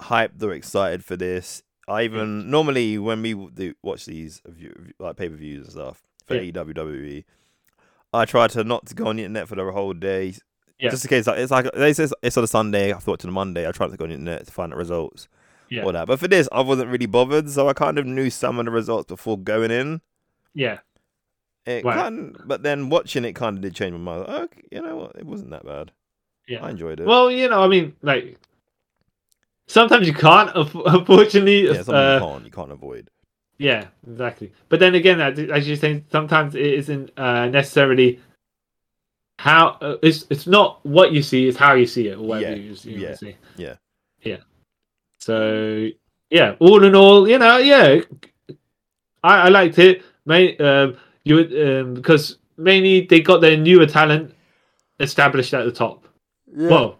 hyped 0.00 0.42
or 0.42 0.52
excited 0.52 1.04
for 1.04 1.16
this. 1.16 1.62
I 1.88 2.04
even 2.04 2.48
normally 2.50 2.96
when 2.98 3.20
we 3.22 3.34
do 3.34 3.74
watch 3.82 4.06
these 4.06 4.40
like 4.98 5.16
pay 5.16 5.28
per 5.28 5.36
views 5.36 5.64
and 5.64 5.72
stuff 5.72 6.02
for 6.26 6.34
Yeah. 6.34 6.52
AEW 6.52 6.74
WWE, 6.74 7.24
I 8.12 8.24
try 8.24 8.46
to 8.48 8.62
not 8.64 8.86
to 8.86 8.94
go 8.94 9.06
on 9.08 9.16
the 9.16 9.24
internet 9.24 9.48
for 9.48 9.56
the 9.56 9.70
whole 9.72 9.92
day. 9.94 10.34
Yeah. 10.78 10.90
Just 10.90 11.04
in 11.04 11.08
case, 11.08 11.26
like 11.26 11.38
it's 11.38 11.50
like 11.52 11.70
they 11.72 11.92
say 11.92 12.08
it's 12.22 12.36
on 12.36 12.44
a 12.44 12.48
Sunday. 12.48 12.92
I 12.92 12.98
thought 12.98 13.20
to 13.20 13.26
the 13.26 13.32
Monday. 13.32 13.66
I 13.68 13.72
tried 13.72 13.90
to 13.90 13.96
go 13.96 14.04
on 14.04 14.10
the 14.10 14.14
internet 14.16 14.46
to 14.46 14.52
find 14.52 14.72
the 14.72 14.76
results. 14.76 15.28
Yeah. 15.70 15.84
All 15.84 15.92
that, 15.92 16.06
but 16.06 16.20
for 16.20 16.28
this, 16.28 16.48
I 16.52 16.60
wasn't 16.60 16.90
really 16.90 17.06
bothered, 17.06 17.48
so 17.48 17.68
I 17.68 17.72
kind 17.72 17.98
of 17.98 18.04
knew 18.06 18.28
some 18.28 18.58
of 18.58 18.66
the 18.66 18.70
results 18.70 19.08
before 19.08 19.38
going 19.38 19.70
in. 19.70 20.02
Yeah, 20.52 20.78
It 21.64 21.84
Right. 21.84 21.96
kind, 21.96 22.36
but 22.44 22.62
then 22.62 22.90
watching 22.90 23.24
it 23.24 23.32
kind 23.32 23.56
of 23.56 23.62
did 23.62 23.74
change 23.74 23.92
my 23.92 23.98
mind. 23.98 24.20
Like, 24.28 24.38
okay, 24.52 24.62
you 24.70 24.82
know 24.82 24.96
what? 24.96 25.16
It 25.16 25.24
wasn't 25.26 25.50
that 25.50 25.64
bad. 25.64 25.90
yeah. 26.46 26.62
I 26.64 26.70
enjoyed 26.70 27.00
it. 27.00 27.06
Well, 27.06 27.30
you 27.30 27.48
know, 27.48 27.62
I 27.64 27.68
mean, 27.68 27.96
like 28.02 28.36
sometimes 29.66 30.06
you 30.06 30.12
can't, 30.12 30.50
unfortunately. 30.86 31.66
yeah, 31.66 31.74
something 31.76 31.94
uh, 31.94 32.14
you 32.14 32.20
can't 32.20 32.44
you 32.44 32.50
can't 32.50 32.72
avoid. 32.72 33.08
Yeah, 33.58 33.86
exactly. 34.08 34.52
But 34.68 34.80
then 34.80 34.94
again, 34.94 35.20
as 35.20 35.38
as 35.38 35.66
you're 35.66 35.76
saying, 35.78 36.04
sometimes 36.12 36.54
it 36.54 36.66
isn't 36.66 37.10
uh, 37.16 37.48
necessarily 37.48 38.20
how 39.38 39.76
uh, 39.80 39.96
it's 40.02 40.26
it's 40.30 40.46
not 40.46 40.84
what 40.86 41.12
you 41.12 41.22
see, 41.22 41.46
it's 41.48 41.56
how 41.58 41.74
you 41.74 41.86
see 41.86 42.08
it, 42.08 42.18
or 42.18 42.22
whatever 42.22 42.56
Yeah, 42.56 42.62
you, 42.62 42.76
you 42.84 42.98
yeah, 42.98 43.14
see. 43.14 43.36
yeah. 43.56 43.76
yeah. 44.22 44.36
So 45.20 45.88
yeah, 46.30 46.54
all 46.60 46.84
in 46.84 46.94
all, 46.94 47.28
you 47.28 47.38
know, 47.38 47.58
yeah, 47.58 48.00
I, 49.22 49.46
I 49.46 49.48
liked 49.48 49.78
it. 49.78 50.02
Main, 50.26 50.60
um, 50.62 50.96
you 51.24 51.38
um, 51.38 51.94
because 51.94 52.38
mainly 52.56 53.02
they 53.06 53.20
got 53.20 53.40
their 53.40 53.56
newer 53.56 53.86
talent 53.86 54.34
established 55.00 55.52
at 55.54 55.64
the 55.64 55.72
top. 55.72 56.06
Yeah. 56.46 56.68
Well, 56.68 56.98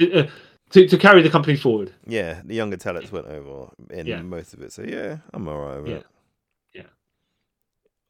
uh, 0.00 0.24
to 0.70 0.88
to 0.88 0.98
carry 0.98 1.22
the 1.22 1.30
company 1.30 1.56
forward. 1.56 1.92
Yeah, 2.06 2.40
the 2.44 2.54
younger 2.54 2.76
talents 2.76 3.12
went 3.12 3.26
over 3.26 3.70
in 3.90 4.06
Yeah. 4.06 4.22
most 4.22 4.54
of 4.54 4.62
it. 4.62 4.72
So 4.72 4.82
yeah, 4.82 5.18
I'm 5.32 5.46
alright 5.48 5.82
with 5.82 5.90
Yeah. 5.92 5.98
it. 5.98 6.06
Yeah. 6.74 6.82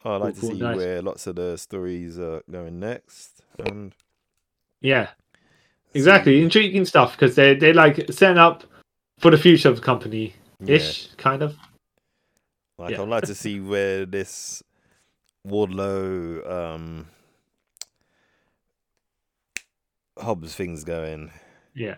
I'd 0.05 0.17
like 0.19 0.21
Cool, 0.21 0.33
to 0.35 0.41
cool, 0.41 0.51
see 0.51 0.57
nice. 0.59 0.77
where 0.77 1.03
lots 1.03 1.27
of 1.27 1.37
the 1.37 1.57
stories 1.57 2.19
are 2.19 2.43
going 2.51 2.79
next. 2.81 3.34
And 3.59 3.95
Yeah. 4.81 5.11
Exactly, 5.95 6.43
intriguing 6.43 6.85
stuff 6.85 7.13
because 7.13 7.37
they 7.37 7.55
they 7.55 7.73
like 7.73 8.11
setting 8.11 8.39
up 8.39 8.65
for 9.19 9.31
the 9.31 9.39
future 9.39 9.69
of 9.69 9.77
the 9.77 9.83
company 9.83 10.35
yeah, 10.59 10.75
ish, 10.75 11.09
kind 11.17 11.41
of. 11.41 11.57
like 12.79 12.91
yeah. 12.91 13.03
I'd 13.03 13.09
like 13.09 13.25
to 13.27 13.35
see 13.45 13.61
where 13.61 14.05
this 14.05 14.61
Wardlow 15.47 16.51
um 16.51 17.07
Hobbs 20.19 20.55
thing's 20.55 20.85
going. 20.85 21.31
Yeah, 21.75 21.97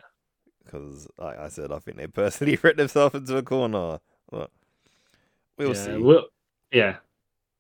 Because, 0.65 1.07
like 1.19 1.39
I 1.39 1.49
said, 1.49 1.71
I 1.71 1.79
think 1.79 1.99
they 1.99 2.07
personally 2.07 2.59
writ 2.63 2.77
themselves 2.77 3.15
into 3.15 3.37
a 3.37 3.43
corner. 3.43 4.01
But 4.31 4.51
we'll 5.59 5.69
yeah, 5.69 5.85
see. 5.85 5.97
We'll, 5.97 6.27
yeah, 6.73 6.97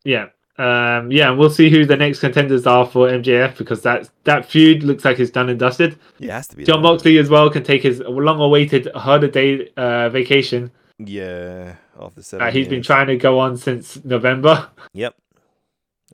yeah, 0.04 0.28
um, 0.58 1.10
yeah. 1.12 1.28
and 1.30 1.38
We'll 1.38 1.50
see 1.50 1.68
who 1.70 1.84
the 1.84 1.96
next 1.96 2.20
contenders 2.20 2.66
are 2.66 2.86
for 2.86 3.08
MJF 3.08 3.56
because 3.58 3.82
that 3.82 4.08
that 4.24 4.46
feud 4.46 4.82
looks 4.82 5.04
like 5.04 5.18
it's 5.20 5.30
done 5.30 5.48
and 5.48 5.58
dusted. 5.58 5.98
yeah, 6.18 6.34
has 6.36 6.48
to 6.48 6.56
be. 6.56 6.64
Jon. 6.64 6.82
Moxley 6.82 7.18
as 7.18 7.28
well 7.28 7.50
can 7.50 7.62
take 7.64 7.82
his 7.82 8.00
long-awaited 8.00 8.88
holiday 8.94 9.68
uh, 9.76 10.08
vacation 10.08 10.70
Yeah, 10.98 11.74
after 12.00 12.22
seven 12.22 12.44
that 12.46 12.52
he's 12.54 12.68
been 12.68 12.82
trying 12.82 13.06
to 13.08 13.16
go 13.16 13.38
on 13.38 13.56
since 13.56 14.02
November. 14.04 14.68
Yep. 14.94 15.14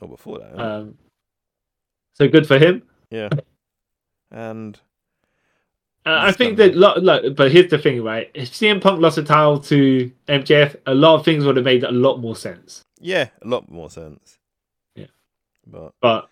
Oh, 0.00 0.06
before 0.08 0.38
that. 0.40 0.52
huh? 0.56 0.62
Um, 0.62 0.98
so 2.14 2.28
good 2.28 2.46
for 2.46 2.58
him. 2.58 2.82
yeah. 3.10 3.28
And 4.30 4.78
Uh, 6.04 6.18
I 6.20 6.32
think 6.32 6.56
that, 6.56 6.74
lo- 6.74 6.96
look, 6.96 7.36
but 7.36 7.52
here's 7.52 7.70
the 7.70 7.78
thing, 7.78 8.02
right? 8.02 8.28
If 8.34 8.50
CM 8.50 8.80
Punk 8.80 9.00
lost 9.00 9.16
the 9.16 9.22
title 9.22 9.60
to 9.60 10.10
MJF, 10.26 10.74
a 10.86 10.94
lot 10.94 11.14
of 11.16 11.24
things 11.24 11.44
would 11.44 11.56
have 11.56 11.64
made 11.64 11.84
a 11.84 11.92
lot 11.92 12.16
more 12.18 12.34
sense. 12.34 12.82
Yeah, 13.02 13.28
a 13.42 13.46
lot 13.48 13.70
more 13.70 13.90
sense. 13.90 14.38
Yeah. 14.94 15.06
But 15.66 15.92
But 16.00 16.28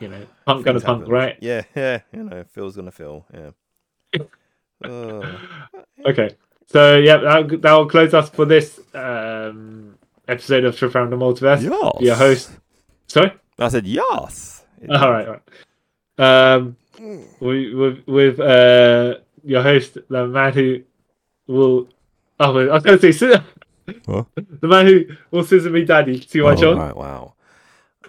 you 0.00 0.08
know, 0.08 0.26
Punk 0.46 0.64
gonna 0.64 0.78
things 0.78 0.84
Punk, 0.84 1.00
happen. 1.00 1.12
right? 1.12 1.36
Yeah, 1.40 1.62
yeah. 1.74 2.00
You 2.12 2.24
know, 2.24 2.44
Phil's 2.52 2.76
gonna 2.76 2.90
Phil. 2.92 3.24
Yeah. 3.32 4.20
Uh, 4.84 5.38
Okay, 6.06 6.30
so 6.66 6.98
yeah, 6.98 7.16
that 7.16 7.62
that 7.62 7.72
will 7.72 7.88
close 7.88 8.12
us 8.12 8.28
for 8.28 8.44
this 8.44 8.78
um, 8.92 9.96
episode 10.28 10.64
of 10.64 10.76
Trip 10.76 10.94
Around 10.94 11.10
the 11.10 11.16
Multiverse. 11.16 11.62
yes. 11.62 12.00
Your 12.02 12.14
host. 12.16 12.50
Sorry. 13.06 13.32
I 13.58 13.68
said 13.68 13.86
yes. 13.86 14.66
All 14.90 15.10
right. 15.10 15.26
all 15.28 15.36
right. 16.18 16.52
Um, 16.58 16.76
we, 17.40 17.74
with 17.74 18.06
with 18.06 18.40
uh 18.40 19.14
your 19.42 19.62
host, 19.62 19.96
the 20.10 20.26
man 20.26 20.52
who 20.52 20.82
will. 21.46 21.88
Oh, 22.40 22.58
I 22.58 22.74
was 22.74 22.82
gonna 22.82 22.98
say 22.98 23.12
scissor- 23.12 23.44
What? 24.06 24.26
the 24.36 24.68
man 24.68 24.86
who 24.86 25.04
will 25.30 25.44
scissor 25.44 25.70
me, 25.70 25.84
daddy. 25.84 26.20
See 26.20 26.40
my 26.40 26.52
Oh, 26.52 26.56
Sean? 26.56 26.76
right, 26.78 26.96
wow. 26.96 27.34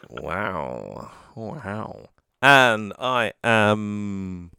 Wow. 0.10 1.12
Wow. 1.36 2.10
And 2.42 2.94
I 3.00 3.34
am 3.44 4.52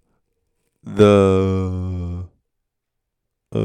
the 0.84 2.24
uh 3.52 3.58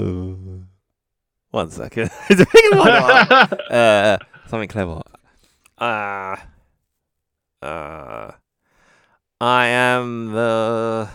one 1.52 1.70
second. 1.70 2.10
it's 2.30 2.42
a 2.42 2.46
big 2.54 2.72
one. 2.74 2.90
uh 3.72 4.18
something 4.48 4.70
clever. 4.70 5.02
Uh 5.78 6.36
uh 7.62 8.32
I 9.42 9.66
am 9.68 10.32
the 10.34 11.10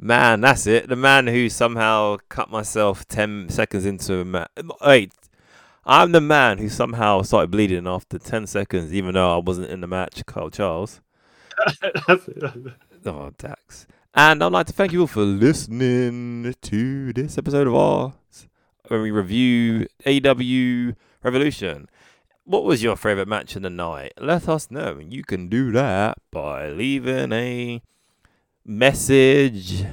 man, 0.00 0.40
that's 0.40 0.66
it. 0.66 0.88
The 0.88 0.96
man 0.96 1.26
who 1.26 1.48
somehow 1.48 2.16
cut 2.28 2.50
myself 2.50 3.06
ten 3.06 3.48
seconds 3.48 3.84
into 3.84 4.20
a 4.20 4.24
match. 4.24 4.50
wait. 4.84 5.12
I'm 5.86 6.12
the 6.12 6.20
man 6.20 6.58
who 6.58 6.68
somehow 6.68 7.22
started 7.22 7.50
bleeding 7.50 7.86
after 7.86 8.18
ten 8.18 8.46
seconds, 8.46 8.92
even 8.92 9.14
though 9.14 9.34
I 9.34 9.38
wasn't 9.38 9.70
in 9.70 9.80
the 9.80 9.86
match, 9.86 10.24
Carl 10.26 10.50
Charles. 10.50 11.00
Oh, 13.06 13.30
Dax. 13.38 13.86
And 14.14 14.44
I'd 14.44 14.52
like 14.52 14.66
to 14.66 14.74
thank 14.74 14.92
you 14.92 15.00
all 15.00 15.06
for 15.06 15.22
listening 15.22 16.54
to 16.60 17.12
this 17.14 17.38
episode 17.38 17.66
of 17.66 17.74
ours 17.74 18.46
when 18.88 19.00
we 19.00 19.10
review 19.10 19.86
AEW 20.04 20.96
Revolution. 21.22 21.88
What 22.44 22.64
was 22.64 22.82
your 22.82 22.96
favorite 22.96 23.28
match 23.28 23.56
of 23.56 23.62
the 23.62 23.70
night? 23.70 24.12
Let 24.20 24.50
us 24.50 24.70
know. 24.70 24.98
And 24.98 25.14
you 25.14 25.24
can 25.24 25.48
do 25.48 25.72
that 25.72 26.18
by 26.30 26.68
leaving 26.68 27.32
a 27.32 27.80
message 28.64 29.84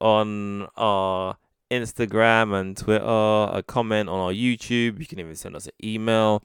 on 0.00 0.68
our 0.76 1.36
Instagram 1.70 2.58
and 2.58 2.76
Twitter, 2.76 3.04
a 3.04 3.62
comment 3.66 4.08
on 4.08 4.18
our 4.18 4.32
YouTube. 4.32 5.00
You 5.00 5.06
can 5.06 5.18
even 5.18 5.34
send 5.34 5.56
us 5.56 5.66
an 5.66 5.72
email. 5.82 6.42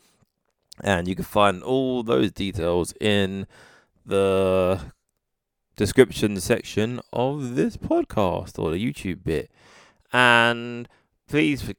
And 0.82 1.08
you 1.08 1.16
can 1.16 1.26
find 1.26 1.62
all 1.62 2.04
those 2.04 2.32
details 2.32 2.94
in 3.02 3.46
the 4.06 4.80
description 5.76 6.40
section 6.40 7.02
of 7.12 7.56
this 7.56 7.76
podcast 7.76 8.58
or 8.58 8.72
the 8.72 8.78
YouTube 8.78 9.24
bit. 9.24 9.52
And 10.14 10.88
please 11.28 11.74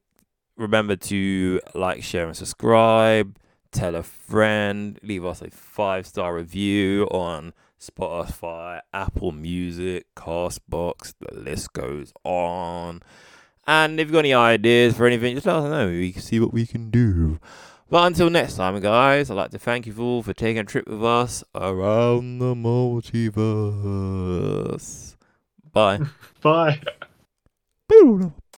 remember 0.56 0.96
to 0.96 1.60
like, 1.74 2.02
share, 2.02 2.26
and 2.26 2.36
subscribe. 2.36 3.36
Tell 3.72 3.94
a 3.94 4.02
friend. 4.02 4.98
Leave 5.02 5.24
us 5.24 5.40
a 5.40 5.50
five 5.50 6.06
star 6.06 6.34
review 6.34 7.04
on 7.10 7.54
Spotify, 7.80 8.80
Apple 8.92 9.32
Music, 9.32 10.06
Castbox, 10.14 11.14
the 11.18 11.34
list 11.34 11.72
goes 11.72 12.12
on. 12.24 13.00
And 13.66 13.98
if 13.98 14.08
you've 14.08 14.12
got 14.12 14.18
any 14.20 14.34
ideas 14.34 14.96
for 14.96 15.06
anything, 15.06 15.34
just 15.34 15.46
let 15.46 15.56
us 15.56 15.64
know. 15.64 15.88
We 15.88 16.12
can 16.12 16.22
see 16.22 16.38
what 16.40 16.52
we 16.52 16.66
can 16.66 16.90
do. 16.90 17.40
But 17.88 18.06
until 18.06 18.30
next 18.30 18.56
time, 18.56 18.78
guys, 18.80 19.30
I'd 19.30 19.34
like 19.34 19.50
to 19.50 19.58
thank 19.58 19.86
you 19.86 19.94
all 19.98 20.22
for 20.22 20.32
taking 20.32 20.58
a 20.58 20.64
trip 20.64 20.86
with 20.86 21.04
us 21.04 21.42
around 21.54 22.38
the 22.38 22.54
multiverse. 22.54 25.16
Bye. 25.72 26.00
Bye. 26.42 26.80